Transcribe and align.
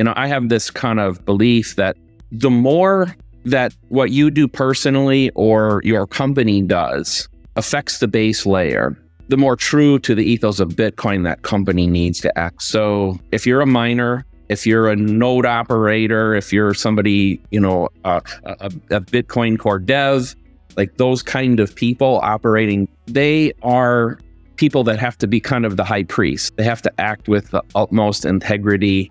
you 0.00 0.04
know, 0.04 0.14
I 0.16 0.28
have 0.28 0.48
this 0.48 0.70
kind 0.70 0.98
of 0.98 1.22
belief 1.26 1.76
that 1.76 1.94
the 2.32 2.48
more 2.48 3.14
that 3.44 3.74
what 3.90 4.10
you 4.10 4.30
do 4.30 4.48
personally 4.48 5.30
or 5.34 5.82
your 5.84 6.06
company 6.06 6.62
does 6.62 7.28
affects 7.56 7.98
the 7.98 8.08
base 8.08 8.46
layer, 8.46 8.96
the 9.28 9.36
more 9.36 9.56
true 9.56 9.98
to 9.98 10.14
the 10.14 10.24
ethos 10.24 10.58
of 10.58 10.70
Bitcoin 10.70 11.24
that 11.24 11.42
company 11.42 11.86
needs 11.86 12.18
to 12.20 12.38
act. 12.38 12.62
So 12.62 13.20
if 13.30 13.46
you're 13.46 13.60
a 13.60 13.66
miner, 13.66 14.24
if 14.48 14.66
you're 14.66 14.88
a 14.88 14.96
node 14.96 15.44
operator, 15.44 16.34
if 16.34 16.50
you're 16.50 16.72
somebody, 16.72 17.38
you 17.50 17.60
know, 17.60 17.90
a, 18.04 18.22
a 18.46 19.02
Bitcoin 19.02 19.58
core 19.58 19.78
dev, 19.78 20.34
like 20.78 20.96
those 20.96 21.22
kind 21.22 21.60
of 21.60 21.74
people 21.74 22.20
operating, 22.22 22.88
they 23.04 23.52
are 23.62 24.18
people 24.56 24.82
that 24.84 24.98
have 24.98 25.18
to 25.18 25.26
be 25.26 25.40
kind 25.40 25.66
of 25.66 25.76
the 25.76 25.84
high 25.84 26.04
priest. 26.04 26.56
They 26.56 26.64
have 26.64 26.80
to 26.80 26.92
act 26.98 27.28
with 27.28 27.50
the 27.50 27.62
utmost 27.74 28.24
integrity 28.24 29.10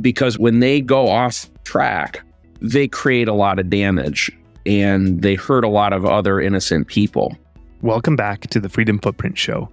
because 0.00 0.38
when 0.38 0.60
they 0.60 0.80
go 0.80 1.08
off 1.08 1.50
track, 1.64 2.22
they 2.60 2.88
create 2.88 3.28
a 3.28 3.32
lot 3.32 3.58
of 3.58 3.70
damage 3.70 4.30
and 4.64 5.22
they 5.22 5.34
hurt 5.34 5.64
a 5.64 5.68
lot 5.68 5.92
of 5.92 6.04
other 6.04 6.40
innocent 6.40 6.88
people. 6.88 7.36
Welcome 7.82 8.16
back 8.16 8.42
to 8.48 8.60
the 8.60 8.68
Freedom 8.68 8.98
Footprint 8.98 9.38
Show, 9.38 9.68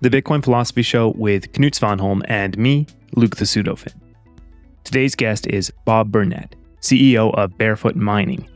the 0.00 0.08
Bitcoin 0.08 0.42
Philosophy 0.42 0.82
Show 0.82 1.10
with 1.16 1.52
Knut 1.52 1.72
Svanholm 1.72 2.22
and 2.28 2.56
me, 2.56 2.86
Luke 3.14 3.36
the 3.36 3.44
PseudoFinn. 3.44 3.94
Today's 4.84 5.14
guest 5.14 5.46
is 5.48 5.70
Bob 5.84 6.10
Burnett, 6.10 6.54
CEO 6.80 7.34
of 7.34 7.58
Barefoot 7.58 7.96
Mining. 7.96 8.48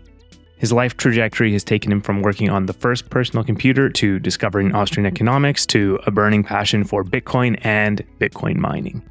His 0.57 0.73
life 0.73 0.97
trajectory 0.97 1.53
has 1.53 1.65
taken 1.65 1.91
him 1.91 2.01
from 2.01 2.23
working 2.23 2.49
on 2.49 2.67
the 2.67 2.73
first 2.73 3.11
personal 3.11 3.45
computer 3.45 3.91
to 3.91 4.21
discovering 4.21 4.73
Austrian 4.73 5.07
economics 5.07 5.67
to 5.67 5.99
a 6.07 6.13
burning 6.13 6.45
passion 6.45 6.85
for 6.85 7.03
Bitcoin 7.03 7.59
and 7.63 8.05
Bitcoin 8.21 8.57
mining. 8.57 9.03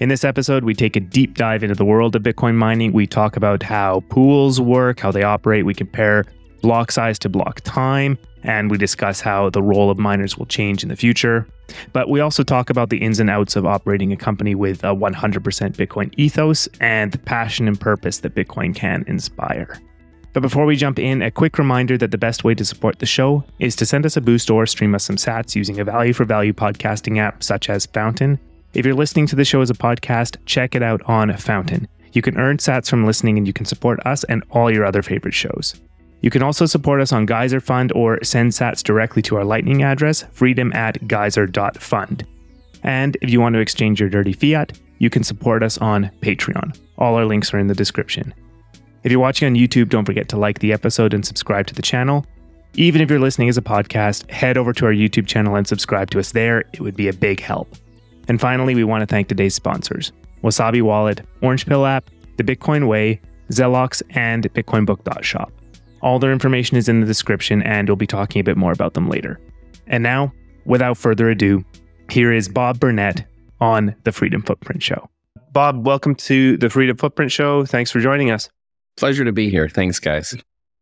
In 0.00 0.08
this 0.08 0.24
episode, 0.24 0.64
we 0.64 0.74
take 0.74 0.96
a 0.96 1.00
deep 1.00 1.36
dive 1.36 1.62
into 1.62 1.76
the 1.76 1.84
world 1.84 2.16
of 2.16 2.22
Bitcoin 2.24 2.56
mining. 2.56 2.92
We 2.92 3.06
talk 3.06 3.36
about 3.36 3.62
how 3.62 4.02
pools 4.08 4.60
work, 4.60 4.98
how 4.98 5.12
they 5.12 5.22
operate. 5.22 5.64
We 5.64 5.72
compare 5.72 6.24
block 6.62 6.90
size 6.90 7.16
to 7.20 7.28
block 7.28 7.60
time, 7.60 8.18
and 8.42 8.72
we 8.72 8.76
discuss 8.76 9.20
how 9.20 9.50
the 9.50 9.62
role 9.62 9.90
of 9.90 9.98
miners 9.98 10.36
will 10.36 10.46
change 10.46 10.82
in 10.82 10.88
the 10.88 10.96
future. 10.96 11.46
But 11.92 12.08
we 12.08 12.18
also 12.18 12.42
talk 12.42 12.70
about 12.70 12.90
the 12.90 12.96
ins 12.96 13.20
and 13.20 13.30
outs 13.30 13.54
of 13.54 13.66
operating 13.66 14.12
a 14.12 14.16
company 14.16 14.56
with 14.56 14.82
a 14.82 14.88
100% 14.88 15.14
Bitcoin 15.76 16.12
ethos 16.16 16.68
and 16.80 17.12
the 17.12 17.18
passion 17.18 17.68
and 17.68 17.80
purpose 17.80 18.18
that 18.18 18.34
Bitcoin 18.34 18.74
can 18.74 19.04
inspire. 19.06 19.78
But 20.32 20.40
before 20.40 20.66
we 20.66 20.74
jump 20.74 20.98
in, 20.98 21.22
a 21.22 21.30
quick 21.30 21.56
reminder 21.56 21.96
that 21.98 22.10
the 22.10 22.18
best 22.18 22.42
way 22.42 22.56
to 22.56 22.64
support 22.64 22.98
the 22.98 23.06
show 23.06 23.44
is 23.60 23.76
to 23.76 23.86
send 23.86 24.04
us 24.04 24.16
a 24.16 24.20
boost 24.20 24.50
or 24.50 24.66
stream 24.66 24.96
us 24.96 25.04
some 25.04 25.14
sats 25.14 25.54
using 25.54 25.78
a 25.78 25.84
value 25.84 26.12
for 26.12 26.24
value 26.24 26.52
podcasting 26.52 27.18
app 27.18 27.44
such 27.44 27.70
as 27.70 27.86
Fountain 27.86 28.40
if 28.74 28.84
you're 28.84 28.94
listening 28.94 29.26
to 29.28 29.36
the 29.36 29.44
show 29.44 29.60
as 29.60 29.70
a 29.70 29.74
podcast, 29.74 30.36
check 30.46 30.74
it 30.74 30.82
out 30.82 31.00
on 31.06 31.36
Fountain. 31.36 31.86
You 32.12 32.22
can 32.22 32.38
earn 32.38 32.56
sats 32.56 32.90
from 32.90 33.06
listening 33.06 33.38
and 33.38 33.46
you 33.46 33.52
can 33.52 33.66
support 33.66 34.04
us 34.04 34.24
and 34.24 34.42
all 34.50 34.70
your 34.70 34.84
other 34.84 35.02
favorite 35.02 35.34
shows. 35.34 35.80
You 36.22 36.30
can 36.30 36.42
also 36.42 36.66
support 36.66 37.00
us 37.00 37.12
on 37.12 37.26
Geyser 37.26 37.60
Fund 37.60 37.92
or 37.92 38.22
send 38.24 38.50
sats 38.50 38.82
directly 38.82 39.22
to 39.22 39.36
our 39.36 39.44
lightning 39.44 39.82
address, 39.82 40.24
freedom 40.32 40.72
at 40.72 41.06
geyser.fund. 41.06 42.26
And 42.82 43.16
if 43.20 43.30
you 43.30 43.40
want 43.40 43.54
to 43.54 43.60
exchange 43.60 44.00
your 44.00 44.08
dirty 44.08 44.32
fiat, 44.32 44.78
you 44.98 45.10
can 45.10 45.22
support 45.22 45.62
us 45.62 45.78
on 45.78 46.10
Patreon. 46.20 46.78
All 46.98 47.14
our 47.14 47.26
links 47.26 47.52
are 47.54 47.58
in 47.58 47.66
the 47.66 47.74
description. 47.74 48.34
If 49.04 49.12
you're 49.12 49.20
watching 49.20 49.46
on 49.46 49.54
YouTube, 49.54 49.88
don't 49.88 50.04
forget 50.04 50.28
to 50.30 50.38
like 50.38 50.60
the 50.60 50.72
episode 50.72 51.14
and 51.14 51.24
subscribe 51.24 51.66
to 51.68 51.74
the 51.74 51.82
channel. 51.82 52.26
Even 52.74 53.00
if 53.02 53.10
you're 53.10 53.20
listening 53.20 53.48
as 53.48 53.58
a 53.58 53.62
podcast, 53.62 54.28
head 54.30 54.56
over 54.56 54.72
to 54.72 54.86
our 54.86 54.92
YouTube 54.92 55.26
channel 55.26 55.54
and 55.56 55.66
subscribe 55.66 56.10
to 56.10 56.18
us 56.18 56.32
there. 56.32 56.60
It 56.72 56.80
would 56.80 56.96
be 56.96 57.08
a 57.08 57.12
big 57.12 57.40
help. 57.40 57.68
And 58.28 58.40
finally, 58.40 58.74
we 58.74 58.84
want 58.84 59.02
to 59.02 59.06
thank 59.06 59.28
today's 59.28 59.54
sponsors 59.54 60.12
Wasabi 60.42 60.82
Wallet, 60.82 61.20
Orange 61.42 61.66
Pill 61.66 61.86
app, 61.86 62.10
The 62.36 62.44
Bitcoin 62.44 62.88
Way, 62.88 63.20
Zelox, 63.50 64.02
and 64.10 64.52
BitcoinBook.shop. 64.52 65.52
All 66.02 66.18
their 66.18 66.32
information 66.32 66.76
is 66.76 66.88
in 66.88 67.00
the 67.00 67.06
description, 67.06 67.62
and 67.62 67.88
we'll 67.88 67.96
be 67.96 68.06
talking 68.06 68.40
a 68.40 68.44
bit 68.44 68.56
more 68.56 68.72
about 68.72 68.94
them 68.94 69.08
later. 69.08 69.40
And 69.86 70.02
now, 70.02 70.32
without 70.66 70.98
further 70.98 71.30
ado, 71.30 71.64
here 72.10 72.32
is 72.32 72.48
Bob 72.48 72.78
Burnett 72.78 73.26
on 73.60 73.94
the 74.04 74.12
Freedom 74.12 74.42
Footprint 74.42 74.82
Show. 74.82 75.08
Bob, 75.52 75.86
welcome 75.86 76.14
to 76.16 76.56
the 76.58 76.68
Freedom 76.68 76.96
Footprint 76.96 77.32
Show. 77.32 77.64
Thanks 77.64 77.90
for 77.90 78.00
joining 78.00 78.30
us. 78.30 78.50
Pleasure 78.96 79.24
to 79.24 79.32
be 79.32 79.48
here. 79.48 79.68
Thanks, 79.68 79.98
guys. 79.98 80.34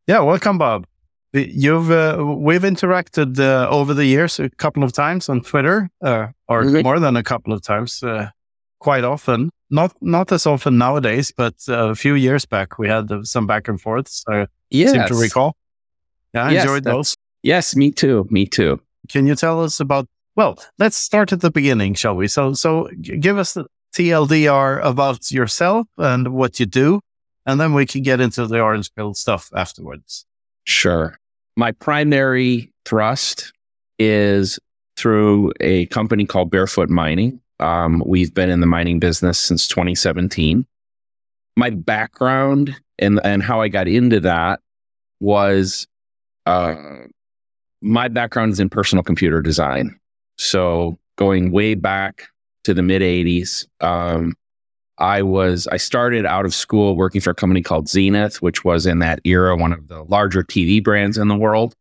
Yeah, 0.07 0.21
welcome, 0.21 0.59
Bob. 0.59 0.87
You've 1.35 1.91
uh, 1.91 2.23
we've 2.23 2.63
interacted 2.63 3.39
uh, 3.39 3.67
over 3.71 3.95
the 3.95 4.05
years 4.05 4.39
a 4.39 4.51
couple 4.51 4.85
of 4.85 4.93
times 4.93 5.31
on 5.31 5.41
Twitter, 5.41 5.89
uh, 6.03 6.27
or 6.47 6.65
mm-hmm. 6.65 6.83
more 6.83 7.01
than 7.01 7.17
a 7.17 7.23
couple 7.23 7.55
of 7.55 7.63
times, 7.63 8.03
uh, 8.03 8.29
quite 8.81 9.03
often. 9.03 9.49
Not 9.71 9.95
not 10.03 10.31
as 10.31 10.47
often 10.47 10.77
nowadays, 10.77 11.33
but 11.35 11.55
uh, 11.69 11.89
a 11.89 11.95
few 11.95 12.15
years 12.15 12.45
back 12.45 12.79
we 12.79 12.87
had 12.87 13.11
uh, 13.11 13.23
some 13.23 13.47
back 13.47 13.67
and 13.67 13.81
forths. 13.81 14.25
I 14.29 14.47
yes. 14.69 14.93
seem 14.93 15.07
to 15.07 15.15
recall. 15.15 15.57
Yeah, 16.35 16.45
I 16.45 16.51
yes, 16.51 16.65
enjoyed 16.65 16.85
those. 16.85 17.17
Yes, 17.43 17.75
me 17.75 17.91
too. 17.91 18.27
Me 18.29 18.45
too. 18.45 18.79
Can 19.09 19.27
you 19.27 19.35
tell 19.35 19.65
us 19.65 19.81
about? 19.81 20.07
Well, 20.37 20.59
let's 20.79 20.97
start 20.97 21.33
at 21.33 21.41
the 21.41 21.51
beginning, 21.51 21.95
shall 21.95 22.15
we? 22.15 22.29
So, 22.29 22.53
so 22.53 22.89
give 23.01 23.39
us 23.39 23.55
the 23.55 23.65
TLDR 23.95 24.85
about 24.85 25.31
yourself 25.31 25.87
and 25.97 26.35
what 26.35 26.61
you 26.61 26.67
do, 26.67 27.01
and 27.47 27.59
then 27.59 27.73
we 27.73 27.87
can 27.87 28.03
get 28.03 28.21
into 28.21 28.47
the 28.47 28.61
orange 28.61 28.95
pill 28.95 29.15
stuff 29.15 29.51
afterwards. 29.55 30.27
Sure 30.65 31.19
my 31.57 31.73
primary 31.73 32.73
thrust 32.85 33.53
is 33.99 34.59
through 34.97 35.53
a 35.61 35.87
company 35.87 36.25
called 36.25 36.51
Barefoot 36.51 36.89
Mining. 36.89 37.41
Um, 37.61 38.03
we've 38.07 38.35
been 38.35 38.51
in 38.51 38.61
the 38.61 38.67
mining 38.67 38.99
business 38.99 39.39
since 39.39 39.69
2017. 39.69 40.67
My 41.57 41.71
background 41.71 42.75
and 42.99 43.21
and 43.25 43.43
how 43.43 43.61
I 43.61 43.69
got 43.69 43.89
into 43.89 44.21
that 44.21 44.61
was 45.21 45.87
uh, 46.47 46.75
my 47.81 48.09
background 48.09 48.53
is 48.53 48.61
in 48.61 48.69
personal 48.69 49.03
computer 49.03 49.43
design. 49.43 49.99
So 50.39 50.99
going 51.17 51.53
way 51.53 51.75
back 51.75 52.29
to 52.65 52.75
the 52.75 52.83
mid 52.83 53.03
80s, 53.03 53.67
um, 53.81 54.35
I 55.03 55.21
was 55.21 55.67
I 55.67 55.79
started 55.79 56.25
out 56.25 56.45
of 56.45 56.55
school 56.55 56.97
working 56.97 57.21
for 57.21 57.31
a 57.31 57.35
company 57.35 57.61
called 57.61 57.89
Zenith, 57.89 58.41
which 58.41 58.65
was 58.65 58.87
in 58.87 59.01
that 59.01 59.21
era 59.25 59.57
one 59.57 59.73
of 59.73 59.89
the 59.89 60.05
larger 60.05 60.45
TV 60.45 60.83
brands 60.83 61.19
in 61.19 61.27
the 61.27 61.37
world. 61.37 61.75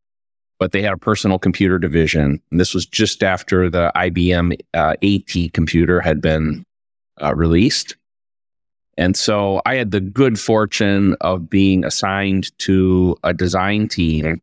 But 0.58 0.72
they 0.72 0.82
had 0.82 0.94
a 0.94 0.98
personal 0.98 1.40
computer 1.40 1.78
division, 1.80 2.42
and 2.52 2.60
this 2.60 2.74
was 2.74 2.86
just 2.86 3.24
after 3.24 3.70
the 3.70 3.92
IBM 3.96 4.60
uh, 4.74 4.96
AT 5.02 5.54
computer 5.54 6.02
had 6.02 6.20
been 6.20 6.66
uh, 7.22 7.36
released. 7.36 7.96
And 8.98 9.16
so 9.16 9.62
I 9.66 9.76
had 9.76 9.92
the 9.92 10.02
good 10.02 10.40
fortune 10.40 11.16
of 11.22 11.50
being 11.50 11.86
assigned 11.86 12.58
to 12.60 13.16
a 13.24 13.34
design 13.34 13.88
team 13.88 14.42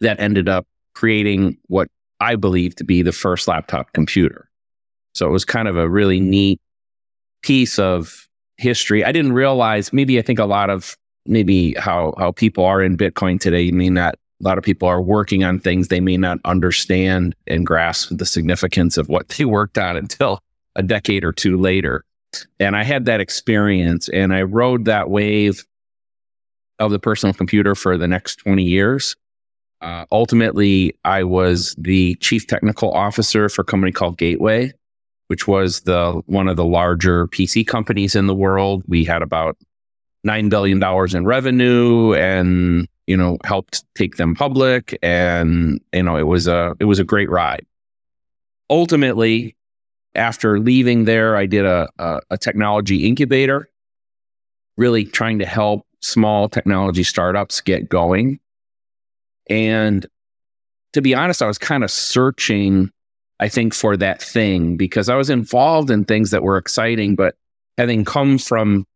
that 0.00 0.20
ended 0.20 0.48
up 0.48 0.66
creating 0.94 1.58
what 1.66 1.88
I 2.20 2.34
believe 2.36 2.74
to 2.76 2.84
be 2.84 3.02
the 3.02 3.12
first 3.12 3.48
laptop 3.48 3.92
computer. 3.92 4.48
So 5.14 5.26
it 5.26 5.30
was 5.30 5.44
kind 5.44 5.66
of 5.66 5.76
a 5.76 5.88
really 5.88 6.20
neat 6.20 6.60
piece 7.42 7.78
of 7.78 8.28
history. 8.56 9.04
I 9.04 9.12
didn't 9.12 9.32
realize 9.32 9.92
maybe 9.92 10.18
I 10.18 10.22
think 10.22 10.38
a 10.38 10.44
lot 10.44 10.70
of 10.70 10.96
maybe 11.26 11.74
how 11.74 12.14
how 12.18 12.32
people 12.32 12.64
are 12.64 12.82
in 12.82 12.96
Bitcoin 12.96 13.40
today. 13.40 13.62
You 13.62 13.72
mean 13.72 13.94
that 13.94 14.16
a 14.40 14.44
lot 14.44 14.58
of 14.58 14.64
people 14.64 14.88
are 14.88 15.02
working 15.02 15.44
on 15.44 15.58
things 15.58 15.88
they 15.88 16.00
may 16.00 16.16
not 16.16 16.38
understand 16.44 17.34
and 17.46 17.66
grasp 17.66 18.10
the 18.12 18.26
significance 18.26 18.96
of 18.96 19.08
what 19.08 19.28
they 19.28 19.44
worked 19.44 19.78
on 19.78 19.96
until 19.96 20.40
a 20.76 20.82
decade 20.82 21.24
or 21.24 21.32
two 21.32 21.56
later. 21.56 22.04
And 22.60 22.76
I 22.76 22.84
had 22.84 23.06
that 23.06 23.20
experience 23.20 24.08
and 24.10 24.34
I 24.34 24.42
rode 24.42 24.84
that 24.84 25.10
wave 25.10 25.64
of 26.78 26.90
the 26.92 26.98
personal 26.98 27.32
computer 27.32 27.74
for 27.74 27.96
the 27.96 28.06
next 28.06 28.36
20 28.36 28.62
years. 28.62 29.16
Uh, 29.80 30.04
ultimately, 30.10 30.94
I 31.04 31.24
was 31.24 31.74
the 31.78 32.16
chief 32.16 32.46
technical 32.46 32.92
officer 32.92 33.48
for 33.48 33.62
a 33.62 33.64
company 33.64 33.92
called 33.92 34.18
Gateway, 34.18 34.72
which 35.28 35.46
was 35.46 35.82
the 35.82 36.20
one 36.26 36.48
of 36.48 36.56
the 36.56 36.64
larger 36.64 37.28
PC 37.28 37.66
companies 37.66 38.14
in 38.14 38.26
the 38.26 38.34
world. 38.34 38.82
We 38.86 39.04
had 39.04 39.22
about 39.22 39.56
nine 40.24 40.48
billion 40.48 40.78
dollars 40.78 41.14
in 41.14 41.24
revenue, 41.24 42.14
and 42.14 42.88
you 43.06 43.16
know 43.16 43.38
helped 43.44 43.84
take 43.94 44.16
them 44.16 44.34
public, 44.34 44.98
and 45.02 45.80
you 45.92 46.02
know 46.02 46.16
it 46.16 46.26
was 46.26 46.46
a 46.48 46.74
it 46.80 46.84
was 46.84 46.98
a 46.98 47.04
great 47.04 47.30
ride. 47.30 47.64
Ultimately, 48.70 49.54
after 50.14 50.58
leaving 50.58 51.04
there, 51.04 51.36
I 51.36 51.46
did 51.46 51.64
a, 51.64 51.88
a, 51.98 52.20
a 52.30 52.38
technology 52.38 53.06
incubator, 53.06 53.70
really 54.76 55.04
trying 55.04 55.38
to 55.38 55.46
help 55.46 55.86
small 56.00 56.48
technology 56.48 57.02
startups 57.02 57.60
get 57.60 57.88
going. 57.88 58.38
And 59.48 60.06
to 60.92 61.00
be 61.00 61.14
honest, 61.14 61.42
I 61.42 61.46
was 61.46 61.58
kind 61.58 61.82
of 61.82 61.90
searching 61.90 62.90
I 63.40 63.48
think, 63.48 63.74
for 63.74 63.96
that 63.96 64.22
thing 64.22 64.76
because 64.76 65.08
I 65.08 65.16
was 65.16 65.30
involved 65.30 65.90
in 65.90 66.04
things 66.04 66.30
that 66.30 66.42
were 66.42 66.56
exciting, 66.56 67.14
but 67.14 67.36
having 67.76 68.04
come 68.04 68.38
from, 68.38 68.86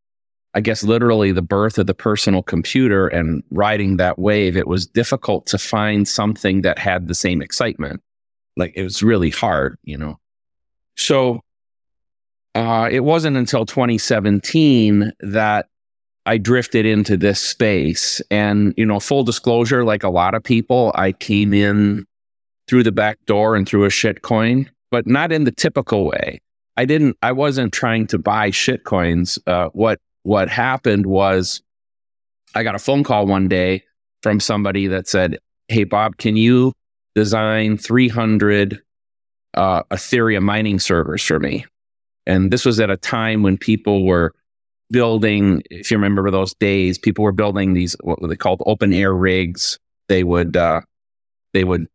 I 0.55 0.61
guess, 0.61 0.83
literally 0.83 1.33
the 1.33 1.43
birth 1.43 1.79
of 1.79 1.87
the 1.87 1.95
personal 1.95 2.43
computer 2.43 3.09
and 3.09 3.43
riding 3.51 3.97
that 3.99 4.19
wave, 4.19 4.57
it 4.57 4.67
was 4.67 4.87
difficult 4.87 5.47
to 5.47 5.59
find 5.59 6.07
something 6.07 6.63
that 6.63 6.79
had 6.79 7.09
the 7.09 7.15
same 7.15 7.41
excitement. 7.41 8.03
Like 8.57 8.73
it 8.75 8.83
was 8.83 9.03
really 9.03 9.31
hard, 9.31 9.79
you 9.85 9.97
know. 9.97 10.19
So 10.97 11.43
uh, 12.55 12.89
it 12.91 13.01
wasn't 13.01 13.37
until 13.37 13.65
2017 13.65 15.13
that 15.21 15.69
I 16.27 16.39
drifted 16.39 16.87
into 16.87 17.17
this 17.17 17.41
space. 17.41 18.21
And, 18.31 18.75
you 18.77 18.87
know, 18.87 19.01
full 19.01 19.25
disclosure, 19.25 19.85
like 19.85 20.03
a 20.03 20.11
lot 20.11 20.35
of 20.35 20.43
people, 20.43 20.93
I 20.95 21.13
came 21.13 21.53
in 21.55 22.07
through 22.69 22.83
the 22.83 22.93
back 22.93 23.19
door 23.27 23.57
and 23.57 23.69
through 23.69 23.85
a 23.85 23.91
shit 23.91 24.23
coin, 24.23 24.71
but 24.91 25.07
not 25.07 25.33
in 25.33 25.45
the 25.45 25.53
typical 25.53 26.07
way. 26.07 26.41
I 26.77 26.85
didn't, 26.85 27.17
I 27.23 27.33
wasn't 27.33 27.73
trying 27.73 28.07
to 28.09 28.19
buy 28.19 28.51
shit 28.51 28.85
coins. 28.85 29.39
Uh, 29.47 29.69
what, 29.73 29.99
what 30.23 30.49
happened 30.49 31.07
was 31.07 31.63
I 32.55 32.63
got 32.63 32.75
a 32.75 32.79
phone 32.79 33.05
call 33.05 33.27
one 33.27 33.49
day 33.49 33.85
from 34.23 34.41
somebody 34.41 34.87
that 34.87 35.09
said, 35.09 35.39
Hey, 35.69 35.85
Bob, 35.85 36.17
can 36.17 36.37
you 36.37 36.73
design 37.15 37.77
300 37.77 38.81
uh, 39.55 39.83
Ethereum 39.85 40.43
mining 40.43 40.79
servers 40.79 41.23
for 41.23 41.41
me? 41.41 41.67
And 42.27 42.51
this 42.51 42.65
was 42.65 42.79
at 42.79 42.91
a 42.91 42.97
time 42.97 43.43
when 43.43 43.59
people 43.59 44.07
were 44.07 44.33
building, 44.91 45.63
if 45.71 45.91
you 45.91 45.97
remember 45.97 46.31
those 46.31 46.55
days, 46.55 46.99
people 46.99 47.25
were 47.25 47.33
building 47.33 47.73
these, 47.73 47.97
what 48.03 48.21
were 48.21 48.29
they 48.29 48.37
called 48.37 48.63
open 48.67 48.93
air 48.93 49.13
rigs. 49.13 49.79
They 50.09 50.23
would, 50.23 50.57
uh, 50.57 50.83
they 51.53 51.65
would 51.65 51.87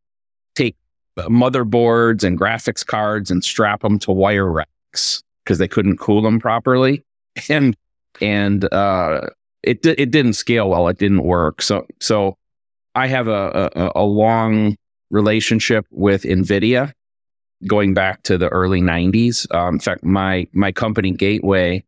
motherboards 1.23 2.23
and 2.23 2.39
graphics 2.39 2.85
cards 2.85 3.31
and 3.31 3.43
strap 3.43 3.81
them 3.81 3.99
to 3.99 4.11
wire 4.11 4.51
racks 4.51 5.23
because 5.43 5.57
they 5.57 5.67
couldn't 5.67 5.97
cool 5.97 6.21
them 6.21 6.39
properly. 6.39 7.03
And, 7.49 7.77
and, 8.19 8.71
uh, 8.73 9.27
it, 9.61 9.85
it 9.85 10.09
didn't 10.09 10.33
scale 10.33 10.71
well. 10.71 10.87
It 10.87 10.97
didn't 10.97 11.23
work. 11.23 11.61
So, 11.61 11.85
so 11.99 12.35
I 12.95 13.05
have 13.05 13.27
a, 13.27 13.69
a, 13.75 13.91
a 13.97 14.03
long 14.03 14.75
relationship 15.11 15.85
with 15.91 16.23
NVIDIA 16.23 16.93
going 17.65 17.93
back 17.93 18.23
to 18.23 18.37
the 18.37 18.49
early 18.49 18.81
90s. 18.81 19.53
Um, 19.53 19.75
in 19.75 19.79
fact, 19.79 20.03
my 20.03 20.47
my 20.53 20.71
company 20.71 21.11
Gateway 21.11 21.83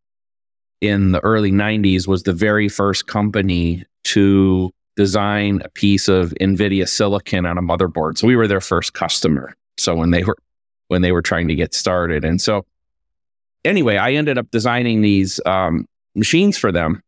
in 0.82 1.12
the 1.12 1.20
early 1.22 1.52
90s 1.52 2.08
was 2.08 2.24
the 2.24 2.34
very 2.34 2.70
first 2.70 3.08
company 3.08 3.86
to 4.06 4.72
design 5.00 5.62
a 5.64 5.70
piece 5.70 6.10
of 6.10 6.34
NVIDIA 6.42 6.86
silicon 6.86 7.46
on 7.46 7.58
a 7.58 7.62
motherboard. 7.62 8.18
So 8.18 8.28
we 8.28 8.36
were 8.36 8.48
their 8.48 8.60
first 8.60 8.92
customer. 8.92 9.56
So 9.78 9.96
when 9.96 10.12
they 10.12 10.26
were 10.26 10.38
when 10.90 11.02
they 11.02 11.14
were 11.14 11.22
trying 11.22 11.48
to 11.48 11.56
get 11.56 11.74
started, 11.74 12.26
and 12.26 12.42
so 12.42 12.66
anyway, 13.64 13.96
I 13.96 14.12
ended 14.12 14.38
up 14.38 14.52
designing 14.52 15.02
these 15.02 15.40
um, 15.46 15.88
machines 16.16 16.58
for 16.58 16.70
them, 16.70 17.02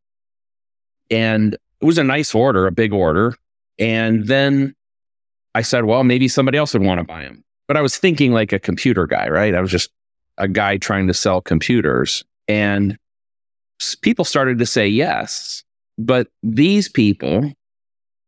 and 1.10 1.56
it 1.56 1.86
was 1.86 1.98
a 1.98 2.04
nice 2.06 2.34
order, 2.34 2.66
a 2.66 2.72
big 2.72 2.94
order. 2.94 3.36
And 3.78 4.26
then 4.26 4.74
I 5.54 5.64
said, 5.64 5.84
well, 5.84 6.06
maybe 6.06 6.30
somebody 6.30 6.58
else 6.58 6.72
would 6.72 6.84
want 6.84 7.00
to 7.00 7.04
buy 7.04 7.24
them. 7.24 7.44
But 7.68 7.76
I 7.76 7.82
was 7.82 7.98
thinking 7.98 8.32
like 8.32 8.54
a 8.54 8.60
computer 8.60 9.06
guy, 9.06 9.28
right? 9.28 9.54
I 9.54 9.60
was 9.60 9.72
just 9.72 9.90
a 10.38 10.48
guy 10.48 10.78
trying 10.78 11.08
to 11.08 11.14
sell 11.14 11.42
computers. 11.42 12.24
And 12.48 12.98
people 14.02 14.24
started 14.24 14.60
to 14.60 14.66
say 14.66 14.88
yes. 14.88 15.66
But 15.98 16.30
these 16.42 16.88
people 16.88 17.52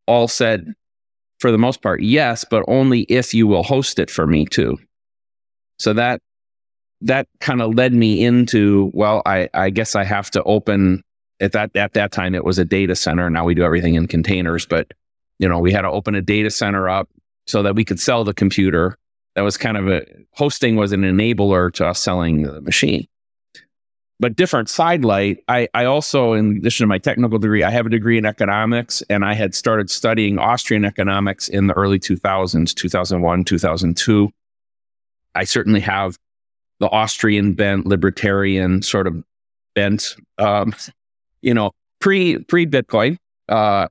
all 0.07 0.27
said, 0.27 0.73
for 1.39 1.51
the 1.51 1.57
most 1.57 1.81
part, 1.81 2.01
yes, 2.01 2.45
but 2.49 2.63
only 2.67 3.01
if 3.03 3.33
you 3.33 3.47
will 3.47 3.63
host 3.63 3.99
it 3.99 4.09
for 4.09 4.25
me 4.25 4.45
too. 4.45 4.77
So 5.79 5.93
that 5.93 6.21
that 7.01 7.27
kind 7.41 7.61
of 7.61 7.75
led 7.75 7.93
me 7.93 8.23
into, 8.23 8.89
well, 8.93 9.21
I, 9.25 9.49
I 9.53 9.69
guess 9.69 9.93
I 9.93 10.05
have 10.05 10.31
to 10.31 10.43
open 10.43 11.03
at 11.41 11.51
that 11.51 11.75
at 11.75 11.93
that 11.93 12.11
time 12.11 12.33
it 12.33 12.45
was 12.45 12.59
a 12.59 12.65
data 12.65 12.95
center. 12.95 13.29
Now 13.29 13.43
we 13.43 13.55
do 13.55 13.63
everything 13.63 13.95
in 13.95 14.07
containers, 14.07 14.65
but 14.65 14.93
you 15.39 15.49
know, 15.49 15.59
we 15.59 15.73
had 15.73 15.81
to 15.81 15.89
open 15.89 16.15
a 16.15 16.21
data 16.21 16.49
center 16.49 16.87
up 16.87 17.09
so 17.45 17.61
that 17.63 17.75
we 17.75 17.83
could 17.83 17.99
sell 17.99 18.23
the 18.23 18.33
computer. 18.33 18.97
That 19.35 19.41
was 19.41 19.57
kind 19.57 19.75
of 19.75 19.89
a 19.89 20.05
hosting 20.33 20.75
was 20.75 20.91
an 20.93 21.01
enabler 21.01 21.73
to 21.73 21.87
us 21.87 21.99
selling 21.99 22.43
the 22.43 22.61
machine. 22.61 23.07
But 24.23 24.37
different 24.37 24.69
sidelight, 24.69 25.43
I, 25.49 25.67
I 25.73 25.83
also, 25.83 26.31
in 26.31 26.55
addition 26.55 26.85
to 26.85 26.87
my 26.87 26.97
technical 26.97 27.39
degree, 27.39 27.61
I 27.61 27.69
have 27.71 27.85
a 27.85 27.89
degree 27.89 28.17
in 28.17 28.25
economics 28.25 29.03
and 29.09 29.25
I 29.25 29.33
had 29.33 29.53
started 29.53 29.89
studying 29.89 30.39
Austrian 30.39 30.85
economics 30.85 31.49
in 31.49 31.67
the 31.67 31.73
early 31.73 31.99
2000s, 31.99 32.73
2001, 32.73 33.43
2002. 33.43 34.29
I 35.35 35.43
certainly 35.43 35.81
have 35.81 36.17
the 36.79 36.89
Austrian 36.89 37.51
bent, 37.51 37.85
libertarian 37.85 38.81
sort 38.81 39.07
of 39.07 39.21
bent, 39.75 40.15
um, 40.37 40.73
you 41.41 41.53
know, 41.53 41.71
pre 41.99 42.37
pre 42.45 42.65
Bitcoin. 42.65 43.17
Uh, 43.49 43.89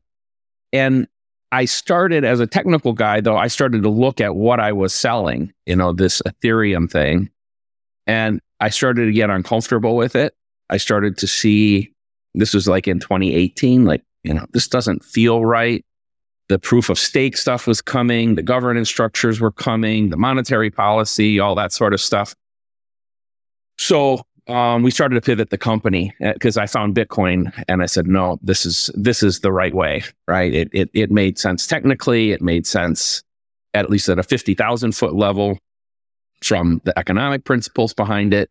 and 0.72 1.08
I 1.52 1.66
started 1.66 2.24
as 2.24 2.40
a 2.40 2.46
technical 2.46 2.94
guy, 2.94 3.20
though, 3.20 3.36
I 3.36 3.48
started 3.48 3.82
to 3.82 3.90
look 3.90 4.18
at 4.18 4.34
what 4.34 4.60
I 4.60 4.72
was 4.72 4.94
selling, 4.94 5.52
you 5.66 5.76
know, 5.76 5.92
this 5.92 6.22
Ethereum 6.26 6.90
thing. 6.90 7.28
And 8.06 8.40
I 8.60 8.70
started 8.70 9.06
to 9.06 9.12
get 9.12 9.30
uncomfortable 9.30 9.96
with 9.96 10.16
it. 10.16 10.34
I 10.70 10.76
started 10.76 11.18
to 11.18 11.26
see 11.26 11.92
this 12.34 12.54
was 12.54 12.66
like 12.66 12.88
in 12.88 12.98
2018, 12.98 13.84
like, 13.84 14.02
you 14.24 14.32
know, 14.32 14.46
this 14.52 14.68
doesn't 14.68 15.04
feel 15.04 15.44
right. 15.44 15.84
The 16.48 16.58
proof 16.58 16.88
of 16.88 16.98
stake 16.98 17.36
stuff 17.36 17.66
was 17.66 17.80
coming, 17.80 18.34
the 18.34 18.42
governance 18.42 18.88
structures 18.88 19.40
were 19.40 19.52
coming, 19.52 20.10
the 20.10 20.16
monetary 20.16 20.70
policy, 20.70 21.38
all 21.38 21.54
that 21.54 21.72
sort 21.72 21.94
of 21.94 22.00
stuff. 22.00 22.34
So 23.78 24.22
um, 24.48 24.82
we 24.82 24.90
started 24.90 25.14
to 25.14 25.20
pivot 25.20 25.50
the 25.50 25.58
company 25.58 26.14
because 26.20 26.56
uh, 26.56 26.62
I 26.62 26.66
found 26.66 26.94
Bitcoin 26.94 27.52
and 27.68 27.82
I 27.82 27.86
said, 27.86 28.06
no, 28.06 28.38
this 28.42 28.66
is 28.66 28.90
this 28.94 29.22
is 29.22 29.40
the 29.40 29.52
right 29.52 29.74
way, 29.74 30.02
right? 30.26 30.52
It 30.52 30.68
it 30.72 30.90
it 30.94 31.10
made 31.10 31.38
sense 31.38 31.66
technically. 31.66 32.32
It 32.32 32.42
made 32.42 32.66
sense 32.66 33.22
at 33.74 33.88
least 33.88 34.08
at 34.08 34.18
a 34.18 34.22
fifty 34.22 34.54
thousand 34.54 34.92
foot 34.92 35.14
level 35.14 35.58
from 36.44 36.80
the 36.84 36.98
economic 36.98 37.44
principles 37.44 37.94
behind 37.94 38.34
it. 38.34 38.50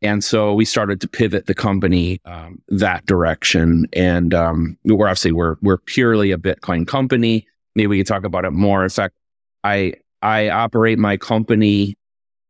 And 0.00 0.24
so 0.24 0.52
we 0.52 0.64
started 0.64 1.00
to 1.02 1.08
pivot 1.08 1.46
the 1.46 1.54
company 1.54 2.20
um, 2.24 2.60
that 2.68 3.06
direction. 3.06 3.86
And 3.92 4.34
um, 4.34 4.76
we're 4.84 5.06
obviously 5.06 5.32
we're 5.32 5.56
we're 5.62 5.78
purely 5.78 6.32
a 6.32 6.38
Bitcoin 6.38 6.86
company. 6.86 7.46
Maybe 7.76 7.86
we 7.86 7.98
could 7.98 8.06
talk 8.08 8.24
about 8.24 8.44
it 8.44 8.50
more. 8.50 8.82
In 8.82 8.90
fact, 8.90 9.14
I 9.62 9.94
I 10.20 10.48
operate 10.48 10.98
my 10.98 11.16
company 11.16 11.96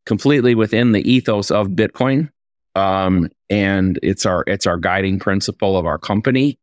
completely 0.05 0.55
within 0.55 0.91
the 0.91 1.09
ethos 1.09 1.51
of 1.51 1.69
Bitcoin 1.69 2.29
um, 2.75 3.29
and 3.49 3.99
it's 4.01 4.25
our 4.25 4.43
it's 4.47 4.65
our 4.65 4.77
guiding 4.77 5.19
principle 5.19 5.77
of 5.77 5.85
our 5.85 5.97
company. 5.97 6.57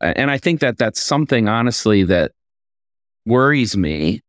And 0.00 0.30
I 0.30 0.38
think 0.38 0.60
that 0.60 0.76
that's 0.76 1.00
something 1.00 1.48
honestly 1.48 2.02
that 2.04 2.32
worries 3.26 3.76
me 3.76 4.20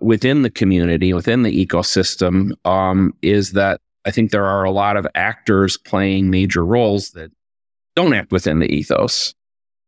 within 0.00 0.42
the 0.42 0.50
community, 0.50 1.12
within 1.12 1.42
the 1.42 1.66
ecosystem, 1.66 2.52
um, 2.66 3.14
is 3.22 3.52
that 3.52 3.80
I 4.04 4.10
think 4.10 4.30
there 4.30 4.46
are 4.46 4.64
a 4.64 4.70
lot 4.70 4.96
of 4.96 5.06
actors 5.14 5.76
playing 5.76 6.30
major 6.30 6.64
roles 6.64 7.10
that 7.10 7.30
don't 7.94 8.14
act 8.14 8.32
within 8.32 8.58
the 8.58 8.72
ethos. 8.72 9.34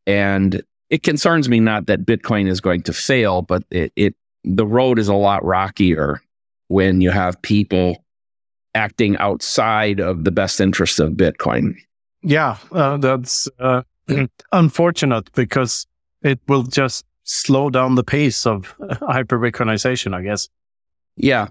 And 0.07 0.63
it 0.91 1.03
concerns 1.03 1.49
me 1.49 1.61
not 1.61 1.87
that 1.87 2.05
Bitcoin 2.05 2.49
is 2.49 2.61
going 2.61 2.83
to 2.83 2.93
fail, 2.93 3.43
but 3.43 3.65
it, 3.71 3.93
it 3.97 4.15
the 4.45 4.67
road 4.67 4.99
is 4.99 5.09
a 5.09 5.15
lot 5.15 5.45
rockier 5.45 6.21
when 6.69 7.01
you 7.01 7.11
have 7.11 7.41
people 7.43 8.05
acting 8.75 9.17
outside 9.19 10.01
of 10.01 10.25
the 10.25 10.31
best 10.31 10.61
interest 10.61 10.99
of 10.99 11.13
Bitcoin. 11.13 11.75
Yeah, 12.23 12.57
uh, 12.73 12.97
that's 12.97 13.49
uh, 13.59 13.83
unfortunate 14.53 15.33
because 15.33 15.87
it 16.23 16.41
will 16.49 16.63
just 16.63 17.05
slow 17.25 17.71
down 17.71 17.95
the 17.95 18.05
pace 18.05 18.47
of 18.47 18.75
hyper 19.01 19.39
Bitcoinization, 19.39 20.15
I 20.15 20.23
guess. 20.23 20.49
Yeah, 21.17 21.49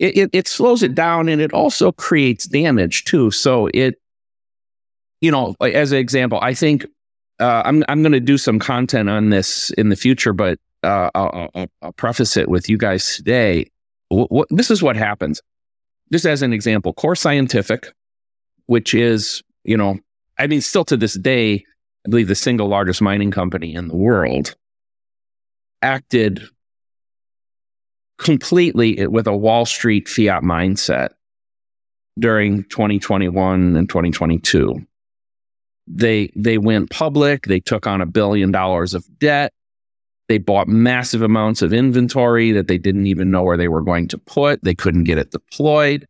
it, 0.00 0.16
it, 0.16 0.30
it 0.32 0.48
slows 0.48 0.82
it 0.82 0.94
down 0.94 1.28
and 1.28 1.40
it 1.40 1.52
also 1.52 1.92
creates 1.92 2.46
damage 2.46 3.04
too. 3.04 3.30
So 3.30 3.68
it, 3.74 4.00
you 5.20 5.30
know, 5.30 5.54
as 5.60 5.92
an 5.92 5.98
example, 5.98 6.38
I 6.42 6.54
think 6.54 6.86
uh, 7.40 7.62
I'm 7.64 7.84
I'm 7.88 8.02
going 8.02 8.12
to 8.12 8.20
do 8.20 8.38
some 8.38 8.58
content 8.58 9.08
on 9.08 9.30
this 9.30 9.70
in 9.70 9.88
the 9.88 9.96
future, 9.96 10.32
but 10.32 10.58
uh, 10.82 11.10
I'll, 11.14 11.50
I'll, 11.54 11.66
I'll, 11.82 11.92
preface 11.92 12.36
it 12.36 12.48
with 12.48 12.68
you 12.68 12.76
guys 12.76 13.16
today. 13.16 13.70
W- 14.10 14.28
w- 14.28 14.46
this 14.50 14.70
is 14.70 14.82
what 14.82 14.96
happens 14.96 15.40
just 16.12 16.26
as 16.26 16.42
an 16.42 16.52
example, 16.52 16.92
Core 16.92 17.16
Scientific, 17.16 17.92
which 18.66 18.94
is, 18.94 19.42
you 19.64 19.76
know, 19.76 19.98
I 20.38 20.46
mean, 20.46 20.60
still 20.60 20.84
to 20.86 20.96
this 20.96 21.14
day, 21.14 21.64
I 22.06 22.10
believe 22.10 22.28
the 22.28 22.34
single 22.34 22.68
largest 22.68 23.00
mining 23.00 23.30
company 23.30 23.74
in 23.74 23.88
the 23.88 23.96
world, 23.96 24.54
acted 25.84 26.42
completely 28.18 29.06
with 29.06 29.26
a 29.26 29.36
Wall 29.36 29.66
Street 29.66 30.08
fiat 30.08 30.42
mindset 30.42 31.10
during 32.18 32.64
2021 32.64 33.76
and 33.76 33.88
2022. 33.88 34.84
They 35.86 36.32
they 36.34 36.56
went 36.56 36.90
public, 36.90 37.44
they 37.44 37.60
took 37.60 37.86
on 37.86 38.00
a 38.00 38.06
billion 38.06 38.50
dollars 38.50 38.94
of 38.94 39.04
debt, 39.18 39.52
they 40.28 40.38
bought 40.38 40.68
massive 40.68 41.20
amounts 41.20 41.60
of 41.60 41.74
inventory 41.74 42.52
that 42.52 42.66
they 42.68 42.78
didn't 42.78 43.06
even 43.06 43.30
know 43.30 43.42
where 43.42 43.58
they 43.58 43.68
were 43.68 43.82
going 43.82 44.08
to 44.08 44.18
put. 44.18 44.64
They 44.64 44.74
couldn't 44.74 45.04
get 45.04 45.18
it 45.18 45.30
deployed. 45.30 46.06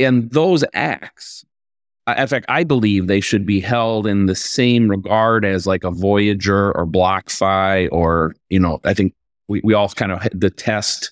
And 0.00 0.30
those 0.32 0.64
acts, 0.74 1.44
in 2.06 2.26
fact, 2.26 2.46
I 2.48 2.64
believe 2.64 3.06
they 3.06 3.20
should 3.20 3.46
be 3.46 3.60
held 3.60 4.06
in 4.06 4.26
the 4.26 4.34
same 4.34 4.88
regard 4.88 5.44
as 5.44 5.66
like 5.66 5.84
a 5.84 5.90
Voyager 5.90 6.72
or 6.72 6.86
BlockFi, 6.86 7.88
or, 7.92 8.34
you 8.48 8.58
know, 8.58 8.80
I 8.84 8.94
think 8.94 9.14
we, 9.48 9.60
we 9.62 9.74
all 9.74 9.88
kind 9.88 10.12
of 10.12 10.26
detest 10.38 11.10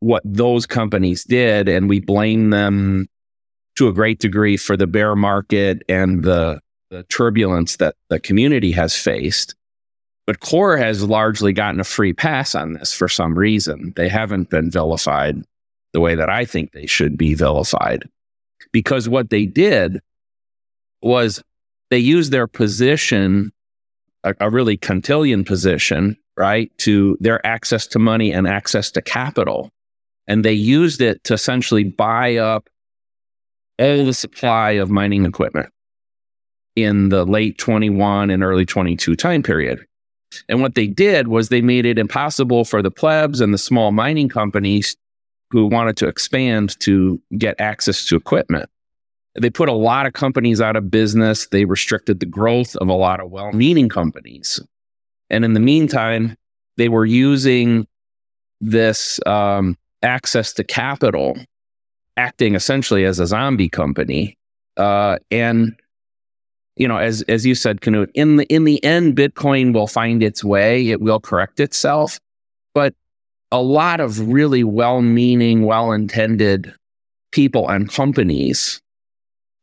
what 0.00 0.22
those 0.24 0.66
companies 0.66 1.24
did 1.24 1.68
and 1.68 1.88
we 1.88 2.00
blame 2.00 2.50
them 2.50 3.08
to 3.76 3.88
a 3.88 3.92
great 3.92 4.18
degree 4.18 4.56
for 4.56 4.76
the 4.76 4.86
bear 4.86 5.14
market 5.14 5.82
and 5.88 6.22
the, 6.22 6.60
the 6.90 7.02
turbulence 7.04 7.76
that 7.76 7.94
the 8.08 8.18
community 8.18 8.72
has 8.72 8.96
faced. 8.96 9.54
But 10.26 10.40
Core 10.40 10.76
has 10.76 11.02
largely 11.02 11.52
gotten 11.52 11.80
a 11.80 11.84
free 11.84 12.12
pass 12.12 12.54
on 12.54 12.74
this 12.74 12.92
for 12.92 13.08
some 13.08 13.36
reason. 13.36 13.92
They 13.96 14.08
haven't 14.08 14.50
been 14.50 14.70
vilified 14.70 15.42
the 15.92 16.00
way 16.00 16.14
that 16.14 16.30
I 16.30 16.44
think 16.44 16.72
they 16.72 16.86
should 16.86 17.18
be 17.18 17.34
vilified. 17.34 18.04
Because 18.72 19.08
what 19.08 19.30
they 19.30 19.46
did 19.46 20.00
was 21.02 21.42
they 21.90 21.98
used 21.98 22.32
their 22.32 22.46
position, 22.46 23.52
a, 24.24 24.34
a 24.40 24.50
really 24.50 24.76
Cantillon 24.76 25.44
position, 25.44 26.16
right, 26.36 26.70
to 26.78 27.16
their 27.20 27.44
access 27.46 27.86
to 27.88 27.98
money 27.98 28.32
and 28.32 28.46
access 28.46 28.90
to 28.92 29.02
capital. 29.02 29.70
And 30.26 30.44
they 30.44 30.52
used 30.52 31.00
it 31.00 31.22
to 31.24 31.34
essentially 31.34 31.84
buy 31.84 32.36
up 32.36 32.68
all 33.78 34.04
the 34.04 34.14
supply 34.14 34.72
of 34.72 34.90
mining 34.90 35.24
equipment 35.24 35.70
in 36.76 37.08
the 37.08 37.24
late 37.24 37.58
21 37.58 38.30
and 38.30 38.42
early 38.42 38.64
22 38.64 39.16
time 39.16 39.42
period. 39.42 39.84
And 40.48 40.60
what 40.62 40.76
they 40.76 40.86
did 40.86 41.28
was 41.28 41.48
they 41.48 41.60
made 41.60 41.86
it 41.86 41.98
impossible 41.98 42.64
for 42.64 42.82
the 42.82 42.90
plebs 42.90 43.40
and 43.40 43.52
the 43.52 43.58
small 43.58 43.90
mining 43.90 44.28
companies 44.28 44.96
who 45.50 45.66
wanted 45.66 45.96
to 45.98 46.08
expand 46.08 46.78
to 46.80 47.20
get 47.36 47.60
access 47.60 48.04
to 48.06 48.16
equipment. 48.16 48.68
They 49.40 49.50
put 49.50 49.68
a 49.68 49.74
lot 49.74 50.06
of 50.06 50.12
companies 50.12 50.60
out 50.60 50.76
of 50.76 50.90
business. 50.90 51.46
They 51.48 51.64
restricted 51.64 52.20
the 52.20 52.26
growth 52.26 52.76
of 52.76 52.88
a 52.88 52.94
lot 52.94 53.20
of 53.20 53.30
well 53.30 53.52
meaning 53.52 53.88
companies. 53.88 54.60
And 55.28 55.44
in 55.44 55.54
the 55.54 55.60
meantime, 55.60 56.36
they 56.76 56.88
were 56.88 57.06
using 57.06 57.86
this 58.60 59.20
um, 59.26 59.76
access 60.02 60.52
to 60.54 60.64
capital, 60.64 61.36
acting 62.16 62.54
essentially 62.54 63.04
as 63.04 63.20
a 63.20 63.26
zombie 63.26 63.68
company. 63.68 64.36
Uh, 64.76 65.18
and 65.30 65.76
you 66.76 66.88
know, 66.88 66.96
as 66.96 67.22
as 67.22 67.44
you 67.44 67.54
said, 67.54 67.80
Knut, 67.80 68.08
in 68.14 68.36
the 68.36 68.44
in 68.46 68.64
the 68.64 68.82
end, 68.82 69.16
Bitcoin 69.16 69.72
will 69.74 69.86
find 69.86 70.22
its 70.22 70.42
way. 70.42 70.88
It 70.88 71.00
will 71.00 71.20
correct 71.20 71.60
itself. 71.60 72.18
But 72.74 72.94
a 73.52 73.60
lot 73.60 74.00
of 74.00 74.28
really 74.28 74.64
well-meaning, 74.64 75.64
well-intended 75.64 76.72
people 77.32 77.68
and 77.68 77.90
companies 77.90 78.80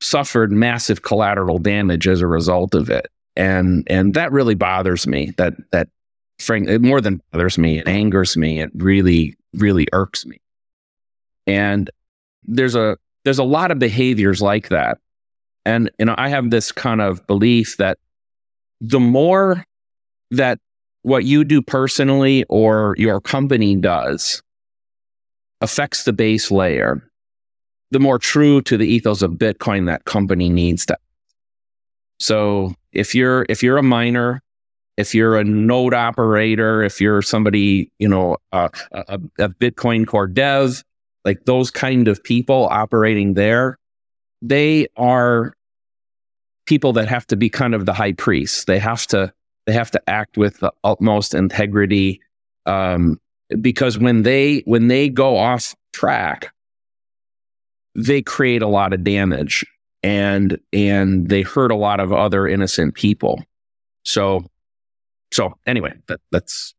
suffered 0.01 0.51
massive 0.51 1.01
collateral 1.01 1.57
damage 1.57 2.07
as 2.07 2.21
a 2.21 2.27
result 2.27 2.75
of 2.75 2.89
it. 2.89 3.07
And 3.35 3.85
and 3.87 4.13
that 4.15 4.31
really 4.31 4.55
bothers 4.55 5.05
me. 5.05 5.31
That 5.37 5.53
that 5.71 5.89
frank 6.39 6.67
it 6.69 6.81
more 6.81 7.01
than 7.01 7.21
bothers 7.31 7.57
me, 7.57 7.79
it 7.79 7.87
angers 7.87 8.35
me. 8.35 8.59
It 8.59 8.71
really, 8.75 9.35
really 9.53 9.87
irks 9.93 10.25
me. 10.25 10.39
And 11.45 11.89
there's 12.43 12.75
a 12.75 12.97
there's 13.25 13.39
a 13.39 13.43
lot 13.43 13.71
of 13.71 13.79
behaviors 13.79 14.41
like 14.41 14.69
that 14.69 14.99
and 15.67 15.91
you 15.99 16.05
know, 16.05 16.15
I 16.17 16.29
have 16.29 16.49
this 16.49 16.71
kind 16.71 17.01
of 17.01 17.27
belief 17.27 17.75
that 17.75 17.97
the 18.79 19.01
more 19.01 19.65
that 20.31 20.59
what 21.07 21.23
you 21.23 21.45
do 21.45 21.61
personally 21.61 22.43
or 22.49 22.93
your 22.97 23.21
company 23.21 23.77
does 23.77 24.43
affects 25.61 26.03
the 26.03 26.11
base 26.11 26.51
layer, 26.51 27.01
the 27.91 27.99
more 27.99 28.19
true 28.19 28.61
to 28.63 28.75
the 28.75 28.85
ethos 28.85 29.21
of 29.21 29.31
Bitcoin 29.31 29.85
that 29.85 30.03
company 30.03 30.49
needs 30.49 30.85
to. 30.85 30.97
So 32.19 32.75
if 32.91 33.15
you're 33.15 33.45
if 33.47 33.63
you're 33.63 33.77
a 33.77 33.83
miner, 33.83 34.41
if 34.97 35.15
you're 35.15 35.37
a 35.37 35.45
node 35.45 35.93
operator, 35.93 36.83
if 36.83 36.99
you're 36.99 37.21
somebody, 37.21 37.89
you 37.99 38.09
know, 38.09 38.35
a, 38.51 38.69
a 38.91 39.47
Bitcoin 39.47 40.05
core 40.05 40.27
dev, 40.27 40.83
like 41.23 41.45
those 41.45 41.71
kind 41.71 42.09
of 42.09 42.21
people 42.21 42.67
operating 42.69 43.33
there, 43.35 43.77
they 44.41 44.87
are 44.97 45.53
people 46.65 46.91
that 46.93 47.07
have 47.07 47.25
to 47.27 47.37
be 47.37 47.49
kind 47.49 47.73
of 47.73 47.85
the 47.85 47.93
high 47.93 48.11
priests. 48.11 48.65
They 48.65 48.79
have 48.79 49.07
to 49.07 49.31
they 49.67 49.73
have 49.73 49.91
to 49.91 50.09
act 50.09 50.37
with 50.37 50.59
the 50.59 50.71
utmost 50.83 51.35
integrity 51.35 52.21
um, 52.65 53.19
because 53.61 53.99
when 53.99 54.23
they 54.23 54.63
when 54.65 54.87
they 54.87 55.09
go 55.09 55.37
off 55.37 55.75
track, 55.93 56.51
they 57.93 58.21
create 58.21 58.61
a 58.61 58.67
lot 58.67 58.93
of 58.93 59.03
damage 59.03 59.65
and 60.01 60.57
and 60.71 61.29
they 61.29 61.41
hurt 61.41 61.69
a 61.69 61.75
lot 61.75 61.99
of 61.99 62.11
other 62.11 62.47
innocent 62.47 62.95
people. 62.95 63.43
So 64.03 64.45
so 65.31 65.57
anyway, 65.65 65.93
that 66.07 66.21
that's 66.31 66.73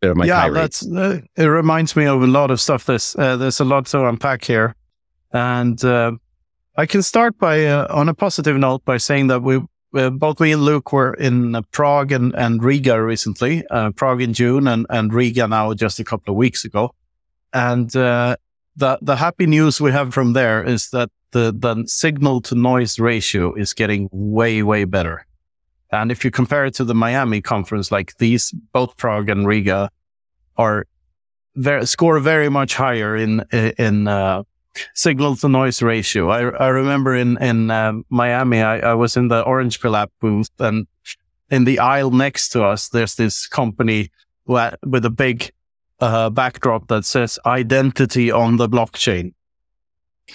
bit 0.00 0.10
of 0.10 0.16
my 0.16 0.26
yeah. 0.26 0.40
tirade. 0.40 0.56
That's 0.56 0.86
uh, 0.86 1.20
it 1.36 1.46
reminds 1.46 1.94
me 1.94 2.04
of 2.06 2.22
a 2.22 2.26
lot 2.26 2.50
of 2.50 2.60
stuff. 2.60 2.84
This 2.84 3.16
uh, 3.16 3.36
there's 3.36 3.60
a 3.60 3.64
lot 3.64 3.86
to 3.86 4.06
unpack 4.06 4.44
here, 4.44 4.74
and 5.32 5.82
uh, 5.84 6.12
I 6.76 6.86
can 6.86 7.02
start 7.02 7.38
by 7.38 7.64
uh, 7.66 7.86
on 7.90 8.08
a 8.08 8.14
positive 8.14 8.56
note 8.56 8.84
by 8.84 8.96
saying 8.96 9.28
that 9.28 9.42
we 9.42 9.60
uh, 9.94 10.10
both 10.10 10.40
me 10.40 10.52
and 10.52 10.62
Luke 10.62 10.92
were 10.92 11.14
in 11.14 11.54
uh, 11.54 11.62
Prague 11.70 12.12
and, 12.12 12.34
and 12.34 12.62
Riga 12.62 13.02
recently. 13.02 13.64
Uh, 13.68 13.90
Prague 13.90 14.22
in 14.22 14.32
June 14.32 14.66
and, 14.68 14.86
and 14.90 15.12
Riga 15.12 15.46
now 15.46 15.72
just 15.74 16.00
a 16.00 16.04
couple 16.04 16.32
of 16.32 16.36
weeks 16.36 16.64
ago. 16.64 16.94
And 17.52 17.94
uh, 17.94 18.36
the 18.76 18.98
the 19.00 19.16
happy 19.16 19.46
news 19.46 19.80
we 19.80 19.92
have 19.92 20.12
from 20.12 20.32
there 20.32 20.62
is 20.64 20.90
that 20.90 21.10
the 21.30 21.54
the 21.56 21.84
signal 21.86 22.40
to 22.42 22.54
noise 22.54 22.98
ratio 22.98 23.54
is 23.54 23.72
getting 23.72 24.08
way 24.10 24.62
way 24.62 24.84
better. 24.84 25.26
And 25.92 26.10
if 26.10 26.24
you 26.24 26.30
compare 26.32 26.64
it 26.66 26.74
to 26.74 26.84
the 26.84 26.94
Miami 26.94 27.40
conference, 27.40 27.92
like 27.92 28.16
these 28.18 28.52
both 28.72 28.96
Prague 28.96 29.28
and 29.28 29.46
Riga 29.46 29.90
are 30.56 30.86
very, 31.54 31.86
score 31.86 32.18
very 32.18 32.48
much 32.48 32.74
higher 32.74 33.14
in 33.16 33.44
in 33.78 34.08
signal 34.94 35.36
to 35.36 35.48
noise 35.48 35.82
ratio. 35.82 36.30
I, 36.30 36.48
I 36.56 36.68
remember 36.68 37.14
in, 37.14 37.40
in 37.42 37.70
uh, 37.70 37.94
Miami, 38.10 38.62
I, 38.62 38.78
I 38.78 38.94
was 38.94 39.16
in 39.16 39.28
the 39.28 39.42
Orange 39.42 39.80
Pill 39.80 39.96
app 39.96 40.10
booth 40.20 40.50
and 40.58 40.86
in 41.50 41.64
the 41.64 41.78
aisle 41.78 42.10
next 42.10 42.48
to 42.50 42.64
us, 42.64 42.88
there's 42.88 43.14
this 43.14 43.46
company 43.46 44.10
with 44.46 45.04
a 45.04 45.10
big 45.10 45.52
uh, 46.00 46.30
backdrop 46.30 46.88
that 46.88 47.04
says 47.04 47.38
identity 47.46 48.30
on 48.30 48.56
the 48.56 48.68
blockchain. 48.68 49.32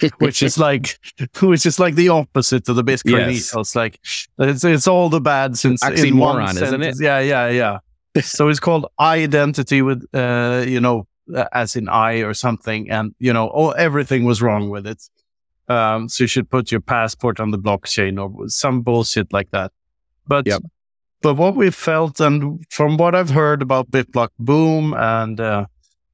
which 0.18 0.40
is 0.40 0.56
like, 0.56 0.98
which 1.40 1.66
is 1.66 1.80
like 1.80 1.96
the 1.96 2.08
opposite 2.08 2.68
of 2.68 2.76
the 2.76 2.84
Bitcoin 2.84 3.32
yes. 3.32 3.52
ethos. 3.52 3.74
Like, 3.74 3.98
it's 4.38 4.62
it's 4.62 4.86
all 4.86 5.08
the 5.08 5.20
bad 5.20 5.58
since 5.58 5.82
oxymoron, 5.82 6.62
isn't 6.62 6.82
it? 6.82 7.00
Yeah, 7.00 7.18
yeah, 7.18 7.48
yeah. 7.48 7.78
so 8.22 8.48
it's 8.48 8.60
called 8.60 8.86
identity 9.00 9.82
with, 9.82 10.06
uh, 10.14 10.64
you 10.66 10.80
know, 10.80 11.08
as 11.52 11.76
in 11.76 11.88
I 11.88 12.18
or 12.18 12.34
something, 12.34 12.90
and 12.90 13.14
you 13.18 13.32
know, 13.32 13.50
oh, 13.54 13.70
everything 13.70 14.24
was 14.24 14.42
wrong 14.42 14.70
with 14.70 14.86
it. 14.86 15.02
Um, 15.68 16.08
so 16.08 16.24
you 16.24 16.28
should 16.28 16.50
put 16.50 16.72
your 16.72 16.80
passport 16.80 17.38
on 17.38 17.52
the 17.52 17.58
blockchain 17.58 18.20
or 18.20 18.48
some 18.48 18.82
bullshit 18.82 19.32
like 19.32 19.50
that. 19.52 19.72
But 20.26 20.46
yep. 20.46 20.62
but 21.22 21.34
what 21.34 21.54
we 21.54 21.70
felt, 21.70 22.20
and 22.20 22.64
from 22.70 22.96
what 22.96 23.14
I've 23.14 23.30
heard 23.30 23.62
about 23.62 23.90
BitBlock 23.90 24.30
Boom 24.38 24.94
and 24.94 25.40
uh, 25.40 25.66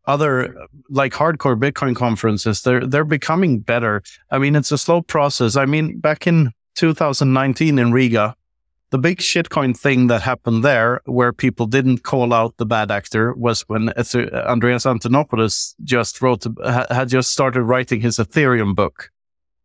other 0.06 0.54
like 0.90 1.12
hardcore 1.12 1.58
Bitcoin 1.58 1.96
conferences, 1.96 2.62
they're 2.62 2.86
they're 2.86 3.04
becoming 3.04 3.60
better. 3.60 4.02
I 4.30 4.38
mean, 4.38 4.56
it's 4.56 4.72
a 4.72 4.78
slow 4.78 5.02
process. 5.02 5.56
I 5.56 5.64
mean, 5.64 5.98
back 5.98 6.26
in 6.26 6.52
2019 6.76 7.78
in 7.78 7.92
Riga, 7.92 8.36
the 8.90 8.98
big 8.98 9.18
shitcoin 9.18 9.76
thing 9.76 10.06
that 10.06 10.22
happened 10.22 10.64
there, 10.64 11.00
where 11.04 11.32
people 11.32 11.66
didn't 11.66 12.02
call 12.02 12.32
out 12.32 12.56
the 12.56 12.66
bad 12.66 12.90
actor, 12.90 13.34
was 13.34 13.62
when 13.62 13.88
Andreas 13.90 14.84
Antonopoulos 14.84 15.74
just 15.82 16.22
wrote, 16.22 16.44
had 16.90 17.08
just 17.08 17.32
started 17.32 17.62
writing 17.62 18.00
his 18.00 18.18
Ethereum 18.18 18.74
book. 18.74 19.10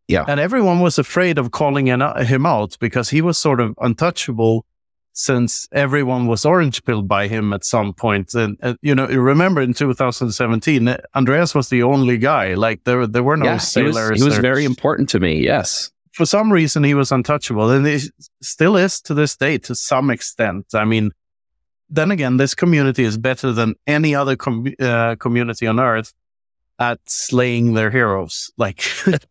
Yeah. 0.08 0.26
And 0.28 0.40
everyone 0.40 0.80
was 0.80 0.98
afraid 0.98 1.38
of 1.38 1.52
calling 1.52 1.88
him 1.88 2.46
out 2.46 2.78
because 2.80 3.10
he 3.10 3.22
was 3.22 3.38
sort 3.38 3.60
of 3.60 3.76
untouchable 3.80 4.66
since 5.14 5.68
everyone 5.72 6.26
was 6.26 6.46
orange 6.46 6.84
pilled 6.84 7.08
by 7.08 7.28
him 7.28 7.54
at 7.54 7.64
some 7.64 7.94
point. 7.94 8.34
And, 8.34 8.58
uh, 8.62 8.74
you 8.82 8.96
know, 8.96 9.06
remember 9.06 9.62
in 9.62 9.74
2017, 9.74 10.96
Andreas 11.16 11.54
was 11.54 11.70
the 11.70 11.84
only 11.84 12.18
guy. 12.18 12.56
Like 12.56 12.84
there, 12.86 13.06
there 13.06 13.24
were 13.24 13.38
no 13.38 13.46
yeah, 13.46 13.58
sailors. 13.58 14.08
He 14.08 14.12
was, 14.12 14.22
he 14.22 14.26
was 14.26 14.38
very 14.40 14.66
important 14.66 15.10
to 15.10 15.20
me. 15.20 15.42
Yes 15.44 15.92
for 16.22 16.26
some 16.28 16.54
reason 16.54 16.84
he 16.84 16.94
was 16.94 17.12
untouchable 17.12 17.72
and 17.72 17.84
he 17.84 18.00
still 18.44 18.78
is 18.78 19.02
to 19.02 19.16
this 19.16 19.36
day 19.36 19.58
to 19.58 19.74
some 19.74 20.12
extent. 20.12 20.68
I 20.72 20.86
mean, 20.86 21.10
then 21.90 22.12
again, 22.12 22.38
this 22.38 22.54
community 22.54 23.04
is 23.04 23.18
better 23.18 23.52
than 23.52 23.74
any 23.88 24.14
other 24.14 24.36
com- 24.36 24.72
uh, 24.80 25.16
community 25.16 25.66
on 25.66 25.80
earth 25.80 26.14
at 26.78 27.00
slaying 27.08 27.74
their 27.74 27.90
heroes. 27.90 28.52
Like 28.56 28.84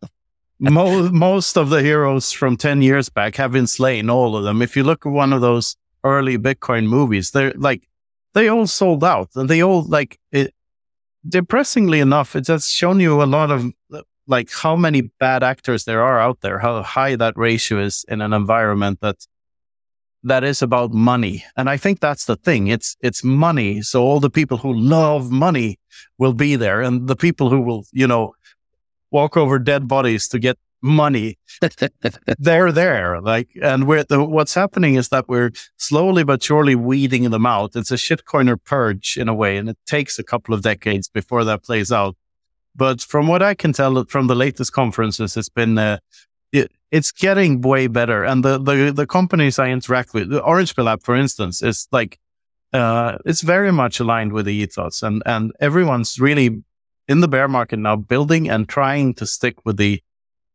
most, 0.59 1.13
most 1.13 1.57
of 1.57 1.69
the 1.69 1.81
heroes 1.81 2.33
from 2.33 2.57
10 2.57 2.81
years 2.81 3.07
back 3.07 3.37
have 3.37 3.53
been 3.53 3.67
slain, 3.67 4.09
all 4.09 4.35
of 4.35 4.43
them. 4.43 4.61
If 4.61 4.75
you 4.75 4.83
look 4.83 5.05
at 5.05 5.13
one 5.13 5.31
of 5.31 5.39
those 5.39 5.77
early 6.03 6.37
Bitcoin 6.37 6.87
movies, 6.87 7.31
they're 7.31 7.53
like, 7.55 7.87
they 8.33 8.49
all 8.49 8.67
sold 8.67 9.01
out 9.01 9.29
and 9.35 9.49
they 9.49 9.63
all 9.63 9.83
like 9.83 10.19
it. 10.33 10.53
Depressingly 11.25 12.01
enough, 12.01 12.35
it 12.35 12.47
has 12.47 12.67
shown 12.67 12.99
you 12.99 13.23
a 13.23 13.31
lot 13.37 13.49
of 13.49 13.71
like 14.27 14.51
how 14.51 14.75
many 14.75 15.01
bad 15.19 15.43
actors 15.43 15.85
there 15.85 16.01
are 16.01 16.19
out 16.19 16.41
there, 16.41 16.59
how 16.59 16.81
high 16.83 17.15
that 17.15 17.37
ratio 17.37 17.79
is 17.79 18.05
in 18.07 18.21
an 18.21 18.33
environment 18.33 18.99
that 19.01 19.25
that 20.23 20.43
is 20.43 20.61
about 20.61 20.93
money. 20.93 21.43
And 21.57 21.69
I 21.69 21.77
think 21.77 21.99
that's 21.99 22.25
the 22.25 22.35
thing. 22.35 22.67
It's 22.67 22.95
it's 23.01 23.23
money. 23.23 23.81
So 23.81 24.03
all 24.03 24.19
the 24.19 24.29
people 24.29 24.57
who 24.57 24.73
love 24.73 25.31
money 25.31 25.79
will 26.17 26.33
be 26.33 26.55
there 26.55 26.81
and 26.81 27.07
the 27.07 27.15
people 27.15 27.49
who 27.49 27.61
will, 27.61 27.85
you 27.91 28.07
know, 28.07 28.33
walk 29.09 29.35
over 29.35 29.59
dead 29.59 29.87
bodies 29.87 30.27
to 30.29 30.39
get 30.39 30.57
money. 30.81 31.37
they're 32.39 32.71
there. 32.71 33.21
Like, 33.21 33.49
and 33.61 33.87
we're 33.87 34.03
the, 34.03 34.23
what's 34.23 34.53
happening 34.53 34.95
is 34.95 35.09
that 35.09 35.27
we're 35.27 35.51
slowly 35.77 36.23
but 36.23 36.41
surely 36.43 36.75
weeding 36.75 37.29
them 37.29 37.45
out. 37.45 37.75
It's 37.75 37.91
a 37.91 37.95
shitcoiner 37.95 38.61
purge 38.63 39.17
in 39.17 39.27
a 39.27 39.33
way, 39.33 39.57
and 39.57 39.69
it 39.69 39.77
takes 39.85 40.19
a 40.19 40.23
couple 40.23 40.53
of 40.53 40.61
decades 40.61 41.07
before 41.07 41.43
that 41.45 41.63
plays 41.63 41.91
out. 41.91 42.15
But 42.75 43.01
from 43.01 43.27
what 43.27 43.41
I 43.41 43.53
can 43.53 43.73
tell 43.73 44.05
from 44.05 44.27
the 44.27 44.35
latest 44.35 44.73
conferences, 44.73 45.35
it's 45.35 45.49
been 45.49 45.77
uh, 45.77 45.97
it, 46.51 46.71
it's 46.91 47.11
getting 47.11 47.61
way 47.61 47.87
better. 47.87 48.23
And 48.23 48.43
the, 48.43 48.57
the 48.57 48.91
the 48.93 49.07
companies 49.07 49.59
I 49.59 49.69
interact 49.69 50.13
with, 50.13 50.29
the 50.29 50.41
Orange 50.41 50.75
Pill 50.75 50.89
app, 50.89 51.03
for 51.03 51.15
instance, 51.15 51.61
is 51.61 51.87
like 51.91 52.17
uh, 52.73 53.17
it's 53.25 53.41
very 53.41 53.71
much 53.71 53.99
aligned 53.99 54.31
with 54.31 54.45
the 54.45 54.53
ethos, 54.53 55.03
and 55.03 55.21
and 55.25 55.51
everyone's 55.59 56.19
really 56.19 56.63
in 57.07 57.19
the 57.19 57.27
bear 57.27 57.47
market 57.47 57.77
now, 57.77 57.95
building 57.95 58.49
and 58.49 58.69
trying 58.69 59.13
to 59.15 59.25
stick 59.25 59.65
with 59.65 59.77
the 59.77 60.01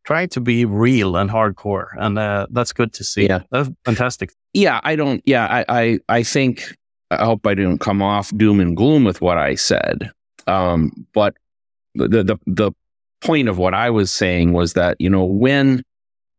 trying 0.04 0.28
to 0.28 0.40
be 0.40 0.64
real 0.64 1.16
and 1.16 1.30
hardcore, 1.30 1.88
and 1.99 2.18
uh, 2.18 2.46
that's 2.50 2.73
good 2.73 2.92
to 2.94 3.04
see. 3.04 3.26
Yeah, 3.26 3.42
that's 3.50 3.68
fantastic. 3.85 4.32
Yeah, 4.54 4.80
I 4.85 4.96
don't. 4.96 5.23
Yeah, 5.26 5.46
I, 5.46 5.64
I, 5.68 5.99
I 6.08 6.23
think. 6.23 6.75
I 7.08 7.25
hope 7.25 7.46
I 7.46 7.54
didn't 7.54 7.78
come 7.78 8.02
off 8.02 8.37
doom 8.37 8.58
and 8.58 8.76
gloom 8.76 9.04
with 9.04 9.20
what 9.20 9.38
I 9.38 9.54
said. 9.54 10.11
Um, 10.49 11.06
but 11.12 11.37
the 11.96 12.24
the 12.24 12.36
the 12.46 12.72
point 13.20 13.48
of 13.48 13.58
what 13.58 13.74
I 13.74 13.90
was 13.90 14.10
saying 14.10 14.52
was 14.52 14.74
that 14.74 14.96
you 15.00 15.10
know 15.10 15.24
when 15.24 15.82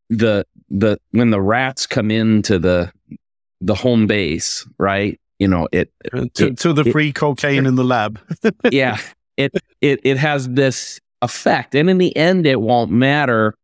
the 0.10 0.46
the 0.70 0.98
when 1.12 1.32
the 1.32 1.42
rats 1.42 1.88
come 1.88 2.12
into 2.12 2.60
the 2.60 2.92
the 3.62 3.76
home 3.76 4.08
base, 4.08 4.68
right? 4.78 5.20
You 5.40 5.48
know 5.48 5.68
it 5.72 5.92
uh, 6.14 6.26
to, 6.36 6.48
it, 6.48 6.60
to 6.60 6.74
the 6.74 6.86
free 6.86 7.12
cocaine 7.12 7.66
in 7.66 7.76
the 7.76 7.84
lab. 7.84 8.20
yeah, 8.72 8.98
it 9.36 9.52
it 9.82 10.00
it 10.04 10.18
has 10.18 10.50
this 10.50 11.00
effect. 11.22 11.76
And 11.76 11.90
in 11.90 11.98
the 11.98 12.16
end, 12.16 12.46
it 12.46 12.62
won't 12.62 12.92
matter 12.92 13.56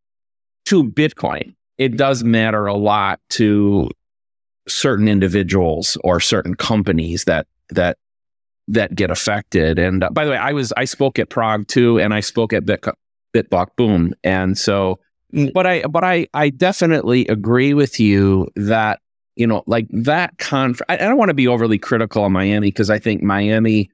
to 0.66 0.84
Bitcoin. 0.84 1.54
It 1.78 1.96
does 1.96 2.22
matter 2.22 2.66
a 2.66 2.74
lot 2.74 3.20
to 3.30 3.90
certain 4.68 5.08
individuals 5.08 5.98
or 6.04 6.20
certain 6.20 6.54
companies 6.54 7.24
that 7.24 7.46
that 7.70 7.98
that 8.68 8.94
get 8.94 9.10
affected. 9.10 9.78
And 9.78 10.04
uh, 10.04 10.10
by 10.10 10.24
the 10.24 10.30
way, 10.30 10.36
I 10.36 10.52
was 10.52 10.72
I 10.76 10.84
spoke 10.84 11.18
at 11.18 11.28
Prague 11.28 11.66
too, 11.68 11.98
and 11.98 12.14
I 12.14 12.20
spoke 12.20 12.52
at 12.52 12.64
Bit, 12.64 12.84
BitBlock 13.34 13.68
Boom, 13.76 14.14
and 14.22 14.56
so. 14.56 14.98
Mm. 15.32 15.52
But 15.52 15.66
I 15.66 15.82
but 15.82 16.04
I 16.04 16.28
I 16.32 16.50
definitely 16.50 17.26
agree 17.26 17.74
with 17.74 17.98
you 17.98 18.48
that 18.54 19.00
you 19.36 19.46
know 19.46 19.64
like 19.66 19.86
that 19.90 20.38
conference. 20.38 20.86
I, 20.88 20.94
I 20.94 21.08
don't 21.08 21.18
want 21.18 21.30
to 21.30 21.34
be 21.34 21.48
overly 21.48 21.78
critical 21.78 22.22
on 22.22 22.32
Miami 22.32 22.68
because 22.68 22.88
I 22.88 23.00
think 23.00 23.22
Miami, 23.22 23.90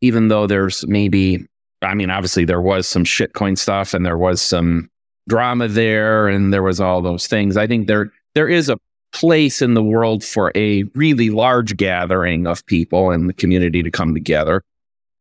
even 0.00 0.28
though 0.28 0.48
there's 0.48 0.84
maybe 0.88 1.46
I 1.82 1.94
mean, 1.94 2.10
obviously 2.10 2.44
there 2.44 2.60
was 2.60 2.86
some 2.86 3.04
shitcoin 3.04 3.56
stuff 3.56 3.94
and 3.94 4.04
there 4.04 4.18
was 4.18 4.42
some 4.42 4.90
drama 5.28 5.68
there 5.68 6.28
and 6.28 6.52
there 6.52 6.62
was 6.62 6.80
all 6.80 7.00
those 7.02 7.26
things. 7.26 7.56
I 7.56 7.66
think 7.66 7.86
there 7.86 8.12
there 8.34 8.48
is 8.48 8.68
a 8.68 8.78
place 9.12 9.60
in 9.60 9.74
the 9.74 9.82
world 9.82 10.24
for 10.24 10.52
a 10.54 10.84
really 10.94 11.30
large 11.30 11.76
gathering 11.76 12.46
of 12.46 12.64
people 12.66 13.10
in 13.10 13.26
the 13.26 13.32
community 13.32 13.82
to 13.82 13.90
come 13.90 14.14
together. 14.14 14.62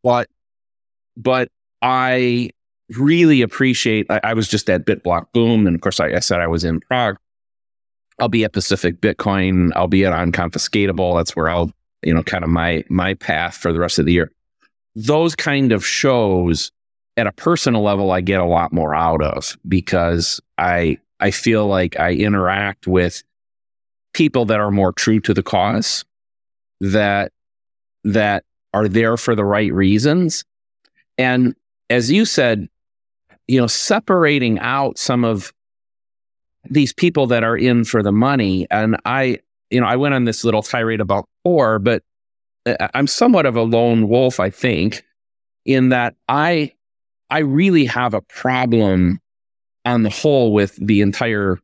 But 0.03 0.27
but 1.17 1.49
I 1.81 2.51
really 2.97 3.41
appreciate 3.41 4.07
I, 4.09 4.19
I 4.23 4.33
was 4.33 4.47
just 4.47 4.69
at 4.69 4.85
BitBlock 4.85 5.27
Boom 5.33 5.67
and 5.67 5.75
of 5.75 5.81
course 5.81 5.99
I, 5.99 6.07
I 6.13 6.19
said 6.19 6.39
I 6.39 6.47
was 6.47 6.63
in 6.63 6.79
Prague. 6.81 7.17
I'll 8.19 8.29
be 8.29 8.43
at 8.43 8.53
Pacific 8.53 8.99
Bitcoin. 8.99 9.71
I'll 9.75 9.87
be 9.87 10.05
at 10.05 10.13
Unconfiscatable. 10.13 11.17
That's 11.17 11.35
where 11.35 11.49
I'll, 11.49 11.71
you 12.03 12.13
know, 12.13 12.23
kind 12.23 12.43
of 12.43 12.49
my 12.49 12.83
my 12.89 13.13
path 13.13 13.55
for 13.55 13.71
the 13.71 13.79
rest 13.79 13.99
of 13.99 14.05
the 14.05 14.13
year 14.13 14.31
those 14.95 15.35
kind 15.35 15.71
of 15.71 15.85
shows 15.85 16.71
at 17.17 17.27
a 17.27 17.31
personal 17.31 17.81
level 17.81 18.11
I 18.11 18.21
get 18.21 18.39
a 18.39 18.45
lot 18.45 18.73
more 18.73 18.95
out 18.95 19.21
of 19.21 19.57
because 19.67 20.41
I 20.57 20.97
I 21.19 21.31
feel 21.31 21.67
like 21.67 21.99
I 21.99 22.13
interact 22.13 22.87
with 22.87 23.23
people 24.13 24.45
that 24.45 24.59
are 24.59 24.71
more 24.71 24.91
true 24.91 25.19
to 25.21 25.33
the 25.33 25.43
cause 25.43 26.05
that 26.81 27.31
that 28.03 28.43
are 28.73 28.87
there 28.87 29.17
for 29.17 29.35
the 29.35 29.45
right 29.45 29.73
reasons. 29.73 30.43
And 31.17 31.55
as 31.89 32.11
you 32.11 32.25
said 32.25 32.67
you 33.47 33.59
know 33.59 33.67
separating 33.67 34.59
out 34.59 34.97
some 34.99 35.25
of 35.25 35.51
these 36.69 36.93
people 36.93 37.25
that 37.27 37.43
are 37.43 37.57
in 37.57 37.83
for 37.83 38.03
the 38.03 38.11
money 38.11 38.67
and 38.69 38.95
I 39.05 39.39
you 39.71 39.81
know 39.81 39.87
I 39.87 39.95
went 39.95 40.13
on 40.13 40.25
this 40.25 40.43
little 40.43 40.61
tirade 40.61 41.01
about 41.01 41.27
Core 41.43 41.79
but 41.79 42.03
uh, 42.65 42.87
I'm 42.93 43.07
somewhat 43.07 43.45
of 43.45 43.55
a 43.55 43.63
lone 43.63 44.07
wolf, 44.07 44.39
I 44.39 44.49
think, 44.49 45.03
in 45.65 45.89
that 45.89 46.15
I 46.27 46.73
I 47.29 47.39
really 47.39 47.85
have 47.85 48.13
a 48.13 48.21
problem 48.21 49.19
on 49.85 50.03
the 50.03 50.09
whole 50.09 50.51
with 50.53 50.75
the 50.75 51.01
entire 51.01 51.59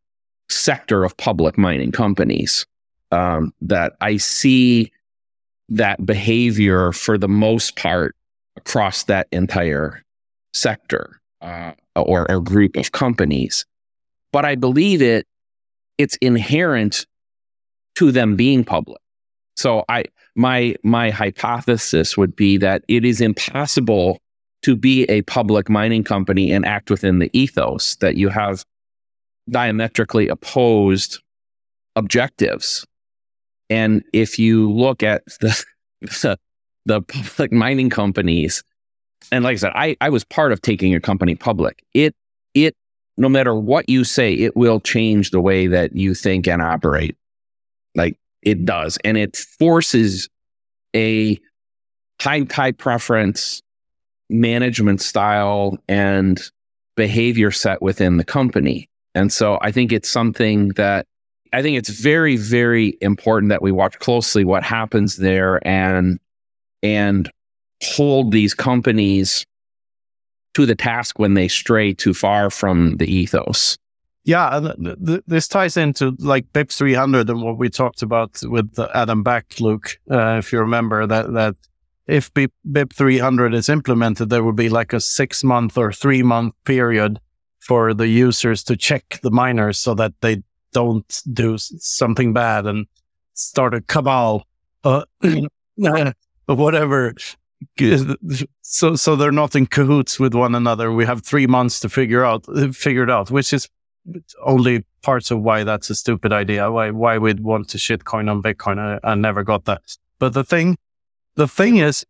sector 0.49 1.03
of 1.03 1.15
public 1.17 1.57
mining 1.57 1.91
companies. 1.91 2.65
Um, 3.11 3.53
that 3.61 3.93
I 4.01 4.17
see 4.17 4.91
that 5.69 6.05
behavior 6.05 6.91
for 6.91 7.17
the 7.17 7.27
most 7.27 7.75
part 7.75 8.15
across 8.57 9.03
that 9.03 9.27
entire 9.31 10.03
sector 10.53 11.19
uh, 11.41 11.73
or, 11.95 12.29
or 12.29 12.41
group 12.41 12.75
of 12.75 12.91
companies. 12.91 13.65
But 14.31 14.43
I 14.43 14.55
believe 14.55 15.01
it 15.01 15.27
it's 15.97 16.17
inherent 16.17 17.05
to 17.95 18.11
them 18.11 18.35
being 18.35 18.63
public. 18.63 19.01
So 19.55 19.85
I 19.87 20.05
my 20.35 20.75
my 20.83 21.09
hypothesis 21.09 22.17
would 22.17 22.35
be 22.35 22.57
that 22.57 22.83
it 22.87 23.05
is 23.05 23.21
impossible 23.21 24.19
to 24.63 24.75
be 24.75 25.03
a 25.03 25.21
public 25.23 25.69
mining 25.69 26.03
company 26.03 26.51
and 26.51 26.65
act 26.65 26.89
within 26.89 27.19
the 27.19 27.29
ethos 27.33 27.95
that 27.97 28.17
you 28.17 28.29
have 28.29 28.65
diametrically 29.49 30.27
opposed 30.27 31.19
objectives. 31.95 32.85
And 33.69 34.03
if 34.13 34.37
you 34.37 34.71
look 34.71 35.03
at 35.03 35.25
the, 35.39 35.63
the, 36.01 36.37
the 36.85 37.01
public 37.01 37.51
mining 37.51 37.89
companies, 37.89 38.63
and 39.31 39.43
like 39.43 39.53
I 39.53 39.57
said, 39.57 39.71
I, 39.75 39.97
I 40.01 40.09
was 40.09 40.23
part 40.23 40.51
of 40.51 40.61
taking 40.61 40.93
a 40.93 40.99
company 40.99 41.35
public. 41.35 41.83
It 41.93 42.13
it 42.53 42.75
no 43.17 43.29
matter 43.29 43.55
what 43.55 43.89
you 43.89 44.03
say, 44.03 44.33
it 44.33 44.55
will 44.55 44.79
change 44.79 45.31
the 45.31 45.41
way 45.41 45.67
that 45.67 45.95
you 45.95 46.13
think 46.13 46.47
and 46.47 46.61
operate. 46.61 47.15
Like 47.95 48.17
it 48.41 48.65
does. 48.65 48.97
And 49.03 49.17
it 49.17 49.35
forces 49.35 50.29
a 50.95 51.39
high 52.21 52.45
high 52.51 52.71
preference 52.71 53.61
management 54.29 55.01
style 55.01 55.77
and 55.87 56.41
behavior 56.95 57.51
set 57.51 57.81
within 57.81 58.17
the 58.17 58.23
company. 58.23 58.89
And 59.15 59.31
so 59.31 59.57
I 59.61 59.71
think 59.71 59.91
it's 59.91 60.09
something 60.09 60.69
that 60.69 61.07
I 61.53 61.61
think 61.61 61.77
it's 61.77 61.89
very, 61.89 62.35
very 62.35 62.97
important 62.99 63.49
that 63.49 63.61
we 63.61 63.71
watch 63.71 63.97
closely 63.99 64.43
what 64.43 64.63
happens 64.63 65.17
there 65.17 65.65
and 65.65 66.19
and 66.83 67.31
hold 67.81 68.31
these 68.31 68.53
companies 68.53 69.45
to 70.53 70.65
the 70.65 70.75
task 70.75 71.17
when 71.17 71.33
they 71.33 71.47
stray 71.47 71.93
too 71.93 72.13
far 72.13 72.49
from 72.49 72.97
the 72.97 73.05
ethos. 73.05 73.77
Yeah, 74.25 74.73
th- 74.77 74.97
th- 75.05 75.21
this 75.27 75.47
ties 75.47 75.77
into 75.77 76.15
like 76.19 76.51
BIPs 76.51 76.77
300 76.77 77.29
and 77.29 77.41
what 77.41 77.57
we 77.57 77.69
talked 77.69 78.01
about 78.01 78.41
with 78.43 78.77
Adam 78.93 79.23
Back, 79.23 79.59
Luke. 79.59 79.97
Uh, 80.09 80.37
if 80.39 80.51
you 80.51 80.59
remember 80.59 81.05
that, 81.05 81.31
that 81.33 81.55
if 82.07 82.33
BIP, 82.33 82.51
BIP 82.69 82.93
300 82.93 83.53
is 83.53 83.69
implemented, 83.69 84.29
there 84.29 84.43
will 84.43 84.53
be 84.53 84.69
like 84.69 84.93
a 84.93 84.99
six 84.99 85.43
month 85.43 85.77
or 85.77 85.91
three 85.91 86.23
month 86.23 86.53
period 86.65 87.19
for 87.59 87.93
the 87.93 88.07
users 88.07 88.63
to 88.63 88.77
check 88.77 89.19
the 89.23 89.31
miners 89.31 89.79
so 89.79 89.93
that 89.95 90.13
they 90.21 90.43
don't 90.71 91.21
do 91.33 91.57
something 91.57 92.33
bad 92.33 92.65
and 92.65 92.85
start 93.33 93.73
a 93.73 93.81
cabal, 93.81 94.45
uh, 94.83 95.03
whatever. 96.45 97.13
So, 98.61 98.95
so 98.95 99.15
they're 99.15 99.31
not 99.31 99.55
in 99.55 99.65
cahoots 99.65 100.19
with 100.19 100.33
one 100.33 100.53
another. 100.53 100.91
We 100.91 101.05
have 101.05 101.23
three 101.23 101.47
months 101.47 101.79
to 101.79 101.89
figure 101.89 102.23
out, 102.23 102.45
figure 102.75 103.03
it 103.03 103.09
out, 103.09 103.31
which 103.31 103.53
is 103.53 103.69
only 104.43 104.85
parts 105.01 105.31
of 105.31 105.41
why 105.41 105.63
that's 105.63 105.89
a 105.89 105.95
stupid 105.95 106.31
idea. 106.31 106.71
Why 106.71 106.91
why 106.91 107.17
we'd 107.17 107.39
want 107.39 107.69
to 107.69 107.77
shitcoin 107.77 108.29
on 108.29 108.41
Bitcoin. 108.41 108.77
I, 108.79 109.11
I 109.11 109.15
never 109.15 109.43
got 109.43 109.65
that. 109.65 109.81
But 110.19 110.33
the 110.33 110.43
thing, 110.43 110.77
the 111.35 111.47
thing 111.47 111.77
is, 111.77 112.05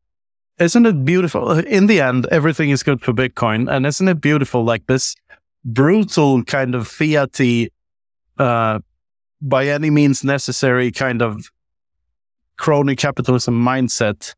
isn't 0.60 0.86
it 0.86 1.06
beautiful? 1.06 1.52
In 1.52 1.88
the 1.88 2.02
end, 2.02 2.28
everything 2.32 2.70
is 2.70 2.84
good 2.84 3.02
for 3.02 3.14
Bitcoin, 3.14 3.70
and 3.70 3.86
isn't 3.86 4.08
it 4.08 4.22
beautiful? 4.22 4.64
Like 4.64 4.88
this 4.88 5.16
brutal 5.66 6.44
kind 6.44 6.76
of 6.76 6.88
fiaty, 6.88 7.70
uh, 8.38 8.80
by 9.42 9.68
any 9.68 9.90
means 9.90 10.24
necessary 10.24 10.92
kind 10.92 11.22
of 11.22 11.50
crony 12.58 12.96
capitalism 12.96 13.54
mindset 13.54 14.34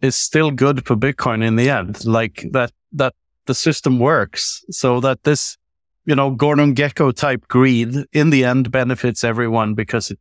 is 0.00 0.16
still 0.16 0.50
good 0.50 0.84
for 0.84 0.96
Bitcoin 0.96 1.44
in 1.44 1.56
the 1.56 1.70
end. 1.70 2.04
Like 2.04 2.44
that 2.50 2.72
that 2.92 3.14
the 3.46 3.54
system 3.54 3.98
works, 3.98 4.64
so 4.70 4.98
that 5.00 5.22
this 5.22 5.56
you 6.04 6.16
know, 6.16 6.30
Gordon 6.30 6.74
Gekko 6.74 7.14
type 7.14 7.46
greed 7.48 7.94
in 8.12 8.30
the 8.30 8.44
end 8.44 8.70
benefits 8.70 9.22
everyone 9.22 9.74
because 9.74 10.10
it, 10.10 10.18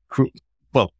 well, 0.73 0.93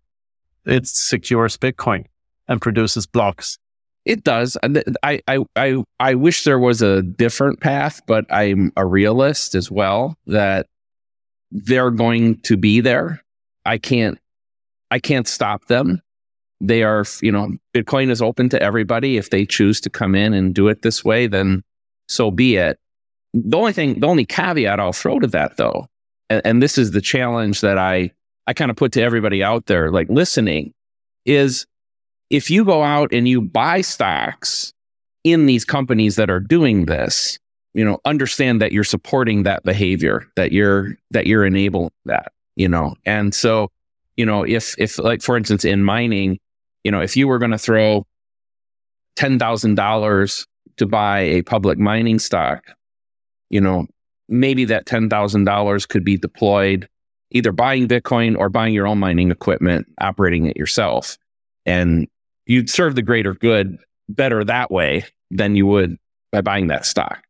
it 0.66 0.88
secures 0.88 1.58
Bitcoin 1.58 2.06
and 2.48 2.62
produces 2.62 3.06
blocks. 3.06 3.58
It 4.06 4.24
does. 4.24 4.58
I, 5.04 5.22
I, 5.28 5.40
I, 5.56 5.84
I 6.00 6.16
wish 6.16 6.44
there 6.44 6.60
was 6.60 6.82
a 6.82 7.04
different 7.04 7.60
path, 7.60 8.02
but 8.08 8.26
I'm 8.32 8.72
a 8.76 8.86
realist 8.86 9.54
as 9.54 9.70
well 9.70 10.18
that 10.26 10.68
they're 11.52 11.92
going 11.92 12.40
to 12.42 12.58
be 12.58 12.82
there. 12.82 13.22
I 13.66 13.78
can't, 13.78 14.18
I 14.90 15.00
can't 15.00 15.28
stop 15.28 15.66
them. 15.66 16.02
They 16.60 16.84
are, 16.84 17.06
you 17.22 17.32
know, 17.32 17.58
Bitcoin 17.74 18.10
is 18.10 18.22
open 18.22 18.50
to 18.50 18.62
everybody. 18.62 19.18
If 19.18 19.30
they 19.30 19.46
choose 19.46 19.80
to 19.82 19.90
come 19.90 20.16
in 20.16 20.34
and 20.34 20.54
do 20.54 20.68
it 20.68 20.82
this 20.82 21.04
way, 21.04 21.28
then 21.28 21.64
so 22.08 22.32
be 22.32 22.56
it. 22.56 22.80
The 23.34 23.58
only 23.58 23.74
thing, 23.74 24.00
the 24.00 24.08
only 24.08 24.26
caveat 24.26 24.80
I'll 24.80 24.94
throw 24.94 25.20
to 25.20 25.28
that 25.28 25.58
though, 25.58 25.88
and, 26.30 26.42
and 26.44 26.62
this 26.62 26.78
is 26.78 26.92
the 26.92 27.02
challenge 27.02 27.62
that 27.62 27.78
I, 27.78 28.12
I 28.48 28.54
kind 28.54 28.72
of 28.72 28.78
put 28.78 28.92
to 28.94 29.02
everybody 29.02 29.44
out 29.44 29.68
there, 29.68 29.92
like 29.92 30.10
listening, 30.10 30.74
is 31.26 31.66
if 32.32 32.50
you 32.50 32.64
go 32.64 32.82
out 32.82 33.14
and 33.14 33.28
you 33.28 33.42
buy 33.42 33.82
stocks 33.82 34.74
in 35.24 35.46
these 35.46 35.66
companies 35.66 36.16
that 36.16 36.30
are 36.30 36.40
doing 36.40 36.86
this, 36.86 37.38
you 37.74 37.86
know, 37.86 38.00
understand 38.06 38.62
that 38.62 38.72
you're 38.72 38.84
supporting 38.84 39.44
that 39.44 39.64
behavior, 39.64 40.26
that 40.36 40.52
you're 40.52 40.96
that 41.12 41.28
you're 41.28 41.46
enabling 41.46 41.92
that, 42.06 42.32
you 42.56 42.68
know. 42.68 42.96
And 43.06 43.36
so, 43.36 43.70
you 44.16 44.26
know, 44.26 44.44
if 44.44 44.76
if 44.78 44.98
like 44.98 45.22
for 45.22 45.38
instance 45.38 45.66
in 45.66 45.84
mining, 45.84 46.40
you 46.84 46.92
know, 46.92 47.02
if 47.02 47.16
you 47.16 47.28
were 47.28 47.38
going 47.38 47.52
to 47.52 47.58
throw 47.58 48.08
ten 49.16 49.38
thousand 49.38 49.76
dollars 49.76 50.48
to 50.78 50.86
buy 50.86 51.20
a 51.20 51.42
public 51.44 51.78
mining 51.78 52.18
stock, 52.18 52.64
you 53.50 53.62
know, 53.62 53.88
maybe 54.30 54.66
that 54.66 54.86
ten 54.86 55.10
thousand 55.10 55.44
dollars 55.44 55.86
could 55.86 56.06
be 56.06 56.18
deployed 56.18 56.88
either 57.32 57.52
buying 57.52 57.88
Bitcoin 57.88 58.38
or 58.38 58.50
buying 58.50 58.74
your 58.74 58.88
own 58.88 59.00
mining 59.00 59.32
equipment, 59.32 59.88
operating 60.00 60.46
it 60.46 60.58
yourself. 60.58 61.18
And 61.66 62.08
you'd 62.52 62.70
serve 62.70 62.96
the 62.96 63.02
greater 63.02 63.34
good 63.34 63.78
better 64.10 64.44
that 64.44 64.70
way 64.70 65.06
than 65.30 65.56
you 65.56 65.66
would 65.66 65.98
by 66.32 66.42
buying 66.42 66.68
that 66.68 66.86
stock. 66.86 67.24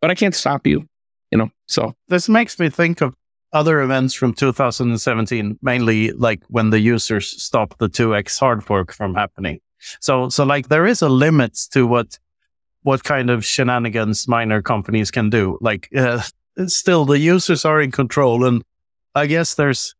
But 0.00 0.10
I 0.10 0.14
can't 0.14 0.34
stop 0.34 0.66
you, 0.66 0.86
you 1.32 1.38
know. 1.38 1.50
So 1.66 1.94
this 2.06 2.28
makes 2.28 2.58
me 2.60 2.70
think 2.70 3.00
of 3.00 3.14
other 3.52 3.80
events 3.80 4.14
from 4.14 4.32
2017, 4.34 5.58
mainly 5.62 6.12
like 6.12 6.42
when 6.48 6.70
the 6.70 6.78
users 6.78 7.42
stopped 7.42 7.78
the 7.78 7.88
2x 7.88 8.38
hard 8.38 8.62
fork 8.62 8.92
from 8.92 9.14
happening. 9.14 9.60
So, 10.00 10.28
so 10.28 10.44
like 10.44 10.68
there 10.68 10.86
is 10.86 11.02
a 11.02 11.08
limit 11.08 11.58
to 11.72 11.86
what, 11.86 12.18
what 12.82 13.02
kind 13.02 13.30
of 13.30 13.44
shenanigans 13.44 14.28
miner 14.28 14.62
companies 14.62 15.10
can 15.10 15.28
do. 15.28 15.58
Like, 15.60 15.88
uh, 15.96 16.22
still 16.66 17.04
the 17.04 17.18
users 17.18 17.64
are 17.64 17.80
in 17.80 17.90
control. 17.90 18.44
And 18.44 18.62
I 19.14 19.26
guess 19.26 19.54
there's, 19.54 19.94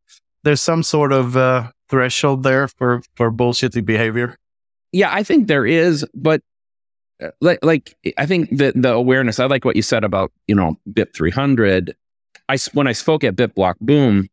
there's 0.45 0.61
some 0.61 0.85
sort 0.85 1.13
of, 1.13 1.37
uh, 1.37 1.73
threshold 1.89 2.43
there 2.43 2.69
for, 2.69 3.03
for 3.17 3.33
bullshitty 3.33 3.85
behavior. 3.85 4.37
Yeah, 4.93 5.13
I 5.13 5.23
think 5.23 5.49
there 5.49 5.67
is, 5.67 6.05
but 6.15 6.43
uh, 7.23 7.31
like 7.41 7.59
like 7.63 7.97
I 8.17 8.27
think 8.27 8.51
the 8.57 8.73
the 8.75 8.93
awareness. 8.93 9.39
I 9.39 9.47
like 9.47 9.65
what 9.65 9.77
you 9.77 9.83
said 9.83 10.05
about 10.05 10.33
you 10.47 10.55
know 10.55 10.77
BIP 10.93 11.15
three 11.15 11.31
hundred. 11.31 11.95
I 12.49 12.57
when 12.73 12.87
I 12.87 12.93
spoke 12.93 13.25
at 13.25 13.37
BitBlock 13.37 13.75
Boom, 13.81 14.29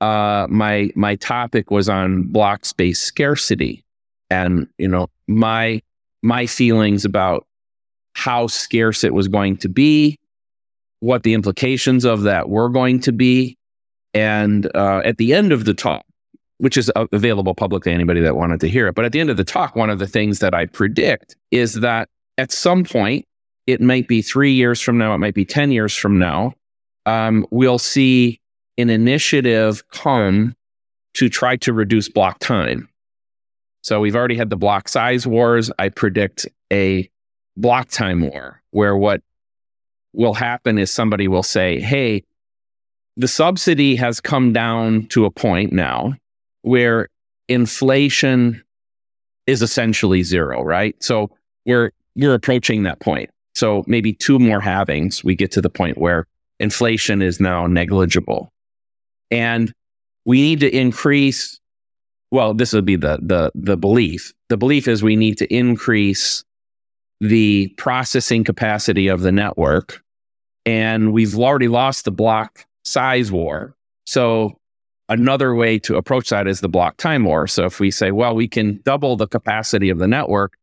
uh, 0.00 0.46
my 0.48 0.90
my 0.94 1.16
topic 1.16 1.70
was 1.70 1.88
on 1.88 2.22
block 2.24 2.64
space 2.64 3.00
scarcity, 3.00 3.84
and 4.30 4.68
you 4.78 4.88
know 4.88 5.08
my 5.26 5.82
my 6.22 6.46
feelings 6.46 7.04
about 7.04 7.46
how 8.14 8.46
scarce 8.46 9.02
it 9.02 9.14
was 9.14 9.28
going 9.28 9.56
to 9.56 9.68
be, 9.68 10.18
what 11.00 11.22
the 11.22 11.34
implications 11.34 12.04
of 12.04 12.22
that 12.22 12.48
were 12.48 12.68
going 12.68 13.00
to 13.00 13.12
be, 13.12 13.56
and 14.14 14.70
uh, 14.76 15.00
at 15.04 15.16
the 15.16 15.32
end 15.32 15.52
of 15.52 15.64
the 15.64 15.74
talk, 15.74 16.04
which 16.60 16.76
is 16.76 16.92
available 17.12 17.54
publicly 17.54 17.90
to 17.90 17.94
anybody 17.94 18.20
that 18.20 18.36
wanted 18.36 18.60
to 18.60 18.68
hear 18.68 18.86
it. 18.86 18.94
But 18.94 19.06
at 19.06 19.12
the 19.12 19.20
end 19.20 19.30
of 19.30 19.38
the 19.38 19.44
talk, 19.44 19.74
one 19.74 19.88
of 19.88 19.98
the 19.98 20.06
things 20.06 20.40
that 20.40 20.54
I 20.54 20.66
predict 20.66 21.34
is 21.50 21.74
that 21.74 22.08
at 22.36 22.52
some 22.52 22.84
point, 22.84 23.26
it 23.66 23.80
might 23.80 24.08
be 24.08 24.20
three 24.20 24.52
years 24.52 24.80
from 24.80 24.98
now, 24.98 25.14
it 25.14 25.18
might 25.18 25.34
be 25.34 25.46
10 25.46 25.72
years 25.72 25.96
from 25.96 26.18
now, 26.18 26.52
um, 27.06 27.46
we'll 27.50 27.78
see 27.78 28.40
an 28.76 28.90
initiative 28.90 29.86
come 29.88 30.54
to 31.14 31.30
try 31.30 31.56
to 31.56 31.72
reduce 31.72 32.08
block 32.08 32.38
time. 32.40 32.88
So 33.82 34.00
we've 34.00 34.16
already 34.16 34.36
had 34.36 34.50
the 34.50 34.56
block 34.56 34.88
size 34.88 35.26
wars. 35.26 35.70
I 35.78 35.88
predict 35.88 36.46
a 36.70 37.08
block 37.56 37.88
time 37.88 38.20
war 38.20 38.62
where 38.70 38.96
what 38.96 39.22
will 40.12 40.34
happen 40.34 40.78
is 40.78 40.92
somebody 40.92 41.26
will 41.26 41.42
say, 41.42 41.80
hey, 41.80 42.22
the 43.16 43.28
subsidy 43.28 43.96
has 43.96 44.20
come 44.20 44.52
down 44.52 45.06
to 45.06 45.24
a 45.24 45.30
point 45.30 45.72
now 45.72 46.14
where 46.62 47.08
inflation 47.48 48.62
is 49.46 49.62
essentially 49.62 50.22
zero, 50.22 50.62
right? 50.62 50.94
So 51.02 51.30
we're 51.66 51.92
we're 52.16 52.34
approaching 52.34 52.82
that 52.84 53.00
point. 53.00 53.30
So 53.54 53.84
maybe 53.86 54.12
two 54.12 54.38
more 54.38 54.60
halvings, 54.60 55.24
we 55.24 55.34
get 55.34 55.50
to 55.52 55.60
the 55.60 55.70
point 55.70 55.98
where 55.98 56.26
inflation 56.58 57.22
is 57.22 57.40
now 57.40 57.66
negligible. 57.66 58.52
And 59.30 59.72
we 60.24 60.40
need 60.40 60.60
to 60.60 60.76
increase 60.76 61.58
well, 62.30 62.54
this 62.54 62.72
would 62.72 62.84
be 62.84 62.96
the 62.96 63.18
the 63.20 63.50
the 63.54 63.76
belief. 63.76 64.32
The 64.48 64.56
belief 64.56 64.86
is 64.86 65.02
we 65.02 65.16
need 65.16 65.38
to 65.38 65.52
increase 65.52 66.44
the 67.20 67.68
processing 67.76 68.44
capacity 68.44 69.08
of 69.08 69.20
the 69.20 69.32
network. 69.32 70.02
And 70.64 71.12
we've 71.12 71.36
already 71.36 71.68
lost 71.68 72.04
the 72.04 72.10
block 72.10 72.66
size 72.84 73.32
war. 73.32 73.74
So 74.06 74.59
Another 75.10 75.56
way 75.56 75.76
to 75.80 75.96
approach 75.96 76.30
that 76.30 76.46
is 76.46 76.60
the 76.60 76.68
block 76.68 76.96
time 76.96 77.24
war. 77.24 77.48
So 77.48 77.64
if 77.64 77.80
we 77.80 77.90
say, 77.90 78.12
well, 78.12 78.34
we 78.34 78.46
can 78.46 78.80
double 78.84 79.16
the 79.16 79.26
capacity 79.26 79.90
of 79.90 79.98
the 79.98 80.06
network 80.06 80.56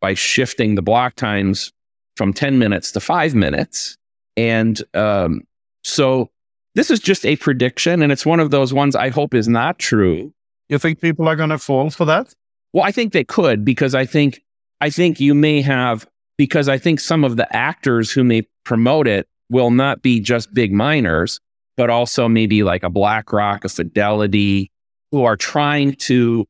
by 0.00 0.14
shifting 0.14 0.74
the 0.74 0.82
block 0.82 1.14
times 1.14 1.72
from 2.16 2.32
10 2.32 2.58
minutes 2.58 2.90
to 2.92 3.00
five 3.00 3.36
minutes. 3.36 3.96
And 4.36 4.82
um, 4.94 5.42
so 5.84 6.30
this 6.74 6.90
is 6.90 6.98
just 6.98 7.24
a 7.24 7.36
prediction, 7.36 8.02
and 8.02 8.10
it's 8.10 8.26
one 8.26 8.40
of 8.40 8.50
those 8.50 8.74
ones 8.74 8.96
I 8.96 9.10
hope 9.10 9.32
is 9.32 9.46
not 9.46 9.78
true. 9.78 10.34
You 10.68 10.78
think 10.78 11.00
people 11.00 11.28
are 11.28 11.36
going 11.36 11.50
to 11.50 11.58
fall 11.58 11.88
for 11.90 12.04
that? 12.06 12.34
Well, 12.72 12.84
I 12.84 12.90
think 12.90 13.12
they 13.12 13.22
could 13.22 13.64
because 13.64 13.94
I 13.94 14.06
think 14.06 14.42
I 14.80 14.90
think 14.90 15.20
you 15.20 15.34
may 15.34 15.62
have 15.62 16.06
because 16.36 16.68
I 16.68 16.78
think 16.78 16.98
some 16.98 17.22
of 17.22 17.36
the 17.36 17.56
actors 17.56 18.10
who 18.10 18.24
may 18.24 18.42
promote 18.64 19.06
it 19.06 19.28
will 19.50 19.70
not 19.70 20.02
be 20.02 20.18
just 20.18 20.52
big 20.52 20.72
miners 20.72 21.38
but 21.76 21.90
also 21.90 22.28
maybe 22.28 22.62
like 22.62 22.82
a 22.82 22.90
BlackRock, 22.90 23.64
a 23.64 23.68
Fidelity, 23.68 24.70
who 25.10 25.24
are 25.24 25.36
trying 25.36 25.94
to 25.94 26.46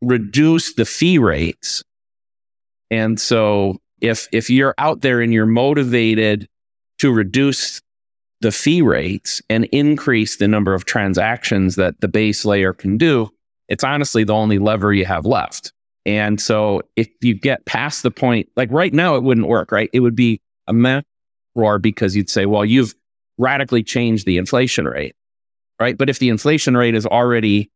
reduce 0.00 0.74
the 0.74 0.84
fee 0.84 1.18
rates. 1.18 1.82
And 2.90 3.20
so 3.20 3.78
if 4.00 4.28
if 4.32 4.48
you're 4.48 4.74
out 4.78 5.00
there 5.00 5.20
and 5.20 5.32
you're 5.32 5.46
motivated 5.46 6.48
to 6.98 7.12
reduce 7.12 7.80
the 8.40 8.52
fee 8.52 8.82
rates 8.82 9.42
and 9.50 9.64
increase 9.66 10.36
the 10.36 10.48
number 10.48 10.74
of 10.74 10.84
transactions 10.84 11.76
that 11.76 12.00
the 12.00 12.08
base 12.08 12.44
layer 12.44 12.72
can 12.72 12.96
do, 12.96 13.28
it's 13.68 13.84
honestly 13.84 14.24
the 14.24 14.34
only 14.34 14.58
lever 14.58 14.92
you 14.92 15.04
have 15.04 15.26
left. 15.26 15.72
And 16.06 16.40
so 16.40 16.82
if 16.96 17.08
you 17.20 17.34
get 17.34 17.66
past 17.66 18.02
the 18.02 18.10
point, 18.10 18.48
like 18.56 18.70
right 18.72 18.94
now, 18.94 19.16
it 19.16 19.22
wouldn't 19.22 19.48
work, 19.48 19.72
right? 19.72 19.90
It 19.92 20.00
would 20.00 20.16
be 20.16 20.40
a 20.66 20.72
meh 20.72 21.02
roar 21.54 21.78
because 21.78 22.16
you'd 22.16 22.30
say, 22.30 22.46
well, 22.46 22.64
you've 22.64 22.94
radically 23.38 23.82
change 23.82 24.24
the 24.24 24.36
inflation 24.36 24.84
rate, 24.84 25.14
right? 25.80 25.96
But 25.96 26.10
if 26.10 26.18
the 26.18 26.28
inflation 26.28 26.76
rate 26.76 26.94
is 26.94 27.06
already 27.06 27.70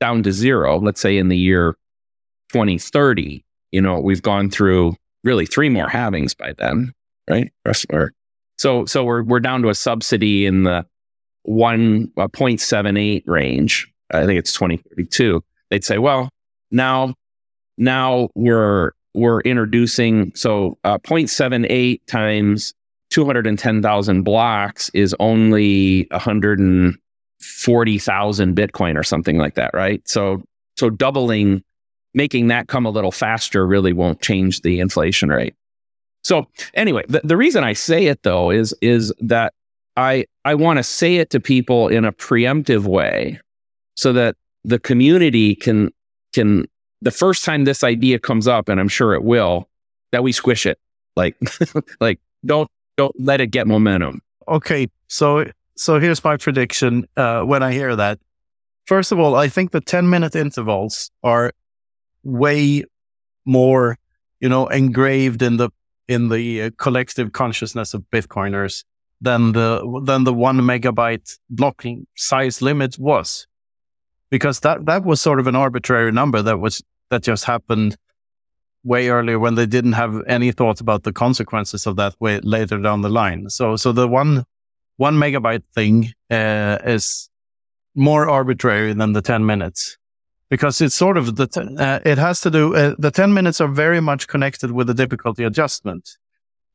down 0.00 0.22
to 0.24 0.32
zero, 0.32 0.78
let's 0.78 1.00
say 1.00 1.16
in 1.18 1.28
the 1.28 1.36
year 1.36 1.76
2030, 2.52 3.44
you 3.70 3.80
know, 3.80 4.00
we've 4.00 4.22
gone 4.22 4.50
through 4.50 4.96
really 5.22 5.46
three 5.46 5.68
more 5.68 5.88
halvings 5.88 6.36
by 6.36 6.54
then, 6.58 6.92
right? 7.28 7.52
So, 8.58 8.84
so 8.84 9.04
we're, 9.04 9.22
we're 9.22 9.40
down 9.40 9.62
to 9.62 9.68
a 9.68 9.74
subsidy 9.74 10.46
in 10.46 10.64
the 10.64 10.86
1.78 11.48 13.22
range. 13.26 13.92
I 14.10 14.26
think 14.26 14.38
it's 14.38 14.52
2032. 14.52 15.42
They'd 15.70 15.84
say, 15.84 15.98
well, 15.98 16.28
now, 16.70 17.14
now 17.76 18.28
we're, 18.34 18.92
we're 19.14 19.40
introducing, 19.40 20.32
so 20.34 20.78
uh, 20.84 20.98
0.78 20.98 22.00
times 22.06 22.74
210,000 23.14 24.22
blocks 24.24 24.90
is 24.92 25.14
only 25.20 26.08
140,000 26.10 28.56
Bitcoin 28.56 28.98
or 28.98 29.04
something 29.04 29.38
like 29.38 29.54
that, 29.54 29.70
right? 29.72 30.02
So, 30.08 30.42
so 30.76 30.90
doubling, 30.90 31.62
making 32.12 32.48
that 32.48 32.66
come 32.66 32.84
a 32.84 32.90
little 32.90 33.12
faster 33.12 33.64
really 33.68 33.92
won't 33.92 34.20
change 34.20 34.62
the 34.62 34.80
inflation 34.80 35.28
rate. 35.28 35.54
So 36.24 36.48
anyway, 36.74 37.04
the, 37.08 37.20
the 37.22 37.36
reason 37.36 37.62
I 37.62 37.74
say 37.74 38.06
it 38.06 38.24
though 38.24 38.50
is, 38.50 38.74
is 38.82 39.12
that 39.20 39.54
I, 39.96 40.24
I 40.44 40.56
want 40.56 40.78
to 40.78 40.82
say 40.82 41.18
it 41.18 41.30
to 41.30 41.38
people 41.38 41.86
in 41.86 42.04
a 42.04 42.10
preemptive 42.10 42.82
way 42.82 43.40
so 43.96 44.12
that 44.12 44.34
the 44.64 44.80
community 44.80 45.54
can, 45.54 45.92
can, 46.32 46.66
the 47.00 47.12
first 47.12 47.44
time 47.44 47.62
this 47.62 47.84
idea 47.84 48.18
comes 48.18 48.48
up, 48.48 48.68
and 48.68 48.80
I'm 48.80 48.88
sure 48.88 49.14
it 49.14 49.22
will, 49.22 49.68
that 50.10 50.24
we 50.24 50.32
squish 50.32 50.66
it. 50.66 50.80
Like, 51.14 51.36
like 52.00 52.18
don't 52.44 52.68
don't 52.96 53.14
let 53.18 53.40
it 53.40 53.48
get 53.48 53.66
momentum. 53.66 54.20
Okay, 54.48 54.88
so 55.08 55.46
so 55.76 55.98
here's 55.98 56.22
my 56.22 56.36
prediction. 56.36 57.06
Uh, 57.16 57.42
when 57.42 57.62
I 57.62 57.72
hear 57.72 57.96
that, 57.96 58.18
first 58.84 59.12
of 59.12 59.18
all, 59.18 59.34
I 59.34 59.48
think 59.48 59.72
the 59.72 59.80
10 59.80 60.08
minute 60.08 60.36
intervals 60.36 61.10
are 61.22 61.52
way 62.22 62.84
more 63.44 63.98
you 64.44 64.50
know, 64.50 64.66
engraved 64.66 65.40
in 65.40 65.56
the 65.56 65.70
in 66.06 66.28
the 66.28 66.64
uh, 66.64 66.70
collective 66.76 67.32
consciousness 67.32 67.94
of 67.94 68.02
Bitcoiners 68.10 68.84
than 69.22 69.52
the 69.52 70.02
than 70.04 70.24
the 70.24 70.34
one 70.34 70.58
megabyte 70.60 71.38
blocking 71.48 72.06
size 72.14 72.60
limit 72.60 72.98
was, 72.98 73.46
because 74.28 74.60
that 74.60 74.84
that 74.84 75.02
was 75.02 75.22
sort 75.22 75.40
of 75.40 75.46
an 75.46 75.56
arbitrary 75.56 76.12
number 76.12 76.42
that 76.42 76.60
was 76.60 76.82
that 77.08 77.22
just 77.22 77.46
happened 77.46 77.96
way 78.84 79.08
earlier 79.08 79.38
when 79.38 79.54
they 79.54 79.66
didn't 79.66 79.94
have 79.94 80.22
any 80.26 80.52
thoughts 80.52 80.80
about 80.80 81.02
the 81.02 81.12
consequences 81.12 81.86
of 81.86 81.96
that 81.96 82.14
way 82.20 82.38
later 82.40 82.78
down 82.78 83.00
the 83.02 83.08
line. 83.08 83.48
So 83.50 83.76
so 83.76 83.92
the 83.92 84.06
one 84.06 84.44
one 84.96 85.16
megabyte 85.16 85.64
thing 85.74 86.12
uh, 86.30 86.78
is 86.84 87.28
more 87.94 88.28
arbitrary 88.28 88.92
than 88.92 89.12
the 89.12 89.22
10 89.22 89.46
minutes 89.46 89.96
because 90.50 90.80
it's 90.80 90.94
sort 90.94 91.16
of 91.16 91.36
the, 91.36 91.48
uh, 91.78 92.08
it 92.08 92.18
has 92.18 92.40
to 92.42 92.50
do, 92.50 92.74
uh, 92.74 92.94
the 92.98 93.10
10 93.10 93.32
minutes 93.34 93.60
are 93.60 93.68
very 93.68 94.00
much 94.00 94.28
connected 94.28 94.70
with 94.70 94.86
the 94.86 94.94
difficulty 94.94 95.44
adjustment 95.44 96.16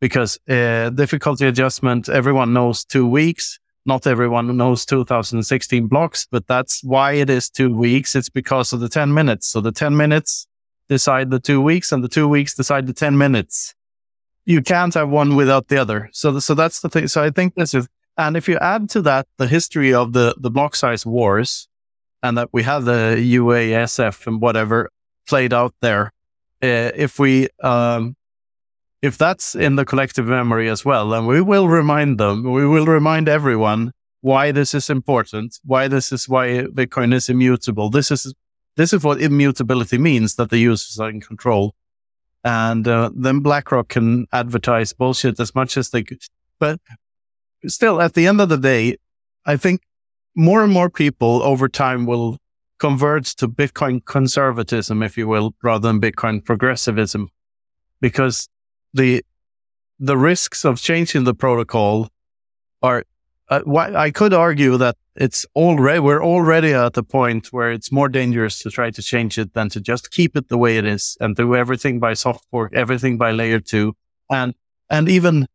because 0.02 0.40
uh, 0.50 0.90
difficulty 0.90 1.46
adjustment, 1.46 2.10
everyone 2.10 2.54
knows 2.54 2.86
two 2.86 3.08
weeks. 3.08 3.60
Not 3.86 4.06
everyone 4.06 4.56
knows 4.56 4.86
2016 4.86 5.88
blocks, 5.88 6.28
but 6.30 6.46
that's 6.48 6.84
why 6.84 7.14
it 7.14 7.30
is 7.30 7.50
two 7.50 7.74
weeks. 7.74 8.16
It's 8.16 8.30
because 8.30 8.74
of 8.74 8.82
the 8.82 8.90
10 8.90 9.14
minutes. 9.14 9.48
So 9.48 9.62
the 9.62 9.72
10 9.72 9.96
minutes 9.96 10.48
decide 10.90 11.30
the 11.30 11.40
two 11.40 11.62
weeks 11.62 11.92
and 11.92 12.04
the 12.04 12.10
two 12.10 12.28
weeks 12.28 12.56
decide 12.56 12.88
the 12.88 12.94
10 12.94 13.18
minutes. 13.18 13.76
You 14.46 14.62
can't 14.62 14.94
have 14.96 15.10
one 15.10 15.36
without 15.36 15.68
the 15.68 15.78
other. 15.78 16.10
So, 16.12 16.40
so 16.40 16.56
that's 16.56 16.82
the 16.82 16.90
thing. 16.90 17.08
So 17.08 17.24
I 17.24 17.30
think 17.30 17.54
this 17.56 17.74
is, 17.74 17.88
and 18.18 18.36
if 18.36 18.50
you 18.50 18.58
add 18.58 18.90
to 18.90 19.02
that 19.04 19.28
the 19.38 19.48
history 19.48 19.94
of 19.94 20.14
the, 20.14 20.36
the 20.40 20.50
block 20.50 20.76
size 20.76 21.06
wars 21.06 21.68
and 22.24 22.38
that 22.38 22.50
we 22.52 22.64
have 22.64 22.86
the 22.86 23.16
UASF 23.18 24.28
and 24.28 24.42
whatever 24.42 24.90
played 25.28 25.54
out 25.54 25.76
there, 25.82 26.12
uh, 26.62 26.92
if 26.96 27.20
we, 27.20 27.48
um, 27.64 28.16
if 29.02 29.18
that's 29.18 29.56
in 29.56 29.76
the 29.76 29.86
collective 29.86 30.26
memory 30.26 30.68
as 30.68 30.84
well, 30.84 31.08
then 31.10 31.26
we 31.26 31.40
will 31.40 31.70
remind 31.70 32.18
them, 32.18 32.44
we 32.52 32.66
will 32.66 32.86
remind 32.86 33.30
everyone 33.30 33.94
why 34.22 34.52
this 34.52 34.74
is 34.74 34.90
important, 34.90 35.58
why 35.64 35.88
this 35.88 36.12
is 36.12 36.28
why 36.28 36.64
Bitcoin 36.74 37.14
is 37.14 37.30
immutable. 37.30 37.90
This 37.90 38.12
is 38.12 38.34
this 38.80 38.94
is 38.94 39.04
what 39.04 39.22
immutability 39.22 39.98
means 39.98 40.36
that 40.36 40.50
the 40.50 40.58
users 40.58 40.98
are 41.02 41.10
in 41.10 41.20
control. 41.20 41.76
And 42.46 42.88
uh, 42.88 43.10
then 43.14 43.42
BlackRock 43.42 43.90
can 43.90 44.26
advertise 44.32 44.94
bullshit 44.94 45.38
as 45.38 45.54
much 45.54 45.76
as 45.76 45.90
they 45.90 46.02
could. 46.02 46.22
But 46.60 46.80
still, 47.68 48.02
at 48.02 48.14
the 48.14 48.26
end 48.26 48.40
of 48.40 48.48
the 48.48 48.58
day, 48.58 48.96
I 49.46 49.58
think 49.58 49.82
more 50.34 50.64
and 50.64 50.72
more 50.72 50.90
people 50.90 51.44
over 51.44 51.68
time 51.68 52.06
will 52.06 52.38
convert 52.78 53.26
to 53.40 53.50
Bitcoin 53.50 54.06
conservatism, 54.06 55.04
if 55.04 55.18
you 55.18 55.28
will, 55.28 55.54
rather 55.62 55.90
than 55.90 56.00
Bitcoin 56.00 56.42
progressivism, 56.42 57.28
because 58.00 58.48
the 58.94 59.26
the 60.00 60.18
risks 60.18 60.64
of 60.64 60.80
changing 60.80 61.26
the 61.26 61.36
protocol 61.36 62.08
are. 62.82 63.04
Uh, 63.50 63.62
I 63.76 64.12
could 64.12 64.34
argue 64.34 64.78
that 64.78 64.96
it's 65.16 65.46
already 65.56 66.00
we're 66.00 66.24
already 66.24 66.74
at 66.74 66.94
the 66.94 67.04
point 67.04 67.48
where 67.48 67.72
it's 67.72 67.92
more 67.92 68.08
dangerous 68.08 68.60
to 68.60 68.70
try 68.70 68.92
to 68.92 69.02
change 69.02 69.38
it 69.38 69.54
than 69.54 69.70
to 69.70 69.82
just 69.82 70.12
keep 70.12 70.36
it 70.36 70.50
the 70.50 70.58
way 70.58 70.78
it 70.78 70.86
is 70.86 71.18
and 71.20 71.36
do 71.36 71.56
everything 71.56 72.00
by 72.00 72.14
soft 72.14 72.46
fork, 72.52 72.74
everything 72.76 73.18
by 73.18 73.32
layer 73.32 73.60
two, 73.60 73.96
and 74.30 74.54
and 74.90 75.10
even 75.10 75.48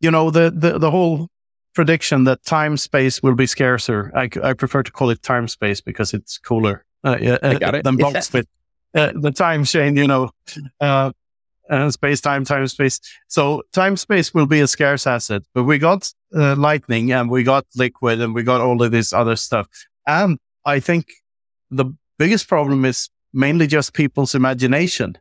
you 0.00 0.10
know 0.10 0.30
the 0.30 0.50
the 0.54 0.78
the 0.78 0.90
whole 0.90 1.28
prediction 1.74 2.24
that 2.24 2.44
time 2.44 2.76
space 2.76 3.22
will 3.22 3.34
be 3.34 3.46
scarcer. 3.46 4.12
I, 4.14 4.30
I 4.42 4.52
prefer 4.52 4.82
to 4.84 4.92
call 4.92 5.10
it 5.10 5.22
time 5.22 5.48
space 5.48 5.80
because 5.80 6.14
it's 6.14 6.38
cooler. 6.38 6.84
Uh, 7.02 7.36
I 7.42 7.54
got 7.56 7.74
it. 7.74 7.84
Than 7.84 7.96
block 7.96 8.14
yeah. 8.14 8.42
Uh, 8.94 9.12
the 9.12 9.32
time 9.32 9.64
chain, 9.64 9.96
you 9.96 10.06
know, 10.06 10.30
uh, 11.70 11.90
space 11.90 12.20
time, 12.20 12.44
time 12.44 12.66
space. 12.66 13.00
So 13.28 13.62
time 13.72 13.96
space 13.96 14.34
will 14.34 14.46
be 14.46 14.60
a 14.60 14.66
scarce 14.66 15.06
asset, 15.06 15.42
but 15.54 15.64
we 15.64 15.78
got 15.78 16.12
uh, 16.34 16.56
lightning 16.56 17.12
and 17.12 17.30
we 17.30 17.42
got 17.42 17.66
liquid 17.76 18.20
and 18.20 18.34
we 18.34 18.42
got 18.42 18.60
all 18.60 18.82
of 18.82 18.90
this 18.92 19.12
other 19.12 19.36
stuff. 19.36 19.68
And 20.06 20.38
I 20.64 20.80
think 20.80 21.12
the 21.70 21.86
biggest 22.18 22.48
problem 22.48 22.84
is 22.84 23.08
mainly 23.32 23.66
just 23.66 23.94
people's 23.94 24.34
imagination. 24.34 25.16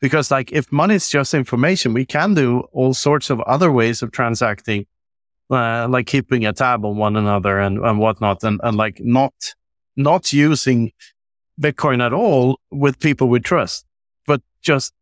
Because 0.00 0.30
like 0.30 0.52
if 0.52 0.70
money 0.70 0.96
is 0.96 1.08
just 1.08 1.32
information, 1.32 1.94
we 1.94 2.04
can 2.04 2.34
do 2.34 2.60
all 2.72 2.92
sorts 2.92 3.30
of 3.30 3.40
other 3.42 3.72
ways 3.72 4.02
of 4.02 4.12
transacting, 4.12 4.86
uh, 5.50 5.88
like 5.88 6.06
keeping 6.06 6.44
a 6.44 6.52
tab 6.52 6.84
on 6.84 6.96
one 6.96 7.16
another 7.16 7.58
and, 7.58 7.78
and 7.78 7.98
whatnot 7.98 8.42
and, 8.44 8.60
and 8.62 8.76
like 8.76 9.00
not, 9.00 9.32
not 9.96 10.32
using 10.32 10.92
Bitcoin 11.58 12.04
at 12.04 12.12
all 12.12 12.60
with 12.70 12.98
people 12.98 13.28
we 13.28 13.40
trust, 13.40 13.86
but 14.26 14.42
just 14.60 14.92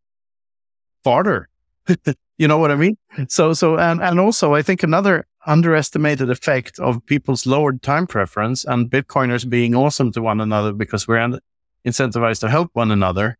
farther. 1.03 1.49
you 2.37 2.47
know 2.47 2.57
what 2.57 2.71
I 2.71 2.75
mean? 2.75 2.97
So, 3.27 3.53
so, 3.53 3.77
and, 3.77 4.01
and 4.01 4.19
also 4.19 4.53
I 4.53 4.61
think 4.61 4.83
another 4.83 5.25
underestimated 5.45 6.29
effect 6.29 6.79
of 6.79 7.05
people's 7.05 7.45
lowered 7.45 7.81
time 7.81 8.07
preference 8.07 8.63
and 8.65 8.89
Bitcoiners 8.89 9.47
being 9.49 9.75
awesome 9.75 10.11
to 10.13 10.21
one 10.21 10.39
another 10.39 10.71
because 10.73 11.07
we're 11.07 11.39
incentivized 11.85 12.39
to 12.39 12.49
help 12.49 12.69
one 12.73 12.91
another 12.91 13.37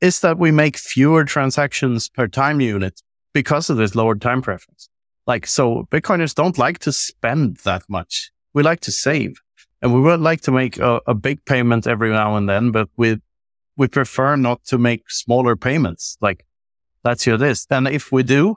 is 0.00 0.20
that 0.20 0.38
we 0.38 0.50
make 0.50 0.76
fewer 0.76 1.24
transactions 1.24 2.08
per 2.08 2.26
time 2.26 2.60
unit 2.60 3.02
because 3.32 3.70
of 3.70 3.76
this 3.76 3.94
lowered 3.94 4.20
time 4.20 4.42
preference. 4.42 4.88
Like, 5.26 5.46
so 5.46 5.86
Bitcoiners 5.90 6.34
don't 6.34 6.58
like 6.58 6.78
to 6.80 6.92
spend 6.92 7.58
that 7.58 7.82
much. 7.88 8.30
We 8.52 8.62
like 8.62 8.80
to 8.80 8.92
save 8.92 9.40
and 9.82 9.94
we 9.94 10.00
would 10.00 10.20
like 10.20 10.40
to 10.42 10.52
make 10.52 10.78
a, 10.78 11.00
a 11.06 11.14
big 11.14 11.44
payment 11.44 11.86
every 11.86 12.10
now 12.10 12.36
and 12.36 12.48
then, 12.48 12.70
but 12.70 12.88
we, 12.96 13.18
we 13.76 13.88
prefer 13.88 14.36
not 14.36 14.64
to 14.64 14.78
make 14.78 15.10
smaller 15.10 15.56
payments. 15.56 16.16
Like 16.20 16.44
that's 17.02 17.26
your 17.26 17.38
list. 17.38 17.68
And 17.70 17.88
if 17.88 18.12
we 18.12 18.22
do, 18.22 18.56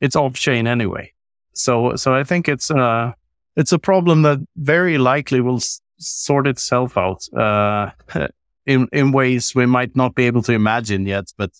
it's 0.00 0.16
off 0.16 0.34
chain 0.34 0.66
anyway. 0.66 1.12
So, 1.52 1.96
so 1.96 2.14
I 2.14 2.24
think 2.24 2.48
it's, 2.48 2.70
uh, 2.70 3.12
it's 3.56 3.72
a 3.72 3.78
problem 3.78 4.22
that 4.22 4.38
very 4.56 4.98
likely 4.98 5.40
will 5.40 5.56
s- 5.56 5.80
sort 5.98 6.46
itself 6.46 6.96
out, 6.96 7.28
uh, 7.36 7.90
in, 8.66 8.88
in 8.92 9.12
ways 9.12 9.54
we 9.54 9.66
might 9.66 9.94
not 9.94 10.14
be 10.14 10.26
able 10.26 10.42
to 10.42 10.52
imagine 10.52 11.06
yet, 11.06 11.32
but. 11.36 11.50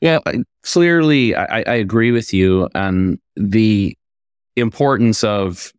Yeah, 0.00 0.18
clearly 0.62 1.34
I, 1.36 1.58
I 1.58 1.74
agree 1.74 2.10
with 2.10 2.32
you 2.32 2.68
on 2.74 3.20
the 3.36 3.96
importance 4.56 5.22
of 5.22 5.72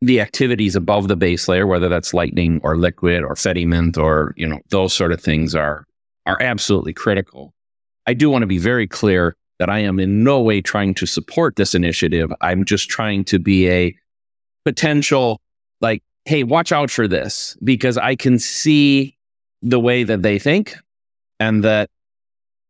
the 0.00 0.20
activities 0.20 0.76
above 0.76 1.08
the 1.08 1.16
base 1.16 1.48
layer, 1.48 1.66
whether 1.66 1.88
that's 1.88 2.12
lightning 2.12 2.60
or 2.62 2.76
liquid 2.76 3.22
or 3.22 3.34
Fedimint 3.34 3.96
or, 3.96 4.34
you 4.36 4.46
know, 4.46 4.60
those 4.68 4.92
sort 4.92 5.12
of 5.12 5.20
things 5.20 5.54
are, 5.54 5.86
are 6.26 6.40
absolutely 6.42 6.92
critical. 6.92 7.53
I 8.06 8.14
do 8.14 8.30
want 8.30 8.42
to 8.42 8.46
be 8.46 8.58
very 8.58 8.86
clear 8.86 9.36
that 9.58 9.70
I 9.70 9.78
am 9.78 9.98
in 9.98 10.24
no 10.24 10.40
way 10.40 10.60
trying 10.60 10.94
to 10.94 11.06
support 11.06 11.56
this 11.56 11.74
initiative. 11.74 12.32
I'm 12.40 12.64
just 12.64 12.88
trying 12.88 13.24
to 13.26 13.38
be 13.38 13.68
a 13.68 13.94
potential, 14.64 15.40
like, 15.80 16.02
hey, 16.24 16.42
watch 16.42 16.72
out 16.72 16.90
for 16.90 17.06
this 17.06 17.56
because 17.62 17.96
I 17.96 18.16
can 18.16 18.38
see 18.38 19.16
the 19.62 19.80
way 19.80 20.04
that 20.04 20.22
they 20.22 20.38
think 20.38 20.76
and 21.38 21.64
that 21.64 21.88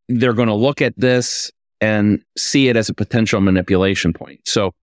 they're 0.09 0.33
going 0.33 0.49
to 0.49 0.55
look 0.55 0.83
at 0.83 0.95
this 0.97 1.51
and 1.81 2.23
see 2.37 2.69
it 2.69 2.77
as 2.77 2.89
a 2.89 2.95
potential 2.95 3.41
manipulation 3.41 4.13
point. 4.13 4.41
So, 4.45 4.75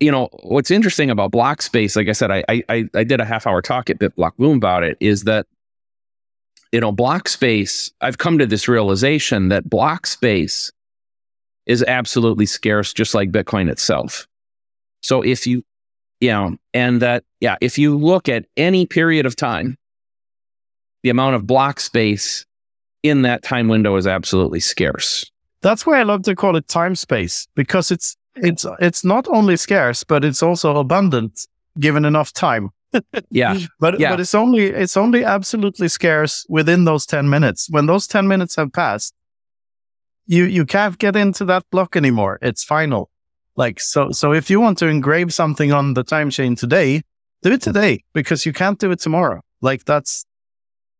you 0.00 0.10
know, 0.10 0.28
what's 0.42 0.70
interesting 0.70 1.10
about 1.10 1.30
block 1.30 1.62
space, 1.62 1.96
like 1.96 2.08
I 2.08 2.12
said, 2.12 2.30
I 2.30 2.44
I, 2.48 2.88
I 2.94 3.04
did 3.04 3.20
a 3.20 3.24
half 3.24 3.46
hour 3.46 3.60
talk 3.62 3.90
at 3.90 3.98
BitBlock 3.98 4.56
about 4.56 4.82
it, 4.82 4.96
is 5.00 5.24
that 5.24 5.46
you 6.72 6.80
know, 6.80 6.92
block 6.92 7.28
space, 7.28 7.90
I've 8.00 8.18
come 8.18 8.38
to 8.38 8.46
this 8.46 8.68
realization 8.68 9.48
that 9.48 9.68
block 9.68 10.06
space 10.06 10.70
is 11.66 11.82
absolutely 11.84 12.46
scarce, 12.46 12.92
just 12.92 13.14
like 13.14 13.30
Bitcoin 13.30 13.70
itself. 13.70 14.26
So 15.02 15.22
if 15.22 15.46
you, 15.46 15.62
you 16.20 16.30
know, 16.30 16.56
and 16.74 17.00
that, 17.02 17.24
yeah, 17.40 17.56
if 17.60 17.78
you 17.78 17.96
look 17.96 18.28
at 18.28 18.46
any 18.56 18.86
period 18.86 19.26
of 19.26 19.36
time, 19.36 19.76
the 21.02 21.10
amount 21.10 21.36
of 21.36 21.46
block 21.46 21.80
space 21.80 22.44
in 23.02 23.22
that 23.22 23.42
time 23.42 23.68
window 23.68 23.96
is 23.96 24.06
absolutely 24.06 24.60
scarce. 24.60 25.30
That's 25.60 25.86
why 25.86 26.00
I 26.00 26.02
love 26.02 26.22
to 26.22 26.34
call 26.34 26.56
it 26.56 26.68
time 26.68 26.94
space 26.94 27.46
because 27.54 27.90
it's 27.90 28.16
it's 28.36 28.64
it's 28.80 29.04
not 29.04 29.26
only 29.28 29.56
scarce, 29.56 30.04
but 30.04 30.24
it's 30.24 30.42
also 30.42 30.76
abundant 30.76 31.46
given 31.78 32.04
enough 32.04 32.32
time 32.32 32.70
yeah. 33.30 33.58
But 33.80 34.00
yeah. 34.00 34.10
but 34.10 34.20
it's 34.20 34.34
only 34.34 34.66
it's 34.66 34.96
only 34.96 35.24
absolutely 35.24 35.88
scarce 35.88 36.46
within 36.48 36.84
those 36.84 37.06
10 37.06 37.28
minutes. 37.28 37.68
When 37.70 37.86
those 37.86 38.06
10 38.06 38.28
minutes 38.28 38.56
have 38.56 38.72
passed, 38.72 39.14
you 40.26 40.44
you 40.44 40.64
can't 40.64 40.98
get 40.98 41.16
into 41.16 41.44
that 41.46 41.64
block 41.70 41.96
anymore. 41.96 42.38
It's 42.42 42.64
final. 42.64 43.10
Like 43.56 43.80
so 43.80 44.10
so 44.12 44.32
if 44.32 44.50
you 44.50 44.60
want 44.60 44.78
to 44.78 44.86
engrave 44.86 45.32
something 45.32 45.72
on 45.72 45.94
the 45.94 46.04
time 46.04 46.30
chain 46.30 46.56
today, 46.56 47.02
do 47.42 47.52
it 47.52 47.62
today 47.62 48.04
because 48.12 48.46
you 48.46 48.52
can't 48.52 48.78
do 48.78 48.90
it 48.90 49.00
tomorrow. 49.00 49.42
Like 49.60 49.84
that's 49.84 50.24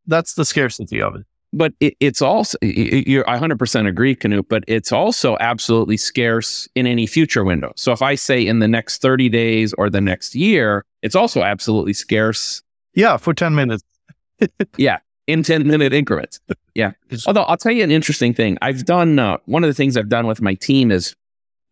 that's 0.06 0.34
the 0.34 0.44
scarcity 0.44 1.02
of 1.02 1.16
it 1.16 1.26
but 1.52 1.72
it, 1.80 1.96
it's 2.00 2.22
also 2.22 2.58
you're 2.62 3.28
I 3.28 3.38
100% 3.38 3.88
agree, 3.88 4.14
Knut. 4.14 4.48
But 4.48 4.64
it's 4.66 4.92
also 4.92 5.36
absolutely 5.40 5.96
scarce 5.96 6.68
in 6.74 6.86
any 6.86 7.06
future 7.06 7.44
window. 7.44 7.72
So 7.76 7.92
if 7.92 8.02
I 8.02 8.14
say 8.14 8.46
in 8.46 8.58
the 8.58 8.68
next 8.68 9.00
30 9.00 9.28
days 9.28 9.72
or 9.74 9.90
the 9.90 10.00
next 10.00 10.34
year, 10.34 10.84
it's 11.02 11.14
also 11.14 11.42
absolutely 11.42 11.92
scarce. 11.92 12.62
Yeah, 12.94 13.16
for 13.16 13.34
10 13.34 13.54
minutes. 13.54 13.84
yeah, 14.76 14.98
in 15.26 15.42
10 15.42 15.66
minute 15.66 15.92
increments. 15.92 16.40
Yeah. 16.74 16.92
Although 17.26 17.42
I'll 17.42 17.56
tell 17.56 17.72
you 17.72 17.84
an 17.84 17.90
interesting 17.90 18.34
thing. 18.34 18.58
I've 18.62 18.84
done 18.84 19.18
uh, 19.18 19.38
one 19.46 19.64
of 19.64 19.68
the 19.68 19.74
things 19.74 19.96
I've 19.96 20.08
done 20.08 20.26
with 20.26 20.40
my 20.40 20.54
team 20.54 20.90
is 20.90 21.14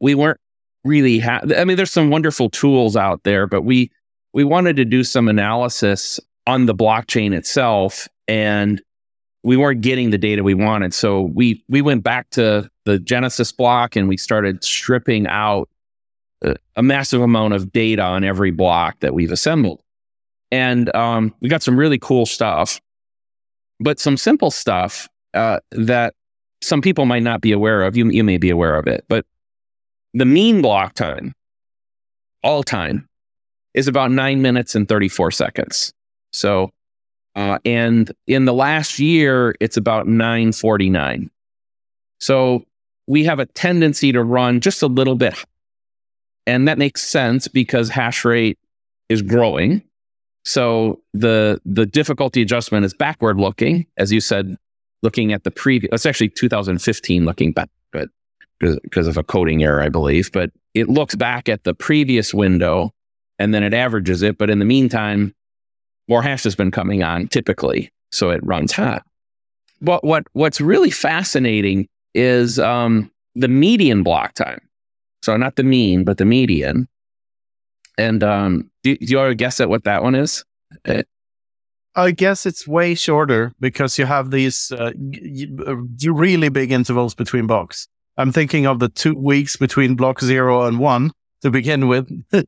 we 0.00 0.14
weren't 0.14 0.40
really 0.84 1.18
ha- 1.18 1.40
I 1.56 1.64
mean 1.64 1.76
there's 1.76 1.90
some 1.90 2.10
wonderful 2.10 2.50
tools 2.50 2.96
out 2.96 3.24
there, 3.24 3.46
but 3.46 3.62
we 3.62 3.90
we 4.32 4.44
wanted 4.44 4.76
to 4.76 4.84
do 4.84 5.02
some 5.02 5.28
analysis 5.28 6.20
on 6.46 6.66
the 6.66 6.74
blockchain 6.74 7.32
itself 7.32 8.06
and 8.28 8.82
we 9.42 9.56
weren't 9.56 9.80
getting 9.80 10.10
the 10.10 10.18
data 10.18 10.42
we 10.42 10.54
wanted. 10.54 10.92
So 10.92 11.22
we 11.22 11.64
we 11.68 11.82
went 11.82 12.02
back 12.02 12.30
to 12.30 12.68
the 12.84 12.98
Genesis 12.98 13.52
block 13.52 13.96
and 13.96 14.08
we 14.08 14.16
started 14.16 14.62
stripping 14.62 15.26
out 15.26 15.68
a, 16.42 16.82
massive 16.82 17.20
amount 17.20 17.54
of 17.54 17.72
data 17.72 18.02
on 18.02 18.24
every 18.24 18.50
block 18.50 19.00
that 19.00 19.14
we've 19.14 19.32
assembled. 19.32 19.80
And 20.50 20.94
um, 20.94 21.34
we 21.40 21.48
got 21.48 21.62
some 21.62 21.78
really 21.78 21.98
cool 21.98 22.26
stuff, 22.26 22.80
but 23.80 23.98
some 23.98 24.16
simple 24.16 24.50
stuff 24.50 25.08
uh, 25.34 25.60
that 25.72 26.14
some 26.62 26.80
people 26.80 27.04
might 27.06 27.22
not 27.22 27.40
be 27.40 27.52
aware 27.52 27.82
of. 27.82 27.96
You, 27.96 28.08
you 28.10 28.24
may 28.24 28.38
be 28.38 28.50
aware 28.50 28.76
of 28.76 28.86
it, 28.86 29.04
but 29.08 29.26
the 30.14 30.24
mean 30.24 30.62
block 30.62 30.94
time, 30.94 31.34
all 32.42 32.62
time, 32.62 33.08
is 33.74 33.88
about 33.88 34.10
nine 34.10 34.40
minutes 34.40 34.74
and 34.74 34.88
34 34.88 35.30
seconds. 35.30 35.92
So, 36.32 36.70
uh, 37.34 37.58
and 37.64 38.10
in 38.26 38.46
the 38.46 38.54
last 38.54 38.98
year, 38.98 39.54
it's 39.60 39.76
about 39.76 40.06
949. 40.06 41.30
So 42.18 42.64
we 43.06 43.24
have 43.24 43.38
a 43.38 43.46
tendency 43.46 44.12
to 44.12 44.22
run 44.22 44.60
just 44.60 44.82
a 44.82 44.86
little 44.86 45.16
bit. 45.16 45.44
And 46.46 46.68
that 46.68 46.78
makes 46.78 47.02
sense 47.02 47.48
because 47.48 47.88
hash 47.88 48.24
rate 48.24 48.58
is 49.08 49.22
growing. 49.22 49.82
So 50.44 51.00
the 51.12 51.60
the 51.64 51.86
difficulty 51.86 52.42
adjustment 52.42 52.84
is 52.84 52.94
backward 52.94 53.38
looking, 53.38 53.86
as 53.96 54.12
you 54.12 54.20
said, 54.20 54.56
looking 55.02 55.32
at 55.32 55.44
the 55.44 55.50
previous. 55.50 55.90
It's 55.92 56.06
actually 56.06 56.28
2015 56.28 57.24
looking 57.24 57.52
back, 57.52 57.68
but 57.92 58.08
because 58.60 59.06
of 59.06 59.16
a 59.16 59.24
coding 59.24 59.64
error, 59.64 59.82
I 59.82 59.88
believe. 59.88 60.30
But 60.32 60.50
it 60.74 60.88
looks 60.88 61.14
back 61.16 61.48
at 61.48 61.64
the 61.64 61.74
previous 61.74 62.32
window 62.32 62.92
and 63.38 63.52
then 63.52 63.62
it 63.62 63.74
averages 63.74 64.22
it. 64.22 64.38
But 64.38 64.50
in 64.50 64.58
the 64.58 64.64
meantime, 64.64 65.34
more 66.08 66.22
hash 66.22 66.44
has 66.44 66.54
been 66.54 66.70
coming 66.70 67.02
on 67.02 67.28
typically, 67.28 67.90
so 68.12 68.30
it 68.30 68.40
runs 68.44 68.72
hot. 68.72 69.04
But 69.80 70.04
what 70.04 70.26
what's 70.32 70.60
really 70.60 70.90
fascinating 70.90 71.88
is 72.14 72.58
um, 72.58 73.10
the 73.34 73.48
median 73.48 74.02
block 74.02 74.34
time. 74.34 74.60
So 75.26 75.36
not 75.36 75.56
the 75.56 75.64
mean, 75.64 76.04
but 76.04 76.18
the 76.18 76.24
median. 76.24 76.86
And 77.98 78.22
um, 78.22 78.70
do, 78.84 78.96
do 78.96 79.06
you 79.06 79.18
already 79.18 79.34
guess 79.34 79.60
at 79.60 79.68
what 79.68 79.82
that 79.82 80.04
one 80.04 80.14
is? 80.14 80.44
Uh, 80.84 81.02
I 81.96 82.12
guess 82.12 82.46
it's 82.46 82.68
way 82.68 82.94
shorter 82.94 83.52
because 83.58 83.98
you 83.98 84.06
have 84.06 84.30
these 84.30 84.70
uh, 84.70 84.92
uh 85.66 85.76
really 86.12 86.48
big 86.48 86.70
intervals 86.70 87.16
between 87.16 87.48
blocks. 87.48 87.88
I'm 88.16 88.30
thinking 88.30 88.68
of 88.68 88.78
the 88.78 88.88
two 88.88 89.16
weeks 89.16 89.56
between 89.56 89.96
block 89.96 90.20
zero 90.20 90.64
and 90.64 90.78
one 90.78 91.10
to 91.42 91.50
begin 91.50 91.88
with. 91.88 92.06
uh, 92.32 92.44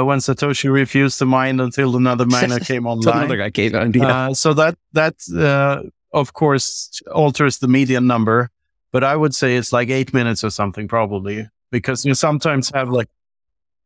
when 0.00 0.20
Satoshi 0.20 0.72
refused 0.72 1.18
to 1.18 1.26
mine 1.26 1.60
until 1.60 1.94
another 1.94 2.24
miner 2.24 2.58
came 2.70 2.86
online. 2.86 3.18
another 3.18 3.36
guy 3.36 3.50
came 3.50 3.74
on. 3.74 3.92
Yeah. 3.92 4.28
Uh, 4.28 4.34
so 4.34 4.54
that 4.54 4.78
that 4.94 5.16
uh, 5.36 5.82
of 6.14 6.32
course 6.32 7.02
alters 7.12 7.58
the 7.58 7.68
median 7.68 8.06
number, 8.06 8.48
but 8.92 9.04
I 9.04 9.14
would 9.14 9.34
say 9.34 9.56
it's 9.56 9.74
like 9.74 9.90
eight 9.90 10.14
minutes 10.14 10.42
or 10.42 10.48
something 10.48 10.88
probably 10.88 11.46
because 11.70 12.04
you 12.04 12.14
sometimes 12.14 12.70
have 12.74 12.88
like 12.90 13.08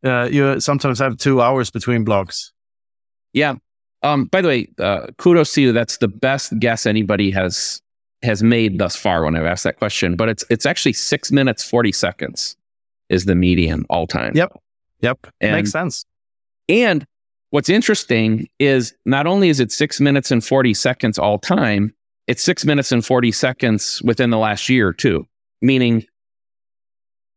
uh, 0.05 0.29
you 0.31 0.61
sometimes 0.61 0.99
have 0.99 1.17
two 1.17 1.41
hours 1.41 1.71
between 1.71 2.05
blocks. 2.05 2.53
Yeah. 3.33 3.55
Um, 4.03 4.25
by 4.25 4.41
the 4.41 4.49
way, 4.49 4.69
uh, 4.79 5.07
kudos 5.19 5.55
to 5.55 5.63
you. 5.63 5.73
That's 5.73 5.99
the 5.99 6.09
best 6.09 6.59
guess 6.59 6.87
anybody 6.87 7.31
has 7.31 7.81
has 8.23 8.43
made 8.43 8.79
thus 8.79 8.97
far 8.97 9.25
when 9.25 9.37
I've 9.37 9.45
asked 9.45 9.65
that 9.65 9.79
question. 9.79 10.17
But 10.17 10.29
it's 10.29 10.45
it's 10.51 10.67
actually 10.67 10.95
six 10.95 11.31
minutes 11.31 11.65
forty 11.65 11.93
seconds 11.93 12.57
is 13.09 13.27
the 13.27 13.35
median 13.35 13.85
all 13.91 14.07
time. 14.07 14.33
Yep. 14.35 14.59
Yep. 15.03 15.27
And, 15.41 15.53
Makes 15.53 15.71
sense. 15.71 16.05
And 16.69 17.05
what's 17.51 17.69
interesting 17.69 18.49
is 18.59 18.95
not 19.05 19.27
only 19.27 19.51
is 19.51 19.61
it 19.61 19.71
six 19.71 20.01
minutes 20.01 20.31
and 20.31 20.43
40 20.45 20.75
seconds 20.75 21.19
all 21.19 21.39
time, 21.39 21.95
it's 22.27 22.43
six 22.43 22.65
minutes 22.65 22.91
and 22.93 23.05
40 23.05 23.31
seconds 23.33 24.01
within 24.05 24.31
the 24.31 24.39
last 24.39 24.69
year, 24.69 24.93
too, 24.93 25.27
meaning 25.61 26.07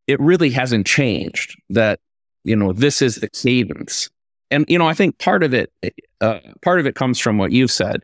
it 0.08 0.20
really 0.20 0.50
hasn't 0.50 0.86
changed 0.86 1.60
that, 1.70 2.00
you 2.44 2.56
know, 2.56 2.74
this 2.74 3.02
is 3.02 3.16
the 3.16 3.30
cadence. 3.30 4.10
And, 4.52 4.66
you 4.68 4.78
know, 4.78 4.88
I 4.88 4.94
think 4.94 5.18
part 5.18 5.44
of 5.44 5.54
it, 5.54 5.72
uh, 6.22 6.40
part 6.62 6.80
of 6.80 6.86
it 6.86 6.96
comes 6.96 7.20
from 7.20 7.38
what 7.38 7.52
you've 7.52 7.72
said. 7.72 8.04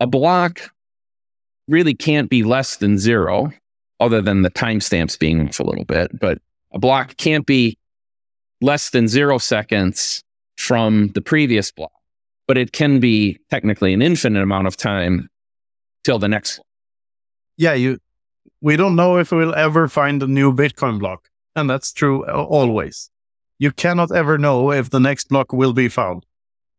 A 0.00 0.06
block 0.06 0.70
really 1.68 1.94
can't 1.94 2.30
be 2.30 2.42
less 2.42 2.76
than 2.76 2.98
zero, 2.98 3.52
other 4.00 4.20
than 4.20 4.42
the 4.42 4.50
timestamps 4.50 5.18
being 5.18 5.48
off 5.48 5.60
a 5.60 5.64
little 5.64 5.84
bit, 5.84 6.18
but 6.18 6.38
a 6.72 6.78
block 6.78 7.16
can't 7.16 7.46
be 7.46 7.78
less 8.60 8.90
than 8.90 9.08
zero 9.08 9.38
seconds 9.38 10.22
from 10.56 11.08
the 11.08 11.20
previous 11.20 11.70
block, 11.70 11.92
but 12.46 12.56
it 12.56 12.72
can 12.72 13.00
be 13.00 13.38
technically 13.50 13.92
an 13.92 14.02
infinite 14.02 14.42
amount 14.42 14.66
of 14.66 14.76
time 14.76 15.28
till 16.04 16.18
the 16.18 16.28
next. 16.28 16.60
Yeah, 17.56 17.74
you. 17.74 17.98
We 18.60 18.76
don't 18.76 18.96
know 18.96 19.18
if 19.18 19.32
we'll 19.32 19.54
ever 19.54 19.88
find 19.88 20.22
a 20.22 20.26
new 20.26 20.52
Bitcoin 20.52 20.98
block, 20.98 21.28
and 21.54 21.68
that's 21.68 21.92
true 21.92 22.26
always. 22.26 23.10
You 23.58 23.70
cannot 23.72 24.14
ever 24.14 24.38
know 24.38 24.72
if 24.72 24.90
the 24.90 25.00
next 25.00 25.28
block 25.28 25.52
will 25.52 25.72
be 25.72 25.88
found. 25.88 26.24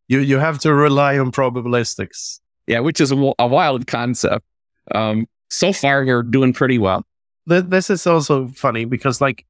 You 0.08 0.20
you 0.20 0.38
have 0.38 0.58
to 0.60 0.74
rely 0.74 1.18
on 1.18 1.32
probabilistics. 1.32 2.40
Yeah, 2.66 2.80
which 2.80 3.00
is 3.00 3.12
a, 3.12 3.32
a 3.38 3.46
wild 3.46 3.86
concept. 3.86 4.44
Um, 4.94 5.26
so 5.50 5.72
far, 5.72 6.04
you're 6.04 6.22
doing 6.22 6.52
pretty 6.52 6.78
well. 6.78 7.04
This 7.46 7.88
is 7.88 8.06
also 8.06 8.48
funny 8.48 8.84
because, 8.84 9.22
like, 9.22 9.46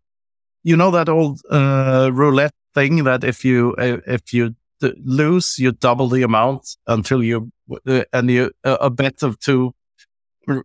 you 0.62 0.77
know 0.77 0.93
that 0.93 1.09
old 1.09 1.41
uh, 1.51 2.11
roulette 2.12 2.55
thing 2.75 3.05
that 3.05 3.25
if 3.25 3.45
you 3.45 3.75
uh, 3.79 3.99
if 4.07 4.33
you 4.33 4.55
d- 4.81 4.95
lose, 5.05 5.59
you 5.59 5.73
double 5.73 6.09
the 6.09 6.23
amount 6.23 6.77
until 6.87 7.23
you 7.25 7.51
uh, 7.87 8.05
and 8.12 8.31
you 8.31 8.53
uh, 8.64 8.77
a 8.81 8.91
bet 8.91 9.23
of 9.23 9.38
two 9.41 9.75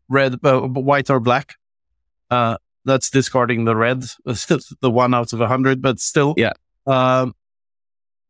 red, 0.09 0.35
uh, 0.43 0.61
white 0.61 1.09
or 1.09 1.19
black. 1.19 1.55
Uh, 2.29 2.57
that's 2.85 3.09
discarding 3.09 3.65
the 3.65 3.75
red, 3.75 4.03
the 4.25 4.91
one 4.91 5.13
out 5.13 5.33
of 5.33 5.41
a 5.41 5.47
hundred, 5.47 5.81
but 5.81 5.99
still, 5.99 6.33
yeah. 6.37 6.53
Um, 6.85 7.33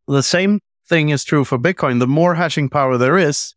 the 0.08 0.22
same 0.22 0.60
thing 0.88 1.10
is 1.10 1.24
true 1.24 1.44
for 1.44 1.58
Bitcoin. 1.58 2.00
The 2.00 2.08
more 2.08 2.36
hashing 2.36 2.70
power 2.70 2.98
there 2.98 3.18
is, 3.18 3.56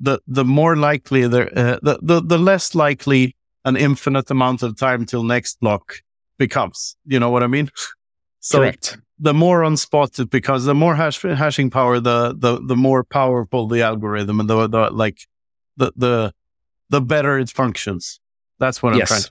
the 0.00 0.18
the 0.26 0.44
more 0.44 0.76
likely 0.76 1.28
there, 1.28 1.50
uh, 1.56 1.78
the, 1.82 1.98
the 2.02 2.20
the 2.20 2.38
less 2.38 2.74
likely 2.74 3.36
an 3.64 3.76
infinite 3.76 4.30
amount 4.30 4.62
of 4.62 4.76
time 4.76 5.06
till 5.06 5.22
next 5.22 5.60
block 5.60 6.00
becomes. 6.38 6.96
You 7.06 7.20
know 7.20 7.30
what 7.30 7.42
I 7.42 7.46
mean? 7.46 7.70
So 8.40 8.58
Correct. 8.58 8.98
the 9.18 9.32
more 9.32 9.62
unspotted, 9.62 10.28
because 10.28 10.66
the 10.66 10.74
more 10.74 10.96
hash, 10.96 11.22
hashing 11.22 11.70
power, 11.70 11.98
the 11.98 12.34
the 12.38 12.60
the 12.62 12.76
more 12.76 13.02
powerful 13.02 13.66
the 13.66 13.80
algorithm, 13.80 14.38
and 14.38 14.50
the, 14.50 14.66
the 14.66 14.90
like 14.90 15.16
the 15.78 15.92
the 15.96 16.34
the 16.94 17.00
better 17.00 17.38
it 17.40 17.50
functions. 17.50 18.20
That's 18.60 18.80
what. 18.80 18.94
I'm 18.94 19.00
trying. 19.00 19.22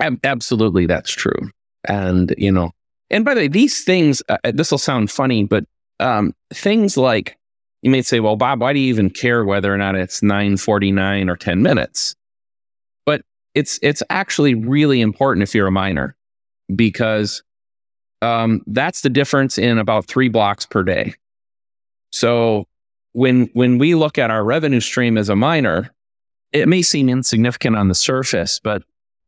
to. 0.00 0.20
absolutely, 0.24 0.86
that's 0.86 1.10
true. 1.10 1.50
And 1.84 2.32
you 2.38 2.52
know, 2.52 2.70
and 3.10 3.24
by 3.24 3.34
the 3.34 3.40
way, 3.40 3.48
these 3.48 3.82
things. 3.82 4.22
Uh, 4.28 4.38
this 4.44 4.70
will 4.70 4.78
sound 4.78 5.10
funny, 5.10 5.42
but 5.42 5.64
um, 5.98 6.32
things 6.54 6.96
like 6.96 7.36
you 7.82 7.90
may 7.90 8.02
say, 8.02 8.20
"Well, 8.20 8.36
Bob, 8.36 8.60
why 8.60 8.72
do 8.72 8.78
you 8.78 8.88
even 8.88 9.10
care 9.10 9.44
whether 9.44 9.74
or 9.74 9.76
not 9.76 9.96
it's 9.96 10.22
nine 10.22 10.56
forty 10.56 10.92
nine 10.92 11.28
or 11.28 11.36
ten 11.36 11.60
minutes?" 11.60 12.14
But 13.04 13.22
it's 13.54 13.80
it's 13.82 14.04
actually 14.08 14.54
really 14.54 15.00
important 15.00 15.42
if 15.42 15.56
you're 15.56 15.66
a 15.66 15.72
miner 15.72 16.14
because 16.76 17.42
um, 18.22 18.62
that's 18.68 19.00
the 19.00 19.10
difference 19.10 19.58
in 19.58 19.76
about 19.76 20.06
three 20.06 20.28
blocks 20.28 20.66
per 20.66 20.84
day. 20.84 21.14
So 22.12 22.68
when 23.12 23.50
when 23.54 23.78
we 23.78 23.96
look 23.96 24.18
at 24.18 24.30
our 24.30 24.44
revenue 24.44 24.78
stream 24.78 25.18
as 25.18 25.28
a 25.28 25.34
miner, 25.34 25.92
it 26.52 26.68
may 26.68 26.82
seem 26.82 27.08
insignificant 27.08 27.76
on 27.76 27.88
the 27.88 27.94
surface, 27.94 28.60
but 28.62 28.82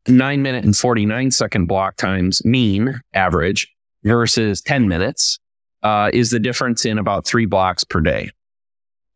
nine 0.07 0.43
minute 0.43 0.65
and 0.65 0.77
49 0.77 1.31
second 1.31 1.67
block 1.67 1.97
times 1.97 2.45
mean 2.45 3.01
average 3.15 3.73
versus 4.03 4.61
10 4.61 4.89
minutes 4.89 5.39
uh, 5.83 6.11
is 6.13 6.31
the 6.31 6.39
difference 6.39 6.85
in 6.85 6.99
about 6.99 7.27
three 7.27 7.47
blocks 7.47 7.85
per 7.85 8.01
day. 8.01 8.31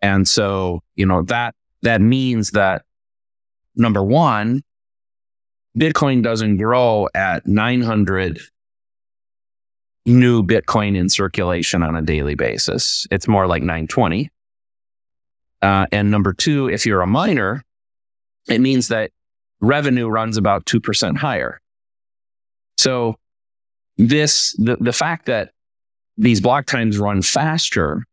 And 0.00 0.26
so, 0.26 0.80
you 0.96 1.06
know, 1.06 1.22
that 1.22 1.54
that 1.82 2.00
means 2.00 2.52
that 2.52 2.82
number 3.76 4.02
one, 4.02 4.62
Bitcoin 5.76 6.22
doesn't 6.22 6.56
grow 6.56 7.08
at 7.14 7.46
900 7.46 8.40
new 10.06 10.42
Bitcoin 10.42 10.96
in 10.96 11.08
circulation 11.08 11.82
on 11.82 11.94
a 11.94 12.02
daily 12.02 12.34
basis. 12.34 13.06
It's 13.10 13.28
more 13.28 13.46
like 13.46 13.62
920. 13.62 14.30
Uh, 15.60 15.86
and 15.92 16.10
number 16.10 16.32
two, 16.32 16.68
if 16.68 16.86
you're 16.86 17.02
a 17.02 17.06
miner, 17.06 17.62
it 18.48 18.60
means 18.60 18.88
that 18.88 19.10
revenue 19.60 20.08
runs 20.08 20.36
about 20.36 20.64
2% 20.66 21.16
higher. 21.16 21.60
So 22.76 23.16
this, 23.96 24.54
the, 24.58 24.76
the 24.80 24.92
fact 24.92 25.26
that 25.26 25.50
these 26.16 26.40
block 26.40 26.66
times 26.66 26.98
run 26.98 27.22
faster 27.22 28.04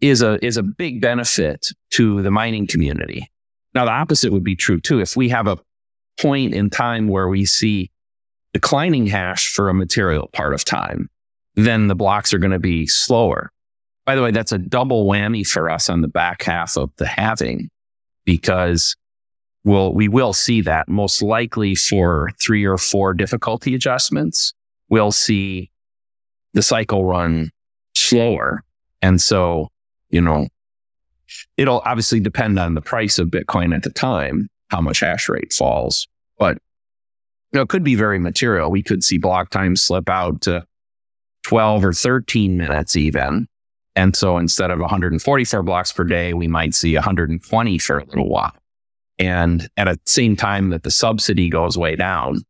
is 0.00 0.22
a, 0.22 0.44
is 0.44 0.56
a 0.56 0.62
big 0.62 1.00
benefit 1.00 1.68
to 1.90 2.22
the 2.22 2.30
mining 2.30 2.66
community 2.66 3.30
Now, 3.74 3.84
the 3.84 3.90
opposite 3.90 4.32
would 4.32 4.44
be 4.44 4.56
true 4.56 4.80
too. 4.80 5.00
If 5.00 5.16
we 5.16 5.28
have 5.30 5.46
a 5.46 5.58
point 6.20 6.54
in 6.54 6.70
time 6.70 7.08
where 7.08 7.28
we 7.28 7.44
see 7.44 7.90
declining 8.52 9.06
hash 9.06 9.52
for 9.52 9.68
a 9.68 9.74
material 9.74 10.28
part 10.32 10.54
of 10.54 10.64
time, 10.64 11.10
then 11.56 11.88
the 11.88 11.94
blocks 11.94 12.32
are 12.32 12.38
going 12.38 12.52
to 12.52 12.58
be 12.58 12.86
slower. 12.86 13.50
By 14.04 14.14
the 14.14 14.22
way, 14.22 14.30
that's 14.30 14.52
a 14.52 14.58
double 14.58 15.06
whammy 15.06 15.46
for 15.46 15.70
us 15.70 15.88
on 15.88 16.02
the 16.02 16.08
back 16.08 16.42
half 16.42 16.76
of 16.76 16.90
the 16.96 17.06
halving 17.06 17.70
because 18.24 18.96
we'll, 19.64 19.92
we 19.92 20.08
will 20.08 20.32
see 20.32 20.60
that 20.62 20.88
most 20.88 21.22
likely 21.22 21.74
for 21.74 22.30
three 22.40 22.64
or 22.64 22.78
four 22.78 23.14
difficulty 23.14 23.74
adjustments. 23.74 24.54
We'll 24.88 25.12
see 25.12 25.70
the 26.52 26.62
cycle 26.62 27.04
run 27.04 27.50
slower. 27.94 28.62
And 29.02 29.20
so, 29.20 29.68
you 30.10 30.20
know, 30.20 30.48
it'll 31.56 31.82
obviously 31.84 32.20
depend 32.20 32.58
on 32.58 32.74
the 32.74 32.80
price 32.80 33.18
of 33.18 33.28
Bitcoin 33.28 33.74
at 33.74 33.82
the 33.82 33.90
time, 33.90 34.48
how 34.68 34.80
much 34.80 35.00
hash 35.00 35.28
rate 35.28 35.52
falls, 35.52 36.06
but 36.38 36.58
you 37.52 37.58
know, 37.58 37.62
it 37.62 37.68
could 37.68 37.84
be 37.84 37.94
very 37.94 38.18
material. 38.18 38.68
We 38.68 38.82
could 38.82 39.04
see 39.04 39.16
block 39.16 39.50
time 39.50 39.76
slip 39.76 40.08
out 40.08 40.40
to 40.42 40.66
12 41.44 41.84
or 41.84 41.92
13 41.92 42.56
minutes 42.56 42.96
even. 42.96 43.46
And 43.94 44.16
so 44.16 44.38
instead 44.38 44.72
of 44.72 44.80
144 44.80 45.62
blocks 45.62 45.92
per 45.92 46.02
day, 46.02 46.34
we 46.34 46.48
might 46.48 46.74
see 46.74 46.94
120 46.94 47.78
for 47.78 47.98
a 47.98 48.04
little 48.06 48.28
while. 48.28 48.52
And 49.18 49.68
at 49.76 49.86
the 49.86 50.00
same 50.06 50.36
time 50.36 50.70
that 50.70 50.82
the 50.82 50.90
subsidy 50.90 51.48
goes 51.48 51.78
way 51.78 51.96
down. 51.96 52.40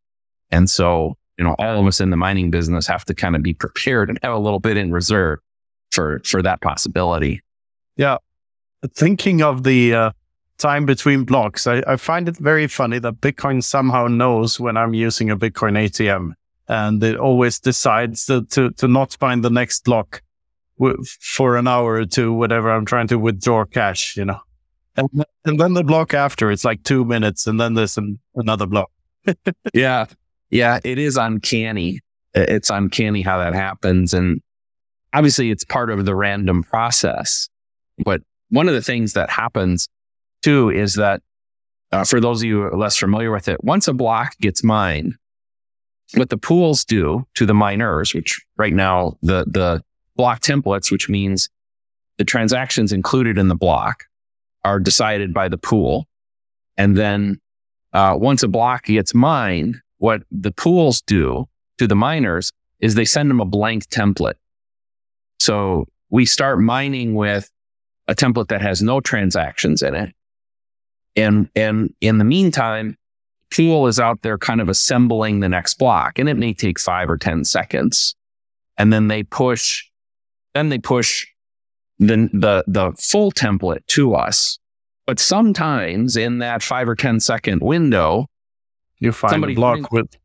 And 0.50 0.68
so, 0.70 1.16
you 1.38 1.44
know, 1.44 1.54
all 1.58 1.80
of 1.80 1.86
us 1.86 2.00
in 2.00 2.10
the 2.10 2.16
mining 2.16 2.50
business 2.50 2.86
have 2.86 3.04
to 3.06 3.14
kind 3.14 3.36
of 3.36 3.42
be 3.42 3.54
prepared 3.54 4.08
and 4.08 4.18
have 4.22 4.32
a 4.32 4.38
little 4.38 4.60
bit 4.60 4.76
in 4.76 4.92
reserve 4.92 5.40
for, 5.90 6.20
for 6.24 6.42
that 6.42 6.60
possibility. 6.60 7.42
Yeah. 7.96 8.18
Thinking 8.94 9.42
of 9.42 9.64
the 9.64 9.94
uh, 9.94 10.10
time 10.58 10.86
between 10.86 11.24
blocks, 11.24 11.66
I, 11.66 11.82
I 11.86 11.96
find 11.96 12.28
it 12.28 12.36
very 12.36 12.66
funny 12.66 12.98
that 12.98 13.20
Bitcoin 13.20 13.62
somehow 13.62 14.06
knows 14.06 14.58
when 14.58 14.76
I'm 14.76 14.94
using 14.94 15.30
a 15.30 15.36
Bitcoin 15.36 15.76
ATM 15.78 16.34
and 16.68 17.02
it 17.02 17.16
always 17.16 17.58
decides 17.60 18.26
to, 18.26 18.44
to, 18.46 18.70
to 18.72 18.88
not 18.88 19.16
find 19.20 19.44
the 19.44 19.50
next 19.50 19.84
block 19.84 20.22
for 21.20 21.56
an 21.56 21.68
hour 21.68 21.94
or 21.94 22.06
two, 22.06 22.32
whatever 22.32 22.70
I'm 22.70 22.84
trying 22.84 23.08
to 23.08 23.18
withdraw 23.18 23.64
cash, 23.64 24.16
you 24.16 24.24
know. 24.24 24.40
And, 24.96 25.24
and 25.44 25.60
then 25.60 25.74
the 25.74 25.84
block 25.84 26.14
after, 26.14 26.50
it's 26.50 26.64
like 26.64 26.82
two 26.84 27.04
minutes, 27.04 27.46
and 27.46 27.60
then 27.60 27.74
there's 27.74 27.96
an, 27.98 28.18
another 28.34 28.66
block. 28.66 28.90
yeah. 29.74 30.06
Yeah. 30.50 30.78
It 30.84 30.98
is 30.98 31.16
uncanny. 31.16 32.00
It's 32.34 32.70
uncanny 32.70 33.22
how 33.22 33.38
that 33.38 33.54
happens. 33.54 34.14
And 34.14 34.40
obviously, 35.12 35.50
it's 35.50 35.64
part 35.64 35.90
of 35.90 36.04
the 36.04 36.14
random 36.14 36.62
process. 36.62 37.48
But 38.04 38.22
one 38.50 38.68
of 38.68 38.74
the 38.74 38.82
things 38.82 39.14
that 39.14 39.30
happens 39.30 39.88
too 40.42 40.70
is 40.70 40.94
that 40.94 41.22
uh, 41.92 42.04
for 42.04 42.20
those 42.20 42.42
of 42.42 42.46
you 42.46 42.68
less 42.70 42.96
familiar 42.96 43.30
with 43.30 43.48
it, 43.48 43.62
once 43.62 43.88
a 43.88 43.92
block 43.92 44.36
gets 44.38 44.64
mined, 44.64 45.14
what 46.14 46.28
the 46.28 46.36
pools 46.36 46.84
do 46.84 47.26
to 47.34 47.46
the 47.46 47.54
miners, 47.54 48.14
which 48.14 48.44
right 48.56 48.74
now 48.74 49.16
the 49.22 49.44
the 49.46 49.82
block 50.16 50.40
templates, 50.40 50.90
which 50.90 51.08
means 51.08 51.48
the 52.18 52.24
transactions 52.24 52.92
included 52.92 53.38
in 53.38 53.48
the 53.48 53.54
block 53.54 54.04
are 54.64 54.80
decided 54.80 55.34
by 55.34 55.48
the 55.48 55.58
pool. 55.58 56.06
And 56.76 56.96
then 56.96 57.40
uh, 57.92 58.16
once 58.18 58.42
a 58.42 58.48
block 58.48 58.84
gets 58.84 59.14
mined, 59.14 59.80
what 59.98 60.22
the 60.30 60.52
pools 60.52 61.00
do 61.02 61.46
to 61.78 61.86
the 61.86 61.94
miners 61.94 62.52
is 62.80 62.94
they 62.94 63.04
send 63.04 63.30
them 63.30 63.40
a 63.40 63.44
blank 63.44 63.88
template. 63.88 64.34
So 65.38 65.86
we 66.10 66.26
start 66.26 66.60
mining 66.60 67.14
with 67.14 67.50
a 68.08 68.14
template 68.14 68.48
that 68.48 68.60
has 68.60 68.82
no 68.82 69.00
transactions 69.00 69.82
in 69.82 69.94
it. 69.94 70.14
And, 71.16 71.48
and 71.54 71.94
in 72.00 72.18
the 72.18 72.24
meantime, 72.24 72.96
pool 73.54 73.86
is 73.86 74.00
out 74.00 74.22
there 74.22 74.36
kind 74.36 74.60
of 74.60 74.68
assembling 74.68 75.40
the 75.40 75.48
next 75.48 75.74
block 75.74 76.18
and 76.18 76.28
it 76.28 76.34
may 76.34 76.52
take 76.52 76.80
five 76.80 77.08
or 77.08 77.16
10 77.16 77.44
seconds. 77.44 78.16
And 78.76 78.92
then 78.92 79.06
they 79.08 79.22
push 79.22 79.84
then 80.54 80.68
they 80.68 80.78
push 80.78 81.26
the, 81.98 82.28
the, 82.32 82.64
the 82.66 82.92
full 82.98 83.32
template 83.32 83.86
to 83.88 84.14
us. 84.14 84.58
But 85.06 85.18
sometimes 85.18 86.16
in 86.16 86.38
that 86.38 86.62
five 86.62 86.88
or 86.88 86.94
10 86.94 87.20
second 87.20 87.60
window, 87.60 88.26
you 88.98 89.12
find 89.12 89.32
somebody 89.32 89.52
a 89.52 89.56
block 89.56 89.92
with 89.92 90.16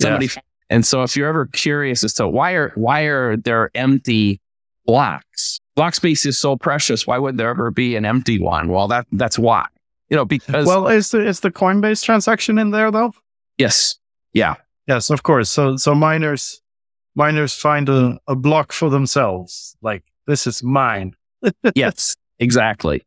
somebody. 0.00 0.26
Yes. 0.26 0.38
And 0.70 0.84
so 0.84 1.02
if 1.02 1.16
you're 1.16 1.28
ever 1.28 1.46
curious 1.46 2.04
as 2.04 2.14
to 2.14 2.28
why 2.28 2.52
are, 2.52 2.72
why 2.74 3.02
are 3.02 3.36
there 3.36 3.70
empty 3.74 4.40
blocks? 4.86 5.60
Block 5.76 5.94
space 5.94 6.26
is 6.26 6.38
so 6.38 6.56
precious. 6.56 7.06
Why 7.06 7.18
would 7.18 7.36
there 7.36 7.48
ever 7.48 7.70
be 7.70 7.94
an 7.94 8.04
empty 8.04 8.40
one? 8.40 8.68
Well, 8.68 8.88
that, 8.88 9.06
that's 9.12 9.38
why, 9.38 9.66
you 10.10 10.16
know, 10.16 10.24
because. 10.24 10.66
Well, 10.66 10.88
is 10.88 11.12
the, 11.12 11.24
is 11.24 11.40
the 11.40 11.52
Coinbase 11.52 12.02
transaction 12.04 12.58
in 12.58 12.72
there 12.72 12.90
though? 12.90 13.12
Yes. 13.56 13.98
Yeah. 14.32 14.56
Yes, 14.88 15.10
of 15.10 15.22
course. 15.22 15.48
So, 15.48 15.76
so 15.76 15.94
miners 15.94 16.60
miners 17.18 17.52
find 17.52 17.88
a, 17.88 18.18
a 18.26 18.36
block 18.36 18.72
for 18.72 18.88
themselves. 18.88 19.76
Like, 19.82 20.04
this 20.28 20.46
is 20.46 20.62
mine. 20.62 21.16
yes, 21.74 22.14
exactly. 22.38 23.02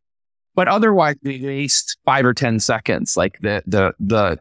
But 0.54 0.68
otherwise, 0.68 1.16
we 1.22 1.42
waste 1.42 1.96
five 2.04 2.26
or 2.26 2.34
10 2.34 2.60
seconds. 2.60 3.16
Like 3.16 3.38
the, 3.40 3.62
the, 3.66 3.94
the, 3.98 4.38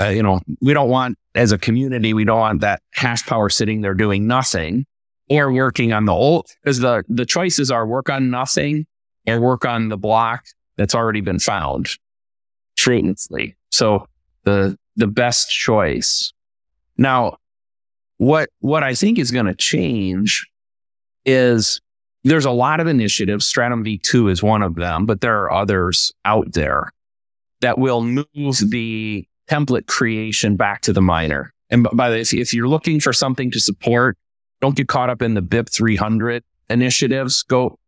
uh, 0.00 0.08
you 0.08 0.22
know, 0.22 0.40
we 0.60 0.74
don't 0.74 0.88
want, 0.88 1.16
as 1.36 1.52
a 1.52 1.58
community, 1.58 2.12
we 2.12 2.24
don't 2.24 2.40
want 2.40 2.60
that 2.62 2.82
hash 2.94 3.24
power 3.26 3.48
sitting 3.48 3.82
there 3.82 3.94
doing 3.94 4.26
nothing 4.26 4.86
or 5.30 5.52
working 5.52 5.92
on 5.92 6.06
the 6.06 6.12
old, 6.12 6.46
because 6.62 6.80
the, 6.80 7.04
the 7.08 7.24
choices 7.24 7.70
are 7.70 7.86
work 7.86 8.10
on 8.10 8.30
nothing 8.30 8.86
or 9.26 9.40
work 9.40 9.64
on 9.64 9.88
the 9.88 9.96
block 9.96 10.44
that's 10.76 10.94
already 10.94 11.20
been 11.20 11.38
found. 11.38 11.88
Truthfully. 12.76 13.56
So 13.70 14.06
the, 14.44 14.76
the 14.96 15.06
best 15.06 15.50
choice. 15.50 16.32
Now, 16.96 17.36
what, 18.16 18.48
what 18.60 18.82
I 18.82 18.94
think 18.94 19.18
is 19.18 19.30
going 19.30 19.46
to 19.46 19.54
change 19.54 20.46
is 21.24 21.80
there's 22.24 22.46
a 22.46 22.50
lot 22.50 22.80
of 22.80 22.86
initiatives. 22.86 23.46
Stratum 23.46 23.84
V2 23.84 24.30
is 24.30 24.42
one 24.42 24.62
of 24.62 24.74
them, 24.74 25.06
but 25.06 25.20
there 25.20 25.42
are 25.42 25.52
others 25.52 26.12
out 26.24 26.52
there 26.52 26.92
that 27.60 27.78
will 27.78 28.02
move 28.02 28.58
the 28.70 29.26
template 29.48 29.86
creation 29.86 30.56
back 30.56 30.80
to 30.82 30.92
the 30.92 31.02
miner. 31.02 31.52
And 31.70 31.86
by 31.92 32.08
the 32.08 32.16
way, 32.16 32.20
if, 32.20 32.54
you're 32.54 32.68
looking 32.68 33.00
for 33.00 33.12
something 33.12 33.50
to 33.50 33.60
support, 33.60 34.16
don't 34.60 34.76
get 34.76 34.88
caught 34.88 35.10
up 35.10 35.22
in 35.22 35.34
the 35.34 35.42
BIP 35.42 35.70
300 35.70 36.42
initiatives. 36.70 37.42
Go, 37.42 37.78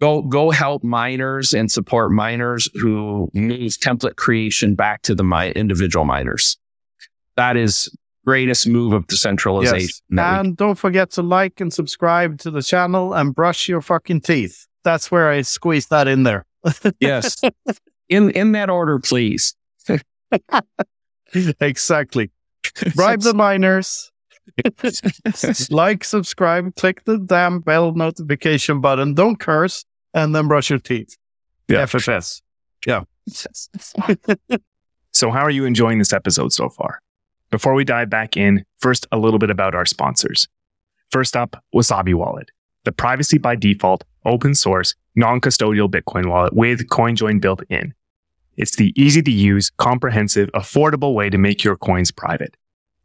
go, 0.00 0.22
go 0.22 0.50
help 0.50 0.84
miners 0.84 1.52
and 1.52 1.70
support 1.70 2.12
miners 2.12 2.68
who 2.74 3.28
move 3.34 3.76
template 3.76 4.16
creation 4.16 4.74
back 4.74 5.02
to 5.02 5.14
the 5.14 5.52
individual 5.56 6.04
miners. 6.04 6.58
That 7.36 7.56
is 7.56 7.90
greatest 8.30 8.68
move 8.68 8.92
of 8.92 9.06
decentralization. 9.08 9.88
Yes. 10.08 10.40
And 10.40 10.56
don't 10.56 10.76
forget 10.76 11.10
to 11.12 11.22
like 11.22 11.60
and 11.60 11.72
subscribe 11.72 12.38
to 12.38 12.50
the 12.50 12.62
channel 12.62 13.12
and 13.12 13.34
brush 13.34 13.68
your 13.68 13.80
fucking 13.80 14.20
teeth. 14.20 14.68
That's 14.84 15.10
where 15.10 15.28
I 15.28 15.42
squeeze 15.42 15.86
that 15.88 16.06
in 16.06 16.22
there. 16.22 16.46
yes. 17.00 17.40
In 18.08 18.30
in 18.30 18.52
that 18.52 18.70
order, 18.70 19.00
please. 19.00 19.56
exactly. 21.60 22.30
Bribe 22.94 23.22
the 23.22 23.34
miners. 23.34 24.12
like, 25.70 26.04
subscribe, 26.04 26.74
click 26.76 27.04
the 27.04 27.18
damn 27.18 27.60
bell 27.60 27.94
notification 27.94 28.80
button. 28.80 29.14
Don't 29.14 29.38
curse, 29.40 29.84
and 30.14 30.34
then 30.34 30.48
brush 30.48 30.70
your 30.70 30.78
teeth. 30.78 31.16
Yeah. 31.68 31.84
FFS. 31.84 32.42
Yeah. 32.86 33.02
so, 35.12 35.30
how 35.30 35.40
are 35.40 35.50
you 35.50 35.64
enjoying 35.64 35.98
this 35.98 36.12
episode 36.12 36.52
so 36.52 36.68
far? 36.68 37.00
Before 37.50 37.74
we 37.74 37.84
dive 37.84 38.08
back 38.08 38.36
in, 38.36 38.64
first 38.78 39.06
a 39.10 39.18
little 39.18 39.40
bit 39.40 39.50
about 39.50 39.74
our 39.74 39.84
sponsors. 39.84 40.46
First 41.10 41.36
up, 41.36 41.64
Wasabi 41.74 42.14
Wallet, 42.14 42.52
the 42.84 42.92
privacy 42.92 43.38
by 43.38 43.56
default, 43.56 44.04
open 44.24 44.54
source, 44.54 44.94
non 45.16 45.40
custodial 45.40 45.90
Bitcoin 45.90 46.26
wallet 46.26 46.52
with 46.52 46.86
CoinJoin 46.88 47.40
built 47.40 47.62
in. 47.68 47.92
It's 48.56 48.76
the 48.76 48.92
easy 48.94 49.20
to 49.22 49.32
use, 49.32 49.70
comprehensive, 49.78 50.48
affordable 50.52 51.12
way 51.12 51.28
to 51.28 51.38
make 51.38 51.64
your 51.64 51.76
coins 51.76 52.12
private. 52.12 52.56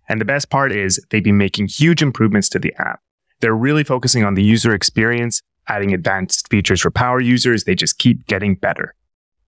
And 0.07 0.21
the 0.21 0.25
best 0.25 0.51
part 0.51 0.71
is 0.71 1.03
they've 1.09 1.23
been 1.23 1.37
making 1.37 1.69
huge 1.69 2.03
improvements 2.03 2.49
to 2.49 2.59
the 2.59 2.73
app. 2.77 2.99
They're 3.39 3.55
really 3.55 3.83
focusing 3.83 4.23
on 4.23 4.35
the 4.35 4.43
user 4.43 4.75
experience, 4.75 5.41
adding 5.67 5.91
advanced 5.91 6.49
features 6.49 6.81
for 6.81 6.91
power 6.91 7.19
users. 7.19 7.63
They 7.63 7.73
just 7.73 7.97
keep 7.97 8.27
getting 8.27 8.53
better. 8.53 8.93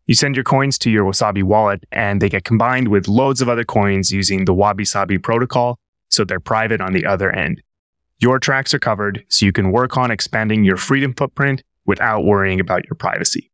You 0.08 0.16
send 0.16 0.36
your 0.36 0.46
coins 0.46 0.78
to 0.80 0.90
your 0.90 1.04
Wasabi 1.04 1.44
wallet 1.44 1.84
and 1.92 2.22
they 2.22 2.30
get 2.30 2.46
combined 2.46 2.88
with 2.88 3.10
loads 3.10 3.42
of 3.42 3.50
other 3.50 3.66
coins 3.66 4.10
using 4.10 4.46
the 4.46 4.54
Wabi 4.54 4.86
Sabi 4.86 5.18
protocol, 5.18 5.80
so 6.10 6.24
they're 6.24 6.40
private 6.40 6.80
on 6.80 6.94
the 6.94 7.06
other 7.06 7.30
end. 7.30 7.62
Your 8.20 8.40
tracks 8.40 8.74
are 8.74 8.80
covered, 8.80 9.26
so 9.28 9.46
you 9.46 9.52
can 9.52 9.72
work 9.72 9.98
on 9.98 10.10
expanding 10.10 10.64
your 10.64 10.78
freedom 10.78 11.14
footprint 11.14 11.62
without 11.86 12.24
worrying 12.24 12.62
about 12.62 12.86
your 12.86 12.96
privacy. 12.96 13.52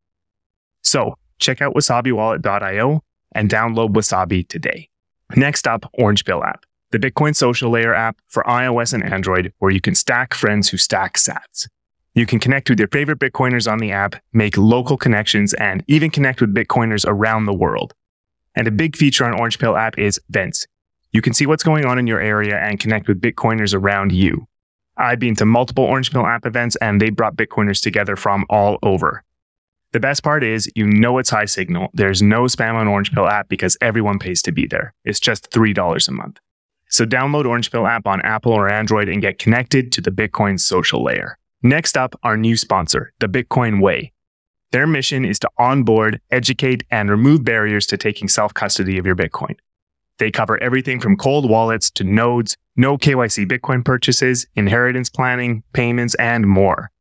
So 0.83 1.15
check 1.39 1.59
out 1.59 1.73
wasabiwallet.io 1.73 3.01
and 3.33 3.49
download 3.49 3.93
Wasabi 3.93 4.47
today. 4.47 4.89
Next 5.35 5.67
up, 5.67 5.89
Orange 5.93 6.23
Pill 6.23 6.43
app, 6.43 6.65
the 6.91 6.99
Bitcoin 6.99 7.35
social 7.35 7.71
layer 7.71 7.95
app 7.95 8.17
for 8.27 8.43
iOS 8.43 8.93
and 8.93 9.03
Android 9.03 9.51
where 9.57 9.71
you 9.71 9.81
can 9.81 9.95
stack 9.95 10.35
friends 10.35 10.69
who 10.69 10.77
stack 10.77 11.17
sats. 11.17 11.67
You 12.15 12.27
can 12.27 12.39
connect 12.39 12.69
with 12.69 12.77
your 12.77 12.89
favorite 12.89 13.17
Bitcoiners 13.17 13.71
on 13.71 13.79
the 13.79 13.91
app, 13.91 14.15
make 14.33 14.55
local 14.55 14.97
connections, 14.97 15.53
and 15.55 15.83
even 15.87 16.11
connect 16.11 16.41
with 16.41 16.53
Bitcoiners 16.53 17.05
around 17.07 17.45
the 17.45 17.53
world. 17.53 17.95
And 18.55 18.67
a 18.67 18.71
big 18.71 18.95
feature 18.95 19.25
on 19.25 19.39
Orange 19.39 19.57
Pill 19.57 19.75
app 19.75 19.97
is 19.97 20.19
events. 20.29 20.67
You 21.11 21.23
can 21.23 21.33
see 21.33 21.47
what's 21.47 21.63
going 21.63 21.85
on 21.85 21.97
in 21.97 22.05
your 22.05 22.19
area 22.19 22.57
and 22.57 22.79
connect 22.79 23.07
with 23.07 23.19
Bitcoiners 23.19 23.73
around 23.73 24.11
you. 24.11 24.47
I've 24.95 25.19
been 25.19 25.35
to 25.37 25.45
multiple 25.45 25.83
Orange 25.83 26.11
Pill 26.11 26.25
app 26.25 26.45
events 26.45 26.75
and 26.75 27.01
they 27.01 27.09
brought 27.09 27.35
Bitcoiners 27.35 27.81
together 27.81 28.15
from 28.15 28.45
all 28.47 28.77
over. 28.83 29.23
The 29.91 29.99
best 29.99 30.23
part 30.23 30.43
is 30.43 30.71
you 30.75 30.85
know 30.85 31.17
it's 31.17 31.31
high 31.31 31.45
signal. 31.45 31.89
There's 31.93 32.21
no 32.21 32.43
spam 32.43 32.75
on 32.75 32.87
Orange 32.87 33.11
Pill 33.11 33.27
app 33.27 33.49
because 33.49 33.75
everyone 33.81 34.19
pays 34.19 34.43
to 34.43 34.51
be 34.51 34.67
there. 34.67 34.93
It's 35.03 35.19
just 35.19 35.49
$3 35.49 36.07
a 36.07 36.11
month. 36.11 36.39
So 36.89 37.05
download 37.05 37.45
Orange 37.45 37.71
Pill 37.71 37.87
app 37.87 38.05
on 38.05 38.21
Apple 38.21 38.51
or 38.51 38.69
Android 38.69 39.09
and 39.09 39.21
get 39.21 39.39
connected 39.39 39.91
to 39.93 40.01
the 40.01 40.11
Bitcoin 40.11 40.59
social 40.59 41.03
layer. 41.03 41.39
Next 41.65 41.95
up, 41.95 42.19
our 42.23 42.35
new 42.35 42.57
sponsor, 42.57 43.13
the 43.19 43.29
Bitcoin 43.29 43.81
Way. 43.81 44.11
Their 44.73 44.85
mission 44.85 45.23
is 45.23 45.39
to 45.39 45.49
onboard, 45.57 46.19
educate, 46.29 46.83
and 46.91 47.09
remove 47.09 47.45
barriers 47.45 47.85
to 47.85 47.97
taking 47.97 48.27
self 48.27 48.53
custody 48.53 48.97
of 48.97 49.05
your 49.05 49.15
Bitcoin. 49.15 49.55
They 50.17 50.29
cover 50.29 50.61
everything 50.61 50.99
from 50.99 51.15
cold 51.15 51.49
wallets 51.49 51.89
to 51.91 52.03
nodes, 52.03 52.57
no 52.75 52.97
KYC 52.97 53.45
Bitcoin 53.45 53.85
purchases, 53.85 54.45
inheritance 54.55 55.09
planning, 55.09 55.63
payments, 55.71 56.15
and 56.15 56.45
more. 56.49 56.91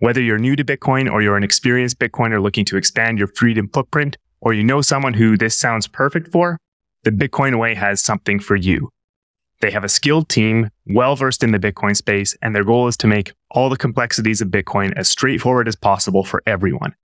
Whether 0.00 0.20
you're 0.20 0.38
new 0.38 0.56
to 0.56 0.64
Bitcoin 0.64 1.10
or 1.10 1.22
you're 1.22 1.38
an 1.38 1.42
experienced 1.42 1.98
Bitcoiner 1.98 2.42
looking 2.42 2.66
to 2.66 2.76
expand 2.76 3.18
your 3.18 3.28
freedom 3.28 3.70
footprint, 3.72 4.18
or 4.42 4.52
you 4.52 4.62
know 4.62 4.82
someone 4.82 5.14
who 5.14 5.38
this 5.38 5.56
sounds 5.56 5.88
perfect 5.88 6.28
for, 6.30 6.58
the 7.04 7.12
Bitcoin 7.12 7.58
Way 7.58 7.74
has 7.76 8.02
something 8.02 8.40
for 8.40 8.56
you. 8.56 8.90
They 9.62 9.70
have 9.70 9.84
a 9.84 9.88
skilled 9.88 10.28
team, 10.28 10.70
well 10.86 11.14
versed 11.14 11.44
in 11.44 11.52
the 11.52 11.58
Bitcoin 11.58 11.96
space, 11.96 12.36
and 12.42 12.54
their 12.54 12.64
goal 12.64 12.88
is 12.88 12.96
to 12.98 13.06
make 13.06 13.32
all 13.52 13.70
the 13.70 13.76
complexities 13.76 14.40
of 14.40 14.48
Bitcoin 14.48 14.92
as 14.96 15.08
straightforward 15.08 15.68
as 15.68 15.76
possible 15.76 16.24
for 16.24 16.42
everyone. 16.46 16.96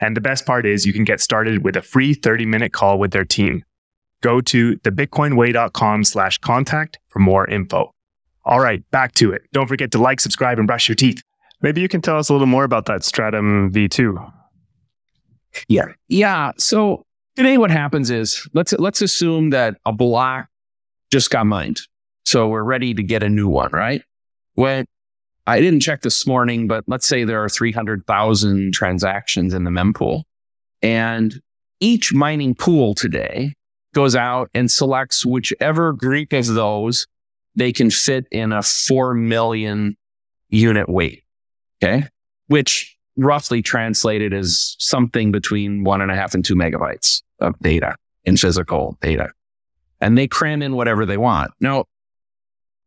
And 0.00 0.16
the 0.16 0.20
best 0.20 0.46
part 0.46 0.66
is 0.66 0.86
you 0.86 0.92
can 0.92 1.02
get 1.02 1.20
started 1.20 1.64
with 1.64 1.76
a 1.76 1.82
free 1.82 2.14
30 2.14 2.46
minute 2.46 2.72
call 2.72 3.00
with 3.00 3.10
their 3.10 3.24
team. 3.24 3.64
Go 4.22 4.40
to 4.42 4.76
thebitcoinway.com 4.76 6.04
slash 6.04 6.38
contact 6.38 7.00
for 7.08 7.18
more 7.18 7.44
info. 7.48 7.90
All 8.44 8.60
right, 8.60 8.88
back 8.92 9.12
to 9.16 9.32
it. 9.32 9.42
Don't 9.52 9.66
forget 9.66 9.90
to 9.90 9.98
like, 9.98 10.20
subscribe, 10.20 10.58
and 10.58 10.68
brush 10.68 10.88
your 10.88 10.94
teeth. 10.94 11.20
Maybe 11.60 11.80
you 11.80 11.88
can 11.88 12.02
tell 12.02 12.18
us 12.18 12.28
a 12.28 12.32
little 12.32 12.46
more 12.46 12.62
about 12.62 12.86
that 12.86 13.02
Stratum 13.02 13.72
V2. 13.72 14.32
Yeah. 15.66 15.86
Yeah. 16.06 16.52
So 16.56 17.04
today 17.34 17.58
what 17.58 17.72
happens 17.72 18.10
is 18.12 18.48
let's 18.54 18.72
let's 18.74 19.02
assume 19.02 19.50
that 19.50 19.76
a 19.84 19.92
block 19.92 20.46
just 21.10 21.30
got 21.30 21.46
mined. 21.46 21.80
So 22.26 22.48
we're 22.48 22.64
ready 22.64 22.92
to 22.92 23.04
get 23.04 23.22
a 23.22 23.28
new 23.28 23.48
one, 23.48 23.70
right? 23.72 24.02
When 24.54 24.84
I 25.46 25.60
didn't 25.60 25.80
check 25.80 26.02
this 26.02 26.26
morning, 26.26 26.66
but 26.66 26.82
let's 26.88 27.06
say 27.06 27.22
there 27.22 27.42
are 27.44 27.48
300,000 27.48 28.74
transactions 28.74 29.54
in 29.54 29.62
the 29.62 29.70
mempool 29.70 30.24
and 30.82 31.40
each 31.78 32.12
mining 32.12 32.56
pool 32.56 32.94
today 32.94 33.54
goes 33.94 34.16
out 34.16 34.50
and 34.54 34.68
selects 34.68 35.24
whichever 35.24 35.92
group 35.92 36.32
of 36.32 36.46
those 36.46 37.06
they 37.54 37.72
can 37.72 37.90
fit 37.90 38.26
in 38.32 38.52
a 38.52 38.62
4 38.62 39.14
million 39.14 39.96
unit 40.48 40.88
weight. 40.88 41.22
Okay. 41.80 42.08
Which 42.48 42.96
roughly 43.16 43.62
translated 43.62 44.32
is 44.32 44.74
something 44.80 45.30
between 45.30 45.84
one 45.84 46.00
and 46.00 46.10
a 46.10 46.16
half 46.16 46.34
and 46.34 46.44
two 46.44 46.56
megabytes 46.56 47.22
of 47.40 47.56
data 47.60 47.94
in 48.24 48.36
physical 48.36 48.98
data. 49.00 49.30
And 50.00 50.18
they 50.18 50.26
cram 50.26 50.60
in 50.60 50.74
whatever 50.74 51.06
they 51.06 51.16
want. 51.16 51.52
Now, 51.60 51.84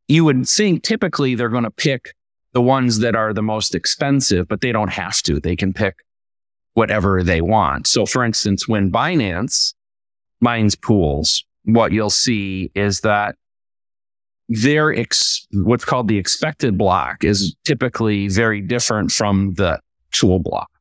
you 0.09 0.25
would 0.25 0.49
think 0.49 0.83
typically 0.83 1.35
they're 1.35 1.49
going 1.49 1.63
to 1.63 1.71
pick 1.71 2.15
the 2.51 2.61
ones 2.61 2.99
that 2.99 3.15
are 3.15 3.31
the 3.31 3.43
most 3.43 3.75
expensive, 3.75 4.47
but 4.47 4.59
they 4.59 4.71
don't 4.71 4.91
have 4.91 5.21
to. 5.21 5.39
They 5.39 5.55
can 5.55 5.71
pick 5.71 5.97
whatever 6.73 7.23
they 7.23 7.41
want. 7.41 7.85
So 7.85 8.05
for 8.05 8.25
instance, 8.25 8.67
when 8.67 8.91
Binance 8.91 9.75
mines 10.41 10.75
pools, 10.75 11.45
what 11.63 11.91
you'll 11.91 12.09
see 12.09 12.71
is 12.73 13.01
that 13.01 13.35
their 14.47 14.91
ex- 14.91 15.47
what's 15.51 15.85
called 15.85 16.07
the 16.07 16.17
expected 16.17 16.75
block 16.75 17.23
is 17.23 17.55
typically 17.63 18.29
very 18.29 18.61
different 18.61 19.11
from 19.11 19.53
the 19.53 19.79
tool 20.11 20.39
block. 20.39 20.71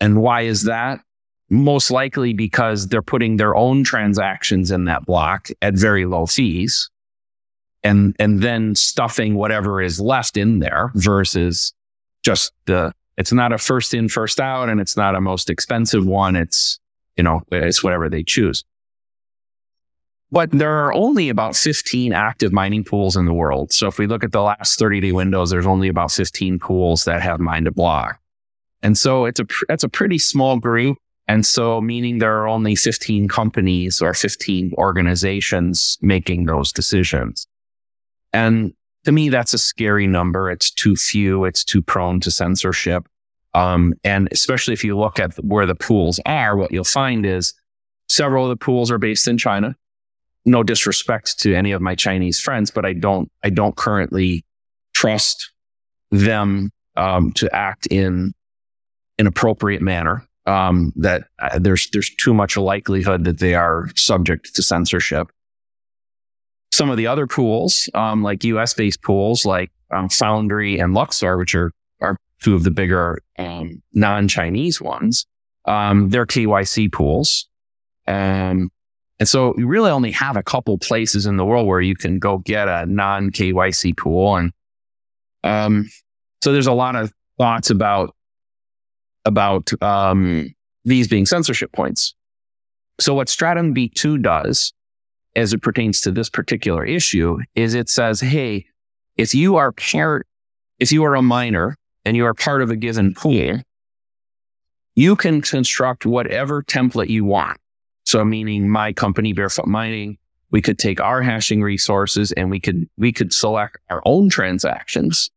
And 0.00 0.20
why 0.20 0.42
is 0.42 0.64
that? 0.64 0.98
Most 1.50 1.92
likely 1.92 2.32
because 2.32 2.88
they're 2.88 3.02
putting 3.02 3.36
their 3.36 3.54
own 3.54 3.84
transactions 3.84 4.72
in 4.72 4.86
that 4.86 5.06
block 5.06 5.50
at 5.62 5.74
very 5.74 6.04
low 6.04 6.26
fees 6.26 6.90
and, 7.82 8.14
and 8.18 8.42
then 8.42 8.74
stuffing 8.74 9.34
whatever 9.34 9.80
is 9.80 10.00
left 10.00 10.36
in 10.36 10.58
there 10.58 10.90
versus 10.94 11.72
just 12.22 12.52
the, 12.66 12.92
it's 13.16 13.32
not 13.32 13.52
a 13.52 13.58
first 13.58 13.94
in, 13.94 14.08
first 14.08 14.40
out, 14.40 14.68
and 14.68 14.80
it's 14.80 14.96
not 14.96 15.14
a 15.14 15.20
most 15.20 15.50
expensive 15.50 16.06
one. 16.06 16.36
It's, 16.36 16.78
you 17.16 17.22
know, 17.22 17.42
it's 17.50 17.82
whatever 17.82 18.08
they 18.08 18.22
choose. 18.22 18.64
But 20.32 20.50
there 20.52 20.86
are 20.86 20.92
only 20.92 21.28
about 21.28 21.56
15 21.56 22.12
active 22.12 22.52
mining 22.52 22.84
pools 22.84 23.16
in 23.16 23.26
the 23.26 23.34
world. 23.34 23.72
So 23.72 23.88
if 23.88 23.98
we 23.98 24.06
look 24.06 24.22
at 24.22 24.32
the 24.32 24.42
last 24.42 24.78
30 24.78 25.00
day 25.00 25.12
windows, 25.12 25.50
there's 25.50 25.66
only 25.66 25.88
about 25.88 26.12
15 26.12 26.58
pools 26.60 27.04
that 27.04 27.20
have 27.20 27.40
mined 27.40 27.66
a 27.66 27.72
block. 27.72 28.20
And 28.82 28.96
so 28.96 29.24
it's 29.24 29.40
a, 29.40 29.46
that's 29.68 29.84
a 29.84 29.88
pretty 29.88 30.18
small 30.18 30.58
group. 30.58 30.98
And 31.26 31.44
so 31.44 31.80
meaning 31.80 32.18
there 32.18 32.38
are 32.38 32.48
only 32.48 32.74
15 32.74 33.28
companies 33.28 34.00
or 34.00 34.14
15 34.14 34.72
organizations 34.78 35.98
making 36.00 36.46
those 36.46 36.72
decisions. 36.72 37.46
And 38.32 38.72
to 39.04 39.12
me, 39.12 39.28
that's 39.28 39.54
a 39.54 39.58
scary 39.58 40.06
number. 40.06 40.50
It's 40.50 40.70
too 40.70 40.96
few. 40.96 41.44
It's 41.44 41.64
too 41.64 41.82
prone 41.82 42.20
to 42.20 42.30
censorship. 42.30 43.08
Um, 43.54 43.94
and 44.04 44.28
especially 44.30 44.74
if 44.74 44.84
you 44.84 44.96
look 44.96 45.18
at 45.18 45.34
where 45.44 45.66
the 45.66 45.74
pools 45.74 46.20
are, 46.26 46.56
what 46.56 46.70
you'll 46.70 46.84
find 46.84 47.26
is 47.26 47.52
several 48.08 48.44
of 48.44 48.50
the 48.50 48.64
pools 48.64 48.90
are 48.90 48.98
based 48.98 49.26
in 49.26 49.38
China 49.38 49.74
no 50.44 50.62
disrespect 50.62 51.38
to 51.40 51.54
any 51.54 51.72
of 51.72 51.82
my 51.82 51.94
Chinese 51.94 52.40
friends, 52.40 52.70
but 52.70 52.84
I 52.84 52.92
don't, 52.92 53.30
I 53.44 53.50
don't 53.50 53.76
currently 53.76 54.44
trust 54.94 55.50
them 56.10 56.70
um, 56.96 57.32
to 57.32 57.54
act 57.54 57.86
in 57.86 58.32
an 59.18 59.26
appropriate 59.26 59.82
manner. 59.82 60.26
Um, 60.46 60.92
that 60.96 61.24
uh, 61.38 61.58
there's 61.58 61.90
there's 61.90 62.10
too 62.16 62.32
much 62.32 62.56
likelihood 62.56 63.24
that 63.24 63.38
they 63.38 63.54
are 63.54 63.88
subject 63.94 64.54
to 64.54 64.62
censorship. 64.62 65.30
Some 66.80 66.88
of 66.88 66.96
the 66.96 67.08
other 67.08 67.26
pools, 67.26 67.90
um, 67.92 68.22
like 68.22 68.42
U.S. 68.44 68.72
based 68.72 69.02
pools, 69.02 69.44
like 69.44 69.70
um, 69.90 70.08
Foundry 70.08 70.78
and 70.78 70.94
Luxor, 70.94 71.36
which 71.36 71.54
are 71.54 71.72
are 72.00 72.16
two 72.42 72.54
of 72.54 72.64
the 72.64 72.70
bigger 72.70 73.20
um, 73.38 73.82
non 73.92 74.28
Chinese 74.28 74.80
ones, 74.80 75.26
um, 75.66 76.08
they're 76.08 76.24
KYC 76.24 76.90
pools. 76.90 77.46
Um, 78.06 78.70
and 79.18 79.28
so 79.28 79.54
you 79.58 79.66
really 79.66 79.90
only 79.90 80.10
have 80.12 80.38
a 80.38 80.42
couple 80.42 80.78
places 80.78 81.26
in 81.26 81.36
the 81.36 81.44
world 81.44 81.66
where 81.66 81.82
you 81.82 81.94
can 81.94 82.18
go 82.18 82.38
get 82.38 82.66
a 82.66 82.86
non 82.86 83.30
KYC 83.30 83.94
pool. 83.94 84.36
And, 84.36 84.52
um, 85.44 85.90
so 86.42 86.50
there's 86.50 86.66
a 86.66 86.72
lot 86.72 86.96
of 86.96 87.12
thoughts 87.36 87.68
about, 87.68 88.16
about, 89.26 89.70
these 90.86 91.08
being 91.08 91.26
censorship 91.26 91.70
points. 91.72 92.14
So 92.98 93.12
what 93.12 93.28
Stratum 93.28 93.74
V2 93.74 94.22
does 94.22 94.72
as 95.36 95.52
it 95.52 95.62
pertains 95.62 96.00
to 96.02 96.10
this 96.10 96.28
particular 96.28 96.84
issue 96.84 97.38
is 97.54 97.74
it 97.74 97.88
says, 97.88 98.20
Hey, 98.20 98.66
if 99.16 99.34
you 99.34 99.56
are 99.56 99.72
part, 99.72 100.26
if 100.78 100.92
you 100.92 101.04
are 101.04 101.14
a 101.14 101.22
miner 101.22 101.76
and 102.04 102.16
you 102.16 102.26
are 102.26 102.34
part 102.34 102.62
of 102.62 102.70
a 102.70 102.76
given 102.76 103.14
pool, 103.14 103.60
you 104.94 105.16
can 105.16 105.40
construct 105.40 106.04
whatever 106.04 106.62
template 106.62 107.08
you 107.08 107.24
want. 107.24 107.58
So 108.04 108.24
meaning 108.24 108.68
my 108.68 108.92
company, 108.92 109.32
Barefoot 109.32 109.66
Mining, 109.66 110.18
we 110.50 110.60
could 110.60 110.78
take 110.78 111.00
our 111.00 111.22
hashing 111.22 111.62
resources 111.62 112.32
and 112.32 112.50
we 112.50 112.58
could, 112.58 112.88
we 112.96 113.12
could 113.12 113.32
select 113.32 113.78
our 113.88 114.02
own 114.04 114.28
transactions 114.28 115.30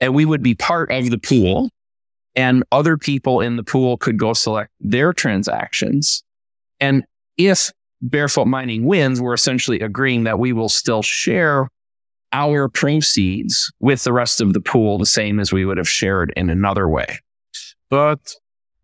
and 0.00 0.14
we 0.14 0.24
would 0.24 0.42
be 0.42 0.54
part 0.54 0.92
of 0.92 1.10
the 1.10 1.18
pool 1.18 1.70
and 2.36 2.62
other 2.70 2.96
people 2.96 3.40
in 3.40 3.56
the 3.56 3.64
pool 3.64 3.96
could 3.96 4.16
go 4.16 4.32
select 4.32 4.70
their 4.80 5.12
transactions. 5.12 6.22
And 6.78 7.04
if 7.36 7.72
Barefoot 8.00 8.46
Mining 8.46 8.84
wins, 8.84 9.20
we're 9.20 9.34
essentially 9.34 9.80
agreeing 9.80 10.24
that 10.24 10.38
we 10.38 10.52
will 10.52 10.68
still 10.68 11.02
share 11.02 11.68
our 12.32 12.68
proceeds 12.68 13.72
with 13.80 14.04
the 14.04 14.12
rest 14.12 14.40
of 14.40 14.52
the 14.52 14.60
pool 14.60 14.98
the 14.98 15.06
same 15.06 15.40
as 15.40 15.52
we 15.52 15.64
would 15.64 15.78
have 15.78 15.88
shared 15.88 16.32
in 16.36 16.50
another 16.50 16.88
way. 16.88 17.18
But 17.88 18.34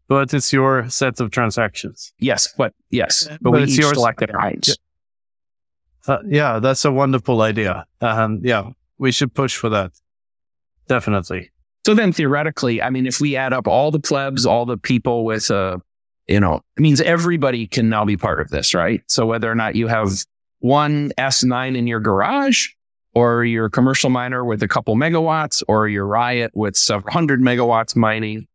but 0.09 0.35
it's 0.35 0.53
your 0.53 0.89
set 0.89 1.21
of 1.21 1.31
transactions. 1.31 2.12
Yes, 2.19 2.53
but 2.57 2.75
yes, 2.91 3.29
but, 3.29 3.43
but 3.43 3.51
we 3.53 3.65
each 3.65 3.79
yours. 3.79 3.95
selected 3.95 4.33
rights. 4.33 4.77
Uh, 6.07 6.19
yeah, 6.27 6.59
that's 6.59 6.85
a 6.85 6.93
wonderful 6.93 7.41
idea. 7.43 7.87
And 8.01 8.45
yeah, 8.45 8.71
we 8.99 9.12
should 9.12 9.33
push 9.35 9.57
for 9.57 9.71
that. 9.71 9.93
Definitely. 10.89 11.51
So 11.87 11.95
then 11.95 12.12
theoretically, 12.12 12.83
I 12.83 12.91
mean, 12.91 13.07
if 13.07 13.21
we 13.21 13.37
add 13.37 13.53
up 13.53 13.67
all 13.67 13.91
the 13.91 14.01
plebs, 14.01 14.45
all 14.45 14.67
the 14.67 14.77
people 14.77 15.25
with, 15.25 15.51
uh, 15.51 15.79
you 16.27 16.41
know, 16.41 16.61
it 16.77 16.81
means 16.81 17.01
everybody 17.01 17.66
can 17.66 17.89
now 17.89 18.05
be 18.05 18.16
part 18.16 18.41
of 18.41 18.49
this, 18.49 18.75
right? 18.75 19.03
So 19.07 19.27
whether 19.27 19.51
or 19.51 19.55
not 19.55 19.77
you 19.77 19.89
have 19.89 20.11
one 20.61 21.12
S9 21.18 21.77
in 21.77 21.87
your 21.87 22.01
garage 22.01 22.68
or 23.14 23.45
your 23.45 23.68
commercial 23.68 24.11
miner 24.11 24.45
with 24.45 24.62
a 24.62 24.68
couple 24.68 24.97
megawatts, 24.97 25.62
or 25.68 25.89
your 25.89 26.07
Riot 26.07 26.51
with 26.55 26.77
several 26.77 27.12
hundred 27.12 27.41
megawatts 27.41 27.95
mining. 27.95 28.47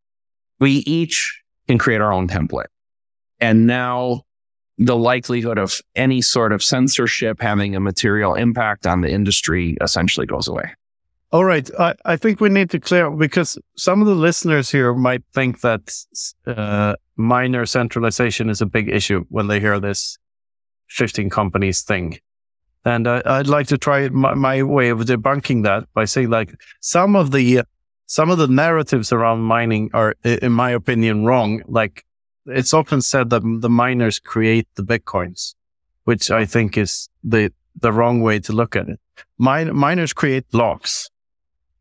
We 0.59 0.83
each 0.85 1.41
can 1.67 1.77
create 1.77 2.01
our 2.01 2.11
own 2.11 2.27
template. 2.27 2.67
And 3.39 3.65
now 3.65 4.23
the 4.77 4.97
likelihood 4.97 5.57
of 5.57 5.81
any 5.95 6.21
sort 6.21 6.51
of 6.51 6.61
censorship 6.61 7.41
having 7.41 7.75
a 7.75 7.79
material 7.79 8.33
impact 8.33 8.85
on 8.85 9.01
the 9.01 9.09
industry 9.09 9.77
essentially 9.81 10.25
goes 10.25 10.47
away. 10.47 10.73
All 11.31 11.45
right. 11.45 11.69
I, 11.79 11.93
I 12.05 12.15
think 12.15 12.41
we 12.41 12.49
need 12.49 12.69
to 12.71 12.79
clear 12.79 13.11
because 13.11 13.57
some 13.75 14.01
of 14.01 14.07
the 14.07 14.15
listeners 14.15 14.69
here 14.69 14.93
might 14.93 15.21
think 15.33 15.61
that 15.61 15.93
uh, 16.47 16.95
miner 17.19 17.65
centralization 17.65 18.49
is 18.49 18.61
a 18.61 18.65
big 18.65 18.87
issue 18.89 19.25
when 19.29 19.47
they 19.47 19.59
hear 19.59 19.79
this 19.79 20.17
15 20.87 21.29
companies 21.29 21.81
thing. 21.81 22.17
And 22.85 23.07
I, 23.07 23.37
would 23.37 23.49
like 23.49 23.67
to 23.67 23.77
try 23.77 24.07
my, 24.07 24.33
my, 24.33 24.63
way 24.63 24.89
of 24.89 24.99
debunking 24.99 25.63
that 25.63 25.83
by 25.93 26.05
saying 26.05 26.29
like 26.29 26.55
some 26.79 27.15
of 27.15 27.31
the 27.31 27.61
some 28.05 28.31
of 28.31 28.37
the 28.39 28.47
narratives 28.47 29.11
around 29.11 29.41
mining 29.41 29.91
are, 29.93 30.15
in 30.23 30.53
my 30.53 30.71
opinion, 30.71 31.25
wrong. 31.25 31.61
Like 31.67 32.05
it's 32.45 32.73
often 32.73 33.01
said 33.01 33.29
that 33.31 33.41
the 33.61 33.69
miners 33.69 34.17
create 34.17 34.67
the 34.75 34.83
bitcoins, 34.83 35.55
which 36.05 36.31
I 36.31 36.45
think 36.45 36.77
is 36.77 37.09
the 37.21 37.51
the 37.79 37.91
wrong 37.91 38.21
way 38.21 38.39
to 38.39 38.53
look 38.53 38.77
at 38.77 38.87
it. 38.87 38.99
Min- 39.37 39.75
miners 39.75 40.13
create 40.13 40.49
blocks, 40.49 41.09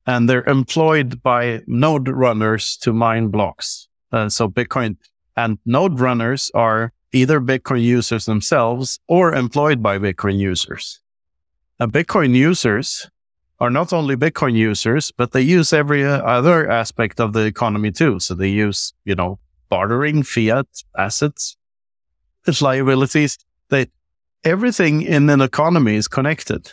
and 0.05 0.29
they're 0.29 0.45
employed 0.45 1.23
by 1.23 1.61
node 1.69 2.09
runners 2.09 2.77
to 2.79 2.93
mine 2.93 3.29
blocks. 3.29 3.89
Uh, 4.11 4.29
so 4.29 4.49
Bitcoin 4.49 4.97
and 5.39 5.59
node 5.65 6.01
runners 6.01 6.51
are 6.53 6.93
either 7.13 7.41
Bitcoin 7.41 7.83
users 7.83 8.27
themselves 8.27 8.99
or 9.07 9.35
employed 9.35 9.81
by 9.81 9.97
Bitcoin 9.99 10.37
users. 10.37 11.01
And 11.79 11.93
Bitcoin 11.93 12.35
users 12.35 13.09
are 13.61 13.71
not 13.71 13.93
only 13.93 14.17
Bitcoin 14.17 14.55
users, 14.55 15.13
but 15.13 15.31
they 15.33 15.41
use 15.41 15.73
every 15.73 16.05
uh, 16.05 16.19
other 16.23 16.69
aspect 16.69 17.21
of 17.21 17.33
the 17.33 17.45
economy 17.45 17.93
too. 17.93 18.19
So 18.19 18.35
they 18.35 18.49
use, 18.49 18.93
you 19.05 19.15
know, 19.15 19.39
bartering, 19.69 20.25
fiat, 20.25 20.67
assets, 20.97 21.57
liabilities. 22.61 23.39
They, 23.69 23.87
everything 24.43 25.03
in 25.03 25.31
an 25.31 25.41
economy 25.41 25.95
is 25.95 26.09
connected. 26.09 26.73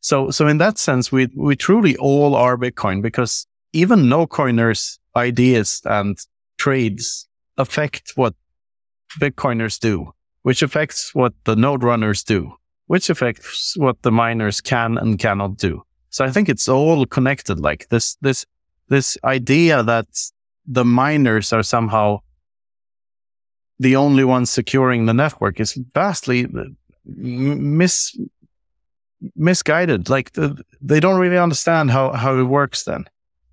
So, 0.00 0.30
so 0.30 0.46
in 0.46 0.58
that 0.58 0.78
sense, 0.78 1.10
we, 1.10 1.28
we 1.34 1.56
truly 1.56 1.96
all 1.96 2.36
are 2.36 2.56
Bitcoin 2.56 3.02
because 3.02 3.46
even 3.72 4.08
no 4.08 4.26
coiners 4.26 5.00
ideas 5.16 5.82
and 5.84 6.16
trades 6.58 7.27
affect 7.58 8.12
what 8.14 8.34
Bitcoiners 9.20 9.78
do, 9.78 10.12
which 10.42 10.62
affects 10.62 11.14
what 11.14 11.34
the 11.44 11.56
node 11.56 11.82
runners 11.82 12.22
do, 12.22 12.52
which 12.86 13.10
affects 13.10 13.76
what 13.76 14.00
the 14.02 14.12
miners 14.12 14.60
can 14.60 14.96
and 14.96 15.18
cannot 15.18 15.56
do. 15.56 15.82
So 16.10 16.24
I 16.24 16.30
think 16.30 16.48
it's 16.48 16.68
all 16.68 17.04
connected. 17.04 17.60
Like 17.60 17.88
this, 17.90 18.16
this, 18.22 18.46
this 18.88 19.18
idea 19.24 19.82
that 19.82 20.06
the 20.66 20.84
miners 20.84 21.52
are 21.52 21.62
somehow 21.62 22.20
the 23.78 23.96
only 23.96 24.24
ones 24.24 24.50
securing 24.50 25.06
the 25.06 25.14
network 25.14 25.60
is 25.60 25.78
vastly 25.94 26.46
mis 27.04 28.18
misguided. 29.36 30.08
Like 30.08 30.32
the, 30.32 30.62
they 30.80 31.00
don't 31.00 31.20
really 31.20 31.38
understand 31.38 31.90
how 31.90 32.12
how 32.12 32.38
it 32.38 32.44
works 32.44 32.84
then. 32.84 33.04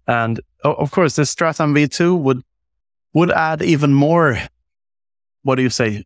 And 0.07 0.39
of 0.63 0.91
course, 0.91 1.15
this 1.15 1.29
Stratum 1.29 1.73
V2 1.73 2.19
would 2.19 2.43
would 3.15 3.31
add 3.31 3.63
even 3.63 3.93
more 3.93 4.37
what 5.45 5.55
do 5.55 5.61
you 5.61 5.69
say? 5.69 6.03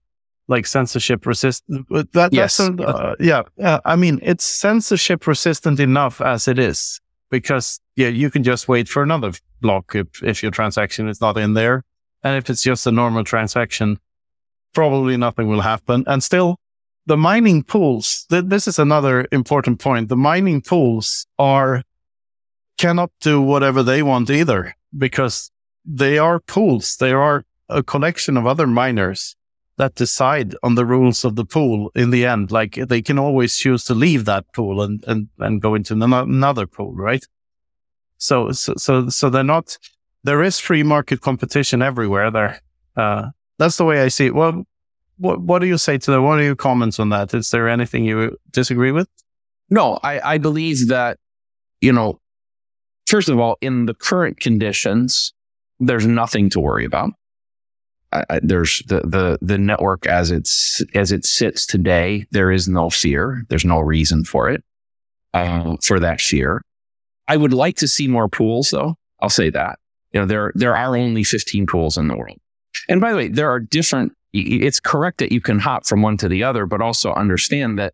Like 0.50 0.68
censorship 0.68 1.26
resistant. 1.26 1.88
That, 2.12 2.34
yes. 2.34 2.58
That's, 2.58 2.80
uh, 2.80 3.16
yeah. 3.20 3.44
Uh, 3.62 3.80
I 3.86 3.96
mean, 3.96 4.20
it's 4.22 4.44
censorship 4.44 5.26
resistant 5.28 5.80
enough 5.80 6.20
as 6.20 6.48
it 6.48 6.60
is 6.60 7.00
because 7.32 7.80
yeah, 7.96 8.10
you 8.10 8.30
can 8.30 8.44
just 8.44 8.68
wait 8.68 8.90
for 8.90 9.02
another 9.02 9.32
block 9.62 9.96
if, 9.96 10.08
if 10.24 10.44
your 10.44 10.52
transaction 10.52 11.08
is 11.08 11.22
not 11.22 11.38
in 11.38 11.54
there. 11.54 11.84
And 12.22 12.36
if 12.36 12.50
it's 12.50 12.62
just 12.62 12.86
a 12.86 12.92
normal 12.92 13.24
transaction, 13.24 13.98
probably 14.74 15.16
nothing 15.16 15.48
will 15.48 15.62
happen. 15.62 16.04
And 16.06 16.22
still 16.22 16.58
the 17.06 17.16
mining 17.16 17.64
pools, 17.64 18.26
th- 18.30 18.46
this 18.48 18.68
is 18.68 18.78
another 18.78 19.26
important 19.32 19.80
point. 19.80 20.10
The 20.10 20.18
mining 20.18 20.62
pools 20.62 21.28
are 21.38 21.84
cannot 22.78 23.12
do 23.22 23.42
whatever 23.42 23.84
they 23.84 24.04
want 24.04 24.30
either 24.30 24.76
because 24.98 25.52
they 25.86 26.18
are 26.18 26.40
pools. 26.40 26.98
They 26.98 27.12
are 27.12 27.46
a 27.70 27.84
collection 27.84 28.38
of 28.38 28.46
other 28.46 28.68
miners 28.68 29.36
that 29.78 29.96
decide 29.96 30.56
on 30.62 30.76
the 30.76 30.86
rules 30.86 31.24
of 31.24 31.36
the 31.36 31.46
pool 31.46 31.90
in 31.96 32.10
the 32.10 32.26
end. 32.26 32.52
Like 32.52 32.76
they 32.76 33.02
can 33.02 33.18
always 33.18 33.56
choose 33.56 33.86
to 33.86 33.94
leave 33.94 34.26
that 34.26 34.46
pool 34.54 34.82
and, 34.82 35.04
and, 35.08 35.30
and 35.38 35.62
go 35.62 35.74
into 35.76 35.94
another 35.94 36.68
pool, 36.68 36.94
right? 36.94 37.26
So, 38.18 38.52
so, 38.52 38.74
so, 38.76 39.08
so 39.08 39.30
they're 39.30 39.44
not, 39.44 39.78
there 40.24 40.44
is 40.44 40.60
free 40.60 40.84
market 40.84 41.22
competition 41.22 41.82
everywhere 41.82 42.30
there. 42.30 42.62
Uh, 42.98 43.30
that's 43.58 43.78
the 43.78 43.86
way 43.86 44.02
I 44.02 44.10
see 44.10 44.26
it. 44.26 44.36
Well, 44.36 44.66
what, 45.18 45.40
what 45.42 45.60
do 45.60 45.68
you 45.68 45.78
say 45.78 45.98
to 45.98 46.12
that? 46.12 46.22
What 46.22 46.40
are 46.40 46.44
your 46.44 46.56
comments 46.56 47.00
on 47.00 47.10
that? 47.10 47.34
Is 47.34 47.52
there 47.52 47.70
anything 47.70 48.04
you 48.04 48.38
disagree 48.52 48.92
with? 48.92 49.08
No, 49.70 50.00
I, 50.04 50.34
I 50.34 50.38
believe 50.40 50.90
that, 50.90 51.18
you 51.80 51.94
know, 51.94 52.20
first 53.08 53.30
of 53.30 53.40
all, 53.40 53.58
in 53.62 53.86
the 53.86 53.94
current 53.94 54.42
conditions, 54.42 55.34
there's 55.80 56.06
nothing 56.06 56.50
to 56.52 56.60
worry 56.60 56.86
about. 56.86 57.12
I, 58.12 58.40
there's 58.42 58.82
the, 58.88 59.02
the, 59.02 59.38
the 59.42 59.58
network 59.58 60.08
as 60.08 60.32
it's, 60.32 60.84
as 60.96 61.12
it 61.12 61.26
sits 61.26 61.68
today. 61.68 62.26
There 62.32 62.52
is 62.52 62.68
no 62.68 62.90
fear. 62.90 63.44
There's 63.50 63.66
no 63.66 63.80
reason 63.80 64.24
for 64.24 64.50
it, 64.50 64.64
uh, 65.34 65.78
for 65.84 66.00
that 66.00 66.20
fear. 66.20 66.62
I 67.28 67.38
would 67.38 67.54
like 67.54 67.76
to 67.78 67.88
see 67.88 68.08
more 68.08 68.28
pools 68.28 68.72
though. 68.72 68.96
I'll 69.20 69.30
say 69.30 69.52
that. 69.52 69.78
You 70.12 70.22
know, 70.22 70.26
there, 70.26 70.52
there 70.56 70.76
are 70.76 70.98
only 70.98 71.24
15 71.24 71.68
pools 71.68 71.98
in 71.98 72.08
the 72.08 72.18
world. 72.18 72.40
And 72.88 73.00
by 73.00 73.12
the 73.12 73.18
way, 73.18 73.28
there 73.28 73.52
are 73.52 73.60
different, 73.60 74.14
it's 74.34 74.80
correct 74.80 75.20
that 75.20 75.32
you 75.32 75.42
can 75.42 75.60
hop 75.60 75.86
from 75.86 76.02
one 76.02 76.18
to 76.18 76.28
the 76.28 76.44
other, 76.44 76.66
but 76.66 76.82
also 76.82 77.14
understand 77.14 77.78
that 77.78 77.94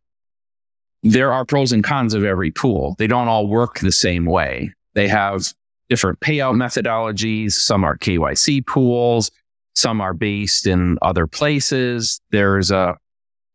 there 1.04 1.34
are 1.34 1.46
pros 1.46 1.74
and 1.74 1.84
cons 1.84 2.14
of 2.14 2.24
every 2.24 2.52
pool. 2.52 2.96
They 2.98 3.08
don't 3.08 3.28
all 3.28 3.48
work 3.48 3.80
the 3.80 3.92
same 3.92 4.26
way. 4.26 4.74
They 4.94 5.10
have 5.10 5.54
different 5.90 6.20
payout 6.20 6.56
methodologies. 6.56 7.54
Some 7.54 7.84
are 7.84 7.98
KYC 7.98 8.66
pools. 8.66 9.32
Some 9.74 10.02
are 10.02 10.14
based 10.14 10.68
in 10.68 10.98
other 11.02 11.28
places. 11.28 12.22
There's 12.32 12.72
a, 12.72 12.96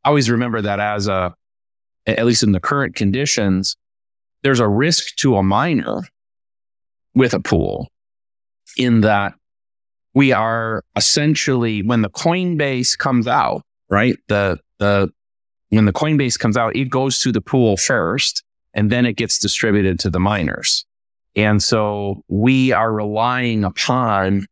I 0.05 0.09
always 0.09 0.31
remember 0.31 0.61
that 0.63 0.81
as 0.81 1.09
a, 1.09 1.35
at 2.07 2.25
least 2.27 2.43
in 2.43 2.53
the 2.53 2.61
current 2.61 2.95
conditions, 2.95 3.77
there's 4.43 4.61
a 4.61 4.69
risk 4.69 5.17
to 5.17 5.37
a 5.37 5.43
miner 5.43 6.03
with 7.15 7.35
a 7.35 7.41
pool 7.41 7.89
in 8.77 9.01
that 9.03 9.35
we 10.15 10.33
are 10.33 10.85
essentially, 10.97 11.83
when 11.83 12.03
the 12.03 12.11
Coinbase 12.11 12.97
comes 12.99 13.27
out, 13.27 13.63
right? 13.89 14.17
The, 14.29 14.59
the, 14.79 15.11
when 15.69 15.85
the 15.85 15.93
Coinbase 15.93 16.39
comes 16.39 16.57
out, 16.57 16.75
it 16.77 16.91
goes 16.91 17.21
to 17.21 17.33
the 17.33 17.41
pool 17.41 17.77
first 17.77 18.43
and 18.75 18.91
then 18.91 19.07
it 19.07 19.17
gets 19.17 19.39
distributed 19.39 19.99
to 20.01 20.11
the 20.11 20.21
miners. 20.21 20.85
And 21.37 21.63
so 21.63 22.23
we 22.29 22.73
are 22.73 22.93
relying 22.93 23.65
upon 23.65 24.47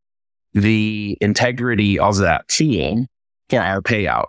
the 0.55 1.17
integrity 1.21 1.99
of 1.99 2.19
that 2.19 2.49
team 2.49 3.07
for 3.49 3.61
our 3.61 3.83
payout. 3.83 4.27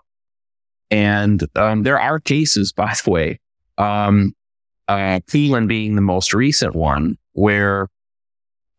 And 0.92 1.46
um, 1.56 1.84
there 1.84 2.00
are 2.00 2.20
cases, 2.20 2.74
by 2.76 2.94
the 3.04 3.12
way, 3.12 3.40
um, 3.78 4.34
uh, 4.88 5.20
Cleveland 5.28 5.70
being 5.70 5.96
the 5.96 6.02
most 6.02 6.34
recent 6.34 6.76
one, 6.76 7.18
where 7.34 7.88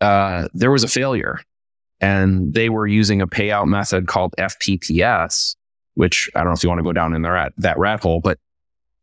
uh, 0.00 0.48
there 0.54 0.70
was 0.70 0.82
a 0.82 0.88
failure 0.88 1.40
and 2.00 2.52
they 2.54 2.68
were 2.68 2.86
using 2.86 3.20
a 3.20 3.26
payout 3.26 3.66
method 3.66 4.08
called 4.08 4.34
FPPS, 4.38 5.54
which 5.94 6.30
I 6.34 6.40
don't 6.40 6.48
know 6.48 6.52
if 6.54 6.62
you 6.62 6.68
want 6.68 6.80
to 6.80 6.84
go 6.84 6.92
down 6.92 7.14
in 7.14 7.22
the 7.22 7.30
rat, 7.30 7.52
that 7.58 7.78
rat 7.78 8.02
hole, 8.02 8.20
but 8.20 8.38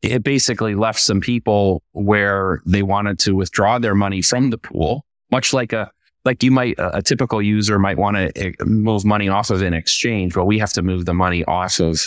it 0.01 0.23
basically 0.23 0.75
left 0.75 0.99
some 0.99 1.19
people 1.19 1.81
where 1.91 2.61
they 2.65 2.83
wanted 2.83 3.19
to 3.19 3.35
withdraw 3.35 3.79
their 3.79 3.95
money 3.95 4.21
from 4.21 4.49
the 4.49 4.57
pool, 4.57 5.05
much 5.31 5.53
like 5.53 5.73
a 5.73 5.91
like 6.25 6.43
you 6.43 6.51
might 6.51 6.75
a, 6.77 7.01
typical 7.01 7.41
user 7.41 7.79
might 7.79 7.97
want 7.97 8.17
to 8.17 8.37
eh, 8.37 8.51
move 8.65 9.05
money 9.05 9.29
off 9.29 9.49
of 9.49 9.61
an 9.61 9.73
exchange, 9.73 10.33
but 10.33 10.45
we 10.45 10.59
have 10.59 10.73
to 10.73 10.81
move 10.81 11.05
the 11.05 11.13
money 11.13 11.43
off 11.45 11.79
of 11.79 11.99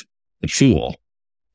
the 0.43 0.49
pool, 0.49 0.97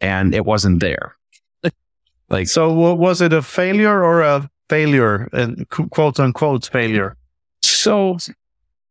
and 0.01 0.33
it 0.33 0.45
wasn't 0.45 0.79
there. 0.79 1.15
like 2.29 2.47
so, 2.47 2.95
was 2.95 3.21
it 3.21 3.33
a 3.33 3.41
failure 3.41 4.03
or 4.03 4.21
a 4.21 4.49
failure, 4.67 5.29
and 5.31 5.69
quote 5.69 6.19
unquote 6.19 6.65
failure? 6.65 7.15
So 7.61 8.17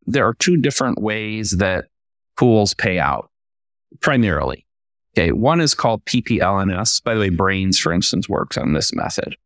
there 0.06 0.26
are 0.26 0.34
two 0.34 0.56
different 0.56 1.00
ways 1.00 1.52
that 1.52 1.86
pools 2.36 2.74
pay 2.74 2.98
out 2.98 3.30
primarily. 4.00 4.66
Okay. 5.16 5.30
One 5.30 5.60
is 5.60 5.74
called 5.74 6.04
PPLNS. 6.06 7.02
By 7.04 7.14
the 7.14 7.20
way, 7.20 7.30
Braiins, 7.30 7.78
for 7.78 7.92
instance, 7.92 8.28
works 8.28 8.58
on 8.58 8.72
this 8.72 8.92
method. 8.92 9.36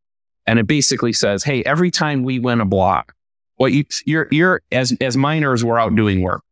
And 0.47 0.59
it 0.59 0.67
basically 0.67 1.13
says, 1.13 1.45
Hey, 1.45 1.63
every 1.65 1.91
time 1.91 2.23
we 2.23 2.39
win 2.39 2.61
a 2.61 2.65
block, 2.65 3.15
what 3.57 3.73
you, 3.73 3.85
you're, 4.07 4.29
you're 4.31 4.63
as, 4.73 4.97
as 5.01 5.17
miners, 5.17 5.65
we're 5.65 5.79
out 5.79 5.95
doing 5.95 6.23
work 6.23 6.43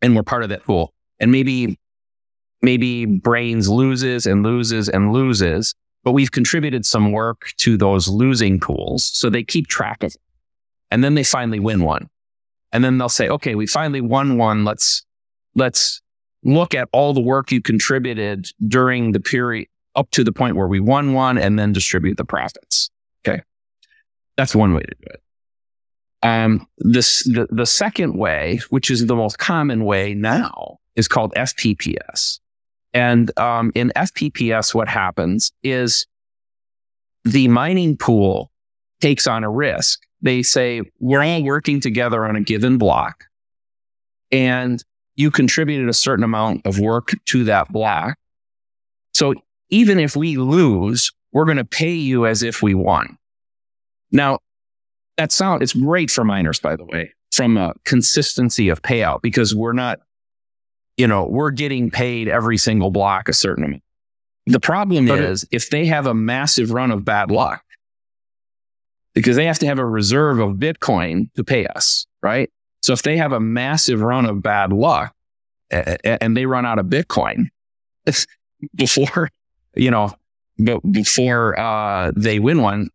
and 0.00 0.14
we're 0.14 0.22
part 0.22 0.44
of 0.44 0.50
that 0.50 0.62
pool. 0.64 0.92
And 1.18 1.32
maybe, 1.32 1.78
maybe 2.62 3.06
Braiins 3.06 3.68
loses 3.68 4.26
and 4.26 4.44
loses 4.44 4.88
and 4.88 5.12
loses. 5.12 5.74
but 6.04 6.12
we've 6.12 6.30
contributed 6.30 6.86
some 6.86 7.10
work 7.10 7.48
to 7.56 7.76
those 7.76 8.06
losing 8.06 8.60
pools. 8.60 9.04
So 9.04 9.28
they 9.28 9.42
keep 9.42 9.66
track 9.66 10.02
of 10.04 10.14
it. 10.14 10.20
And 10.90 11.02
then 11.02 11.14
they 11.14 11.24
finally 11.24 11.58
win 11.58 11.82
one. 11.82 12.08
And 12.70 12.84
then 12.84 12.98
they'll 12.98 13.08
say, 13.08 13.28
okay, 13.28 13.54
we 13.54 13.66
finally 13.66 14.02
won 14.02 14.36
one. 14.36 14.64
Let's, 14.64 15.04
let's 15.54 16.02
look 16.44 16.74
at 16.74 16.88
all 16.92 17.12
the 17.12 17.20
work 17.20 17.50
you 17.50 17.60
contributed 17.60 18.48
during 18.66 19.12
the 19.12 19.20
period 19.20 19.68
up 19.96 20.10
to 20.10 20.24
the 20.24 20.32
point 20.32 20.56
where 20.56 20.68
we 20.68 20.80
won 20.80 21.12
one 21.12 21.38
and 21.38 21.58
then 21.58 21.72
distribute 21.72 22.16
the 22.16 22.24
profits. 22.24 22.90
Okay. 23.26 23.42
That's 24.36 24.54
one 24.54 24.74
way 24.74 24.82
to 24.82 24.94
do 25.00 25.06
it. 25.06 25.22
Um, 26.22 26.66
this, 26.78 27.22
the, 27.24 27.46
the 27.50 27.66
second 27.66 28.16
way, 28.16 28.60
which 28.70 28.90
is 28.90 29.06
the 29.06 29.14
most 29.14 29.38
common 29.38 29.84
way 29.84 30.14
now, 30.14 30.78
is 30.96 31.06
called 31.06 31.32
FPPS. 31.34 32.40
And 32.92 33.36
um, 33.38 33.72
in 33.74 33.92
FPPS, 33.94 34.74
what 34.74 34.88
happens 34.88 35.52
is 35.62 36.06
the 37.24 37.48
mining 37.48 37.96
pool 37.96 38.50
takes 39.00 39.26
on 39.26 39.44
a 39.44 39.50
risk. 39.50 40.00
They 40.22 40.42
say, 40.42 40.82
we're 41.00 41.22
all 41.22 41.42
working 41.42 41.80
together 41.80 42.24
on 42.24 42.36
a 42.36 42.40
given 42.40 42.78
block, 42.78 43.24
and 44.32 44.82
you 45.16 45.30
contributed 45.30 45.88
a 45.88 45.92
certain 45.92 46.24
amount 46.24 46.66
of 46.66 46.78
work 46.78 47.10
to 47.26 47.44
that 47.44 47.72
block. 47.72 48.16
So 49.12 49.34
even 49.70 49.98
if 49.98 50.16
we 50.16 50.36
lose, 50.36 51.12
we're 51.32 51.44
going 51.44 51.56
to 51.56 51.64
pay 51.64 51.92
you 51.92 52.26
as 52.26 52.42
if 52.42 52.62
we 52.62 52.74
won. 52.74 53.18
Now, 54.10 54.38
that 55.16 55.32
sound 55.32 55.62
it's 55.62 55.72
great 55.72 56.10
for 56.10 56.24
miners, 56.24 56.58
by 56.58 56.76
the 56.76 56.84
way, 56.84 57.12
from 57.32 57.56
a 57.56 57.74
consistency 57.84 58.68
of 58.68 58.82
payout 58.82 59.22
because 59.22 59.54
we're 59.54 59.72
not, 59.72 60.00
you 60.96 61.06
know, 61.06 61.24
we're 61.24 61.50
getting 61.50 61.90
paid 61.90 62.28
every 62.28 62.56
single 62.56 62.90
block 62.90 63.28
a 63.28 63.32
certain 63.32 63.64
amount. 63.64 63.82
The 64.46 64.60
problem 64.60 65.06
but 65.06 65.20
is 65.20 65.46
if 65.50 65.70
they 65.70 65.86
have 65.86 66.06
a 66.06 66.14
massive 66.14 66.70
run 66.70 66.90
of 66.90 67.04
bad 67.04 67.30
luck, 67.30 67.62
because 69.14 69.36
they 69.36 69.46
have 69.46 69.58
to 69.60 69.66
have 69.66 69.78
a 69.78 69.86
reserve 69.86 70.38
of 70.38 70.56
Bitcoin 70.56 71.32
to 71.34 71.44
pay 71.44 71.66
us, 71.66 72.06
right? 72.22 72.50
So 72.84 72.92
if 72.92 73.00
they 73.00 73.16
have 73.16 73.32
a 73.32 73.40
massive 73.40 74.02
run 74.02 74.26
of 74.26 74.42
bad 74.42 74.70
luck 74.70 75.14
and 75.70 76.36
they 76.36 76.44
run 76.44 76.66
out 76.66 76.78
of 76.78 76.84
Bitcoin 76.84 77.46
before, 78.74 79.30
you 79.74 79.90
know, 79.90 80.12
before 80.90 81.58
uh, 81.58 82.12
they 82.14 82.40
win 82.40 82.60
one, 82.60 82.90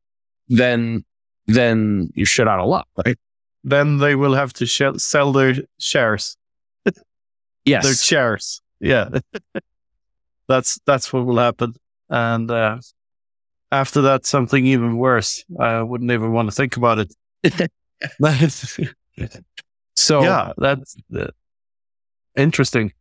then 0.47 1.03
then 1.47 2.11
you're 2.13 2.27
shit 2.27 2.47
out 2.47 2.59
of 2.59 2.67
luck, 2.67 2.87
right? 3.03 3.17
Then 3.63 3.97
they 3.97 4.13
will 4.13 4.35
have 4.35 4.53
to 4.53 4.67
sh- 4.67 4.97
sell 4.97 5.31
their 5.31 5.55
shares. 5.79 6.37
yes, 7.65 7.83
their 7.83 7.95
shares. 7.95 8.61
Yeah, 8.79 9.09
that's 10.47 10.79
that's 10.85 11.11
what 11.11 11.25
will 11.25 11.39
happen. 11.39 11.73
And 12.09 12.51
uh, 12.51 12.77
after 13.71 14.01
that, 14.01 14.27
something 14.27 14.67
even 14.67 14.97
worse. 14.97 15.43
I 15.59 15.81
wouldn't 15.81 16.11
even 16.11 16.31
want 16.31 16.47
to 16.47 16.55
think 16.55 16.77
about 16.77 16.99
it. 16.99 17.71
So 19.99 20.21
yeah, 20.21 20.53
that's 20.57 20.95
uh, 21.17 21.27
interesting. 22.35 22.93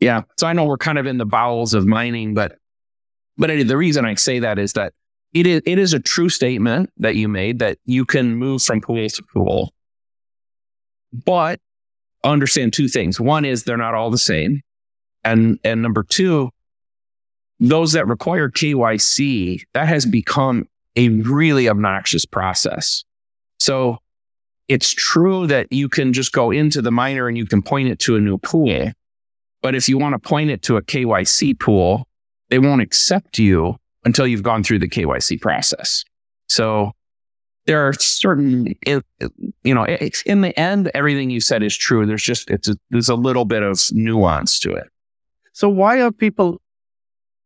Yeah. 0.00 0.22
So 0.38 0.46
I 0.46 0.52
know 0.52 0.64
we're 0.64 0.76
kind 0.76 0.98
of 0.98 1.06
in 1.06 1.18
the 1.18 1.26
bowels 1.26 1.74
of 1.74 1.86
mining, 1.86 2.34
but 2.34 2.58
but 3.36 3.48
the 3.48 3.76
reason 3.76 4.04
I 4.04 4.14
say 4.14 4.38
that 4.40 4.58
is 4.58 4.74
that 4.74 4.92
it 5.34 5.46
is, 5.46 5.62
it 5.66 5.78
is 5.78 5.92
a 5.92 6.00
true 6.00 6.28
statement 6.28 6.90
that 6.96 7.16
you 7.16 7.28
made 7.28 7.58
that 7.58 7.78
you 7.84 8.04
can 8.04 8.36
move 8.36 8.62
from 8.62 8.80
pool 8.80 9.08
to 9.08 9.22
pool. 9.34 9.74
But 11.12 11.60
understand 12.24 12.72
two 12.72 12.88
things. 12.88 13.20
One 13.20 13.44
is 13.44 13.64
they're 13.64 13.76
not 13.76 13.94
all 13.94 14.10
the 14.10 14.18
same. 14.18 14.62
And, 15.24 15.58
and 15.64 15.82
number 15.82 16.02
two, 16.02 16.50
those 17.58 17.92
that 17.92 18.06
require 18.06 18.50
KYC, 18.50 19.62
that 19.74 19.88
has 19.88 20.06
become 20.06 20.68
a 20.94 21.08
really 21.08 21.68
obnoxious 21.68 22.24
process. 22.24 23.04
So 23.58 23.98
it's 24.68 24.90
true 24.92 25.46
that 25.46 25.72
you 25.72 25.88
can 25.88 26.12
just 26.12 26.32
go 26.32 26.50
into 26.50 26.82
the 26.82 26.90
miner 26.90 27.28
and 27.28 27.36
you 27.36 27.46
can 27.46 27.62
point 27.62 27.88
it 27.88 27.98
to 28.00 28.16
a 28.16 28.20
new 28.20 28.38
pool. 28.38 28.92
But 29.62 29.74
if 29.74 29.88
you 29.88 29.98
want 29.98 30.14
to 30.14 30.18
point 30.18 30.50
it 30.50 30.62
to 30.62 30.76
a 30.76 30.82
KYC 30.82 31.58
pool, 31.58 32.06
they 32.50 32.58
won't 32.58 32.82
accept 32.82 33.38
you 33.38 33.76
until 34.04 34.26
you've 34.26 34.42
gone 34.42 34.62
through 34.62 34.78
the 34.78 34.88
KYC 34.88 35.40
process. 35.40 36.04
So 36.48 36.92
there 37.66 37.86
are 37.86 37.92
certain, 37.94 38.74
you 38.86 39.74
know, 39.74 39.84
in 40.24 40.40
the 40.42 40.58
end, 40.58 40.90
everything 40.94 41.30
you 41.30 41.40
said 41.40 41.62
is 41.62 41.76
true. 41.76 42.06
There's 42.06 42.22
just, 42.22 42.48
it's 42.50 42.68
a, 42.68 42.76
there's 42.90 43.08
a 43.08 43.16
little 43.16 43.44
bit 43.44 43.62
of 43.62 43.80
nuance 43.92 44.60
to 44.60 44.72
it. 44.72 44.88
So 45.52 45.68
why 45.68 46.00
are 46.00 46.12
people 46.12 46.60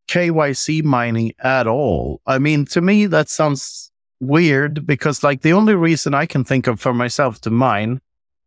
KYC 0.08 0.84
mining 0.84 1.32
at 1.42 1.66
all? 1.66 2.20
I 2.26 2.38
mean, 2.38 2.66
to 2.66 2.80
me, 2.80 3.06
that 3.06 3.30
sounds 3.30 3.89
weird 4.20 4.86
because 4.86 5.24
like 5.24 5.42
the 5.42 5.52
only 5.52 5.74
reason 5.74 6.14
I 6.14 6.26
can 6.26 6.44
think 6.44 6.66
of 6.66 6.80
for 6.80 6.92
myself 6.92 7.40
to 7.42 7.50
mine 7.50 8.00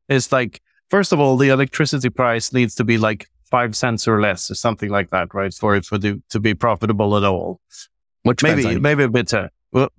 is 0.07 0.32
like, 0.32 0.61
first 0.89 1.11
of 1.11 1.19
all, 1.19 1.38
the 1.38 1.49
electricity 1.49 2.09
price 2.09 2.53
needs 2.53 2.76
to 2.76 2.84
be 2.84 2.97
like 2.97 3.28
five 3.49 3.76
cents 3.76 4.07
or 4.07 4.21
less 4.21 4.49
or 4.49 4.55
something 4.55 4.89
like 4.89 5.09
that, 5.09 5.34
right? 5.34 5.53
For 5.53 5.76
it 5.76 5.86
for 5.86 5.97
the, 5.97 6.21
to 6.30 6.39
be 6.39 6.53
profitable 6.53 7.17
at 7.17 7.24
all. 7.24 7.59
Which 8.24 8.41
maybe 8.41 8.80
maybe 8.80 9.03
a 9.03 9.09
bit. 9.09 9.34
Uh, 9.34 9.49
well, 9.71 9.89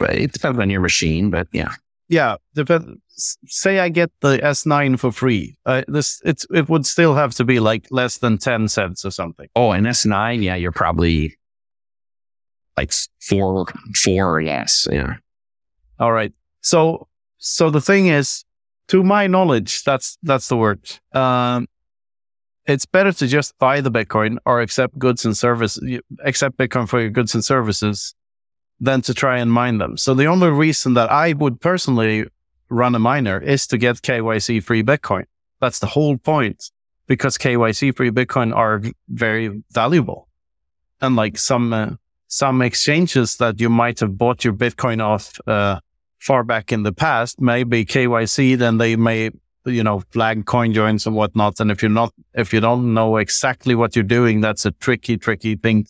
it 0.00 0.32
depends 0.32 0.58
on 0.58 0.70
your 0.70 0.80
machine, 0.80 1.30
but 1.30 1.46
yeah. 1.52 1.72
Yeah, 2.08 2.36
depend, 2.54 3.00
say 3.46 3.78
I 3.78 3.88
get 3.88 4.10
the 4.20 4.38
S9 4.38 4.98
for 4.98 5.12
free. 5.12 5.56
Uh, 5.64 5.82
this 5.86 6.20
it's 6.24 6.44
it 6.52 6.68
would 6.68 6.84
still 6.84 7.14
have 7.14 7.34
to 7.36 7.44
be 7.44 7.60
like 7.60 7.86
less 7.92 8.18
than 8.18 8.36
ten 8.38 8.66
cents 8.66 9.04
or 9.04 9.12
something. 9.12 9.48
Oh, 9.54 9.70
an 9.70 9.84
S9, 9.84 10.42
yeah, 10.42 10.56
you're 10.56 10.72
probably 10.72 11.38
like 12.80 12.92
four 13.20 13.66
four 13.94 14.24
or 14.34 14.40
yes, 14.40 14.88
yeah. 14.90 15.14
All 15.98 16.12
right. 16.12 16.32
So 16.60 17.08
so 17.38 17.70
the 17.70 17.80
thing 17.80 18.06
is, 18.08 18.44
to 18.88 19.02
my 19.02 19.26
knowledge, 19.26 19.84
that's 19.84 20.18
that's 20.22 20.48
the 20.48 20.56
word. 20.56 20.80
Um, 21.12 21.68
it's 22.66 22.86
better 22.86 23.12
to 23.12 23.26
just 23.26 23.58
buy 23.58 23.80
the 23.80 23.90
Bitcoin 23.90 24.38
or 24.46 24.60
accept 24.60 24.98
goods 24.98 25.24
and 25.24 25.36
services, 25.36 26.00
accept 26.24 26.56
Bitcoin 26.56 26.88
for 26.88 27.00
your 27.00 27.10
goods 27.10 27.34
and 27.34 27.44
services 27.44 28.14
than 28.80 29.02
to 29.02 29.12
try 29.12 29.38
and 29.38 29.50
mine 29.52 29.78
them. 29.78 29.96
So 29.96 30.14
the 30.14 30.26
only 30.26 30.50
reason 30.50 30.94
that 30.94 31.10
I 31.10 31.32
would 31.32 31.60
personally 31.60 32.26
run 32.68 32.94
a 32.94 32.98
miner 32.98 33.38
is 33.38 33.66
to 33.68 33.78
get 33.78 33.96
KYC 33.96 34.62
free 34.62 34.82
Bitcoin. 34.82 35.24
That's 35.60 35.80
the 35.80 35.86
whole 35.86 36.16
point 36.16 36.70
because 37.06 37.36
KYC 37.36 37.96
free 37.96 38.10
Bitcoin 38.10 38.54
are 38.54 38.80
very 39.08 39.62
valuable. 39.70 40.28
And 41.00 41.16
like 41.16 41.36
some, 41.38 41.72
uh, 41.72 41.90
some 42.30 42.62
exchanges 42.62 43.36
that 43.36 43.60
you 43.60 43.68
might 43.68 43.98
have 43.98 44.16
bought 44.16 44.44
your 44.44 44.54
Bitcoin 44.54 45.02
off, 45.02 45.38
uh, 45.48 45.80
far 46.20 46.44
back 46.44 46.70
in 46.70 46.84
the 46.84 46.92
past 46.92 47.40
may 47.40 47.64
be 47.64 47.84
KYC, 47.84 48.56
then 48.56 48.78
they 48.78 48.94
may 48.94 49.30
you 49.66 49.82
know, 49.82 50.00
flag 50.10 50.46
coin 50.46 50.72
joins 50.72 51.06
and 51.06 51.14
whatnot. 51.14 51.60
And 51.60 51.70
if 51.70 51.82
you're 51.82 51.90
not, 51.90 52.14
if 52.34 52.52
you 52.52 52.60
don't 52.60 52.94
know 52.94 53.16
exactly 53.16 53.74
what 53.74 53.94
you're 53.94 54.02
doing, 54.04 54.40
that's 54.40 54.64
a 54.64 54.70
tricky, 54.70 55.16
tricky 55.16 55.56
thing 55.56 55.86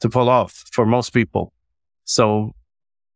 to 0.00 0.08
pull 0.08 0.28
off 0.28 0.64
for 0.70 0.86
most 0.86 1.10
people. 1.10 1.52
So 2.04 2.52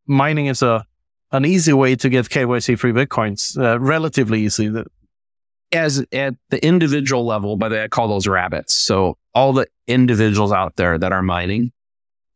mining 0.07 0.47
is 0.47 0.63
a, 0.63 0.85
an 1.33 1.45
easy 1.45 1.73
way 1.73 1.97
to 1.97 2.09
get 2.09 2.29
KYC 2.29 2.79
free 2.79 2.93
Bitcoins, 2.93 3.59
uh, 3.59 3.79
relatively 3.79 4.41
easy. 4.41 4.73
As 5.71 6.05
at 6.13 6.35
the 6.51 6.65
individual 6.65 7.27
level, 7.27 7.57
but 7.57 7.73
I 7.73 7.89
call 7.89 8.09
those 8.09 8.27
rabbits. 8.27 8.75
So 8.75 9.19
all 9.35 9.53
the 9.53 9.67
individuals 9.87 10.51
out 10.51 10.77
there 10.77 10.99
that 10.99 11.13
are 11.13 11.23
mining, 11.23 11.73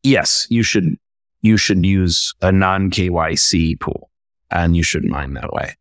yes, 0.03 0.47
you 0.51 0.63
should, 0.63 0.97
you 1.43 1.57
should 1.57 1.85
use 1.85 2.35
a 2.43 2.53
non 2.53 2.91
KYC 2.91 3.79
pool 3.81 4.11
and 4.51 4.77
you 4.77 4.83
should 4.83 5.05
mine 5.05 5.35
that 5.35 5.53
way 5.53 5.75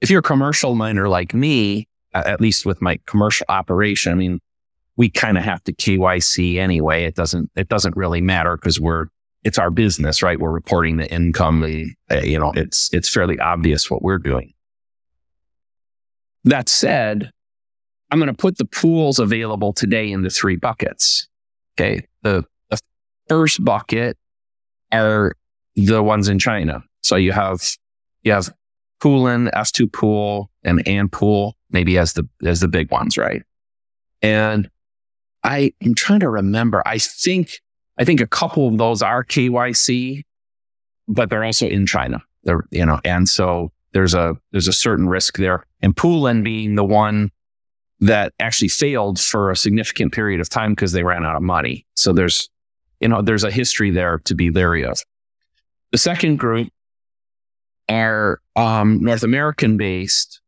if 0.00 0.10
you're 0.10 0.20
a 0.20 0.22
commercial 0.22 0.74
miner 0.74 1.08
like 1.08 1.34
me, 1.34 1.88
at 2.14 2.40
least 2.40 2.66
with 2.66 2.80
my 2.80 2.98
commercial 3.06 3.46
operation, 3.48 4.12
I 4.12 4.14
mean, 4.14 4.40
we 4.96 5.10
kind 5.10 5.36
of 5.36 5.44
have 5.44 5.62
to 5.64 5.72
KYC 5.72 6.56
anyway. 6.56 7.04
It 7.04 7.14
doesn't, 7.14 7.50
it 7.56 7.68
doesn't 7.68 7.96
really 7.96 8.20
matter 8.20 8.56
because 8.56 8.80
we're, 8.80 9.06
it's 9.44 9.58
our 9.58 9.70
business, 9.70 10.22
right? 10.22 10.40
We're 10.40 10.50
reporting 10.50 10.96
the 10.96 11.10
income. 11.12 11.60
The, 11.60 11.92
uh, 12.10 12.22
you 12.22 12.38
know, 12.38 12.52
it's, 12.54 12.92
it's 12.92 13.12
fairly 13.12 13.38
obvious 13.38 13.90
what 13.90 14.02
we're 14.02 14.18
doing. 14.18 14.52
That 16.44 16.68
said, 16.68 17.30
I'm 18.10 18.18
going 18.18 18.28
to 18.28 18.34
put 18.34 18.58
the 18.58 18.64
pools 18.64 19.18
available 19.18 19.72
today 19.72 20.10
into 20.10 20.30
three 20.30 20.56
buckets. 20.56 21.28
Okay. 21.74 22.06
The 22.22 22.44
first 23.28 23.64
bucket 23.64 24.16
are 24.92 25.34
the 25.74 26.02
ones 26.02 26.28
in 26.28 26.38
China. 26.38 26.82
So 27.02 27.16
you 27.16 27.32
have, 27.32 27.60
you 28.22 28.32
have 28.32 28.52
Poolin, 29.00 29.52
F2 29.52 29.92
Pool, 29.92 30.50
and 30.64 30.86
Ant 30.88 31.12
Pool, 31.12 31.56
maybe 31.70 31.98
as 31.98 32.14
the 32.14 32.28
as 32.44 32.60
the 32.60 32.68
big 32.68 32.90
ones, 32.90 33.18
right? 33.18 33.42
And 34.22 34.70
I 35.44 35.72
am 35.82 35.94
trying 35.94 36.20
to 36.20 36.30
remember. 36.30 36.82
I 36.86 36.98
think 36.98 37.60
I 37.98 38.04
think 38.04 38.20
a 38.20 38.26
couple 38.26 38.68
of 38.68 38.78
those 38.78 39.02
are 39.02 39.24
KYC, 39.24 40.24
but 41.08 41.30
they're 41.30 41.44
also 41.44 41.66
in 41.66 41.86
China. 41.86 42.22
They're 42.44 42.64
you 42.70 42.86
know, 42.86 43.00
and 43.04 43.28
so 43.28 43.72
there's 43.92 44.14
a 44.14 44.36
there's 44.52 44.68
a 44.68 44.72
certain 44.72 45.08
risk 45.08 45.36
there. 45.36 45.64
And 45.82 45.94
Poolin 45.94 46.42
being 46.42 46.74
the 46.74 46.84
one 46.84 47.30
that 48.00 48.32
actually 48.40 48.68
failed 48.68 49.18
for 49.18 49.50
a 49.50 49.56
significant 49.56 50.12
period 50.12 50.40
of 50.40 50.48
time 50.48 50.72
because 50.72 50.92
they 50.92 51.02
ran 51.02 51.24
out 51.24 51.36
of 51.36 51.42
money. 51.42 51.86
So 51.94 52.12
there's 52.12 52.50
you 53.00 53.08
know, 53.08 53.22
there's 53.22 53.44
a 53.44 53.50
history 53.50 53.90
there 53.90 54.18
to 54.24 54.34
be 54.34 54.50
leery 54.50 54.84
of. 54.84 55.00
The 55.92 55.98
second 55.98 56.36
group 56.36 56.68
are 57.88 58.40
um, 58.56 58.98
North 59.00 59.22
American 59.22 59.76
based 59.76 60.40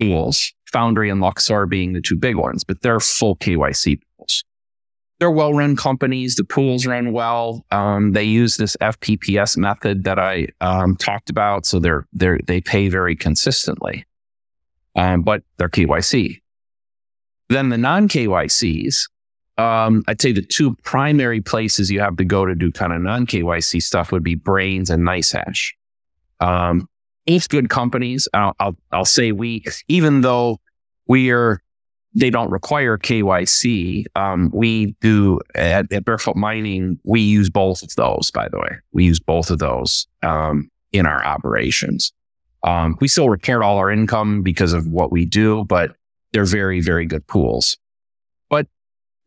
pools, 0.00 0.52
Foundry 0.72 1.10
and 1.10 1.20
Luxor 1.20 1.66
being 1.66 1.92
the 1.92 2.00
two 2.00 2.16
big 2.16 2.36
ones, 2.36 2.64
but 2.64 2.80
they're 2.82 3.00
full 3.00 3.36
KYC 3.36 4.00
pools. 4.16 4.44
They're 5.18 5.30
well 5.30 5.52
run 5.52 5.76
companies. 5.76 6.36
The 6.36 6.44
pools 6.44 6.86
run 6.86 7.12
well. 7.12 7.66
Um, 7.70 8.12
they 8.12 8.24
use 8.24 8.56
this 8.56 8.76
FPPS 8.80 9.56
method 9.58 10.04
that 10.04 10.18
I 10.18 10.48
um, 10.62 10.96
talked 10.96 11.28
about. 11.28 11.66
So 11.66 11.78
they're, 11.78 12.06
they're, 12.12 12.40
they 12.46 12.62
pay 12.62 12.88
very 12.88 13.14
consistently, 13.14 14.06
um, 14.96 15.22
but 15.22 15.42
they're 15.58 15.68
KYC. 15.68 16.40
Then 17.50 17.68
the 17.68 17.76
non 17.76 18.08
KYCs, 18.08 19.10
um, 19.60 20.02
I'd 20.08 20.20
say 20.20 20.32
the 20.32 20.42
two 20.42 20.74
primary 20.82 21.40
places 21.40 21.90
you 21.90 22.00
have 22.00 22.16
to 22.16 22.24
go 22.24 22.46
to 22.46 22.54
do 22.54 22.72
kind 22.72 22.92
of 22.92 23.02
non 23.02 23.26
KYC 23.26 23.82
stuff 23.82 24.10
would 24.10 24.22
be 24.22 24.36
Braiins 24.36 24.90
and 24.90 25.06
NiceHash. 25.06 25.72
Um, 26.40 26.88
both 27.26 27.46
good 27.46 27.68
companies. 27.68 28.26
I'll, 28.32 28.54
I'll, 28.58 28.76
I'll 28.90 29.04
say 29.04 29.32
we, 29.32 29.64
even 29.88 30.22
though 30.22 30.58
we 31.06 31.30
are, 31.30 31.60
they 32.14 32.30
don't 32.30 32.50
require 32.50 32.96
KYC. 32.96 34.06
Um, 34.16 34.50
we 34.52 34.96
do 35.00 35.38
at, 35.54 35.92
at, 35.92 36.04
Barefoot 36.04 36.36
Mining. 36.36 36.98
We 37.04 37.20
use 37.20 37.50
both 37.50 37.82
of 37.82 37.94
those. 37.96 38.30
By 38.30 38.48
the 38.48 38.58
way, 38.58 38.78
we 38.92 39.04
use 39.04 39.20
both 39.20 39.50
of 39.50 39.58
those 39.58 40.08
um, 40.22 40.70
in 40.92 41.06
our 41.06 41.24
operations. 41.24 42.12
Um, 42.62 42.96
we 43.00 43.08
still 43.08 43.28
report 43.28 43.62
all 43.62 43.78
our 43.78 43.90
income 43.90 44.42
because 44.42 44.72
of 44.72 44.86
what 44.88 45.12
we 45.12 45.24
do, 45.24 45.64
but 45.64 45.94
they're 46.32 46.44
very, 46.44 46.80
very 46.80 47.06
good 47.06 47.26
pools. 47.26 47.76
But 48.48 48.66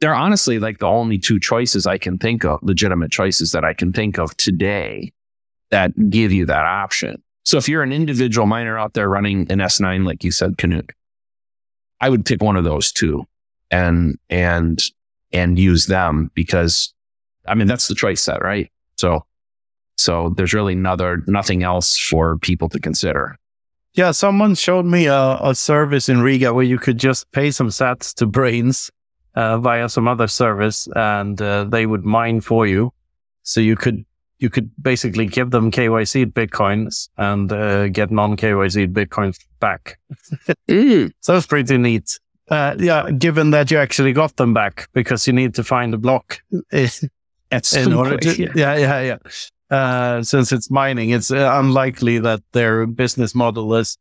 they're 0.03 0.13
honestly 0.13 0.59
like 0.59 0.79
the 0.79 0.85
only 0.85 1.17
two 1.17 1.39
choices 1.39 1.87
I 1.87 1.97
can 1.97 2.17
think 2.17 2.43
of, 2.43 2.59
legitimate 2.61 3.09
choices 3.09 3.53
that 3.53 3.63
I 3.63 3.73
can 3.73 3.93
think 3.93 4.19
of 4.19 4.35
today 4.35 5.13
that 5.69 5.93
give 6.09 6.33
you 6.33 6.45
that 6.45 6.65
option. 6.65 7.23
So 7.45 7.57
if 7.57 7.69
you're 7.69 7.83
an 7.83 7.93
individual 7.93 8.45
miner 8.45 8.77
out 8.77 8.95
there 8.95 9.07
running 9.07 9.49
an 9.49 9.59
S9, 9.59 10.05
like 10.05 10.25
you 10.25 10.31
said, 10.31 10.57
Knut, 10.57 10.89
I 12.01 12.09
would 12.09 12.25
pick 12.25 12.43
one 12.43 12.57
of 12.57 12.65
those 12.65 12.91
two 12.91 13.23
and, 13.71 14.19
and, 14.29 14.81
and 15.31 15.57
use 15.57 15.85
them 15.85 16.31
because 16.33 16.93
I 17.45 17.55
mean, 17.55 17.67
that's 17.67 17.87
the 17.87 17.95
choice 17.95 18.21
set, 18.21 18.41
right? 18.41 18.69
So, 18.97 19.25
so 19.95 20.33
there's 20.35 20.53
really 20.53 20.73
another, 20.73 21.23
nothing 21.27 21.63
else 21.63 21.97
for 21.97 22.37
people 22.39 22.67
to 22.67 22.79
consider. 22.79 23.37
Yeah, 23.93 24.11
someone 24.11 24.55
showed 24.55 24.85
me 24.85 25.05
a, 25.05 25.37
a, 25.41 25.55
service 25.55 26.09
in 26.09 26.21
Riga 26.21 26.53
where 26.53 26.65
you 26.65 26.77
could 26.77 26.97
just 26.97 27.31
pay 27.31 27.51
some 27.51 27.69
sats 27.69 28.13
to 28.15 28.27
Braiins 28.27 28.89
uh, 29.35 29.57
via 29.59 29.89
some 29.89 30.07
other 30.07 30.27
service, 30.27 30.87
and 30.95 31.41
uh, 31.41 31.63
they 31.63 31.85
would 31.85 32.05
mine 32.05 32.41
for 32.41 32.67
you. 32.67 32.93
So 33.43 33.59
you 33.59 33.75
could 33.75 34.05
you 34.39 34.49
could 34.49 34.69
basically 34.81 35.25
give 35.25 35.51
them 35.51 35.71
KYC 35.71 36.25
bitcoins 36.25 37.09
and 37.17 37.51
uh, 37.51 37.87
get 37.87 38.11
non 38.11 38.35
KYC 38.35 38.91
bitcoins 38.91 39.39
back. 39.59 39.99
mm. 40.67 41.11
So 41.21 41.37
it's 41.37 41.47
pretty 41.47 41.77
neat. 41.77 42.19
Uh, 42.49 42.75
yeah, 42.77 43.09
given 43.11 43.51
that 43.51 43.71
you 43.71 43.77
actually 43.77 44.11
got 44.11 44.35
them 44.35 44.53
back 44.53 44.89
because 44.93 45.25
you 45.25 45.33
need 45.33 45.55
to 45.55 45.63
find 45.63 45.93
a 45.93 45.97
block 45.97 46.41
in 46.71 47.93
order 47.93 48.17
to, 48.17 48.51
yeah, 48.55 48.75
yeah, 48.75 49.01
yeah. 49.01 49.17
Uh, 49.69 50.21
since 50.21 50.51
it's 50.51 50.69
mining, 50.69 51.11
it's 51.11 51.31
uh, 51.31 51.49
unlikely 51.53 52.19
that 52.19 52.41
their 52.51 52.85
business 52.85 53.33
model 53.33 53.73
is 53.75 53.97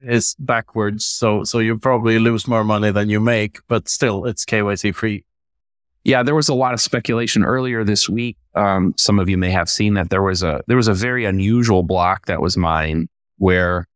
is 0.00 0.34
backwards. 0.38 1.04
So 1.04 1.44
so 1.44 1.58
you 1.58 1.78
probably 1.78 2.18
lose 2.18 2.46
more 2.46 2.64
money 2.64 2.90
than 2.90 3.08
you 3.08 3.20
make, 3.20 3.58
but 3.68 3.88
still, 3.88 4.24
it's 4.24 4.44
KYC 4.44 4.94
free. 4.94 5.24
Yeah, 6.04 6.22
there 6.22 6.34
was 6.34 6.48
a 6.48 6.54
lot 6.54 6.72
of 6.72 6.80
speculation 6.80 7.44
earlier 7.44 7.84
this 7.84 8.08
week. 8.08 8.36
Um, 8.54 8.94
some 8.96 9.18
of 9.18 9.28
you 9.28 9.36
may 9.36 9.50
have 9.50 9.68
seen 9.68 9.94
that 9.94 10.10
there 10.10 10.22
was 10.22 10.42
a 10.42 10.62
there 10.66 10.76
was 10.76 10.88
a 10.88 10.94
very 10.94 11.24
unusual 11.24 11.82
block 11.82 12.26
that 12.26 12.40
was 12.40 12.56
mined 12.56 13.08
where 13.36 13.86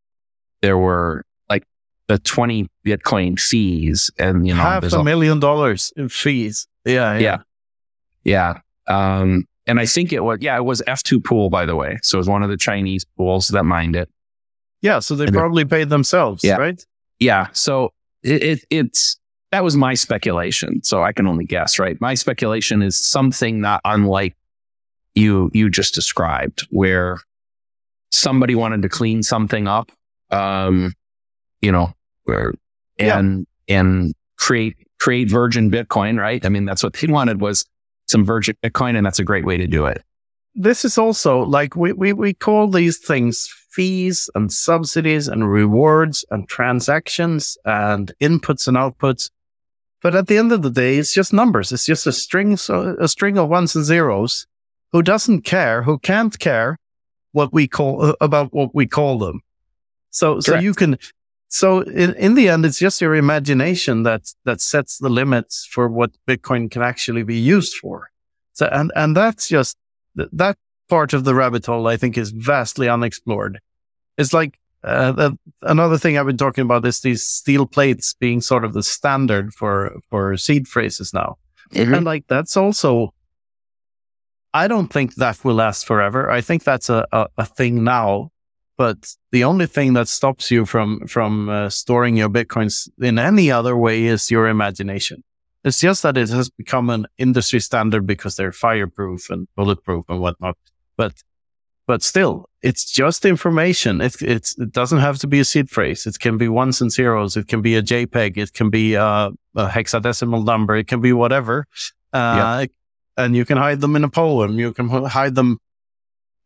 there 0.61 0.76
were 0.76 1.24
like 1.48 1.64
the 2.09 2.18
twenty 2.18 2.68
Bitcoin 2.84 3.38
fees, 3.38 4.11
and 4.18 4.46
you 4.46 4.55
know, 4.55 4.61
half 4.61 4.92
a 4.92 5.05
million 5.05 5.40
dollars 5.40 5.92
in 5.96 6.09
fees. 6.09 6.66
Yeah, 6.84 7.18
yeah, 7.18 7.38
yeah. 8.24 8.59
yeah. 8.88 9.22
Um, 9.22 9.46
and 9.66 9.78
I 9.78 9.86
think 9.86 10.12
it 10.12 10.20
was, 10.20 10.38
yeah, 10.40 10.57
it 10.57 10.64
was 10.64 10.82
F2 10.82 11.24
pool, 11.24 11.48
by 11.48 11.66
the 11.66 11.76
way. 11.76 11.98
So 12.03 12.18
it 12.18 12.20
was 12.20 12.28
one 12.28 12.42
of 12.42 12.50
the 12.50 12.57
Chinese 12.57 13.05
pools 13.16 13.48
that 13.48 13.64
mined 13.64 13.94
it. 13.96 14.11
Yeah. 14.83 14.99
So 14.99 15.14
they 15.16 15.26
probably 15.26 15.64
paid 15.64 15.89
themselves, 15.89 16.45
yeah. 16.45 16.57
right? 16.57 16.85
Yeah. 17.18 17.49
So 17.53 17.93
it, 18.22 18.43
it, 18.43 18.64
it's, 18.68 19.16
that 19.53 19.62
was 19.62 19.76
my 19.76 19.95
speculation. 19.95 20.83
So 20.83 21.03
I 21.03 21.12
can 21.12 21.26
only 21.26 21.45
guess, 21.45 21.78
right? 21.78 22.01
My 22.01 22.14
speculation 22.14 22.83
is 22.83 22.97
something 22.97 23.61
not 23.61 23.80
unlike 23.85 24.37
you, 25.14 25.51
you 25.55 25.70
just 25.70 25.95
described 25.95 26.66
where 26.70 27.20
somebody 28.11 28.55
wanted 28.55 28.83
to 28.83 28.89
clean 28.89 29.22
something 29.22 29.68
up, 29.68 29.93
um, 30.30 30.95
you 31.61 31.70
know, 31.70 31.95
where, 32.24 32.55
and, 32.99 33.47
yeah. 33.68 33.80
and 33.80 34.14
create, 34.37 34.76
create 34.99 35.30
virgin 35.30 35.70
Bitcoin, 35.70 36.18
right? 36.18 36.45
I 36.45 36.49
mean, 36.49 36.64
that's 36.64 36.83
what 36.83 36.95
they 36.95 37.07
wanted 37.07 37.41
was 37.41 37.64
some 38.07 38.24
virgin 38.24 38.57
Bitcoin, 38.62 38.97
and 38.97 39.07
that's 39.07 39.18
a 39.18 39.24
great 39.24 39.45
way 39.45 39.57
to 39.57 39.66
do 39.66 39.87
it. 39.87 40.03
This 40.55 40.85
is 40.85 40.99
also 40.99 41.41
like 41.41 41.76
we, 41.76 41.93
we, 41.93 42.12
we 42.12 42.35
call 42.35 42.68
these 42.68 42.99
things 42.99 43.49
fees 43.72 44.28
and 44.34 44.52
subsidies 44.52 45.28
and 45.28 45.50
rewards 45.50 46.24
and 46.30 46.48
transactions 46.48 47.56
and 47.64 48.12
inputs 48.20 48.68
and 48.68 48.76
outputs. 48.76 49.30
But 50.02 50.14
at 50.14 50.26
the 50.26 50.36
end 50.36 50.52
of 50.52 50.62
the 50.62 50.70
day, 50.70 50.98
it's 50.98 51.14
just 51.14 51.32
numbers. 51.32 51.72
It's 51.72 51.86
just 51.86 52.06
a 52.06 52.12
string, 52.12 52.54
a 52.54 53.08
string 53.08 53.38
of 53.38 53.48
ones 53.48 53.74
and 53.74 53.84
zeros. 53.84 54.46
Who 54.92 55.02
doesn't 55.02 55.42
care? 55.42 55.82
Who 55.82 55.98
can't 55.98 56.38
care 56.38 56.78
what 57.32 57.52
we 57.52 57.66
call 57.66 58.04
uh, 58.04 58.14
about 58.20 58.52
what 58.52 58.74
we 58.74 58.86
call 58.86 59.18
them? 59.18 59.40
So, 60.10 60.34
Correct. 60.34 60.44
so 60.44 60.58
you 60.58 60.74
can 60.74 60.98
so 61.52 61.80
in, 61.80 62.14
in 62.14 62.34
the 62.34 62.48
end, 62.48 62.64
it's 62.64 62.78
just 62.78 63.02
your 63.02 63.14
imagination 63.14 64.04
that, 64.04 64.32
that 64.44 64.62
sets 64.62 64.96
the 64.96 65.10
limits 65.10 65.68
for 65.70 65.86
what 65.86 66.12
Bitcoin 66.26 66.70
can 66.70 66.80
actually 66.80 67.24
be 67.24 67.36
used 67.36 67.74
for. 67.76 68.10
So, 68.54 68.70
and, 68.72 68.90
and 68.96 69.14
that's 69.14 69.48
just 69.48 69.76
that 70.14 70.56
part 70.93 71.14
of 71.14 71.24
the 71.24 71.34
rabbit 71.34 71.64
hole, 71.64 71.86
I 71.88 71.97
think 71.97 72.18
is 72.18 72.32
vastly 72.32 72.86
unexplored. 72.86 73.61
It's 74.18 74.34
like, 74.34 74.59
uh, 74.84 75.12
the, 75.12 75.38
another 75.62 75.97
thing 75.97 76.18
I've 76.18 76.26
been 76.26 76.36
talking 76.36 76.64
about 76.64 76.84
is 76.84 77.01
these 77.01 77.24
steel 77.24 77.64
plates 77.64 78.12
being 78.12 78.43
sort 78.43 78.62
of 78.62 78.74
the 78.74 78.82
standard 78.82 79.55
for, 79.55 79.97
for 80.11 80.36
seed 80.36 80.68
phrases 80.68 81.14
now. 81.14 81.38
Mm-hmm. 81.72 81.95
And 81.95 82.05
like, 82.05 82.26
that's 82.26 82.59
also, 82.59 83.14
I 84.53 84.68
don't 84.68 84.93
think 84.93 85.14
that 85.14 85.43
will 85.43 85.55
last 85.55 85.86
forever. 85.86 86.30
I 86.30 86.43
think 86.43 86.62
that's 86.62 86.90
a, 86.90 87.07
a, 87.11 87.26
a 87.38 87.47
thing 87.47 87.84
now 87.84 88.30
but 88.78 89.14
the 89.30 89.45
only 89.45 89.66
thing 89.66 89.93
that 89.93 90.09
stops 90.09 90.51
you 90.51 90.64
from 90.64 91.07
from 91.07 91.49
uh, 91.49 91.68
storing 91.68 92.16
your 92.16 92.30
bitcoins 92.30 92.88
in 92.99 93.18
any 93.18 93.51
other 93.51 93.76
way 93.76 94.05
is 94.05 94.30
your 94.30 94.49
imagination. 94.49 95.22
It's 95.62 95.78
just 95.78 96.03
that 96.03 96.16
it 96.16 96.30
has 96.30 96.51
become 96.51 96.90
an 96.90 97.07
industry 97.18 97.61
standard 97.61 98.07
because 98.07 98.34
they're 98.34 98.51
fireproof 98.51 99.30
and 99.30 99.47
bulletproof 99.55 100.07
and 100.09 100.20
whatnot. 100.20 100.57
But 100.97 101.22
but 101.86 102.03
still, 102.03 102.49
it's 102.62 102.90
just 102.90 103.24
information. 103.24 104.01
It, 104.01 104.22
it's, 104.22 104.57
it 104.59 104.72
doesn't 104.72 105.01
have 105.01 105.18
to 105.18 105.26
be 105.26 105.40
a 105.40 105.45
seed 105.45 105.68
phrase. 105.68 106.07
It 106.07 106.18
can 106.20 106.38
be 106.38 106.49
ones 106.49 106.80
and 106.80 106.93
zeros. 106.93 107.36
It 107.36 107.49
can 107.49 107.61
be 107.61 107.74
a 107.74 107.82
JPEG. 107.82 108.36
It 108.36 108.53
can 108.53 108.70
be 108.70 108.95
a, 108.95 109.30
a 109.57 109.68
hexadecimal 109.68 110.45
number. 110.45 110.76
It 110.76 110.86
can 110.86 111.01
be 111.01 111.12
whatever. 111.12 111.66
Uh, 112.12 112.64
yeah. 112.64 112.66
And 113.16 113.36
you 113.36 113.45
can 113.45 113.59
hide 113.59 113.80
them 113.80 113.97
in 113.97 114.05
a 114.05 114.09
poem. 114.09 114.59
You 114.59 114.72
can 114.72 114.88
hide 114.88 115.34
them 115.34 115.59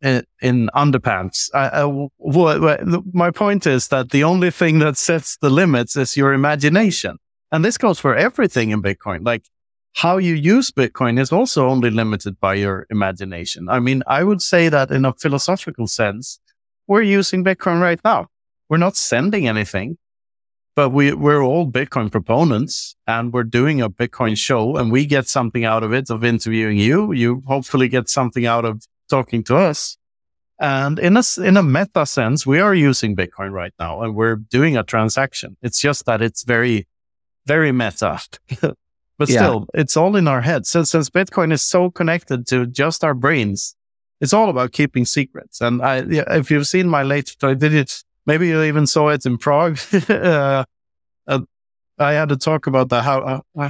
in, 0.01 0.23
in 0.41 0.69
underpants. 0.75 1.49
I, 1.53 1.83
I, 1.83 2.99
my 3.13 3.31
point 3.31 3.67
is 3.67 3.87
that 3.89 4.09
the 4.09 4.23
only 4.23 4.51
thing 4.51 4.79
that 4.79 4.97
sets 4.97 5.37
the 5.37 5.49
limits 5.49 5.95
is 5.95 6.17
your 6.17 6.33
imagination. 6.33 7.17
And 7.51 7.63
this 7.63 7.77
goes 7.77 7.99
for 7.99 8.15
everything 8.15 8.71
in 8.71 8.81
Bitcoin. 8.81 9.25
Like 9.25 9.43
how 9.93 10.17
you 10.17 10.35
use 10.35 10.71
Bitcoin 10.71 11.19
is 11.19 11.31
also 11.31 11.67
only 11.67 11.89
limited 11.89 12.39
by 12.39 12.53
your 12.53 12.85
imagination. 12.89 13.67
I 13.69 13.79
mean, 13.79 14.03
I 14.05 14.23
would 14.23 14.41
say 14.41 14.69
that 14.69 14.91
in 14.91 15.05
a 15.05 15.13
philosophical 15.13 15.87
sense, 15.87 16.39
we're 16.87 17.01
using 17.01 17.43
Bitcoin 17.43 17.81
right 17.81 17.99
now. 18.03 18.27
We're 18.69 18.77
not 18.77 18.95
sending 18.95 19.47
anything, 19.47 19.97
but 20.75 20.89
we, 20.89 21.13
we're 21.13 21.41
all 21.41 21.69
Bitcoin 21.69 22.11
proponents 22.11 22.95
and 23.07 23.33
we're 23.33 23.43
doing 23.43 23.81
a 23.81 23.89
Bitcoin 23.89 24.37
show 24.37 24.77
and 24.77 24.91
we 24.91 25.05
get 25.05 25.27
something 25.27 25.65
out 25.65 25.83
of 25.83 25.93
it 25.93 26.09
of 26.09 26.23
interviewing 26.23 26.77
you. 26.77 27.11
You 27.11 27.41
hopefully 27.47 27.87
get 27.87 28.09
something 28.09 28.45
out 28.45 28.65
of 28.65 28.83
talking 29.09 29.43
to 29.45 29.57
us. 29.57 29.97
And 30.59 30.99
in 30.99 31.17
a, 31.17 31.23
in 31.43 31.57
a 31.57 31.63
meta 31.63 32.05
sense, 32.05 32.45
we 32.45 32.59
are 32.59 32.75
using 32.75 33.15
Bitcoin 33.15 33.51
right 33.51 33.73
now 33.79 34.01
and 34.01 34.15
we're 34.15 34.35
doing 34.35 34.75
a 34.75 34.83
transaction. 34.83 35.57
It's 35.61 35.79
just 35.79 36.05
that 36.05 36.21
it's 36.21 36.43
very, 36.43 36.87
very 37.45 37.71
meta. 37.71 38.19
but 39.17 39.29
yeah. 39.29 39.39
still, 39.39 39.67
it's 39.73 39.97
all 39.97 40.15
in 40.15 40.27
our 40.27 40.41
heads. 40.41 40.69
Since, 40.69 40.91
since 40.91 41.09
Bitcoin 41.09 41.51
is 41.51 41.63
so 41.63 41.89
connected 41.89 42.45
to 42.47 42.65
just 42.65 43.03
our 43.03 43.13
brains, 43.13 43.75
it's 44.21 44.33
all 44.33 44.49
about 44.49 44.71
keeping 44.71 45.05
secrets. 45.05 45.61
And 45.61 45.81
I, 45.81 46.03
if 46.07 46.51
you've 46.51 46.67
seen 46.67 46.87
my 46.87 47.03
latest, 47.03 47.43
I 47.43 47.53
did 47.53 47.73
it, 47.73 48.03
maybe 48.25 48.47
you 48.47 48.61
even 48.63 48.87
saw 48.87 49.09
it 49.09 49.25
in 49.25 49.37
Prague. 49.37 49.79
uh, 50.09 50.65
uh, 51.27 51.39
I 51.99 52.13
had 52.13 52.29
to 52.29 52.37
talk 52.37 52.67
about 52.67 52.89
the 52.89 53.01
how, 53.01 53.43
uh, 53.57 53.69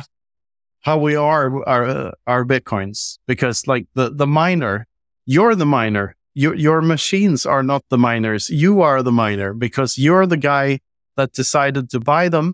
how 0.81 0.97
we 0.97 1.15
are 1.15 1.67
our 1.67 1.83
uh, 1.85 2.11
our 2.25 2.45
bitcoins 2.45 3.19
because 3.27 3.67
like 3.67 3.87
the 3.93 4.09
the 4.09 4.27
miner, 4.27 4.87
you're 5.25 5.55
the 5.55 5.65
miner. 5.65 6.15
Your 6.33 6.55
your 6.55 6.81
machines 6.81 7.45
are 7.45 7.63
not 7.63 7.83
the 7.89 7.97
miners. 7.97 8.49
You 8.49 8.81
are 8.81 9.01
the 9.01 9.11
miner 9.11 9.53
because 9.53 9.97
you're 9.97 10.25
the 10.27 10.37
guy 10.37 10.79
that 11.15 11.33
decided 11.33 11.89
to 11.89 11.99
buy 11.99 12.29
them, 12.29 12.53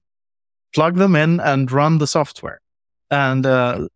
plug 0.73 0.95
them 0.95 1.15
in, 1.15 1.39
and 1.39 1.71
run 1.71 1.97
the 1.97 2.07
software. 2.07 2.59
And 3.14 3.45
uh, 3.45 3.88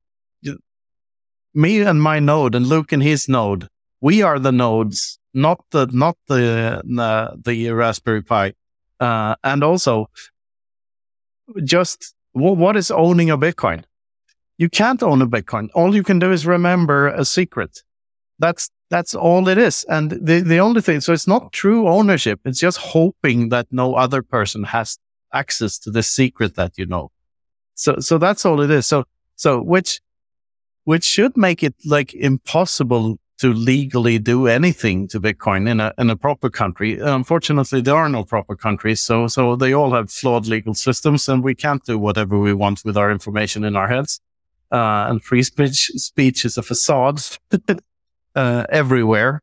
me 1.55 1.81
and 1.81 1.99
my 1.99 2.19
node, 2.19 2.53
and 2.53 2.67
Luke 2.67 2.91
and 2.91 3.01
his 3.01 3.27
node, 3.27 3.67
we 3.99 4.21
are 4.21 4.37
the 4.37 4.51
nodes, 4.51 5.17
not 5.33 5.59
the 5.71 5.87
not 5.91 6.15
the 6.27 6.83
uh, 6.99 7.35
the 7.43 7.71
Raspberry 7.71 8.21
Pi. 8.21 8.53
Uh, 8.99 9.33
and 9.43 9.63
also, 9.63 10.11
just 11.63 12.13
what 12.33 12.77
is 12.77 12.91
owning 12.91 13.31
a 13.31 13.37
Bitcoin? 13.39 13.85
You 14.59 14.69
can't 14.69 15.01
own 15.01 15.23
a 15.23 15.27
Bitcoin. 15.27 15.69
All 15.73 15.95
you 15.95 16.03
can 16.03 16.19
do 16.19 16.31
is 16.31 16.45
remember 16.45 17.07
a 17.07 17.25
secret. 17.25 17.81
That's 18.37 18.69
that's 18.91 19.15
all 19.15 19.47
it 19.47 19.57
is. 19.57 19.83
And 19.89 20.11
the, 20.11 20.41
the 20.41 20.59
only 20.59 20.81
thing, 20.81 21.01
so 21.01 21.11
it's 21.11 21.27
not 21.27 21.51
true 21.51 21.87
ownership. 21.87 22.41
It's 22.45 22.59
just 22.59 22.77
hoping 22.77 23.49
that 23.49 23.65
no 23.71 23.95
other 23.95 24.21
person 24.21 24.63
has 24.65 24.99
access 25.33 25.79
to 25.79 25.89
the 25.89 26.03
secret 26.03 26.53
that 26.55 26.77
you 26.77 26.85
know. 26.85 27.09
So 27.77 27.99
so 27.99 28.17
that's 28.17 28.45
all 28.45 28.59
it 28.61 28.71
is. 28.71 28.85
So 28.85 29.05
so 29.35 29.61
which 29.61 30.01
which 30.83 31.05
should 31.05 31.37
make 31.37 31.63
it 31.63 31.75
like 31.85 32.13
impossible 32.13 33.19
to 33.37 33.53
legally 33.53 34.17
do 34.17 34.47
anything 34.47 35.07
to 35.09 35.19
Bitcoin 35.19 35.69
in 35.69 35.79
a 35.79 35.93
in 35.97 36.09
a 36.09 36.15
proper 36.15 36.49
country. 36.49 36.99
Unfortunately, 36.99 37.81
there 37.81 37.95
are 37.95 38.09
no 38.09 38.23
proper 38.23 38.55
countries, 38.55 38.99
so 38.99 39.27
so 39.27 39.55
they 39.55 39.73
all 39.73 39.91
have 39.93 40.11
flawed 40.11 40.47
legal 40.47 40.73
systems, 40.73 41.29
and 41.29 41.43
we 41.43 41.53
can't 41.53 41.85
do 41.85 41.99
whatever 41.99 42.39
we 42.39 42.53
want 42.53 42.81
with 42.83 42.97
our 42.97 43.11
information 43.11 43.63
in 43.63 43.75
our 43.75 43.87
heads. 43.87 44.19
Uh, 44.71 45.05
and 45.09 45.23
free 45.23 45.43
speech 45.43 45.91
speech 45.95 46.43
is 46.45 46.57
a 46.57 46.63
facade 46.63 47.21
uh, 48.35 48.65
everywhere 48.69 49.41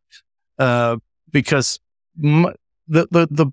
uh, 0.59 0.97
because 1.31 1.79
m- 2.23 2.53
the 2.89 3.07
the 3.11 3.29
the 3.31 3.47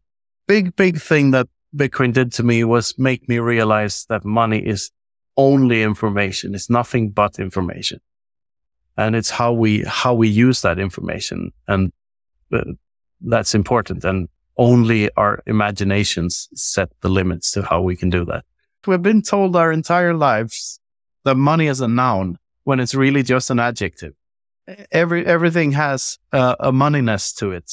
big 0.48 0.76
big 0.76 1.00
thing 1.00 1.32
that 1.32 1.48
Bitcoin 1.76 2.14
did 2.14 2.34
to 2.34 2.44
me 2.44 2.64
was 2.64 2.98
make 2.98 3.28
me 3.30 3.40
realize 3.40 4.06
that 4.10 4.26
money 4.26 4.60
is 4.60 4.92
only 5.38 5.84
information. 5.84 6.54
It's 6.54 6.70
nothing 6.70 7.12
but 7.12 7.40
information. 7.40 8.00
And 8.98 9.16
it's 9.16 9.30
how 9.30 9.54
we 9.54 9.84
how 9.88 10.14
we 10.14 10.28
use 10.28 10.62
that 10.62 10.80
information. 10.80 11.52
And 11.68 11.92
uh, 12.52 12.64
that's 13.22 13.56
important. 13.56 14.04
And 14.04 14.28
only 14.58 15.10
our 15.16 15.42
imaginations 15.46 16.50
set 16.54 16.90
the 17.02 17.10
limits 17.10 17.52
to 17.52 17.64
how 17.64 17.82
we 17.82 17.96
can 17.96 18.10
do 18.10 18.26
that. 18.26 18.44
We've 18.86 19.02
been 19.02 19.22
told 19.22 19.56
our 19.56 19.72
entire 19.72 20.14
lives 20.14 20.80
that 21.24 21.36
money 21.36 21.68
is 21.68 21.82
a 21.82 21.88
noun 21.88 22.38
when 22.64 22.80
it's 22.80 22.96
really 22.96 23.24
just 23.24 23.50
an 23.50 23.60
adjective. 23.60 24.14
Every 24.92 25.26
everything 25.26 25.72
has 25.72 26.20
a 26.32 26.72
moneyness 26.72 27.34
to 27.38 27.52
it. 27.52 27.72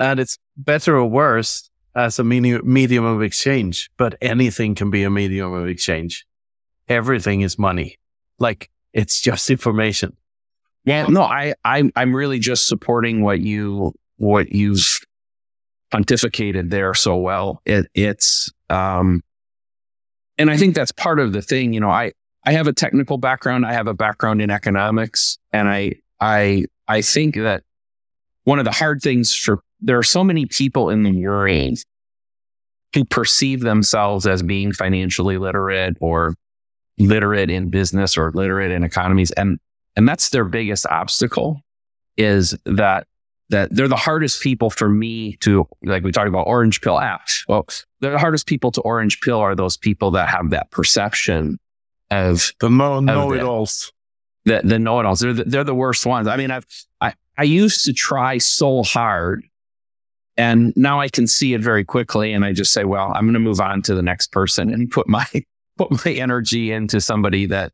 And 0.00 0.20
it's 0.20 0.38
better 0.56 0.96
or 0.96 1.06
worse 1.06 1.70
as 1.94 2.18
a 2.18 2.24
medium 2.24 3.04
of 3.04 3.22
exchange 3.22 3.90
but 3.96 4.16
anything 4.20 4.74
can 4.74 4.90
be 4.90 5.02
a 5.04 5.10
medium 5.10 5.52
of 5.52 5.66
exchange 5.66 6.26
everything 6.88 7.40
is 7.40 7.58
money 7.58 7.98
like 8.38 8.70
it's 8.92 9.20
just 9.20 9.50
information. 9.50 10.16
Yeah, 10.84 11.06
no, 11.06 11.22
I, 11.22 11.54
I, 11.64 11.90
I'm 11.96 12.14
really 12.14 12.38
just 12.38 12.66
supporting 12.66 13.22
what 13.22 13.40
you, 13.40 13.92
what 14.16 14.52
you've 14.52 15.00
pontificated 15.92 16.70
there 16.70 16.94
so 16.94 17.16
well. 17.16 17.60
It, 17.66 17.86
it's, 17.94 18.50
um, 18.70 19.22
and 20.38 20.50
I 20.50 20.56
think 20.56 20.74
that's 20.74 20.92
part 20.92 21.18
of 21.18 21.32
the 21.32 21.42
thing. 21.42 21.72
You 21.72 21.80
know, 21.80 21.90
I, 21.90 22.12
I 22.46 22.52
have 22.52 22.68
a 22.68 22.72
technical 22.72 23.18
background. 23.18 23.66
I 23.66 23.72
have 23.72 23.86
a 23.86 23.92
background 23.92 24.40
in 24.40 24.50
economics, 24.50 25.36
and 25.52 25.68
I, 25.68 25.94
I, 26.20 26.64
I 26.86 27.02
think 27.02 27.34
that 27.34 27.64
one 28.44 28.58
of 28.58 28.64
the 28.64 28.72
hard 28.72 29.02
things 29.02 29.34
for 29.34 29.62
there 29.80 29.98
are 29.98 30.02
so 30.02 30.24
many 30.24 30.46
people 30.46 30.90
in 30.90 31.02
the 31.02 31.26
world 31.26 31.78
who 32.94 33.04
perceive 33.04 33.60
themselves 33.60 34.26
as 34.26 34.42
being 34.42 34.72
financially 34.72 35.38
literate 35.38 35.96
or 36.00 36.34
literate 36.98 37.50
in 37.50 37.68
business 37.68 38.16
or 38.16 38.32
literate 38.34 38.70
in 38.70 38.82
economies. 38.82 39.30
And, 39.32 39.58
and 39.94 40.08
that's 40.08 40.30
their 40.30 40.44
biggest 40.44 40.86
obstacle 40.86 41.60
is 42.16 42.56
that, 42.64 43.06
that 43.50 43.74
they're 43.74 43.88
the 43.88 43.96
hardest 43.96 44.42
people 44.42 44.70
for 44.70 44.88
me 44.88 45.36
to, 45.36 45.66
like 45.84 46.02
we 46.02 46.12
talked 46.12 46.28
about 46.28 46.46
orange 46.46 46.80
pill 46.80 46.96
apps. 46.96 47.42
Well, 47.46 47.66
they're 48.00 48.12
the 48.12 48.18
hardest 48.18 48.46
people 48.46 48.70
to 48.72 48.80
orange 48.80 49.20
pill 49.20 49.38
are 49.38 49.54
those 49.54 49.76
people 49.76 50.10
that 50.12 50.28
have 50.28 50.50
that 50.50 50.70
perception 50.70 51.58
of 52.10 52.52
the 52.60 52.68
know, 52.68 53.00
know 53.00 53.32
it 53.32 53.42
alls. 53.42 53.92
The, 54.44 54.62
the 54.64 54.78
know 54.78 54.98
it 55.00 55.06
alls. 55.06 55.20
They're 55.20 55.34
the, 55.34 55.44
they're 55.44 55.64
the 55.64 55.74
worst 55.74 56.06
ones. 56.06 56.26
I 56.26 56.36
mean, 56.36 56.50
I've, 56.50 56.66
I, 57.00 57.14
I 57.36 57.44
used 57.44 57.84
to 57.84 57.92
try 57.92 58.38
so 58.38 58.82
hard 58.82 59.44
and 60.38 60.72
now 60.76 61.00
I 61.00 61.08
can 61.08 61.26
see 61.26 61.52
it 61.52 61.60
very 61.60 61.84
quickly. 61.84 62.32
And 62.32 62.44
I 62.44 62.52
just 62.52 62.72
say, 62.72 62.84
well, 62.84 63.12
I'm 63.14 63.24
going 63.24 63.34
to 63.34 63.40
move 63.40 63.60
on 63.60 63.82
to 63.82 63.94
the 63.94 64.02
next 64.02 64.30
person 64.30 64.72
and 64.72 64.88
put 64.90 65.08
my 65.08 65.26
put 65.76 66.04
my 66.04 66.12
energy 66.12 66.72
into 66.72 67.00
somebody 67.00 67.46
that 67.46 67.72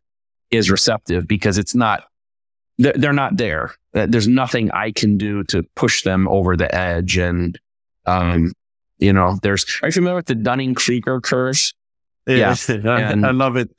is 0.50 0.70
receptive 0.70 1.26
because 1.26 1.58
it's 1.58 1.74
not, 1.74 2.04
they're 2.78 3.12
not 3.14 3.36
there. 3.36 3.74
There's 3.92 4.28
nothing 4.28 4.70
I 4.72 4.92
can 4.92 5.16
do 5.16 5.42
to 5.44 5.62
push 5.74 6.02
them 6.02 6.28
over 6.28 6.56
the 6.56 6.72
edge. 6.74 7.16
And, 7.16 7.58
um, 8.04 8.52
you 8.98 9.12
know, 9.12 9.38
there's, 9.42 9.64
are 9.82 9.88
you 9.88 9.92
familiar 9.92 10.16
with 10.16 10.26
the 10.26 10.34
Dunning 10.34 10.74
Kruger 10.74 11.20
curve? 11.20 11.58
Yeah. 12.26 12.54
and, 12.68 13.24
I 13.24 13.30
love 13.30 13.56
it. 13.56 13.70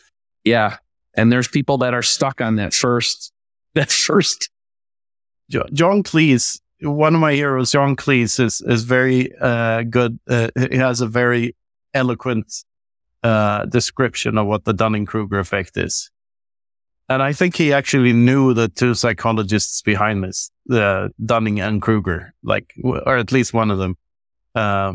Yeah. 0.43 0.77
And 1.13 1.31
there's 1.31 1.47
people 1.47 1.77
that 1.79 1.93
are 1.93 2.01
stuck 2.01 2.41
on 2.41 2.55
that 2.55 2.73
first, 2.73 3.31
that 3.73 3.91
first. 3.91 4.49
John 5.49 6.01
Cleese, 6.01 6.59
one 6.86 7.15
of 7.15 7.21
my 7.21 7.33
heroes, 7.33 7.71
John 7.71 7.95
Cleese 7.95 8.39
is, 8.39 8.61
is 8.61 8.83
very, 8.83 9.31
uh, 9.39 9.83
good. 9.83 10.19
Uh, 10.29 10.49
he 10.71 10.77
has 10.77 11.01
a 11.01 11.07
very 11.07 11.55
eloquent 11.93 12.63
uh, 13.23 13.65
description 13.65 14.38
of 14.38 14.47
what 14.47 14.65
the 14.65 14.73
Dunning 14.73 15.05
Kruger 15.05 15.39
effect 15.39 15.77
is. 15.77 16.11
And 17.07 17.21
I 17.21 17.33
think 17.33 17.55
he 17.55 17.71
actually 17.71 18.13
knew 18.13 18.53
the 18.53 18.67
two 18.67 18.95
psychologists 18.95 19.81
behind 19.81 20.23
this, 20.23 20.51
the 20.65 21.11
Dunning 21.23 21.59
and 21.59 21.81
Kruger, 21.81 22.33
like, 22.43 22.73
or 22.83 23.17
at 23.17 23.31
least 23.31 23.53
one 23.53 23.69
of 23.69 23.77
them, 23.77 23.95
uh, 24.55 24.93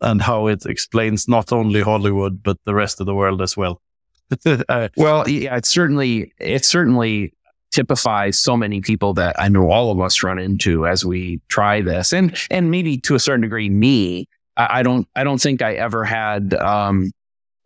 and 0.00 0.22
how 0.22 0.46
it 0.46 0.66
explains 0.66 1.26
not 1.26 1.52
only 1.52 1.80
Hollywood, 1.80 2.42
but 2.42 2.58
the 2.64 2.74
rest 2.74 3.00
of 3.00 3.06
the 3.06 3.14
world 3.14 3.42
as 3.42 3.56
well. 3.56 3.80
uh, 4.68 4.88
well, 4.96 5.28
yeah, 5.28 5.56
it 5.56 5.66
certainly, 5.66 6.32
it 6.38 6.64
certainly 6.64 7.32
typifies 7.72 8.38
so 8.38 8.56
many 8.56 8.80
people 8.80 9.14
that 9.14 9.38
I 9.38 9.48
know 9.48 9.70
all 9.70 9.90
of 9.90 10.00
us 10.00 10.22
run 10.22 10.38
into 10.38 10.86
as 10.86 11.04
we 11.04 11.40
try 11.48 11.82
this. 11.82 12.12
And, 12.12 12.36
and 12.50 12.70
maybe 12.70 12.98
to 12.98 13.14
a 13.14 13.18
certain 13.18 13.42
degree, 13.42 13.68
me, 13.68 14.28
I, 14.56 14.78
I 14.78 14.82
don't, 14.82 15.06
I 15.14 15.24
don't 15.24 15.40
think 15.40 15.62
I 15.62 15.74
ever 15.74 16.04
had, 16.04 16.54
um, 16.54 17.12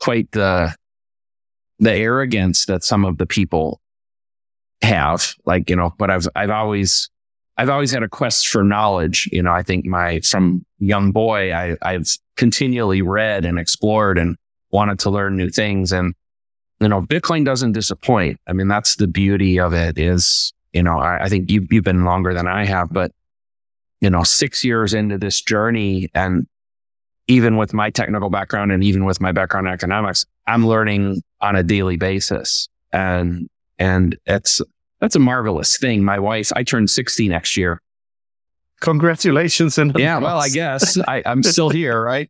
quite 0.00 0.32
the 0.32 0.74
the 1.78 1.92
arrogance 1.92 2.66
that 2.66 2.82
some 2.82 3.05
of 3.05 3.18
the 3.18 3.26
people 3.26 3.80
have. 4.82 5.34
Like, 5.44 5.70
you 5.70 5.76
know, 5.76 5.94
but 5.96 6.11
I've 6.11 6.26
I've 6.34 6.50
always 6.50 7.09
I've 7.57 7.68
always 7.68 7.92
had 7.92 8.03
a 8.03 8.09
quest 8.09 8.48
for 8.48 8.64
knowledge. 8.64 9.28
You 9.30 9.44
know, 9.44 9.53
I 9.53 9.62
think 9.62 9.86
my 9.86 10.18
from 10.20 10.66
young 10.80 11.12
boy, 11.12 11.55
I, 11.55 11.76
I've 11.82 12.09
continually 12.36 13.00
read 13.03 13.44
and 13.44 13.61
explored 13.61 14.18
and 14.18 14.36
wanted 14.72 14.98
to 15.00 15.11
learn 15.11 15.36
new 15.36 15.50
things. 15.50 15.92
And, 15.92 16.14
you 16.83 16.89
know, 16.89 17.01
Bitcoin 17.01 17.45
doesn't 17.45 17.72
disappoint. 17.72 18.41
I 18.49 18.53
mean, 18.53 18.66
that's 18.66 18.97
the 18.97 19.07
beauty 19.07 19.61
of 19.61 19.72
it 19.72 19.99
is, 19.99 20.53
you 20.72 20.83
know, 20.83 20.99
I, 20.99 21.24
I 21.24 21.28
think 21.28 21.49
you've, 21.49 21.72
you've 21.72 21.85
been 21.85 22.05
longer 22.05 22.35
than 22.35 22.49
I 22.49 22.64
have, 22.64 22.93
but, 22.93 23.12
you 24.01 24.11
know, 24.11 24.24
six 24.24 24.64
years 24.64 24.93
into 24.93 25.16
this 25.16 25.41
journey 25.41 26.11
and 26.12 26.47
even 27.28 27.57
with 27.57 27.72
my 27.72 27.91
technical 27.91 28.30
background 28.30 28.72
and 28.72 28.83
even 28.83 29.05
with 29.05 29.20
my 29.20 29.30
background 29.30 29.68
in 29.68 29.72
economics, 29.72 30.26
I'm 30.49 30.66
learning 30.66 31.22
on 31.41 31.55
a 31.55 31.62
daily 31.62 31.97
basis. 31.97 32.68
And, 32.93 33.49
and 33.78 34.18
it's, 34.26 34.61
that's 35.01 35.14
a 35.14 35.20
marvelous 35.20 35.78
thing. 35.78 36.03
My 36.03 36.18
wife, 36.18 36.51
I 36.57 36.64
turn 36.64 36.89
60 36.89 37.28
next 37.28 37.57
year. 37.57 37.80
Congratulations. 38.80 39.78
And 39.78 39.97
yeah, 39.97 40.18
well, 40.18 40.41
I 40.41 40.49
guess 40.53 40.99
I, 40.99 41.22
I'm 41.24 41.45
still 41.45 41.70
here, 41.70 42.03
right? 42.03 42.28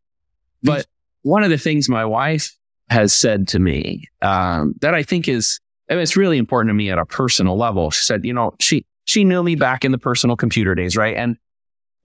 But 0.62 0.86
one 1.22 1.42
of 1.42 1.48
the 1.48 1.58
things 1.58 1.88
my 1.88 2.04
wife 2.04 2.54
has 2.92 3.12
said 3.12 3.48
to 3.48 3.58
me 3.58 4.08
um, 4.22 4.74
that 4.80 4.94
I 4.94 5.02
think 5.02 5.26
is, 5.26 5.58
I 5.90 5.94
mean, 5.94 6.02
it's 6.02 6.16
really 6.16 6.38
important 6.38 6.70
to 6.70 6.74
me 6.74 6.90
at 6.90 6.98
a 6.98 7.04
personal 7.04 7.56
level. 7.56 7.90
She 7.90 8.04
said, 8.04 8.24
you 8.24 8.32
know, 8.32 8.54
she, 8.60 8.86
she 9.04 9.24
knew 9.24 9.42
me 9.42 9.56
back 9.56 9.84
in 9.84 9.90
the 9.90 9.98
personal 9.98 10.36
computer 10.36 10.74
days, 10.74 10.96
right? 10.96 11.16
And 11.16 11.36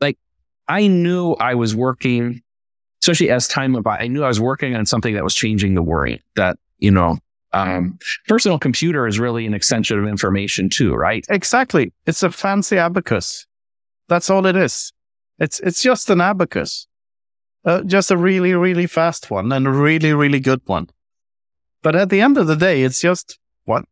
like, 0.02 0.18
I 0.68 0.88
knew 0.88 1.34
I 1.34 1.54
was 1.54 1.76
working 1.76 2.42
especially 3.02 3.30
as 3.30 3.48
time 3.48 3.74
went 3.74 3.84
by, 3.84 3.98
I 3.98 4.08
knew 4.08 4.24
I 4.24 4.28
was 4.28 4.40
working 4.40 4.76
on 4.76 4.86
something 4.86 5.14
that 5.14 5.24
was 5.24 5.36
changing 5.36 5.76
the 5.76 5.82
worry 5.82 6.22
that, 6.36 6.58
you 6.80 6.92
know, 6.92 7.18
um, 7.54 7.98
personal 8.28 8.60
computer 8.60 9.08
is 9.08 9.20
really 9.20 9.46
an 9.46 9.54
extension 9.54 9.98
of 9.98 10.06
information 10.06 10.70
too, 10.70 10.94
right? 10.94 11.26
Exactly. 11.30 11.94
It's 12.06 12.24
a 12.24 12.32
fancy 12.32 12.78
abacus. 12.78 13.48
That's 14.10 14.30
all 14.30 14.46
it 14.46 14.56
is. 14.56 14.92
It's, 15.40 15.60
it's 15.62 15.82
just 15.82 16.10
an 16.10 16.20
abacus. 16.20 16.88
Uh, 17.68 17.84
just 17.84 18.10
a 18.12 18.16
really, 18.16 18.54
really 18.54 18.88
fast 18.88 19.30
one 19.30 19.52
and 19.52 19.68
a 19.68 19.70
really, 19.70 20.14
really 20.14 20.40
good 20.40 20.62
one. 20.68 20.90
But 21.84 21.98
at 21.98 22.10
the 22.10 22.22
end 22.22 22.38
of 22.38 22.48
the 22.48 22.56
day, 22.56 22.84
it's 22.84 23.02
just 23.02 23.40
what? 23.66 23.84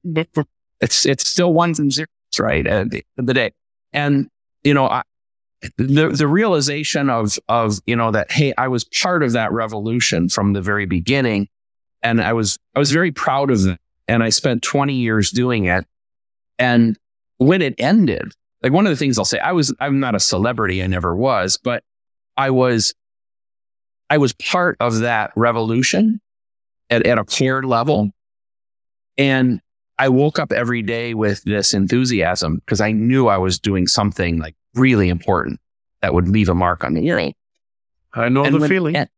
It's 0.80 1.06
it's 1.06 1.30
still 1.30 1.54
ones 1.54 1.78
and 1.78 1.92
zeros, 1.92 2.08
right? 2.40 2.66
At 2.66 2.92
the 2.92 2.98
end 3.00 3.06
of 3.18 3.26
the 3.26 3.34
day, 3.34 3.52
and 3.92 4.30
you 4.64 4.74
know, 4.74 4.88
I, 4.88 5.04
the 5.78 6.08
the 6.08 6.26
realization 6.26 7.10
of 7.10 7.38
of 7.50 7.80
you 7.86 7.98
know 7.98 8.12
that 8.12 8.32
hey, 8.32 8.54
I 8.58 8.70
was 8.70 8.86
part 8.86 9.24
of 9.24 9.34
that 9.34 9.52
revolution 9.52 10.30
from 10.30 10.54
the 10.54 10.62
very 10.62 10.86
beginning, 10.86 11.50
and 12.02 12.22
I 12.22 12.32
was 12.32 12.58
I 12.76 12.80
was 12.80 12.94
very 12.94 13.12
proud 13.12 13.52
of 13.52 13.68
it, 13.68 13.80
and 14.08 14.24
I 14.24 14.30
spent 14.30 14.64
20 14.64 14.94
years 14.94 15.32
doing 15.32 15.66
it, 15.66 15.86
and 16.58 16.98
when 17.40 17.62
it 17.62 17.76
ended, 17.78 18.32
like 18.64 18.72
one 18.72 18.88
of 18.88 18.92
the 18.92 18.98
things 18.98 19.20
I'll 19.20 19.26
say, 19.26 19.40
I 19.40 19.52
was 19.52 19.74
I'm 19.82 20.00
not 20.00 20.16
a 20.16 20.20
celebrity, 20.22 20.82
I 20.82 20.88
never 20.88 21.14
was, 21.14 21.60
but 21.62 21.84
I 22.38 22.52
was 22.52 22.94
I 24.10 24.18
was 24.18 24.34
part 24.34 24.78
of 24.80 25.00
that 25.00 25.32
revolution 25.36 26.22
at, 26.90 27.06
at 27.06 27.18
a 27.18 27.24
core 27.24 27.64
level. 27.64 28.12
And 29.18 29.62
I 29.98 30.10
woke 30.10 30.40
up 30.40 30.52
every 30.52 30.82
day 30.82 31.14
with 31.14 31.44
this 31.44 31.74
enthusiasm 31.74 32.58
because 32.58 32.82
I 32.82 32.92
knew 32.92 33.28
I 33.28 33.38
was 33.38 33.60
doing 33.60 33.88
something 33.88 34.40
like 34.40 34.56
really 34.74 35.10
important 35.10 35.60
that 36.02 36.14
would 36.14 36.28
leave 36.28 36.50
a 36.50 36.56
mark 36.56 36.84
on 36.84 36.94
the 36.94 37.08
earring. 37.08 37.34
I 38.14 38.30
know 38.30 38.44
and 38.44 38.56
the 38.56 38.60
when, 38.60 38.70
feeling. 38.70 38.96
And, 38.96 39.10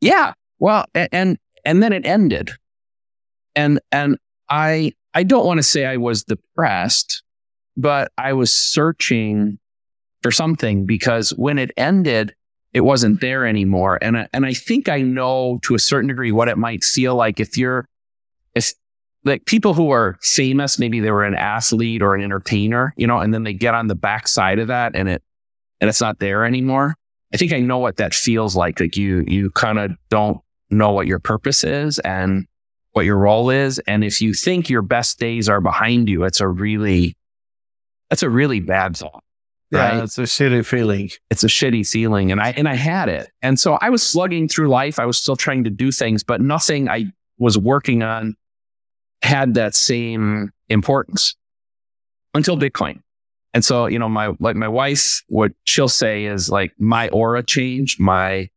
yeah. 0.00 0.34
Well, 0.58 0.86
and, 0.94 1.08
and 1.12 1.38
and 1.64 1.82
then 1.82 1.92
it 1.92 2.06
ended. 2.06 2.50
And 3.54 3.80
and 3.90 4.18
I 4.48 4.92
I 5.14 5.24
don't 5.24 5.46
want 5.46 5.58
to 5.58 5.62
say 5.62 5.84
I 5.84 5.96
was 5.96 6.24
depressed, 6.24 7.22
but 7.76 8.10
I 8.16 8.32
was 8.32 8.54
searching 8.54 9.58
for 10.22 10.30
something 10.30 10.86
because 10.86 11.30
when 11.30 11.58
it 11.58 11.72
ended, 11.76 12.34
it 12.72 12.80
wasn't 12.80 13.20
there 13.20 13.46
anymore. 13.46 13.98
And 14.00 14.16
I, 14.16 14.28
and 14.32 14.46
I 14.46 14.54
think 14.54 14.88
I 14.88 15.02
know 15.02 15.58
to 15.62 15.74
a 15.74 15.78
certain 15.78 16.08
degree 16.08 16.32
what 16.32 16.48
it 16.48 16.56
might 16.56 16.84
feel 16.84 17.14
like 17.14 17.38
if 17.38 17.58
you're, 17.58 17.86
if 18.54 18.72
like 19.24 19.44
people 19.44 19.74
who 19.74 19.90
are 19.90 20.18
famous, 20.22 20.78
maybe 20.78 21.00
they 21.00 21.10
were 21.10 21.24
an 21.24 21.34
athlete 21.34 22.02
or 22.02 22.14
an 22.14 22.22
entertainer, 22.22 22.94
you 22.96 23.06
know, 23.06 23.18
and 23.18 23.32
then 23.32 23.44
they 23.44 23.52
get 23.52 23.74
on 23.74 23.88
the 23.88 23.94
backside 23.94 24.58
of 24.58 24.68
that 24.68 24.96
and 24.96 25.08
it, 25.08 25.22
and 25.80 25.88
it's 25.88 26.00
not 26.00 26.18
there 26.18 26.44
anymore. 26.44 26.94
I 27.34 27.36
think 27.36 27.52
I 27.52 27.60
know 27.60 27.78
what 27.78 27.96
that 27.96 28.14
feels 28.14 28.56
like. 28.56 28.80
Like 28.80 28.96
you, 28.96 29.24
you 29.26 29.50
kind 29.50 29.78
of 29.78 29.92
don't 30.08 30.38
know 30.70 30.92
what 30.92 31.06
your 31.06 31.18
purpose 31.18 31.64
is 31.64 31.98
and 32.00 32.46
what 32.92 33.04
your 33.04 33.18
role 33.18 33.50
is. 33.50 33.78
And 33.80 34.04
if 34.04 34.20
you 34.20 34.34
think 34.34 34.68
your 34.68 34.82
best 34.82 35.18
days 35.18 35.48
are 35.48 35.60
behind 35.60 36.08
you, 36.08 36.24
it's 36.24 36.40
a 36.40 36.48
really, 36.48 37.16
that's 38.10 38.22
a 38.22 38.30
really 38.30 38.60
bad 38.60 38.96
thought. 38.96 39.24
Right? 39.72 39.94
Yeah, 39.94 40.02
it's 40.02 40.18
a 40.18 40.22
shitty 40.22 40.66
feeling. 40.66 41.10
It's 41.30 41.44
a 41.44 41.48
shitty 41.48 41.88
feeling. 41.88 42.30
And 42.30 42.40
I 42.40 42.50
and 42.50 42.68
I 42.68 42.74
had 42.74 43.08
it. 43.08 43.30
And 43.40 43.58
so 43.58 43.78
I 43.80 43.88
was 43.90 44.02
slugging 44.02 44.46
through 44.46 44.68
life. 44.68 44.98
I 44.98 45.06
was 45.06 45.16
still 45.16 45.36
trying 45.36 45.64
to 45.64 45.70
do 45.70 45.90
things, 45.90 46.22
but 46.22 46.40
nothing 46.40 46.88
I 46.88 47.06
was 47.38 47.56
working 47.56 48.02
on 48.02 48.36
had 49.22 49.54
that 49.54 49.74
same 49.74 50.50
importance 50.68 51.36
until 52.34 52.56
Bitcoin. 52.58 53.00
And 53.54 53.64
so, 53.64 53.86
you 53.86 53.98
know, 53.98 54.08
my 54.08 54.34
like 54.40 54.56
my 54.56 54.68
wife, 54.68 55.22
what 55.28 55.52
she'll 55.64 55.88
say 55.88 56.24
is 56.24 56.50
like 56.50 56.72
my 56.78 57.08
aura 57.08 57.42
changed, 57.42 58.00
my 58.00 58.48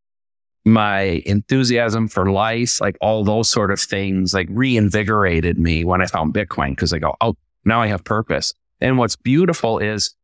my 0.66 1.22
enthusiasm 1.26 2.07
for 2.07 2.32
life, 2.32 2.82
like 2.82 2.97
all 2.99 3.24
those 3.24 3.49
sort 3.49 3.72
of 3.72 3.80
things, 3.80 4.34
like 4.34 4.47
reinvigorated 4.49 5.59
me 5.59 5.84
when 5.84 6.01
I 6.01 6.07
found 6.07 6.34
Bitcoin 6.34 6.72
because 6.72 6.91
I 6.91 6.99
go, 6.99 7.16
oh, 7.22 7.36
now 7.66 7.82
I 7.82 7.88
have 7.88 8.03
purpose. 8.03 8.53
And 8.82 8.97
what's 8.97 9.16
beautiful 9.16 9.80
is 9.80 10.16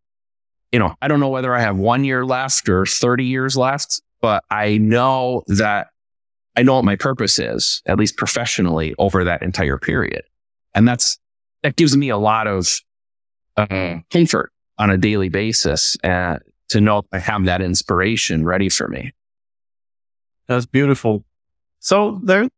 you 0.72 0.80
know, 0.80 0.96
I 1.02 1.08
don't 1.08 1.20
know 1.20 1.30
whether 1.30 1.54
I 1.54 1.62
have 1.62 1.78
one 1.78 2.04
year 2.04 2.26
left 2.26 2.70
or 2.70 2.86
30 2.86 3.26
years 3.26 3.58
left, 3.58 4.02
but 4.22 4.44
I 4.50 4.78
know 4.78 5.44
that 5.48 5.88
I 6.56 6.64
know 6.64 6.76
what 6.76 6.86
my 6.86 6.96
purpose 6.96 7.40
is, 7.40 7.82
at 7.86 7.98
least 7.98 8.18
professionally 8.18 8.94
over 8.98 9.24
that 9.24 9.42
entire 9.42 9.78
period. 9.78 10.24
And 10.74 10.88
that's, 10.88 11.18
that 11.64 11.76
gives 11.76 11.96
me 11.96 12.10
a 12.10 12.18
lot 12.18 12.48
of 12.48 12.68
uh, 13.58 13.98
comfort 14.10 14.52
on 14.78 14.90
a 14.90 14.98
daily 14.98 15.30
basis 15.30 15.96
uh, 16.04 16.38
to 16.70 16.82
know 16.82 17.04
I 17.12 17.20
have 17.20 17.46
that 17.46 17.62
inspiration 17.62 18.46
ready 18.46 18.70
for 18.70 18.88
me. 18.88 19.14
That's 20.48 20.66
beautiful. 20.66 21.24
So 21.80 22.20
there 22.24 22.44
are 22.44 22.50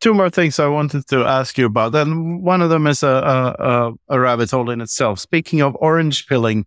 two 0.00 0.14
more 0.14 0.30
things 0.30 0.58
I 0.58 0.66
wanted 0.66 1.06
to 1.08 1.24
ask 1.24 1.56
you 1.58 1.66
about. 1.66 1.94
And 1.94 2.42
one 2.42 2.62
of 2.62 2.70
them 2.70 2.86
is 2.86 3.02
a, 3.02 3.56
a, 3.58 3.92
a 4.08 4.20
rabbit 4.20 4.50
hole 4.50 4.70
in 4.70 4.80
itself. 4.80 5.20
Speaking 5.20 5.60
of 5.60 5.76
orange 5.80 6.26
pilling, 6.26 6.66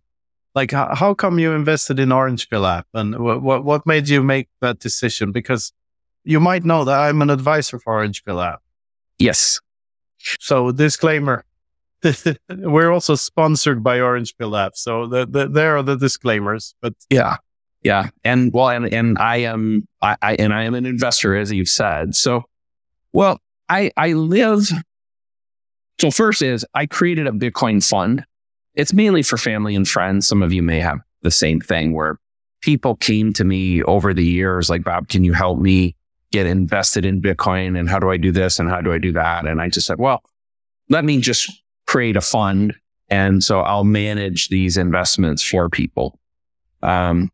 like 0.54 0.70
how, 0.70 0.94
how 0.94 1.14
come 1.14 1.38
you 1.38 1.52
invested 1.52 1.98
in 1.98 2.12
Orange 2.12 2.48
Pill 2.48 2.66
app 2.66 2.86
and 2.94 3.18
what, 3.18 3.42
what, 3.42 3.64
what 3.64 3.86
made 3.86 4.08
you 4.08 4.22
make 4.22 4.48
that 4.60 4.78
decision? 4.78 5.32
Because 5.32 5.72
you 6.22 6.40
might 6.40 6.64
know 6.64 6.84
that 6.84 6.98
I'm 6.98 7.20
an 7.22 7.30
advisor 7.30 7.78
for 7.78 7.94
Orange 7.94 8.24
Pill 8.24 8.40
app. 8.40 8.62
Yes. 9.18 9.60
So 10.40 10.70
disclaimer. 10.70 11.44
We're 12.48 12.92
also 12.92 13.14
sponsored 13.14 13.82
by 13.82 14.00
Orange 14.00 14.36
Pill 14.36 14.56
app. 14.56 14.76
So 14.76 15.06
the, 15.06 15.26
the, 15.26 15.48
there 15.48 15.76
are 15.76 15.82
the 15.82 15.96
disclaimers, 15.96 16.74
but 16.80 16.94
yeah. 17.10 17.36
Yeah. 17.82 18.08
And 18.24 18.52
well, 18.52 18.70
and, 18.70 18.92
and 18.92 19.18
I 19.18 19.38
am, 19.38 19.86
I, 20.00 20.16
I, 20.22 20.34
and 20.36 20.54
I 20.54 20.62
am 20.64 20.74
an 20.74 20.86
investor, 20.86 21.36
as 21.36 21.52
you've 21.52 21.68
said. 21.68 22.14
So, 22.14 22.44
well, 23.12 23.40
I, 23.68 23.90
I 23.96 24.12
live. 24.12 24.70
So 26.00 26.10
first 26.10 26.42
is 26.42 26.64
I 26.74 26.86
created 26.86 27.26
a 27.26 27.30
Bitcoin 27.30 27.86
fund 27.86 28.24
it's 28.74 28.92
mainly 28.92 29.22
for 29.22 29.36
family 29.36 29.74
and 29.74 29.88
friends. 29.88 30.26
Some 30.26 30.42
of 30.42 30.52
you 30.52 30.62
may 30.62 30.80
have 30.80 30.98
the 31.22 31.30
same 31.30 31.60
thing 31.60 31.92
where 31.94 32.18
people 32.60 32.96
came 32.96 33.32
to 33.34 33.44
me 33.44 33.82
over 33.82 34.14
the 34.14 34.24
years 34.24 34.70
like, 34.70 34.84
Bob, 34.84 35.08
can 35.08 35.22
you 35.22 35.32
help 35.32 35.58
me 35.58 35.94
get 36.32 36.46
invested 36.46 37.04
in 37.04 37.20
Bitcoin? 37.20 37.78
And 37.78 37.88
how 37.88 37.98
do 37.98 38.10
I 38.10 38.16
do 38.16 38.32
this? 38.32 38.58
And 38.58 38.68
how 38.68 38.80
do 38.80 38.92
I 38.92 38.98
do 38.98 39.12
that? 39.12 39.46
And 39.46 39.60
I 39.60 39.68
just 39.68 39.86
said, 39.86 39.98
well, 39.98 40.22
let 40.88 41.04
me 41.04 41.20
just 41.20 41.50
create 41.86 42.16
a 42.16 42.20
fund. 42.20 42.74
And 43.08 43.44
so 43.44 43.60
I'll 43.60 43.84
manage 43.84 44.48
these 44.48 44.76
investments 44.76 45.42
for 45.42 45.68
people. 45.68 46.18
Um, 46.82 47.30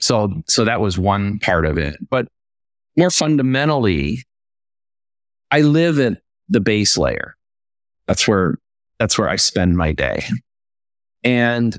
so, 0.00 0.42
so 0.46 0.64
that 0.64 0.80
was 0.80 0.98
one 0.98 1.38
part 1.40 1.66
of 1.66 1.76
it. 1.76 1.96
But 2.08 2.28
more 2.96 3.10
fundamentally, 3.10 4.24
I 5.50 5.60
live 5.60 5.98
at 5.98 6.22
the 6.48 6.60
base 6.60 6.96
layer. 6.96 7.36
That's 8.06 8.26
where, 8.26 8.58
that's 8.98 9.18
where 9.18 9.28
I 9.28 9.36
spend 9.36 9.76
my 9.76 9.92
day. 9.92 10.24
And 11.26 11.76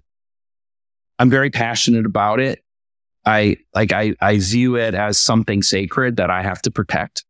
I'm 1.18 1.30
very 1.30 1.50
passionate 1.50 2.06
about 2.06 2.42
it. 2.42 2.62
I 3.26 3.58
like 3.74 3.94
I 3.94 4.14
I 4.20 4.40
view 4.40 4.76
it 4.76 4.94
as 4.94 5.18
something 5.18 5.64
sacred 5.64 6.18
that 6.18 6.30
I 6.30 6.44
have 6.44 6.62
to 6.64 6.72
protect. 6.72 7.24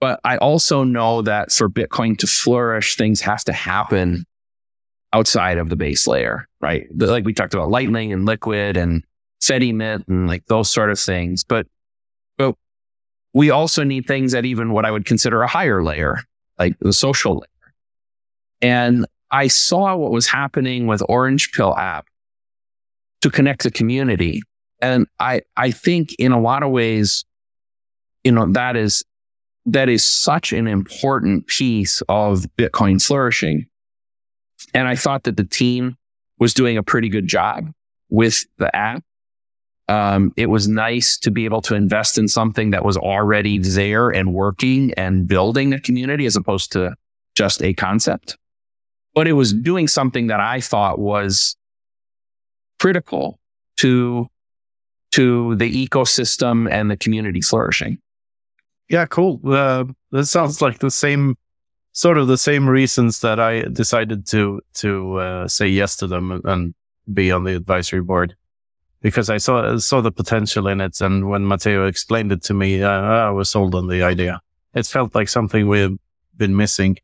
But 0.00 0.18
I 0.24 0.38
also 0.38 0.82
know 0.82 1.22
that 1.22 1.52
for 1.52 1.68
Bitcoin 1.68 2.18
to 2.18 2.26
flourish, 2.26 2.96
things 2.96 3.20
have 3.20 3.44
to 3.44 3.52
happen 3.52 4.24
outside 5.12 5.58
of 5.58 5.68
the 5.68 5.76
base 5.76 6.06
layer, 6.06 6.48
right? 6.60 6.86
Like 6.96 7.24
we 7.24 7.32
talked 7.32 7.54
about 7.54 7.70
Lightning 7.70 8.12
and 8.12 8.26
Liquid 8.26 8.76
and 8.76 9.04
Fedimint 9.40 10.08
and 10.08 10.26
like 10.26 10.46
those 10.46 10.68
sort 10.68 10.90
of 10.90 10.98
things. 10.98 11.44
But 11.44 11.68
but 12.38 12.56
we 13.34 13.50
also 13.50 13.84
need 13.84 14.06
things 14.06 14.34
at 14.34 14.44
even 14.44 14.72
what 14.72 14.84
I 14.84 14.90
would 14.90 15.04
consider 15.04 15.42
a 15.42 15.48
higher 15.48 15.82
layer, 15.82 16.18
like 16.58 16.76
the 16.80 16.92
social 16.92 17.34
layer. 17.34 17.74
And 18.62 19.06
I 19.30 19.46
saw 19.46 19.96
what 19.96 20.10
was 20.10 20.26
happening 20.26 20.86
with 20.86 21.02
Orange 21.08 21.52
Pill 21.52 21.76
app 21.76 22.06
to 23.22 23.30
connect 23.30 23.62
the 23.62 23.70
community. 23.70 24.42
And 24.80 25.06
I, 25.18 25.42
I 25.56 25.70
think 25.70 26.14
in 26.18 26.32
a 26.32 26.40
lot 26.40 26.62
of 26.62 26.70
ways, 26.70 27.24
you 28.24 28.32
know, 28.32 28.50
that 28.52 28.76
is, 28.76 29.04
that 29.66 29.88
is 29.88 30.04
such 30.04 30.52
an 30.52 30.66
important 30.66 31.46
piece 31.46 32.02
of 32.08 32.46
Bitcoin 32.58 33.04
flourishing. 33.04 33.66
And 34.74 34.88
I 34.88 34.96
thought 34.96 35.24
that 35.24 35.36
the 35.36 35.44
team 35.44 35.96
was 36.38 36.54
doing 36.54 36.76
a 36.76 36.82
pretty 36.82 37.08
good 37.08 37.26
job 37.26 37.70
with 38.08 38.44
the 38.58 38.74
app. 38.74 39.04
Um, 39.88 40.32
it 40.36 40.46
was 40.46 40.68
nice 40.68 41.18
to 41.18 41.30
be 41.30 41.44
able 41.44 41.62
to 41.62 41.74
invest 41.74 42.16
in 42.16 42.28
something 42.28 42.70
that 42.70 42.84
was 42.84 42.96
already 42.96 43.58
there 43.58 44.08
and 44.08 44.32
working 44.32 44.94
and 44.94 45.26
building 45.26 45.72
a 45.72 45.80
community 45.80 46.26
as 46.26 46.36
opposed 46.36 46.72
to 46.72 46.94
just 47.34 47.62
a 47.62 47.74
concept 47.74 48.36
but 49.14 49.26
it 49.26 49.32
was 49.32 49.52
doing 49.52 49.88
something 49.88 50.28
that 50.28 50.40
I 50.40 50.60
thought 50.60 50.98
was 50.98 51.56
critical 52.78 53.38
to 53.78 54.28
to 55.12 55.56
the 55.56 55.86
ecosystem 55.86 56.70
and 56.70 56.90
the 56.90 56.96
community 56.96 57.40
flourishing. 57.40 57.98
Yeah, 58.88 59.06
cool. 59.06 59.40
Uh, 59.44 59.84
that 60.12 60.26
sounds 60.26 60.62
like 60.62 60.78
the 60.78 60.90
same 60.90 61.36
sort 61.92 62.18
of 62.18 62.28
the 62.28 62.38
same 62.38 62.68
reasons 62.68 63.20
that 63.20 63.40
I 63.40 63.62
decided 63.62 64.26
to 64.28 64.60
to 64.74 65.16
uh, 65.16 65.48
say 65.48 65.68
yes 65.68 65.96
to 65.96 66.06
them 66.06 66.40
and 66.44 66.74
be 67.12 67.32
on 67.32 67.44
the 67.44 67.56
advisory 67.56 68.02
board 68.02 68.36
because 69.00 69.30
I 69.30 69.38
saw 69.38 69.76
saw 69.78 70.00
the 70.00 70.12
potential 70.12 70.66
in 70.68 70.80
it, 70.80 71.00
and 71.00 71.28
when 71.28 71.46
Matteo 71.46 71.86
explained 71.86 72.32
it 72.32 72.42
to 72.44 72.54
me, 72.54 72.82
I 72.82 73.30
was 73.30 73.48
sold 73.48 73.74
on 73.74 73.88
the 73.88 74.02
idea. 74.02 74.40
It 74.74 74.86
felt 74.86 75.14
like 75.14 75.28
something 75.28 75.68
we've 75.68 75.98
been 76.36 76.56
missing. 76.56 76.98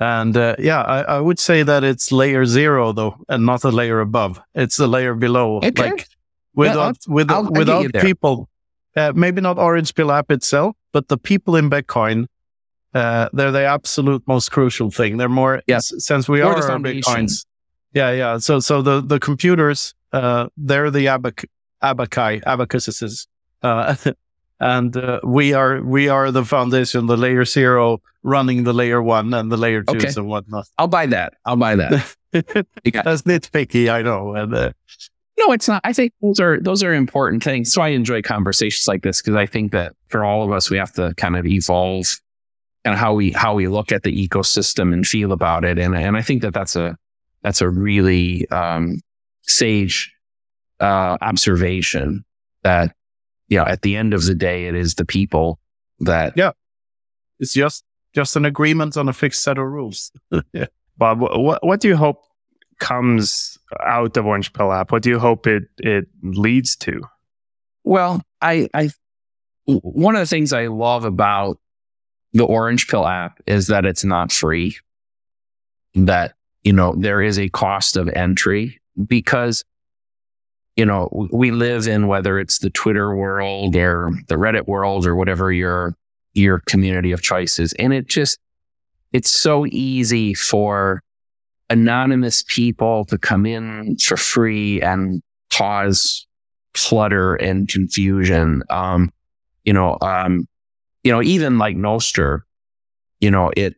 And 0.00 0.34
uh, 0.36 0.56
yeah, 0.58 0.80
I, 0.80 1.00
I, 1.02 1.20
would 1.20 1.38
say 1.38 1.62
that 1.62 1.84
it's 1.84 2.10
layer 2.10 2.46
zero 2.46 2.92
though, 2.92 3.16
and 3.28 3.44
not 3.44 3.64
a 3.64 3.70
layer 3.70 4.00
above. 4.00 4.40
It's 4.54 4.78
a 4.78 4.86
layer 4.86 5.14
below. 5.14 5.58
Okay. 5.58 5.90
Like 5.90 6.08
without 6.54 6.96
yeah, 7.06 7.14
without, 7.14 7.44
I'll, 7.44 7.50
without 7.52 7.92
people, 8.00 8.48
uh, 8.96 9.12
maybe 9.14 9.42
not 9.42 9.58
Orange 9.58 9.94
Pill 9.94 10.10
app 10.10 10.30
itself, 10.30 10.74
but 10.92 11.08
the 11.08 11.18
people 11.18 11.54
in 11.54 11.68
Bitcoin 11.68 12.26
Uh, 12.92 13.28
they're 13.32 13.52
the 13.52 13.64
absolute 13.64 14.22
most 14.26 14.50
crucial 14.50 14.90
thing. 14.90 15.16
They're 15.16 15.28
more 15.28 15.62
yes. 15.66 15.92
since 15.98 16.28
we 16.28 16.42
More 16.42 16.56
are 16.56 16.78
bitcoins. 16.78 17.46
Yeah, 17.94 18.10
yeah. 18.10 18.38
So 18.38 18.58
so 18.60 18.82
the 18.82 19.00
the 19.00 19.20
computers, 19.20 19.94
uh, 20.12 20.48
they're 20.56 20.90
the 20.90 21.06
abac 21.06 21.44
abaci 21.82 22.42
abacuses, 22.44 23.26
uh, 23.62 23.94
and 24.60 24.96
uh, 24.96 25.20
we 25.24 25.52
are 25.54 25.80
we 25.82 26.08
are 26.08 26.30
the 26.30 26.44
foundation, 26.44 27.06
the 27.06 27.16
layer 27.16 27.44
zero 27.44 28.00
running 28.22 28.64
the 28.64 28.72
layer 28.74 29.02
one 29.02 29.32
and 29.32 29.50
the 29.50 29.56
layer 29.56 29.82
twos 29.82 30.04
Okay. 30.04 30.12
and 30.16 30.28
whatnot. 30.28 30.66
I'll 30.78 30.88
buy 30.88 31.06
that. 31.06 31.34
I'll 31.46 31.56
buy 31.56 31.76
that. 31.76 32.14
That's 32.32 33.22
nitpicky, 33.22 33.90
I 33.90 34.02
know. 34.02 34.34
And 34.34 34.54
uh, 34.54 34.72
No, 35.38 35.52
it's 35.52 35.66
not. 35.68 35.80
I 35.84 35.92
think 35.94 36.12
those 36.20 36.38
are 36.40 36.60
those 36.60 36.82
are 36.82 36.92
important 36.94 37.42
things. 37.42 37.72
So 37.72 37.80
I 37.82 37.88
enjoy 37.88 38.20
conversations 38.22 38.86
like 38.86 39.02
this 39.02 39.22
because 39.22 39.36
I 39.36 39.46
think 39.46 39.72
that 39.72 39.94
for 40.08 40.24
all 40.24 40.44
of 40.44 40.52
us, 40.52 40.70
we 40.70 40.76
have 40.76 40.92
to 40.94 41.14
kind 41.16 41.36
of 41.36 41.46
evolve 41.46 42.06
and 42.84 42.94
how 42.96 43.14
we 43.14 43.30
how 43.32 43.54
we 43.54 43.68
look 43.68 43.90
at 43.92 44.02
the 44.02 44.28
ecosystem 44.28 44.92
and 44.92 45.06
feel 45.06 45.32
about 45.32 45.64
it. 45.64 45.78
And 45.78 45.96
and 45.96 46.16
I 46.16 46.22
think 46.22 46.42
that 46.42 46.52
that's 46.54 46.76
a 46.76 46.96
that's 47.42 47.62
a 47.62 47.68
really 47.70 48.46
um, 48.50 49.00
sage 49.42 50.12
uh, 50.78 51.16
observation 51.22 52.24
that 52.62 52.94
you 53.50 53.58
know 53.58 53.64
at 53.66 53.82
the 53.82 53.96
end 53.96 54.14
of 54.14 54.24
the 54.24 54.34
day, 54.34 54.66
it 54.66 54.74
is 54.74 54.94
the 54.94 55.04
people 55.04 55.58
that 56.00 56.32
Yeah. 56.36 56.52
it's 57.38 57.52
just 57.52 57.84
just 58.14 58.34
an 58.36 58.44
agreement 58.46 58.96
on 58.96 59.08
a 59.08 59.12
fixed 59.12 59.42
set 59.42 59.58
of 59.58 59.64
rules. 59.66 60.10
yeah. 60.54 60.66
Bob, 60.96 61.20
what 61.20 61.64
what 61.66 61.80
do 61.80 61.88
you 61.88 61.96
hope 61.96 62.22
comes 62.78 63.58
out 63.84 64.16
of 64.16 64.24
Orange 64.26 64.52
Pill 64.54 64.72
app? 64.72 64.90
What 64.90 65.02
do 65.02 65.10
you 65.10 65.18
hope 65.18 65.46
it 65.46 65.64
it 65.78 66.06
leads 66.22 66.76
to? 66.76 67.02
Well, 67.84 68.22
I, 68.40 68.68
I, 68.74 68.90
one 69.66 70.14
of 70.16 70.20
the 70.20 70.26
things 70.26 70.52
I 70.52 70.66
love 70.66 71.04
about 71.04 71.58
the 72.32 72.44
Orange 72.44 72.88
Pill 72.88 73.06
app 73.06 73.40
is 73.46 73.66
that 73.68 73.84
it's 73.86 74.04
not 74.04 74.32
free. 74.32 74.76
That, 75.94 76.34
you 76.62 76.72
know, 76.72 76.94
there 76.96 77.20
is 77.22 77.38
a 77.38 77.48
cost 77.48 77.96
of 77.96 78.08
entry 78.10 78.80
because, 79.06 79.64
you 80.80 80.86
know, 80.86 81.10
we 81.30 81.50
live 81.50 81.86
in 81.86 82.06
whether 82.06 82.38
it's 82.38 82.60
the 82.60 82.70
Twitter 82.70 83.14
world 83.14 83.76
or 83.76 84.12
the 84.28 84.36
Reddit 84.36 84.66
world 84.66 85.04
or 85.06 85.14
whatever 85.14 85.52
your, 85.52 85.94
your 86.32 86.60
community 86.60 87.12
of 87.12 87.20
choice 87.20 87.58
is. 87.58 87.74
And 87.74 87.92
it 87.92 88.06
just, 88.06 88.38
it's 89.12 89.28
so 89.28 89.66
easy 89.66 90.32
for 90.32 91.02
anonymous 91.68 92.42
people 92.48 93.04
to 93.04 93.18
come 93.18 93.44
in 93.44 93.98
for 93.98 94.16
free 94.16 94.80
and 94.80 95.22
cause 95.52 96.26
clutter 96.72 97.34
and 97.34 97.68
confusion. 97.68 98.62
Um, 98.70 99.12
you 99.66 99.74
know, 99.74 99.98
um, 100.00 100.48
you 101.04 101.12
know, 101.12 101.20
even 101.20 101.58
like 101.58 101.76
Nostr, 101.76 102.40
you 103.20 103.30
know, 103.30 103.52
it 103.54 103.76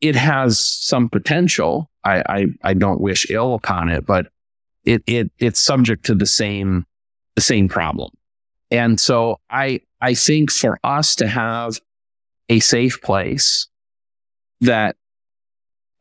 it 0.00 0.16
has 0.16 0.58
some 0.58 1.10
potential. 1.10 1.90
I, 2.04 2.22
I 2.26 2.46
I 2.64 2.72
don't 2.72 3.02
wish 3.02 3.30
ill 3.30 3.52
upon 3.52 3.90
it, 3.90 4.06
but 4.06 4.28
it 4.88 5.02
it 5.06 5.30
it's 5.38 5.60
subject 5.60 6.06
to 6.06 6.14
the 6.14 6.26
same 6.26 6.86
the 7.34 7.42
same 7.42 7.68
problem. 7.68 8.10
And 8.70 8.98
so 8.98 9.40
I 9.50 9.80
I 10.00 10.14
think 10.14 10.50
for 10.50 10.78
us 10.82 11.14
to 11.16 11.26
have 11.28 11.78
a 12.48 12.60
safe 12.60 13.00
place 13.02 13.68
that 14.60 14.96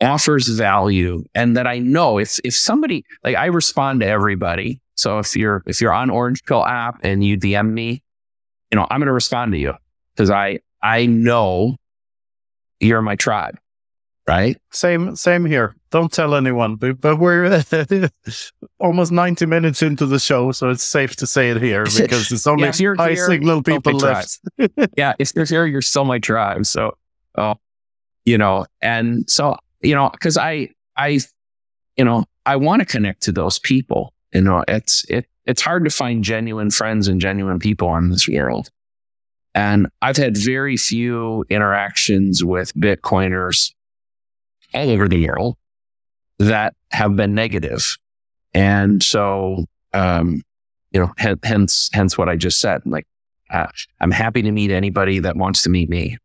offers 0.02 0.48
value 0.48 1.24
and 1.34 1.58
that 1.58 1.68
I 1.68 1.80
know 1.80 2.18
if 2.18 2.40
if 2.44 2.56
somebody 2.56 3.04
like 3.24 3.36
I 3.36 3.48
respond 3.48 4.02
to 4.02 4.08
everybody. 4.08 4.80
So 4.96 5.20
if 5.20 5.36
you're 5.36 5.64
if 5.66 5.82
you're 5.82 5.94
on 5.94 6.10
Orange 6.10 6.44
Pill 6.44 6.66
app 6.66 7.00
and 7.04 7.24
you 7.24 7.38
DM 7.38 7.72
me, 7.72 8.02
you 8.72 8.78
know, 8.78 8.88
I'm 8.90 9.00
going 9.00 9.08
to 9.08 9.14
respond 9.14 9.52
to 9.52 9.58
you 9.58 9.74
because 10.16 10.30
I 10.30 10.60
I 10.82 11.06
know 11.06 11.76
you're 12.80 13.02
my 13.02 13.16
tribe, 13.16 13.58
right? 14.28 14.58
Same 14.72 15.16
same 15.16 15.46
here. 15.46 15.76
Don't 15.90 16.12
tell 16.12 16.36
anyone, 16.36 16.76
but, 16.76 17.00
but 17.00 17.18
we're 17.18 17.64
almost 18.80 19.12
90 19.12 19.46
minutes 19.46 19.82
into 19.82 20.06
the 20.06 20.20
show, 20.20 20.52
so 20.52 20.70
it's 20.70 20.84
safe 20.84 21.16
to 21.18 21.28
say 21.28 21.50
it 21.50 21.62
here 21.62 21.84
because 21.98 22.32
it's 22.32 22.46
only 22.46 22.64
Yeah, 22.64 22.70
if 22.70 22.80
you're 22.80 22.96
high 22.96 23.14
here, 23.14 23.26
signal 23.26 23.64
people 23.64 23.94
left. 23.94 24.40
yeah, 24.98 25.14
if 25.18 25.32
you're 25.34 25.46
here, 25.46 25.66
you're 25.66 25.82
still 25.82 26.04
my 26.04 26.20
tribe. 26.20 26.66
So, 26.66 26.98
uh, 27.36 27.56
you 28.26 28.38
know, 28.38 28.66
and 28.82 29.30
so, 29.30 29.56
you 29.82 29.96
know, 29.96 30.12
cause 30.20 30.38
I, 30.38 30.70
I, 30.98 31.20
you 31.96 32.04
know, 32.04 32.26
I 32.46 32.58
want 32.58 32.82
to 32.82 32.86
connect 32.86 33.24
to 33.24 33.32
those 33.32 33.60
people. 33.60 34.14
You 34.34 34.42
know, 34.42 34.64
it's, 34.68 35.06
it, 35.06 35.26
it's 35.46 35.62
hard 35.62 35.86
to 35.86 35.90
find 35.90 36.24
genuine 36.24 36.70
friends 36.70 37.08
and 37.08 37.22
genuine 37.22 37.60
people 37.60 37.96
in 37.96 38.10
this 38.10 38.28
world. 38.28 38.70
And 39.56 39.88
I've 40.02 40.18
had 40.18 40.36
very 40.38 40.76
few 40.76 41.46
interactions 41.50 42.44
with 42.44 42.74
Bitcoiners 42.76 43.72
all 44.74 44.90
over 44.90 45.08
the 45.08 45.28
world 45.28 45.58
that 46.40 46.74
have 46.92 47.16
been 47.16 47.34
negative. 47.34 47.98
And 48.54 49.02
so, 49.04 49.66
um, 49.94 50.42
you 50.92 51.00
know, 51.00 51.12
hen- 51.18 51.40
hence, 51.44 51.90
hence 51.94 52.18
what 52.18 52.30
I 52.30 52.36
just 52.36 52.60
said. 52.60 52.82
Like, 52.86 53.08
uh, 53.50 53.68
I'm 54.00 54.12
happy 54.12 54.42
to 54.42 54.52
meet 54.52 54.72
anybody 54.72 55.20
that 55.20 55.36
wants 55.36 55.64
to 55.64 55.70
meet 55.70 55.90
me. 55.90 56.18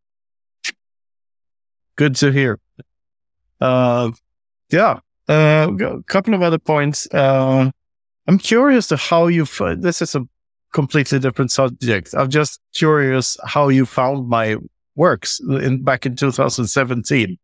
Good 1.97 2.17
to 2.17 2.31
hear. 2.31 2.59
Uh, 3.61 4.11
yeah. 4.71 5.01
Uh, 5.29 5.71
a 5.81 6.03
couple 6.05 6.35
of 6.35 6.43
other 6.43 6.59
points. 6.59 7.07
Uh, 7.13 7.71
I'm 8.27 8.39
curious 8.39 8.89
to 8.89 8.97
how 8.97 9.29
you. 9.29 9.43
F- 9.43 9.79
this 9.79 10.03
is 10.03 10.15
a 10.15 10.27
completely 10.73 11.19
different 11.19 11.51
subject. 11.51 12.15
I'm 12.15 12.31
just 12.31 12.61
curious 12.75 13.37
how 13.45 13.69
you 13.69 13.87
found 13.87 14.29
my 14.29 14.57
works 14.97 15.41
in 15.41 15.85
back 15.85 16.07
in 16.07 16.17
2017, 16.17 17.39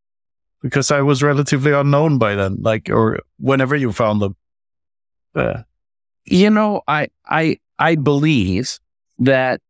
because 0.63 0.91
I 0.91 1.01
was 1.03 1.23
relatively 1.23 1.73
unknown 1.73 2.19
by 2.19 2.35
then. 2.35 2.59
Like, 2.61 2.91
or 2.91 3.21
whenever 3.39 3.77
you 3.77 3.93
found 3.93 4.21
them. 4.23 4.37
Uh, 5.35 5.63
You 6.25 6.51
know, 6.51 6.83
I 6.89 7.09
I 7.27 7.59
I 7.79 7.95
believe 7.97 8.79
that 9.19 9.61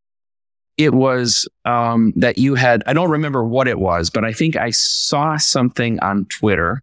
it 0.76 0.94
was 0.94 1.48
um, 1.64 2.12
that 2.16 2.38
you 2.38 2.54
had. 2.54 2.82
I 2.86 2.92
don't 2.92 3.10
remember 3.10 3.44
what 3.44 3.68
it 3.68 3.78
was, 3.78 4.10
but 4.10 4.24
I 4.24 4.32
think 4.32 4.56
I 4.56 4.70
saw 4.70 5.36
something 5.36 5.98
on 6.00 6.26
Twitter 6.26 6.82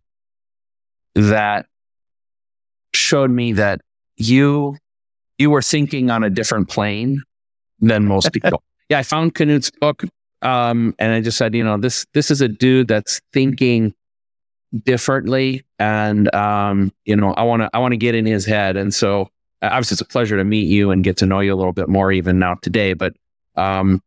that 1.15 1.65
showed 2.93 3.31
me 3.31 3.53
that 3.53 3.81
you 4.17 4.77
you 5.37 5.49
were 5.49 5.61
thinking 5.61 6.09
on 6.09 6.23
a 6.23 6.29
different 6.29 6.69
plane 6.69 7.21
than 7.79 8.05
most 8.05 8.31
people. 8.31 8.63
yeah, 8.89 8.99
I 8.99 9.03
found 9.03 9.33
Knut's 9.35 9.71
book, 9.71 10.03
um, 10.41 10.95
and 10.99 11.13
I 11.13 11.21
just 11.21 11.37
said, 11.37 11.55
you 11.55 11.63
know, 11.63 11.77
this 11.77 12.05
this 12.13 12.31
is 12.31 12.41
a 12.41 12.47
dude 12.47 12.87
that's 12.87 13.21
thinking 13.33 13.93
differently, 14.83 15.65
and 15.79 16.33
um, 16.35 16.91
you 17.05 17.15
know, 17.15 17.33
I 17.33 17.43
want 17.43 17.61
to 17.63 17.69
I 17.73 17.79
want 17.79 17.93
to 17.93 17.97
get 17.97 18.15
in 18.15 18.25
his 18.25 18.45
head, 18.45 18.77
and 18.77 18.93
so 18.93 19.29
uh, 19.61 19.69
obviously 19.71 19.95
it's 19.95 20.01
a 20.01 20.05
pleasure 20.05 20.37
to 20.37 20.43
meet 20.43 20.67
you 20.67 20.91
and 20.91 21.03
get 21.03 21.17
to 21.17 21.25
know 21.25 21.39
you 21.39 21.53
a 21.53 21.55
little 21.55 21.73
bit 21.73 21.89
more 21.89 22.11
even 22.11 22.39
now 22.39 22.55
today, 22.55 22.93
but 22.93 23.13
um, 23.55 24.01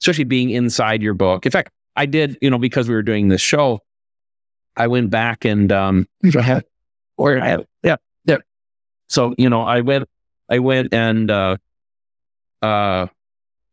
especially 0.00 0.24
being 0.24 0.50
inside 0.50 1.02
your 1.02 1.14
book. 1.14 1.46
In 1.46 1.52
fact, 1.52 1.70
I 1.96 2.06
did, 2.06 2.38
you 2.40 2.50
know, 2.50 2.58
because 2.58 2.88
we 2.88 2.94
were 2.94 3.02
doing 3.02 3.28
this 3.28 3.40
show, 3.40 3.80
I 4.76 4.88
went 4.88 5.10
back 5.10 5.44
and 5.44 5.70
um, 5.70 6.08
or 7.16 7.38
I 7.38 7.46
had, 7.46 7.66
yeah, 7.82 7.96
yeah. 8.24 8.38
So 9.08 9.34
you 9.38 9.48
know, 9.48 9.62
I 9.62 9.80
went, 9.82 10.08
I 10.48 10.58
went 10.58 10.92
and 10.92 11.30
uh, 11.30 11.56
uh, 12.62 13.06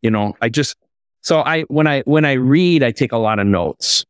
you 0.01 0.11
know, 0.11 0.35
I 0.41 0.49
just 0.49 0.75
so 1.22 1.41
I 1.41 1.61
when 1.64 1.88
I 1.88 2.02
when 2.02 2.26
I 2.26 2.34
read, 2.34 2.84
I 2.84 2.91
take 2.91 3.11
a 3.11 3.18
lot 3.18 3.39
of 3.39 3.48
notes, 3.48 4.06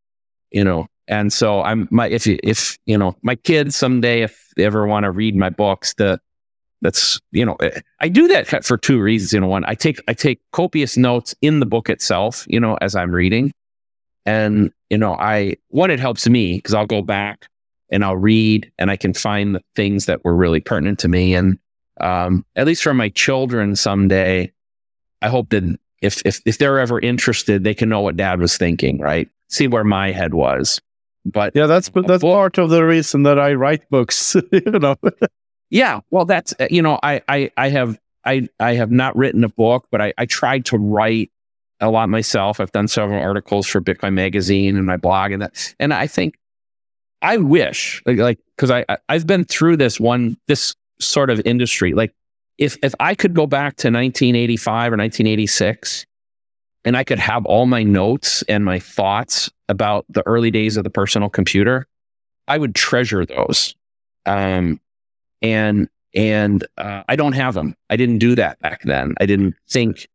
you 0.51 0.63
know, 0.63 0.87
and 1.07 1.31
so 1.31 1.61
I'm 1.61 1.87
my 1.91 2.07
if 2.07 2.25
if 2.25 2.77
you 2.85 2.97
know 2.97 3.15
my 3.21 3.35
kids 3.35 3.75
someday 3.75 4.21
if 4.21 4.49
they 4.55 4.63
ever 4.63 4.87
want 4.87 5.03
to 5.03 5.11
read 5.11 5.35
my 5.35 5.49
books, 5.49 5.93
the 5.95 6.19
that's 6.81 7.19
you 7.31 7.45
know 7.45 7.57
I 7.99 8.07
do 8.07 8.27
that 8.29 8.65
for 8.65 8.77
two 8.77 8.99
reasons. 8.99 9.33
You 9.33 9.41
know, 9.41 9.47
one 9.47 9.65
I 9.65 9.75
take 9.75 10.01
I 10.07 10.13
take 10.13 10.39
copious 10.51 10.97
notes 10.97 11.35
in 11.41 11.59
the 11.59 11.65
book 11.65 11.89
itself, 11.89 12.45
you 12.47 12.59
know, 12.59 12.77
as 12.81 12.95
I'm 12.95 13.11
reading, 13.11 13.51
and 14.25 14.71
you 14.89 14.97
know 14.97 15.13
I 15.15 15.57
one 15.67 15.91
it 15.91 15.99
helps 15.99 16.27
me 16.27 16.57
because 16.57 16.73
I'll 16.73 16.85
go 16.85 17.01
back 17.01 17.47
and 17.91 18.05
I'll 18.05 18.17
read 18.17 18.71
and 18.79 18.89
I 18.89 18.95
can 18.95 19.13
find 19.13 19.53
the 19.53 19.61
things 19.75 20.05
that 20.05 20.23
were 20.23 20.35
really 20.35 20.61
pertinent 20.61 20.99
to 20.99 21.09
me, 21.09 21.35
and 21.35 21.59
um, 21.99 22.45
at 22.55 22.65
least 22.65 22.83
for 22.83 22.93
my 22.93 23.09
children 23.09 23.75
someday, 23.75 24.51
I 25.21 25.27
hope 25.27 25.49
that 25.49 25.77
if 26.01 26.21
if 26.25 26.41
if 26.45 26.57
they're 26.57 26.79
ever 26.79 26.99
interested, 26.99 27.63
they 27.63 27.73
can 27.73 27.89
know 27.89 28.01
what 28.01 28.17
Dad 28.17 28.39
was 28.39 28.57
thinking, 28.57 28.99
right? 28.99 29.29
See 29.49 29.67
where 29.67 29.83
my 29.83 30.11
head 30.11 30.33
was, 30.33 30.81
but 31.25 31.55
yeah, 31.55 31.67
that's 31.67 31.89
that's 31.89 32.23
part 32.23 32.57
of 32.57 32.69
the 32.69 32.83
reason 32.83 33.23
that 33.23 33.39
I 33.39 33.53
write 33.53 33.89
books. 33.89 34.35
you 34.51 34.61
know. 34.61 34.95
Yeah, 35.69 36.01
well, 36.09 36.25
that's 36.25 36.53
uh, 36.59 36.67
you 36.69 36.81
know, 36.81 36.99
I 37.01 37.21
I 37.27 37.51
I 37.57 37.69
have 37.69 37.99
I 38.25 38.49
I 38.59 38.73
have 38.73 38.91
not 38.91 39.15
written 39.15 39.43
a 39.43 39.49
book, 39.49 39.87
but 39.91 40.01
I 40.01 40.13
I 40.17 40.25
tried 40.25 40.65
to 40.65 40.77
write 40.77 41.31
a 41.79 41.89
lot 41.89 42.09
myself. 42.09 42.59
I've 42.59 42.71
done 42.71 42.87
several 42.87 43.21
articles 43.21 43.67
for 43.67 43.81
Bitcoin 43.81 44.13
Magazine 44.13 44.77
and 44.77 44.85
my 44.85 44.97
blog, 44.97 45.31
and 45.31 45.41
that. 45.41 45.75
And 45.79 45.93
I 45.93 46.07
think 46.07 46.37
I 47.21 47.37
wish 47.37 48.01
like 48.05 48.17
like 48.17 48.39
because 48.55 48.71
I, 48.71 48.85
I 48.89 48.97
I've 49.09 49.27
been 49.27 49.45
through 49.45 49.77
this 49.77 49.99
one 49.99 50.37
this 50.47 50.75
sort 50.99 51.29
of 51.29 51.39
industry. 51.45 51.93
Like 51.93 52.13
if 52.61 52.77
if 52.83 52.93
I 52.99 53.15
could 53.15 53.33
go 53.33 53.47
back 53.47 53.75
to 53.77 53.87
1985 53.87 54.93
or 54.93 54.97
1986 54.97 56.05
and 56.85 56.95
I 56.95 57.03
could 57.03 57.19
have 57.19 57.43
all 57.45 57.65
my 57.65 57.81
notes 57.81 58.43
and 58.43 58.63
my 58.63 58.79
thoughts 58.79 59.49
about 59.67 60.05
the 60.09 60.25
early 60.27 60.51
days 60.51 60.77
of 60.77 60.83
the 60.83 60.89
personal 60.91 61.27
computer, 61.27 61.87
I 62.47 62.59
would 62.59 62.75
treasure 62.75 63.25
those. 63.25 63.75
Um, 64.27 64.79
and 65.41 65.89
and 66.13 66.65
uh, 66.77 67.03
I 67.09 67.15
don't 67.15 67.33
have 67.33 67.55
them. 67.55 67.75
I 67.89 67.95
didn't 67.97 68.19
do 68.19 68.35
that 68.35 68.59
back 68.59 68.83
then. 68.83 69.15
I 69.19 69.25
didn't 69.25 69.55
think. 69.67 70.07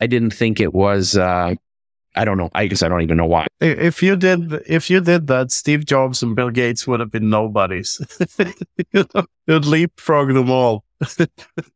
I 0.00 0.08
didn't 0.08 0.32
think 0.32 0.60
it 0.60 0.74
was. 0.74 1.16
Uh, 1.16 1.54
I 2.16 2.24
don't 2.24 2.38
know. 2.38 2.50
I 2.54 2.66
guess 2.66 2.82
I 2.82 2.88
don't 2.88 3.02
even 3.02 3.18
know 3.18 3.26
why. 3.26 3.46
If 3.60 4.02
you 4.02 4.16
did, 4.16 4.52
if 4.66 4.90
you 4.90 5.00
did 5.00 5.28
that, 5.28 5.52
Steve 5.52 5.84
Jobs 5.84 6.22
and 6.22 6.34
Bill 6.34 6.50
Gates 6.50 6.86
would 6.86 6.98
have 6.98 7.12
been 7.12 7.30
nobodies. 7.30 8.00
You'd 8.92 9.66
leapfrog 9.66 10.32
them 10.32 10.50
all. 10.50 10.84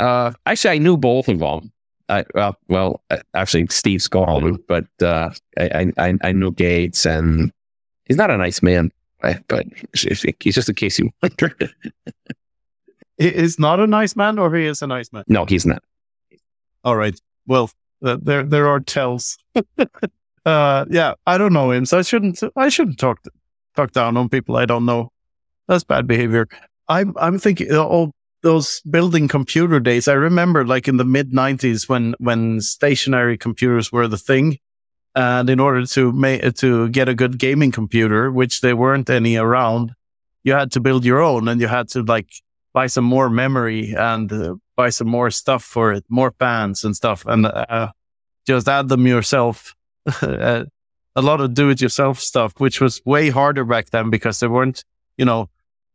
uh, 0.00 0.32
actually, 0.46 0.70
I 0.70 0.78
knew 0.78 0.96
both 0.96 1.28
of 1.28 1.38
them. 1.38 1.72
I, 2.08 2.24
well, 2.34 2.56
well, 2.68 3.02
uh, 3.10 3.18
actually, 3.34 3.66
Steve 3.68 4.02
Scald, 4.02 4.66
but 4.66 4.86
uh, 5.00 5.30
I, 5.58 5.92
I, 5.96 6.14
I 6.22 6.32
knew 6.32 6.50
Gates, 6.50 7.06
and 7.06 7.52
he's 8.06 8.16
not 8.16 8.30
a 8.30 8.36
nice 8.36 8.62
man, 8.62 8.90
but 9.20 9.66
he's 9.92 10.54
just 10.54 10.68
in 10.68 10.74
case 10.74 10.98
you 10.98 11.10
wondered. 11.22 11.72
he 13.18 13.28
is 13.28 13.58
not 13.58 13.78
a 13.78 13.86
nice 13.86 14.16
man, 14.16 14.38
or 14.38 14.54
he 14.54 14.66
is 14.66 14.82
a 14.82 14.86
nice 14.86 15.12
man. 15.12 15.24
No, 15.28 15.44
he's 15.44 15.66
not. 15.66 15.82
All 16.82 16.96
right. 16.96 17.18
Well, 17.46 17.70
uh, 18.04 18.16
there 18.20 18.42
there 18.42 18.66
are 18.68 18.80
tells. 18.80 19.36
uh, 20.46 20.84
yeah, 20.90 21.14
I 21.26 21.38
don't 21.38 21.52
know 21.52 21.70
him, 21.70 21.84
so 21.84 21.98
I 21.98 22.02
shouldn't 22.02 22.40
I 22.56 22.70
shouldn't 22.70 22.98
talk 22.98 23.20
talk 23.76 23.92
down 23.92 24.16
on 24.16 24.28
people 24.28 24.56
I 24.56 24.64
don't 24.64 24.86
know. 24.86 25.12
That's 25.68 25.84
bad 25.84 26.06
behavior. 26.06 26.48
I'm 26.88 27.14
I'm 27.18 27.38
thinking 27.38 27.68
oh 27.70 28.12
those 28.42 28.80
building 28.82 29.28
computer 29.28 29.80
days. 29.80 30.08
I 30.08 30.14
remember 30.14 30.66
like 30.66 30.88
in 30.88 30.96
the 30.96 31.04
mid 31.04 31.32
'90s 31.32 31.88
when 31.88 32.14
when 32.18 32.60
stationary 32.60 33.36
computers 33.36 33.92
were 33.92 34.08
the 34.08 34.18
thing, 34.18 34.58
and 35.14 35.50
in 35.50 35.60
order 35.60 35.86
to 35.86 36.12
make 36.12 36.54
to 36.56 36.88
get 36.88 37.08
a 37.08 37.14
good 37.14 37.38
gaming 37.38 37.72
computer, 37.72 38.30
which 38.30 38.60
there 38.60 38.76
weren't 38.76 39.10
any 39.10 39.36
around, 39.36 39.92
you 40.42 40.52
had 40.52 40.72
to 40.72 40.80
build 40.80 41.04
your 41.04 41.20
own, 41.20 41.48
and 41.48 41.60
you 41.60 41.68
had 41.68 41.88
to 41.90 42.02
like 42.02 42.30
buy 42.72 42.86
some 42.86 43.04
more 43.04 43.28
memory 43.28 43.94
and 43.94 44.32
uh, 44.32 44.54
buy 44.76 44.90
some 44.90 45.08
more 45.08 45.30
stuff 45.30 45.62
for 45.64 45.92
it, 45.92 46.04
more 46.08 46.32
fans 46.38 46.84
and 46.84 46.96
stuff, 46.96 47.24
and 47.26 47.46
uh, 47.46 47.90
just 48.46 48.68
add 48.68 48.88
them 48.88 49.06
yourself. 49.06 49.74
a 51.16 51.22
lot 51.22 51.40
of 51.40 51.54
do-it-yourself 51.54 52.20
stuff, 52.20 52.54
which 52.58 52.80
was 52.80 53.02
way 53.04 53.30
harder 53.30 53.64
back 53.64 53.90
then 53.90 54.10
because 54.10 54.40
there 54.40 54.50
weren't, 54.50 54.84
you 55.18 55.24
know, 55.24 55.50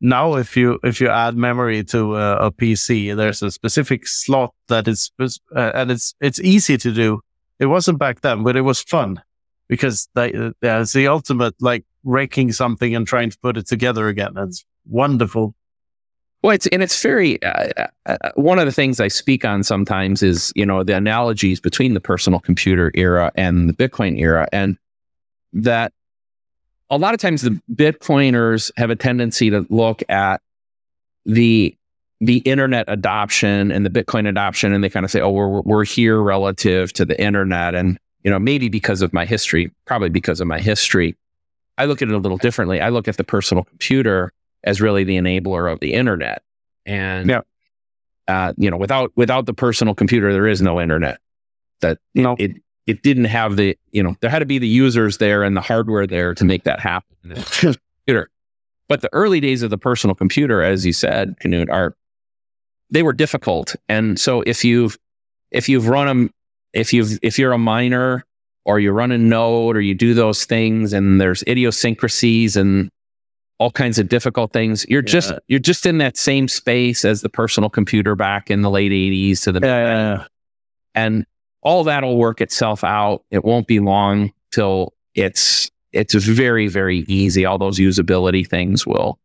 now 0.05 0.35
if 0.35 0.55
you 0.55 0.79
if 0.83 1.01
you 1.01 1.09
add 1.09 1.35
memory 1.35 1.83
to 1.85 2.15
a, 2.15 2.47
a 2.47 2.51
PC, 2.51 3.15
there's 3.15 3.41
a 3.41 3.51
specific 3.51 4.07
slot 4.07 4.53
that 4.67 4.87
is 4.87 5.11
uh, 5.19 5.71
and 5.73 5.91
it's 5.91 6.13
it's 6.21 6.39
easy 6.39 6.77
to 6.77 6.91
do. 6.91 7.21
It 7.59 7.65
wasn't 7.65 7.99
back 7.99 8.21
then, 8.21 8.43
but 8.43 8.55
it 8.55 8.61
was 8.61 8.81
fun 8.81 9.21
because 9.67 10.07
that, 10.13 10.53
that's 10.61 10.93
the 10.93 11.07
ultimate 11.07 11.55
like 11.59 11.85
raking 12.03 12.51
something 12.51 12.95
and 12.95 13.07
trying 13.07 13.31
to 13.31 13.37
put 13.39 13.57
it 13.57 13.67
together 13.67 14.07
again. 14.07 14.33
It's 14.37 14.63
wonderful. 14.87 15.55
Well, 16.43 16.53
it's 16.53 16.67
and 16.67 16.83
it's 16.83 17.01
very 17.01 17.41
uh, 17.41 17.69
uh, 17.75 17.87
uh, 18.05 18.31
one 18.35 18.59
of 18.59 18.67
the 18.67 18.71
things 18.71 18.99
I 18.99 19.07
speak 19.07 19.43
on 19.43 19.63
sometimes 19.63 20.21
is 20.21 20.53
you 20.55 20.65
know 20.65 20.83
the 20.83 20.95
analogies 20.95 21.59
between 21.59 21.95
the 21.95 21.99
personal 21.99 22.39
computer 22.39 22.91
era 22.93 23.31
and 23.35 23.67
the 23.67 23.73
Bitcoin 23.73 24.19
era, 24.19 24.47
and 24.53 24.77
that 25.53 25.93
a 26.89 26.97
lot 26.97 27.13
of 27.13 27.19
times 27.19 27.41
the 27.41 27.59
Bitcoiners 27.73 28.71
have 28.77 28.89
a 28.89 28.95
tendency 28.95 29.49
to 29.49 29.65
look 29.69 30.03
at 30.09 30.41
the 31.25 31.75
the 32.21 32.37
internet 32.39 32.85
adoption 32.87 33.71
and 33.71 33.85
the 33.85 33.89
Bitcoin 33.89 34.27
adoption, 34.27 34.73
and 34.73 34.83
they 34.83 34.89
kind 34.89 35.03
of 35.03 35.11
say, 35.11 35.21
"Oh, 35.21 35.31
we're 35.31 35.61
we're 35.61 35.85
here 35.85 36.21
relative 36.21 36.93
to 36.93 37.05
the 37.05 37.19
internet," 37.21 37.75
and 37.75 37.97
you 38.23 38.31
know, 38.31 38.39
maybe 38.39 38.69
because 38.69 39.01
of 39.01 39.13
my 39.13 39.25
history, 39.25 39.71
probably 39.85 40.09
because 40.09 40.39
of 40.39 40.47
my 40.47 40.59
history, 40.59 41.15
I 41.77 41.85
look 41.85 42.01
at 42.01 42.07
it 42.07 42.13
a 42.13 42.17
little 42.17 42.37
differently. 42.37 42.81
I 42.81 42.89
look 42.89 43.07
at 43.07 43.17
the 43.17 43.23
personal 43.23 43.63
computer 43.63 44.31
as 44.63 44.81
really 44.81 45.03
the 45.03 45.17
enabler 45.17 45.71
of 45.71 45.79
the 45.79 45.93
internet, 45.93 46.41
and 46.85 47.29
yeah. 47.29 47.41
uh, 48.27 48.53
you 48.57 48.69
know, 48.69 48.77
without 48.77 49.11
without 49.15 49.45
the 49.45 49.53
personal 49.53 49.93
computer, 49.93 50.31
there 50.31 50.47
is 50.47 50.61
no 50.61 50.79
internet. 50.79 51.19
That 51.81 51.99
no. 52.13 52.35
it 52.39 52.53
it 52.87 53.01
didn't 53.01 53.25
have 53.25 53.57
the, 53.57 53.77
you 53.91 54.03
know, 54.03 54.15
there 54.21 54.29
had 54.29 54.39
to 54.39 54.45
be 54.45 54.59
the 54.59 54.67
users 54.67 55.17
there 55.17 55.43
and 55.43 55.57
the 55.57 55.61
hardware 55.61 56.05
there 56.05 56.33
to 56.35 56.45
make 56.45 56.63
that 56.63 56.79
happen. 56.79 57.15
computer. 58.05 58.29
But 58.87 59.01
the 59.01 59.09
early 59.13 59.39
days 59.39 59.63
of 59.63 59.71
the 59.71 59.77
personal 59.77 60.15
computer, 60.15 60.61
as 60.61 60.85
you 60.85 60.93
said, 60.93 61.35
Knut, 61.39 61.71
are 61.71 61.95
they 62.91 63.03
were 63.03 63.13
difficult. 63.13 63.75
And 63.89 64.19
so 64.19 64.41
if 64.41 64.63
you've 64.63 64.97
if 65.51 65.67
you've 65.67 65.87
run 65.87 66.07
them, 66.07 66.31
if 66.73 66.93
you've 66.93 67.17
if 67.21 67.39
you're 67.39 67.51
a 67.51 67.57
miner 67.57 68.23
or 68.63 68.79
you 68.79 68.91
run 68.91 69.11
a 69.11 69.17
node 69.17 69.75
or 69.75 69.81
you 69.81 69.95
do 69.95 70.13
those 70.13 70.45
things 70.45 70.93
and 70.93 71.19
there's 71.19 71.43
idiosyncrasies 71.47 72.55
and 72.55 72.89
all 73.57 73.71
kinds 73.71 73.97
of 73.97 74.07
difficult 74.07 74.53
things, 74.53 74.85
you're 74.87 75.01
yeah. 75.01 75.11
just 75.11 75.33
you're 75.47 75.59
just 75.59 75.85
in 75.87 75.97
that 75.97 76.15
same 76.15 76.47
space 76.47 77.03
as 77.05 77.21
the 77.21 77.29
personal 77.29 77.69
computer 77.69 78.15
back 78.15 78.51
in 78.51 78.61
the 78.61 78.69
late 78.69 78.91
80s 78.91 79.43
to 79.43 79.51
the 79.51 79.59
yeah, 79.61 80.17
yeah, 80.17 80.25
and 80.93 81.25
all 81.65 81.83
that'll 81.83 82.17
work 82.17 82.39
itself 82.39 82.85
out. 82.85 83.25
It 83.31 83.43
won't 83.43 83.67
be 83.67 83.81
long 83.81 84.31
till 84.51 84.93
it's 85.15 85.69
it's 85.91 86.13
very 86.13 86.67
very 86.67 86.99
easy. 87.07 87.43
All 87.43 87.57
those 87.57 87.79
usability 87.79 88.47
things 88.47 88.87
will 88.87 89.19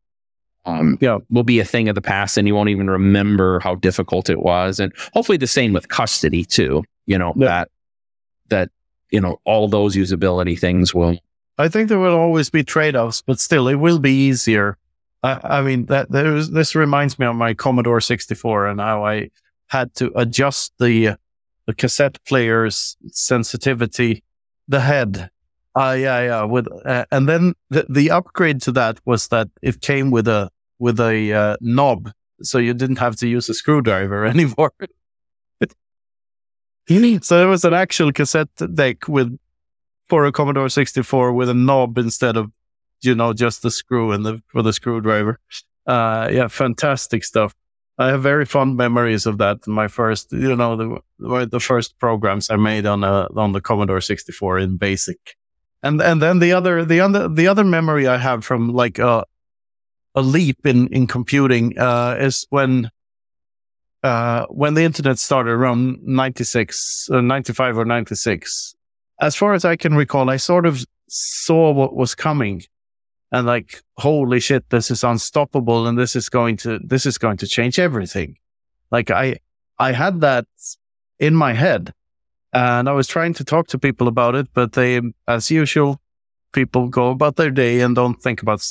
um, 0.66 0.98
yeah, 1.00 1.18
will 1.30 1.44
be 1.44 1.60
a 1.60 1.64
thing 1.64 1.88
of 1.88 1.94
the 1.94 2.02
past, 2.02 2.36
and 2.36 2.46
you 2.46 2.54
won't 2.54 2.68
even 2.68 2.90
remember 2.90 3.60
how 3.60 3.76
difficult 3.76 4.28
it 4.28 4.40
was. 4.40 4.78
And 4.80 4.92
hopefully, 5.14 5.38
the 5.38 5.46
same 5.46 5.72
with 5.72 5.88
custody 5.88 6.44
too. 6.44 6.84
You 7.06 7.18
know 7.18 7.32
yeah. 7.36 7.46
that 7.46 7.68
that 8.48 8.70
you 9.10 9.20
know 9.20 9.40
all 9.44 9.68
those 9.68 9.96
usability 9.96 10.58
things 10.58 10.94
will. 10.94 11.18
I 11.58 11.68
think 11.68 11.88
there 11.88 11.98
will 11.98 12.16
always 12.16 12.48
be 12.48 12.64
trade 12.64 12.96
offs, 12.96 13.22
but 13.22 13.38
still, 13.38 13.68
it 13.68 13.74
will 13.74 13.98
be 13.98 14.12
easier. 14.12 14.78
I, 15.22 15.58
I 15.58 15.62
mean, 15.62 15.86
that 15.86 16.10
was, 16.10 16.50
this 16.50 16.74
reminds 16.74 17.18
me 17.18 17.26
of 17.26 17.36
my 17.36 17.52
Commodore 17.52 18.00
64 18.00 18.68
and 18.68 18.80
how 18.80 19.04
I 19.04 19.30
had 19.66 19.94
to 19.96 20.10
adjust 20.16 20.72
the 20.78 21.18
the 21.70 21.74
cassette 21.74 22.18
player's 22.24 22.96
sensitivity, 23.12 24.24
the 24.66 24.80
head. 24.80 25.30
Uh, 25.76 25.96
yeah, 25.96 26.20
yeah. 26.20 26.42
With 26.42 26.66
uh, 26.84 27.04
and 27.12 27.28
then 27.28 27.54
the, 27.68 27.86
the 27.88 28.10
upgrade 28.10 28.60
to 28.62 28.72
that 28.72 28.98
was 29.04 29.28
that 29.28 29.48
it 29.62 29.80
came 29.80 30.10
with 30.10 30.26
a 30.26 30.50
with 30.80 30.98
a 30.98 31.32
uh, 31.32 31.56
knob, 31.60 32.10
so 32.42 32.58
you 32.58 32.74
didn't 32.74 32.98
have 32.98 33.14
to 33.16 33.28
use 33.28 33.48
a 33.48 33.54
screwdriver 33.54 34.24
anymore. 34.34 34.72
so 37.22 37.38
there 37.38 37.46
was 37.46 37.64
an 37.64 37.74
actual 37.74 38.10
cassette 38.10 38.48
deck 38.74 39.06
with 39.06 39.38
for 40.08 40.24
a 40.24 40.32
Commodore 40.32 40.68
64 40.68 41.32
with 41.32 41.48
a 41.48 41.54
knob 41.54 41.98
instead 41.98 42.36
of 42.36 42.50
you 43.00 43.14
know 43.14 43.32
just 43.32 43.62
the 43.62 43.70
screw 43.70 44.10
and 44.10 44.26
the 44.26 44.42
for 44.48 44.62
the 44.62 44.72
screwdriver. 44.72 45.38
Uh, 45.86 46.28
yeah, 46.32 46.48
fantastic 46.48 47.22
stuff. 47.22 47.54
I 48.00 48.08
have 48.08 48.22
very 48.22 48.46
fond 48.46 48.78
memories 48.78 49.26
of 49.26 49.36
that. 49.38 49.66
My 49.66 49.86
first, 49.86 50.32
you 50.32 50.56
know, 50.56 51.02
the 51.18 51.46
the 51.46 51.60
first 51.60 51.98
programs 51.98 52.48
I 52.48 52.56
made 52.56 52.86
on 52.86 53.04
a 53.04 53.28
on 53.36 53.52
the 53.52 53.60
Commodore 53.60 54.00
64 54.00 54.58
in 54.58 54.78
BASIC, 54.78 55.36
and 55.82 56.00
and 56.00 56.22
then 56.22 56.38
the 56.38 56.54
other 56.54 56.82
the 56.82 57.00
other 57.00 57.28
the 57.28 57.46
other 57.46 57.62
memory 57.62 58.08
I 58.08 58.16
have 58.16 58.42
from 58.42 58.70
like 58.70 58.98
a 58.98 59.26
a 60.14 60.22
leap 60.22 60.64
in 60.64 60.88
in 60.88 61.06
computing 61.06 61.78
uh, 61.78 62.16
is 62.18 62.46
when 62.48 62.90
uh, 64.02 64.46
when 64.46 64.72
the 64.72 64.82
internet 64.84 65.18
started 65.18 65.50
around 65.50 65.98
96, 66.02 67.10
uh, 67.12 67.20
95 67.20 67.76
or 67.76 67.84
96. 67.84 68.74
As 69.20 69.36
far 69.36 69.52
as 69.52 69.66
I 69.66 69.76
can 69.76 69.94
recall, 69.94 70.30
I 70.30 70.38
sort 70.38 70.64
of 70.64 70.82
saw 71.10 71.70
what 71.70 71.94
was 71.94 72.14
coming 72.14 72.62
and 73.32 73.46
like, 73.46 73.82
holy 73.96 74.40
shit, 74.40 74.68
this 74.70 74.90
is 74.90 75.04
unstoppable. 75.04 75.86
And 75.86 75.98
this 75.98 76.16
is 76.16 76.28
going 76.28 76.56
to, 76.58 76.80
this 76.82 77.06
is 77.06 77.18
going 77.18 77.36
to 77.38 77.46
change 77.46 77.78
everything. 77.78 78.36
Like 78.90 79.10
I, 79.10 79.36
I 79.78 79.92
had 79.92 80.20
that 80.22 80.46
in 81.18 81.34
my 81.34 81.52
head 81.52 81.92
and 82.52 82.88
I 82.88 82.92
was 82.92 83.06
trying 83.06 83.34
to 83.34 83.44
talk 83.44 83.68
to 83.68 83.78
people 83.78 84.08
about 84.08 84.34
it, 84.34 84.48
but 84.52 84.72
they, 84.72 85.00
as 85.28 85.50
usual, 85.50 86.00
people 86.52 86.88
go 86.88 87.10
about 87.10 87.36
their 87.36 87.50
day 87.50 87.80
and 87.80 87.94
don't 87.94 88.20
think 88.20 88.42
about 88.42 88.66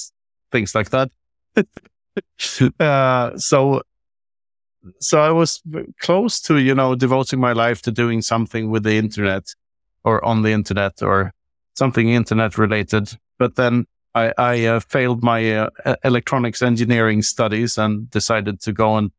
things 0.52 0.76
like 0.76 0.90
that. 0.90 1.10
uh, 2.80 3.38
so, 3.38 3.81
so 4.99 5.22
I 5.22 5.31
was 5.31 5.61
close 6.02 6.41
to, 6.41 6.57
you 6.57 6.76
know, 6.76 6.95
devoting 6.95 7.40
my 7.40 7.53
life 7.53 7.81
to 7.84 7.91
doing 7.91 8.22
something 8.22 8.69
with 8.69 8.84
the 8.84 8.98
internet 8.98 9.53
or 10.03 10.23
on 10.26 10.41
the 10.41 10.52
internet 10.52 11.02
or 11.02 11.34
something 11.76 12.10
internet 12.10 12.57
related. 12.57 13.18
But 13.38 13.56
then 13.56 13.86
I, 14.20 14.34
I 14.38 14.66
uh, 14.66 14.80
failed 14.80 15.24
my 15.24 15.41
uh, 15.54 15.96
electronics 16.04 16.62
engineering 16.62 17.22
studies 17.22 17.78
and 17.78 18.10
decided 18.10 18.60
to 18.62 18.74
go 18.74 18.98
and 18.98 19.12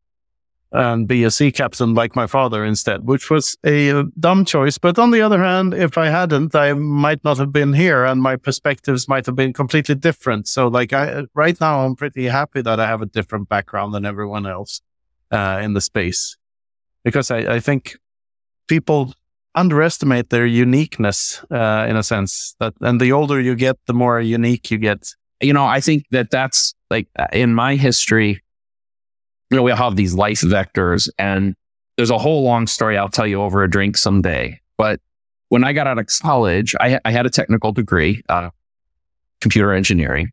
and 0.72 1.08
be 1.08 1.24
a 1.24 1.30
sea 1.30 1.50
captain 1.50 1.94
like 1.94 2.14
my 2.14 2.28
father 2.28 2.64
instead, 2.64 3.04
which 3.04 3.28
was 3.28 3.56
a 3.64 3.90
uh, 3.90 4.04
dumb 4.20 4.44
choice. 4.44 4.78
But 4.78 4.98
on 4.98 5.10
the 5.10 5.20
other 5.20 5.42
hand, 5.42 5.74
if 5.74 5.98
I 5.98 6.06
hadn't, 6.06 6.54
I 6.54 6.74
might 6.74 7.24
not 7.24 7.38
have 7.38 7.52
been 7.52 7.72
here, 7.72 8.04
and 8.04 8.22
my 8.22 8.36
perspectives 8.36 9.08
might 9.08 9.26
have 9.26 9.34
been 9.34 9.52
completely 9.52 9.96
different. 9.96 10.46
So, 10.46 10.68
like, 10.68 10.92
I 10.92 11.24
right 11.34 11.60
now, 11.60 11.84
I'm 11.84 11.96
pretty 11.96 12.26
happy 12.26 12.62
that 12.62 12.78
I 12.78 12.86
have 12.86 13.02
a 13.02 13.06
different 13.06 13.48
background 13.48 13.94
than 13.94 14.04
everyone 14.06 14.46
else 14.46 14.80
uh, 15.32 15.60
in 15.60 15.74
the 15.74 15.80
space, 15.80 16.36
because 17.02 17.32
I, 17.32 17.38
I 17.56 17.60
think 17.60 17.98
people 18.68 19.12
underestimate 19.54 20.30
their 20.30 20.46
uniqueness 20.46 21.42
uh, 21.50 21.86
in 21.88 21.96
a 21.96 22.02
sense. 22.02 22.54
That 22.60 22.74
and 22.80 23.00
the 23.00 23.12
older 23.12 23.40
you 23.40 23.54
get, 23.54 23.76
the 23.86 23.94
more 23.94 24.20
unique 24.20 24.70
you 24.70 24.78
get. 24.78 25.14
You 25.40 25.52
know, 25.52 25.64
I 25.64 25.80
think 25.80 26.04
that 26.10 26.30
that's 26.30 26.74
like 26.90 27.08
uh, 27.18 27.26
in 27.32 27.54
my 27.54 27.76
history. 27.76 28.42
You 29.50 29.56
know, 29.56 29.62
we 29.62 29.72
have 29.72 29.96
these 29.96 30.14
life 30.14 30.42
vectors, 30.42 31.08
and 31.18 31.56
there's 31.96 32.10
a 32.10 32.18
whole 32.18 32.44
long 32.44 32.66
story 32.66 32.96
I'll 32.96 33.08
tell 33.08 33.26
you 33.26 33.42
over 33.42 33.64
a 33.64 33.70
drink 33.70 33.96
someday. 33.96 34.60
But 34.78 35.00
when 35.48 35.64
I 35.64 35.72
got 35.72 35.88
out 35.88 35.98
of 35.98 36.06
college, 36.22 36.76
I, 36.78 37.00
I 37.04 37.10
had 37.10 37.26
a 37.26 37.30
technical 37.30 37.72
degree, 37.72 38.22
uh, 38.28 38.50
computer 39.40 39.72
engineering, 39.72 40.30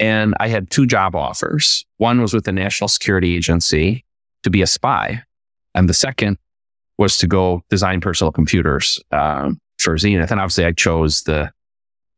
and 0.00 0.34
I 0.40 0.48
had 0.48 0.70
two 0.70 0.86
job 0.86 1.14
offers. 1.14 1.84
One 1.98 2.20
was 2.20 2.34
with 2.34 2.44
the 2.44 2.52
National 2.52 2.88
Security 2.88 3.36
Agency 3.36 4.04
to 4.42 4.50
be 4.50 4.62
a 4.62 4.66
spy, 4.66 5.22
and 5.74 5.88
the 5.88 5.94
second 5.94 6.38
was 7.00 7.16
to 7.16 7.26
go 7.26 7.64
design 7.70 7.98
personal 8.00 8.30
computers 8.30 9.00
um, 9.10 9.58
for 9.78 9.96
Zenith. 9.96 10.30
And 10.30 10.38
obviously, 10.38 10.66
I 10.66 10.72
chose 10.72 11.22
the 11.22 11.50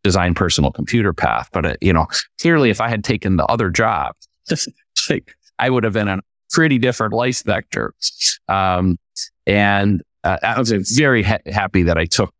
design 0.02 0.34
personal 0.34 0.72
computer 0.72 1.12
path. 1.12 1.48
But 1.52 1.64
uh, 1.64 1.74
you 1.80 1.92
know, 1.92 2.08
clearly, 2.40 2.68
if 2.68 2.80
I 2.80 2.88
had 2.88 3.04
taken 3.04 3.36
the 3.36 3.46
other 3.46 3.70
job, 3.70 4.16
I 5.58 5.70
would 5.70 5.84
have 5.84 5.92
been 5.92 6.08
a 6.08 6.20
pretty 6.50 6.78
different 6.78 7.14
life 7.14 7.44
vector. 7.44 7.94
Um, 8.48 8.98
and 9.46 10.02
uh, 10.24 10.38
I 10.42 10.58
was 10.58 10.72
very 10.72 11.22
ha- 11.22 11.38
happy 11.46 11.84
that 11.84 11.96
I 11.96 12.06
took 12.06 12.34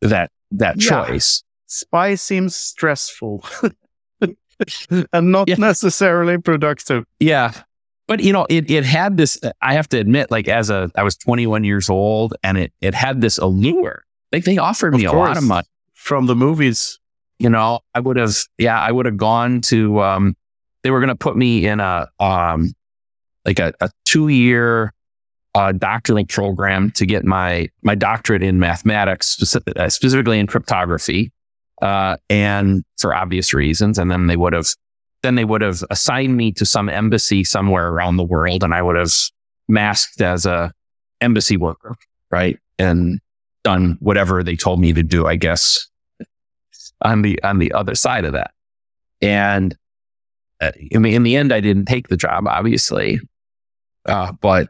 that 0.00 0.32
that 0.52 0.82
yeah. 0.82 1.06
choice. 1.06 1.44
Spy 1.66 2.14
seems 2.14 2.56
stressful. 2.56 3.44
and 5.12 5.32
not 5.32 5.48
yeah. 5.48 5.56
necessarily 5.56 6.38
productive. 6.38 7.04
Yeah 7.20 7.52
but 8.12 8.22
you 8.22 8.30
know, 8.30 8.46
it 8.50 8.70
it 8.70 8.84
had 8.84 9.16
this. 9.16 9.40
I 9.62 9.72
have 9.72 9.88
to 9.88 9.98
admit, 9.98 10.30
like 10.30 10.46
as 10.46 10.68
a, 10.68 10.90
I 10.94 11.02
was 11.02 11.16
21 11.16 11.64
years 11.64 11.88
old, 11.88 12.34
and 12.42 12.58
it 12.58 12.70
it 12.82 12.92
had 12.92 13.22
this 13.22 13.38
allure. 13.38 14.04
Like 14.32 14.44
they 14.44 14.58
offered 14.58 14.92
me 14.92 15.04
a 15.06 15.12
lot 15.12 15.38
of 15.38 15.44
money 15.44 15.66
from 15.94 16.26
the 16.26 16.36
movies. 16.36 16.98
You 17.38 17.48
know, 17.48 17.80
I 17.94 18.00
would 18.00 18.18
have, 18.18 18.36
yeah, 18.58 18.78
I 18.78 18.92
would 18.92 19.06
have 19.06 19.16
gone 19.16 19.62
to. 19.62 20.02
um 20.02 20.36
They 20.82 20.90
were 20.90 21.00
going 21.00 21.08
to 21.08 21.14
put 21.16 21.38
me 21.38 21.66
in 21.66 21.80
a 21.80 22.06
um 22.20 22.74
like 23.46 23.58
a, 23.58 23.72
a 23.80 23.88
two 24.04 24.28
year 24.28 24.92
uh, 25.54 25.72
doctoral 25.72 26.26
program 26.26 26.90
to 26.90 27.06
get 27.06 27.24
my 27.24 27.70
my 27.80 27.94
doctorate 27.94 28.42
in 28.42 28.58
mathematics, 28.58 29.26
specific, 29.26 29.78
uh, 29.78 29.88
specifically 29.88 30.38
in 30.38 30.46
cryptography, 30.46 31.32
uh, 31.80 32.18
and 32.28 32.84
for 32.98 33.14
obvious 33.14 33.54
reasons. 33.54 33.98
And 33.98 34.10
then 34.10 34.26
they 34.26 34.36
would 34.36 34.52
have 34.52 34.68
then 35.22 35.36
they 35.36 35.44
would 35.44 35.62
have 35.62 35.82
assigned 35.90 36.36
me 36.36 36.52
to 36.52 36.66
some 36.66 36.88
embassy 36.88 37.44
somewhere 37.44 37.88
around 37.88 38.16
the 38.16 38.24
world 38.24 38.62
and 38.64 38.74
I 38.74 38.82
would 38.82 38.96
have 38.96 39.12
masked 39.68 40.20
as 40.20 40.46
a 40.46 40.72
embassy 41.20 41.56
worker, 41.56 41.94
right? 42.30 42.58
And 42.78 43.20
done 43.62 43.96
whatever 44.00 44.42
they 44.42 44.56
told 44.56 44.80
me 44.80 44.92
to 44.92 45.02
do, 45.02 45.26
I 45.26 45.36
guess, 45.36 45.88
on 47.02 47.22
the, 47.22 47.40
on 47.42 47.58
the 47.58 47.72
other 47.72 47.94
side 47.94 48.24
of 48.24 48.32
that. 48.32 48.50
And 49.20 49.76
uh, 50.60 50.72
I 50.94 50.98
mean, 50.98 51.14
in 51.14 51.22
the 51.22 51.36
end, 51.36 51.52
I 51.52 51.60
didn't 51.60 51.86
take 51.86 52.08
the 52.08 52.16
job, 52.16 52.48
obviously. 52.48 53.20
Uh, 54.04 54.32
but, 54.32 54.68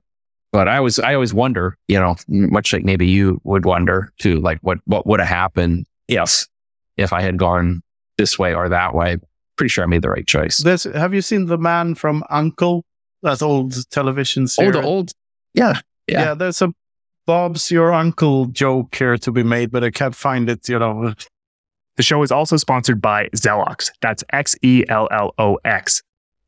but 0.53 0.69
I 0.69 0.81
was, 0.81 0.99
I 0.99 1.15
always 1.15 1.33
wonder, 1.33 1.79
you 1.89 1.99
know, 1.99 2.17
much 2.29 2.75
like 2.75 2.85
maybe 2.85 3.07
you 3.07 3.41
would 3.45 3.65
wonder 3.65 4.13
too, 4.19 4.41
like 4.41 4.59
what, 4.61 4.79
what 4.85 5.07
would 5.07 5.21
have 5.21 5.29
happened 5.29 5.87
if, 6.09 6.47
if 6.99 7.15
I 7.15 7.23
had 7.23 7.39
gone 7.39 7.83
this 8.19 8.39
way 8.39 8.55
or 8.55 8.69
that 8.69 8.95
way 8.95 9.17
pretty 9.57 9.69
sure 9.69 9.85
I 9.85 9.87
made 9.87 10.03
the 10.03 10.11
right 10.11 10.27
choice. 10.27 10.59
There's, 10.59 10.85
have 10.85 11.15
you 11.15 11.23
seen 11.23 11.47
the 11.47 11.59
man 11.59 11.95
from 11.95 12.23
Uncle? 12.31 12.85
That 13.23 13.43
old 13.43 13.89
television 13.91 14.49
series. 14.49 14.75
Oh, 14.77 14.81
the 14.81 14.87
old, 14.87 15.13
yeah, 15.55 15.81
yeah. 16.09 16.21
Yeah, 16.23 16.35
there's 16.35 16.61
a 16.61 16.73
Bob's 17.25 17.71
your 17.71 17.93
uncle 17.93 18.47
joke 18.47 18.97
here 18.97 19.17
to 19.17 19.31
be 19.31 19.45
made, 19.45 19.71
but 19.71 19.85
I 19.85 19.91
can't 19.91 20.15
find 20.15 20.51
it. 20.51 20.69
You 20.69 20.81
know. 20.81 21.15
The 21.97 22.03
show 22.03 22.23
is 22.23 22.33
also 22.33 22.57
sponsored 22.57 23.01
by 23.01 23.29
Xellox. 23.37 23.91
That's 24.01 24.25
X 24.33 24.57
E 24.63 24.85
L 24.89 25.09
L 25.13 25.35
O 25.39 25.59
X. 25.65 26.03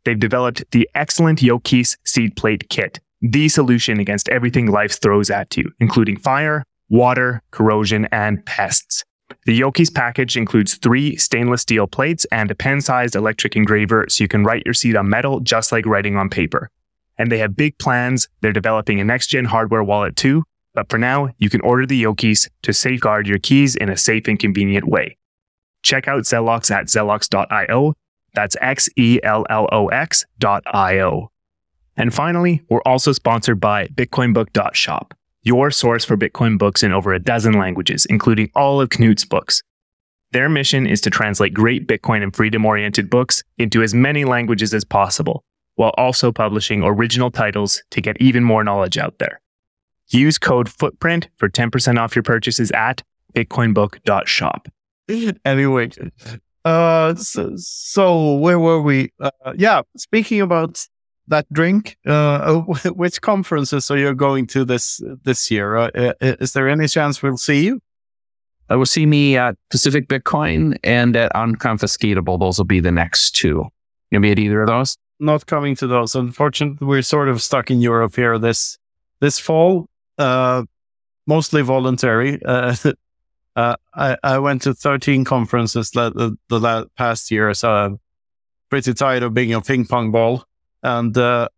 They've 0.05 0.19
developed 0.19 0.65
the 0.73 0.89
excellent 0.95 1.39
Yokis 1.39 1.97
seed 2.05 2.35
plate 2.35 2.69
kit, 2.71 2.99
the 3.23 3.49
solution 3.49 4.01
against 4.01 4.29
everything 4.31 4.67
life 4.67 5.01
throws 5.01 5.31
at 5.31 5.57
you, 5.57 5.71
including 5.79 6.19
fire, 6.19 6.65
water, 6.89 7.41
corrosion, 7.53 8.09
and 8.11 8.45
pests. 8.45 9.05
The 9.47 9.61
Yokis 9.61 9.93
package 9.93 10.37
includes 10.37 10.75
three 10.75 11.17
stainless 11.17 11.63
steel 11.63 11.87
plates 11.87 12.25
and 12.33 12.51
a 12.51 12.55
pen 12.55 12.81
sized 12.81 13.15
electric 13.17 13.57
engraver 13.57 14.07
so 14.09 14.25
you 14.25 14.29
can 14.29 14.45
write 14.45 14.65
your 14.65 14.75
seed 14.75 14.97
on 14.97 15.09
metal 15.09 15.41
just 15.41 15.73
like 15.73 15.87
writing 15.87 16.17
on 16.17 16.31
paper. 16.31 16.71
And 17.19 17.31
they 17.31 17.39
have 17.39 17.57
big 17.57 17.79
plans. 17.79 18.29
They're 18.41 18.53
developing 18.53 19.01
a 19.01 19.05
next 19.05 19.29
gen 19.29 19.45
hardware 19.45 19.85
wallet 19.85 20.17
too. 20.17 20.45
But 20.75 20.91
for 20.91 20.99
now, 20.99 21.31
you 21.39 21.49
can 21.49 21.61
order 21.61 21.87
the 21.87 22.03
Yokis 22.03 22.49
to 22.63 22.73
safeguard 22.73 23.29
your 23.29 23.39
keys 23.39 23.77
in 23.77 23.89
a 23.89 23.97
safe 23.97 24.27
and 24.27 24.39
convenient 24.39 24.89
way. 24.89 25.17
Check 25.83 26.09
out 26.09 26.25
Xellox 26.25 26.71
at 26.71 26.87
xellox.io. 26.87 27.95
That's 28.35 28.57
X 28.61 28.89
E 28.97 29.21
L 29.23 29.47
L 29.49 29.69
O 29.71 29.89
X.io. 29.89 31.31
And 31.97 32.13
finally, 32.13 32.63
we're 32.69 32.83
also 32.85 33.13
sponsored 33.13 33.61
by 33.61 33.87
BitcoinBook.shop 33.89 35.15
your 35.45 35.71
source 35.71 36.05
for 36.05 36.17
Bitcoin 36.17 36.59
books 36.59 36.83
in 36.83 36.93
over 36.93 37.13
a 37.13 37.19
dozen 37.19 37.53
languages, 37.55 38.07
including 38.07 38.51
all 38.55 38.81
of 38.81 38.89
Knut's 38.89 39.25
books. 39.25 39.63
Their 40.33 40.49
mission 40.49 40.87
is 40.87 41.01
to 41.03 41.11
translate 41.11 41.55
great 41.55 41.87
Bitcoin 41.87 42.23
and 42.23 42.35
freedom 42.35 42.67
oriented 42.67 43.09
books 43.09 43.45
into 43.57 43.83
as 43.83 43.95
many 43.95 44.25
languages 44.25 44.75
as 44.75 44.85
possible, 44.85 45.45
while 45.77 45.93
also 45.97 46.33
publishing 46.33 46.83
original 46.83 47.31
titles 47.31 47.83
to 47.91 48.01
get 48.01 48.21
even 48.21 48.43
more 48.43 48.65
knowledge 48.65 48.99
out 48.99 49.19
there. 49.19 49.41
Use 50.09 50.39
code 50.39 50.69
FOOTPRINT 50.69 51.29
for 51.37 51.49
10% 51.49 51.99
off 51.99 52.17
your 52.17 52.23
purchases 52.23 52.71
at 52.73 53.03
bitcoinbook.shop. 53.35 54.69
Anyway, 55.45 55.91
uh, 56.65 57.15
so, 57.15 57.53
so 57.57 58.37
where 58.37 58.59
were 58.59 58.81
we? 58.81 59.13
Uh, 59.21 59.31
yeah, 59.55 59.83
speaking 59.99 60.41
about 60.41 60.87
that 61.29 61.51
drink. 61.53 61.97
Uh, 62.07 62.61
which 62.95 63.21
conferences 63.21 63.91
are 63.91 63.99
you 63.99 64.15
going 64.15 64.47
to 64.49 64.65
this 64.65 65.03
this 65.25 65.51
year? 65.51 65.77
Uh, 65.77 65.91
is 66.21 66.53
there 66.53 66.69
any 66.69 66.89
chance 66.89 67.23
we'll 67.23 67.37
see 67.37 67.65
you? 67.65 67.81
Uh, 68.71 68.79
will 68.79 68.87
see 68.87 69.07
me 69.07 69.37
at 69.37 69.57
Pacific 69.71 70.09
Bitcoin 70.09 70.79
and 70.83 71.17
at 71.17 71.33
Unconfiscatable. 71.33 72.39
Those 72.41 72.59
will 72.59 72.65
be 72.65 72.81
the 72.81 72.93
next 72.93 73.33
two. 73.33 73.67
You'll 74.11 74.23
be 74.23 74.31
at 74.31 74.39
either 74.39 74.63
of 74.63 74.69
those? 74.69 74.97
Not 75.21 75.47
coming 75.47 75.77
to 75.77 75.87
those. 75.87 76.15
Unfortunately, 76.15 76.87
we're 76.87 77.03
sort 77.03 77.29
of 77.29 77.43
stuck 77.43 77.71
in 77.71 77.81
Europe 77.81 78.17
here 78.17 78.39
this 78.39 78.79
this 79.21 79.39
fall. 79.39 79.87
Uh, 80.19 80.65
mostly 81.27 81.63
voluntary. 81.63 82.43
Uh, 82.45 82.75
uh, 83.57 83.77
I, 83.95 84.17
I 84.23 84.39
went 84.39 84.63
to 84.63 84.75
13 84.75 85.25
conferences 85.25 85.91
the, 85.91 86.11
the, 86.11 86.59
the 86.59 86.89
past 86.97 87.31
year, 87.31 87.53
so 87.55 87.71
I'm 87.71 88.01
pretty 88.71 88.95
tired 88.95 89.23
of 89.23 89.35
being 89.35 89.53
a 89.53 89.61
ping 89.61 89.87
pong 89.87 90.11
ball. 90.11 90.45
And 90.85 91.17
uh, 91.17 91.49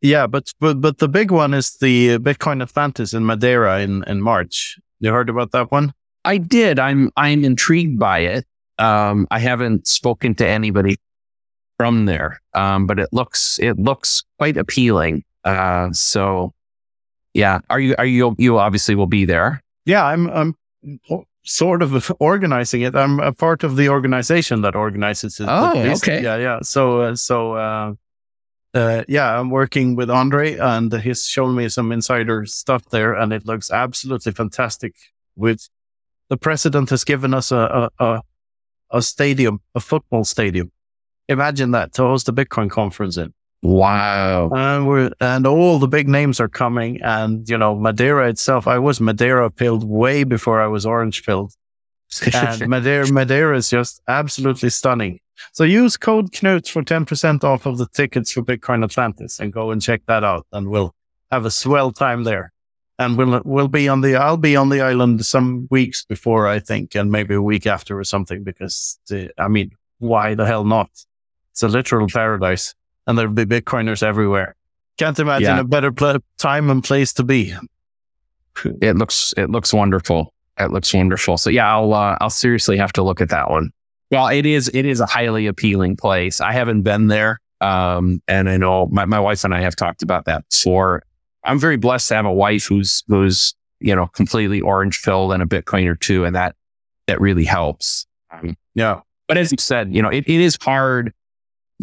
yeah, 0.00 0.26
but 0.26 0.52
but 0.60 0.80
but 0.80 0.98
the 0.98 1.08
big 1.08 1.30
one 1.30 1.54
is 1.54 1.78
the 1.80 2.18
Bitcoin 2.18 2.62
Atlantis 2.62 3.14
in 3.14 3.24
Madeira 3.24 3.80
in 3.80 4.04
in 4.06 4.20
March. 4.20 4.78
You 5.00 5.10
heard 5.10 5.30
about 5.30 5.52
that 5.52 5.72
one? 5.72 5.92
I 6.24 6.38
did. 6.38 6.78
I'm 6.78 7.10
I'm 7.16 7.44
intrigued 7.44 7.98
by 7.98 8.20
it. 8.20 8.46
Um, 8.78 9.26
I 9.30 9.38
haven't 9.38 9.86
spoken 9.86 10.34
to 10.36 10.46
anybody 10.46 10.96
from 11.78 12.04
there, 12.04 12.40
um, 12.52 12.86
but 12.86 12.98
it 12.98 13.08
looks 13.12 13.58
it 13.60 13.78
looks 13.78 14.22
quite 14.38 14.56
appealing. 14.56 15.24
Uh, 15.44 15.90
so 15.92 16.52
yeah, 17.32 17.60
are 17.70 17.80
you 17.80 17.94
are 17.98 18.06
you 18.06 18.34
you 18.38 18.58
obviously 18.58 18.94
will 18.94 19.06
be 19.06 19.24
there? 19.24 19.62
Yeah, 19.86 20.04
I'm 20.04 20.28
I'm 20.28 20.54
sort 21.44 21.82
of 21.82 22.12
organizing 22.20 22.82
it. 22.82 22.94
I'm 22.94 23.20
a 23.20 23.32
part 23.32 23.64
of 23.64 23.76
the 23.76 23.88
organization 23.88 24.62
that 24.62 24.74
organizes 24.74 25.40
it. 25.40 25.46
Oh, 25.48 25.78
okay. 25.78 26.22
Yeah, 26.22 26.36
yeah. 26.36 26.58
So 26.62 27.00
uh, 27.00 27.16
so 27.16 27.54
uh, 27.54 27.94
uh, 28.74 29.04
yeah, 29.06 29.38
I'm 29.38 29.50
working 29.50 29.94
with 29.94 30.10
Andre 30.10 30.56
and 30.56 30.92
he's 30.92 31.26
shown 31.26 31.54
me 31.54 31.68
some 31.68 31.92
insider 31.92 32.44
stuff 32.44 32.84
there 32.90 33.14
and 33.14 33.32
it 33.32 33.46
looks 33.46 33.70
absolutely 33.70 34.32
fantastic. 34.32 34.94
With 35.36 35.68
the 36.28 36.36
president 36.36 36.90
has 36.90 37.04
given 37.04 37.34
us 37.34 37.52
a, 37.52 37.90
a, 37.98 38.04
a, 38.04 38.22
a 38.90 39.02
stadium, 39.02 39.60
a 39.74 39.80
football 39.80 40.24
stadium. 40.24 40.72
Imagine 41.28 41.70
that 41.70 41.92
to 41.94 42.02
host 42.02 42.28
a 42.28 42.32
Bitcoin 42.32 42.68
conference 42.68 43.16
in. 43.16 43.32
Wow. 43.62 44.50
And 44.54 44.86
we're, 44.86 45.10
and 45.20 45.46
all 45.46 45.78
the 45.78 45.88
big 45.88 46.08
names 46.08 46.38
are 46.38 46.48
coming. 46.48 47.00
And, 47.02 47.48
you 47.48 47.56
know, 47.56 47.74
Madeira 47.74 48.28
itself, 48.28 48.66
I 48.66 48.78
was 48.78 49.00
Madeira 49.00 49.50
pilled 49.50 49.84
way 49.84 50.24
before 50.24 50.60
I 50.60 50.66
was 50.66 50.84
orange 50.84 51.24
pilled. 51.24 51.52
and 52.34 52.68
Madeira, 52.68 53.10
Madeira 53.10 53.56
is 53.56 53.70
just 53.70 54.02
absolutely 54.06 54.70
stunning. 54.70 55.20
So 55.52 55.64
use 55.64 55.96
code 55.96 56.32
Knut 56.32 56.68
for 56.68 56.82
10% 56.82 57.44
off 57.44 57.66
of 57.66 57.78
the 57.78 57.86
tickets 57.88 58.32
for 58.32 58.42
Bitcoin 58.42 58.84
Atlantis 58.84 59.40
and 59.40 59.52
go 59.52 59.70
and 59.70 59.80
check 59.80 60.02
that 60.06 60.24
out. 60.24 60.46
And 60.52 60.68
we'll 60.68 60.94
have 61.30 61.44
a 61.44 61.50
swell 61.50 61.92
time 61.92 62.24
there. 62.24 62.52
And 62.98 63.18
we'll, 63.18 63.42
we'll 63.44 63.68
be 63.68 63.88
on 63.88 64.02
the, 64.02 64.16
I'll 64.16 64.36
be 64.36 64.54
on 64.54 64.68
the 64.68 64.80
island 64.80 65.26
some 65.26 65.66
weeks 65.70 66.04
before, 66.04 66.46
I 66.46 66.60
think, 66.60 66.94
and 66.94 67.10
maybe 67.10 67.34
a 67.34 67.42
week 67.42 67.66
after 67.66 67.98
or 67.98 68.04
something, 68.04 68.44
because 68.44 68.98
the, 69.08 69.30
I 69.36 69.48
mean, 69.48 69.72
why 69.98 70.34
the 70.34 70.46
hell 70.46 70.64
not? 70.64 70.90
It's 71.50 71.62
a 71.62 71.68
literal 71.68 72.06
paradise 72.08 72.74
and 73.06 73.18
there'll 73.18 73.32
be 73.32 73.44
Bitcoiners 73.44 74.02
everywhere. 74.02 74.56
Can't 74.96 75.18
imagine 75.18 75.56
yeah. 75.56 75.60
a 75.60 75.64
better 75.64 75.90
pl- 75.90 76.20
time 76.38 76.70
and 76.70 76.82
place 76.84 77.12
to 77.14 77.24
be. 77.24 77.54
it 78.80 78.96
looks 78.96 79.34
it 79.36 79.50
looks 79.50 79.72
wonderful. 79.72 80.32
It 80.58 80.70
looks 80.70 80.94
wonderful. 80.94 81.36
So 81.36 81.50
yeah, 81.50 81.72
I'll 81.72 81.92
uh, 81.92 82.16
I'll 82.20 82.30
seriously 82.30 82.76
have 82.76 82.92
to 82.92 83.02
look 83.02 83.20
at 83.20 83.30
that 83.30 83.50
one. 83.50 83.72
Well, 84.14 84.28
it 84.28 84.46
is 84.46 84.70
it 84.72 84.86
is 84.86 85.00
a 85.00 85.06
highly 85.06 85.48
appealing 85.48 85.96
place. 85.96 86.40
I 86.40 86.52
haven't 86.52 86.82
been 86.82 87.08
there, 87.08 87.40
um, 87.60 88.22
and 88.28 88.48
I 88.48 88.56
know 88.56 88.86
my, 88.86 89.04
my 89.06 89.18
wife 89.18 89.42
and 89.42 89.52
I 89.52 89.60
have 89.60 89.74
talked 89.74 90.02
about 90.02 90.26
that 90.26 90.44
before. 90.48 91.02
I'm 91.42 91.58
very 91.58 91.76
blessed 91.76 92.08
to 92.08 92.14
have 92.14 92.24
a 92.24 92.32
wife 92.32 92.64
who's 92.66 93.02
who's 93.08 93.54
you 93.80 93.94
know 93.94 94.06
completely 94.06 94.60
orange 94.60 95.02
pilled 95.02 95.32
and 95.32 95.42
a 95.42 95.46
Bitcoin 95.46 95.86
or 95.88 95.96
two, 95.96 96.24
and 96.24 96.36
that 96.36 96.54
that 97.08 97.20
really 97.20 97.44
helps. 97.44 98.06
Um, 98.30 98.56
yeah, 98.76 99.00
but 99.26 99.36
as 99.36 99.50
you 99.50 99.58
said, 99.58 99.92
you 99.92 100.00
know 100.00 100.10
it, 100.10 100.24
it 100.28 100.40
is 100.40 100.56
hard 100.62 101.12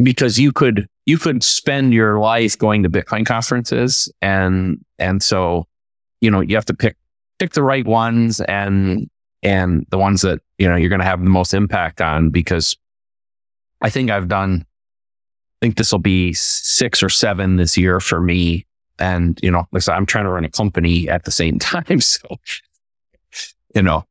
because 0.01 0.39
you 0.39 0.53
could 0.53 0.87
you 1.05 1.17
could 1.17 1.43
spend 1.43 1.93
your 1.93 2.17
life 2.17 2.57
going 2.57 2.83
to 2.83 2.89
Bitcoin 2.89 3.25
conferences, 3.25 4.09
and 4.21 4.77
and 4.99 5.21
so 5.21 5.67
you 6.21 6.31
know 6.31 6.39
you 6.39 6.55
have 6.55 6.65
to 6.65 6.73
pick 6.73 6.95
pick 7.39 7.51
the 7.51 7.63
right 7.63 7.85
ones 7.85 8.39
and 8.39 9.09
and 9.43 9.85
the 9.89 9.97
ones 9.97 10.21
that 10.21 10.39
you 10.61 10.69
know 10.69 10.75
you're 10.75 10.89
going 10.89 11.01
to 11.01 11.05
have 11.05 11.23
the 11.23 11.29
most 11.29 11.55
impact 11.55 12.01
on 12.01 12.29
because 12.29 12.77
I 13.81 13.89
think 13.89 14.11
I've 14.11 14.27
done 14.27 14.63
I 14.63 15.65
think 15.65 15.77
this 15.77 15.91
will 15.91 15.99
be 15.99 16.33
six 16.33 17.01
or 17.01 17.09
seven 17.09 17.55
this 17.55 17.77
year 17.77 17.99
for 17.99 18.21
me. 18.21 18.67
And 18.99 19.39
you 19.41 19.49
know 19.49 19.67
like 19.71 19.89
I'm 19.89 20.05
trying 20.05 20.25
to 20.25 20.29
run 20.29 20.45
a 20.45 20.49
company 20.49 21.09
at 21.09 21.25
the 21.25 21.31
same 21.31 21.57
time. 21.59 21.99
So 21.99 22.37
you 23.73 23.81
know 23.81 24.05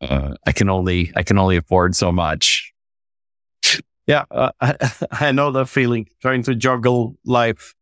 uh, 0.00 0.36
I 0.46 0.52
can 0.52 0.70
only 0.70 1.12
I 1.16 1.24
can 1.24 1.38
only 1.38 1.56
afford 1.56 1.96
so 1.96 2.12
much. 2.12 2.72
Yeah 4.06 4.26
uh, 4.30 4.52
I, 4.60 4.76
I 5.10 5.32
know 5.32 5.50
the 5.50 5.66
feeling 5.66 6.08
trying 6.22 6.44
to 6.44 6.54
juggle 6.54 7.16
life. 7.24 7.74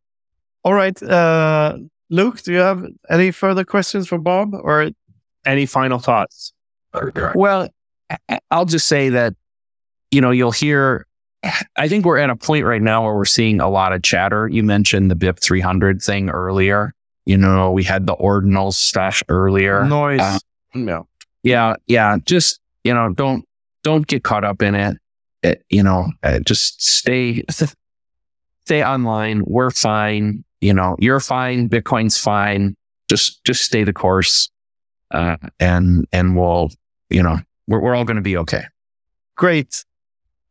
All 0.64 0.72
right 0.72 1.00
uh 1.02 1.76
Luke 2.08 2.40
do 2.40 2.52
you 2.52 2.60
have 2.60 2.86
any 3.10 3.30
further 3.30 3.64
questions 3.64 4.08
for 4.08 4.16
Bob 4.16 4.54
or 4.54 4.90
any 5.44 5.66
final 5.66 5.98
thoughts? 5.98 6.54
Well, 7.34 7.68
I'll 8.50 8.64
just 8.64 8.88
say 8.88 9.10
that, 9.10 9.34
you 10.10 10.20
know, 10.20 10.30
you'll 10.30 10.52
hear, 10.52 11.06
I 11.76 11.88
think 11.88 12.04
we're 12.04 12.18
at 12.18 12.30
a 12.30 12.36
point 12.36 12.64
right 12.64 12.82
now 12.82 13.04
where 13.04 13.14
we're 13.14 13.24
seeing 13.24 13.60
a 13.60 13.68
lot 13.68 13.92
of 13.92 14.02
chatter. 14.02 14.48
You 14.48 14.62
mentioned 14.62 15.10
the 15.10 15.14
BIP 15.14 15.38
300 15.38 16.02
thing 16.02 16.30
earlier. 16.30 16.94
You 17.26 17.36
know, 17.36 17.70
we 17.70 17.84
had 17.84 18.06
the 18.06 18.16
ordinals 18.16 18.74
stash 18.74 19.22
earlier. 19.28 19.84
Noise. 19.84 20.20
Uh, 20.20 20.38
yeah. 20.74 21.02
Yeah. 21.42 21.74
Yeah. 21.86 22.16
Just, 22.24 22.60
you 22.84 22.94
know, 22.94 23.12
don't, 23.12 23.44
don't 23.82 24.06
get 24.06 24.24
caught 24.24 24.44
up 24.44 24.62
in 24.62 24.74
it. 24.74 24.96
it 25.42 25.64
you 25.68 25.82
know, 25.82 26.10
uh, 26.22 26.40
just 26.40 26.82
stay, 26.82 27.44
stay 28.64 28.84
online. 28.84 29.42
We're 29.46 29.70
fine. 29.70 30.44
You 30.60 30.74
know, 30.74 30.96
you're 30.98 31.20
fine. 31.20 31.68
Bitcoin's 31.68 32.18
fine. 32.18 32.74
Just, 33.08 33.44
just 33.44 33.62
stay 33.62 33.84
the 33.84 33.92
course 33.92 34.50
uh, 35.10 35.36
and 35.58 36.06
and 36.12 36.36
we'll 36.36 36.70
you 37.10 37.22
know 37.22 37.38
we're 37.66 37.80
we're 37.80 37.94
all 37.94 38.04
going 38.04 38.16
to 38.16 38.22
be 38.22 38.36
okay. 38.36 38.64
Great. 39.36 39.84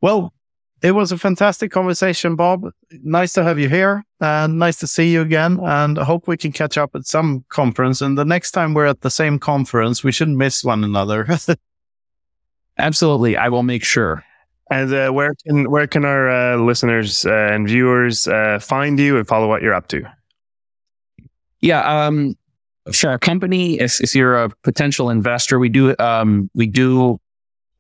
Well, 0.02 0.34
it 0.82 0.92
was 0.92 1.12
a 1.12 1.18
fantastic 1.18 1.72
conversation, 1.72 2.36
Bob. 2.36 2.70
Nice 2.92 3.34
to 3.34 3.44
have 3.44 3.58
you 3.58 3.68
here, 3.68 4.04
and 4.22 4.60
nice 4.60 4.78
to 4.78 4.88
see 4.88 5.12
you 5.12 5.22
again. 5.22 5.60
And 5.62 5.98
I 5.98 6.04
hope 6.04 6.28
we 6.28 6.38
can 6.38 6.52
catch 6.52 6.78
up 6.78 6.96
at 6.96 7.06
some 7.06 7.44
conference. 7.50 8.02
And 8.02 8.18
the 8.18 8.26
next 8.26 8.52
time 8.52 8.74
we're 8.74 8.86
at 8.86 9.02
the 9.02 9.10
same 9.10 9.40
conference, 9.40 10.04
we 10.04 10.12
shouldn't 10.12 10.38
miss 10.38 10.64
one 10.64 10.84
another. 10.84 11.28
Absolutely, 12.78 13.38
I 13.38 13.50
will 13.50 13.64
make 13.64 13.84
sure. 13.84 14.24
And 14.70 14.94
uh, 14.94 15.10
where 15.12 15.34
can 15.46 15.72
where 15.72 15.88
can 15.88 16.06
our 16.06 16.30
uh, 16.30 16.58
listeners 16.58 17.26
uh, 17.26 17.50
and 17.52 17.68
viewers 17.68 18.28
uh, 18.28 18.60
find 18.62 19.00
you 19.00 19.18
and 19.18 19.28
follow 19.28 19.48
what 19.48 19.62
you're 19.62 19.74
up 19.74 19.88
to? 19.90 20.04
Yeah, 21.62 22.06
um, 22.06 22.36
for 22.94 23.10
our 23.10 23.20
company, 23.20 23.80
if, 23.80 24.02
if 24.02 24.16
you're 24.16 24.44
a 24.44 24.50
potential 24.64 25.10
investor, 25.10 25.60
we 25.60 25.70
do 25.70 25.96
um, 26.00 26.50
we 26.54 26.68
do 26.68 27.20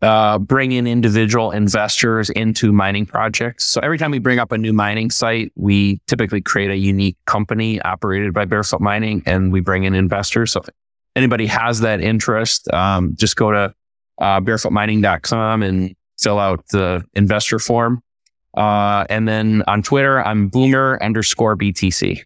uh, 0.01 0.37
bring 0.37 0.71
in 0.71 0.85
individual 0.85 1.51
investors 1.51 2.29
into 2.31 2.71
mining 2.71 3.05
projects. 3.05 3.65
So 3.65 3.81
every 3.81 3.97
time 3.97 4.11
we 4.11 4.19
bring 4.19 4.39
up 4.39 4.51
a 4.51 4.57
new 4.57 4.73
mining 4.73 5.09
site, 5.09 5.51
we 5.55 5.99
typically 6.07 6.41
create 6.41 6.69
a 6.69 6.77
unique 6.77 7.17
company 7.25 7.81
operated 7.81 8.33
by 8.33 8.45
Barefoot 8.45 8.81
Mining, 8.81 9.23
and 9.25 9.51
we 9.51 9.59
bring 9.59 9.85
in 9.85 9.95
investors. 9.95 10.51
So 10.51 10.61
if 10.61 10.69
anybody 11.15 11.47
has 11.47 11.79
that 11.79 12.01
interest, 12.01 12.71
um, 12.73 13.15
just 13.15 13.35
go 13.35 13.51
to 13.51 13.73
uh, 14.19 14.39
barefootmining.com 14.41 15.63
and 15.63 15.95
fill 16.19 16.39
out 16.39 16.67
the 16.69 17.03
investor 17.13 17.59
form. 17.59 18.01
Uh, 18.55 19.05
and 19.09 19.27
then 19.27 19.63
on 19.67 19.83
Twitter, 19.83 20.19
I'm 20.23 20.47
boomer 20.47 20.97
underscore 21.01 21.55
BTC. 21.55 22.23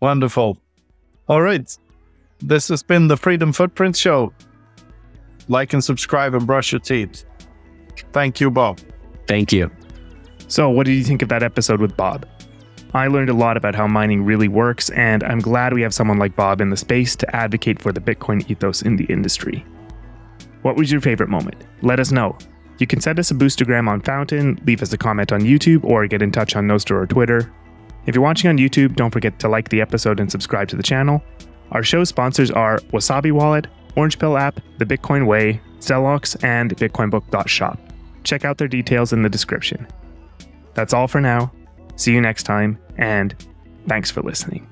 Wonderful. 0.00 0.58
All 1.28 1.42
right. 1.42 1.76
This 2.40 2.68
has 2.68 2.82
been 2.82 3.08
the 3.08 3.16
Freedom 3.16 3.52
Footprint 3.52 3.96
Show. 3.96 4.32
Like 5.48 5.72
and 5.72 5.82
subscribe 5.82 6.34
and 6.34 6.46
brush 6.46 6.72
your 6.72 6.80
teeth. 6.80 7.24
Thank 8.12 8.40
you, 8.40 8.50
Bob. 8.50 8.80
Thank 9.26 9.52
you. 9.52 9.70
So, 10.48 10.68
what 10.70 10.86
did 10.86 10.92
you 10.92 11.04
think 11.04 11.22
of 11.22 11.28
that 11.30 11.42
episode 11.42 11.80
with 11.80 11.96
Bob? 11.96 12.26
I 12.92 13.08
learned 13.08 13.30
a 13.30 13.34
lot 13.34 13.56
about 13.56 13.74
how 13.74 13.86
mining 13.86 14.24
really 14.24 14.46
works, 14.46 14.90
and 14.90 15.24
I'm 15.24 15.40
glad 15.40 15.74
we 15.74 15.82
have 15.82 15.94
someone 15.94 16.18
like 16.18 16.36
Bob 16.36 16.60
in 16.60 16.70
the 16.70 16.76
space 16.76 17.16
to 17.16 17.36
advocate 17.36 17.80
for 17.82 17.92
the 17.92 18.00
Bitcoin 18.00 18.48
ethos 18.48 18.82
in 18.82 18.96
the 18.96 19.04
industry. 19.06 19.64
What 20.62 20.76
was 20.76 20.92
your 20.92 21.00
favorite 21.00 21.28
moment? 21.28 21.64
Let 21.82 21.98
us 21.98 22.12
know. 22.12 22.38
You 22.78 22.86
can 22.86 23.00
send 23.00 23.18
us 23.18 23.30
a 23.30 23.34
boostergram 23.34 23.88
on 23.88 24.00
Fountain, 24.00 24.60
leave 24.64 24.82
us 24.82 24.92
a 24.92 24.98
comment 24.98 25.32
on 25.32 25.40
YouTube, 25.40 25.84
or 25.84 26.06
get 26.06 26.22
in 26.22 26.30
touch 26.30 26.56
on 26.56 26.66
Nostr 26.68 26.92
or 26.92 27.06
Twitter. 27.06 27.52
If 28.06 28.14
you're 28.14 28.22
watching 28.22 28.48
on 28.48 28.58
YouTube, 28.58 28.96
don't 28.96 29.10
forget 29.10 29.38
to 29.40 29.48
like 29.48 29.70
the 29.70 29.80
episode 29.80 30.20
and 30.20 30.30
subscribe 30.30 30.68
to 30.68 30.76
the 30.76 30.82
channel. 30.82 31.22
Our 31.74 31.82
show 31.82 32.04
sponsors 32.04 32.52
are 32.52 32.78
Wasabi 32.92 33.32
Wallet, 33.32 33.66
Orange 33.96 34.18
Pill 34.18 34.38
app, 34.38 34.60
The 34.78 34.86
Bitcoin 34.86 35.26
Way, 35.26 35.60
Xellox, 35.80 36.42
and 36.44 36.74
BitcoinBook.shop. 36.76 37.78
Check 38.22 38.44
out 38.44 38.58
their 38.58 38.68
details 38.68 39.12
in 39.12 39.22
the 39.22 39.28
description. 39.28 39.86
That's 40.74 40.94
all 40.94 41.08
for 41.08 41.20
now. 41.20 41.52
See 41.96 42.12
you 42.12 42.20
next 42.20 42.44
time, 42.44 42.78
and 42.96 43.34
thanks 43.88 44.10
for 44.10 44.22
listening. 44.22 44.68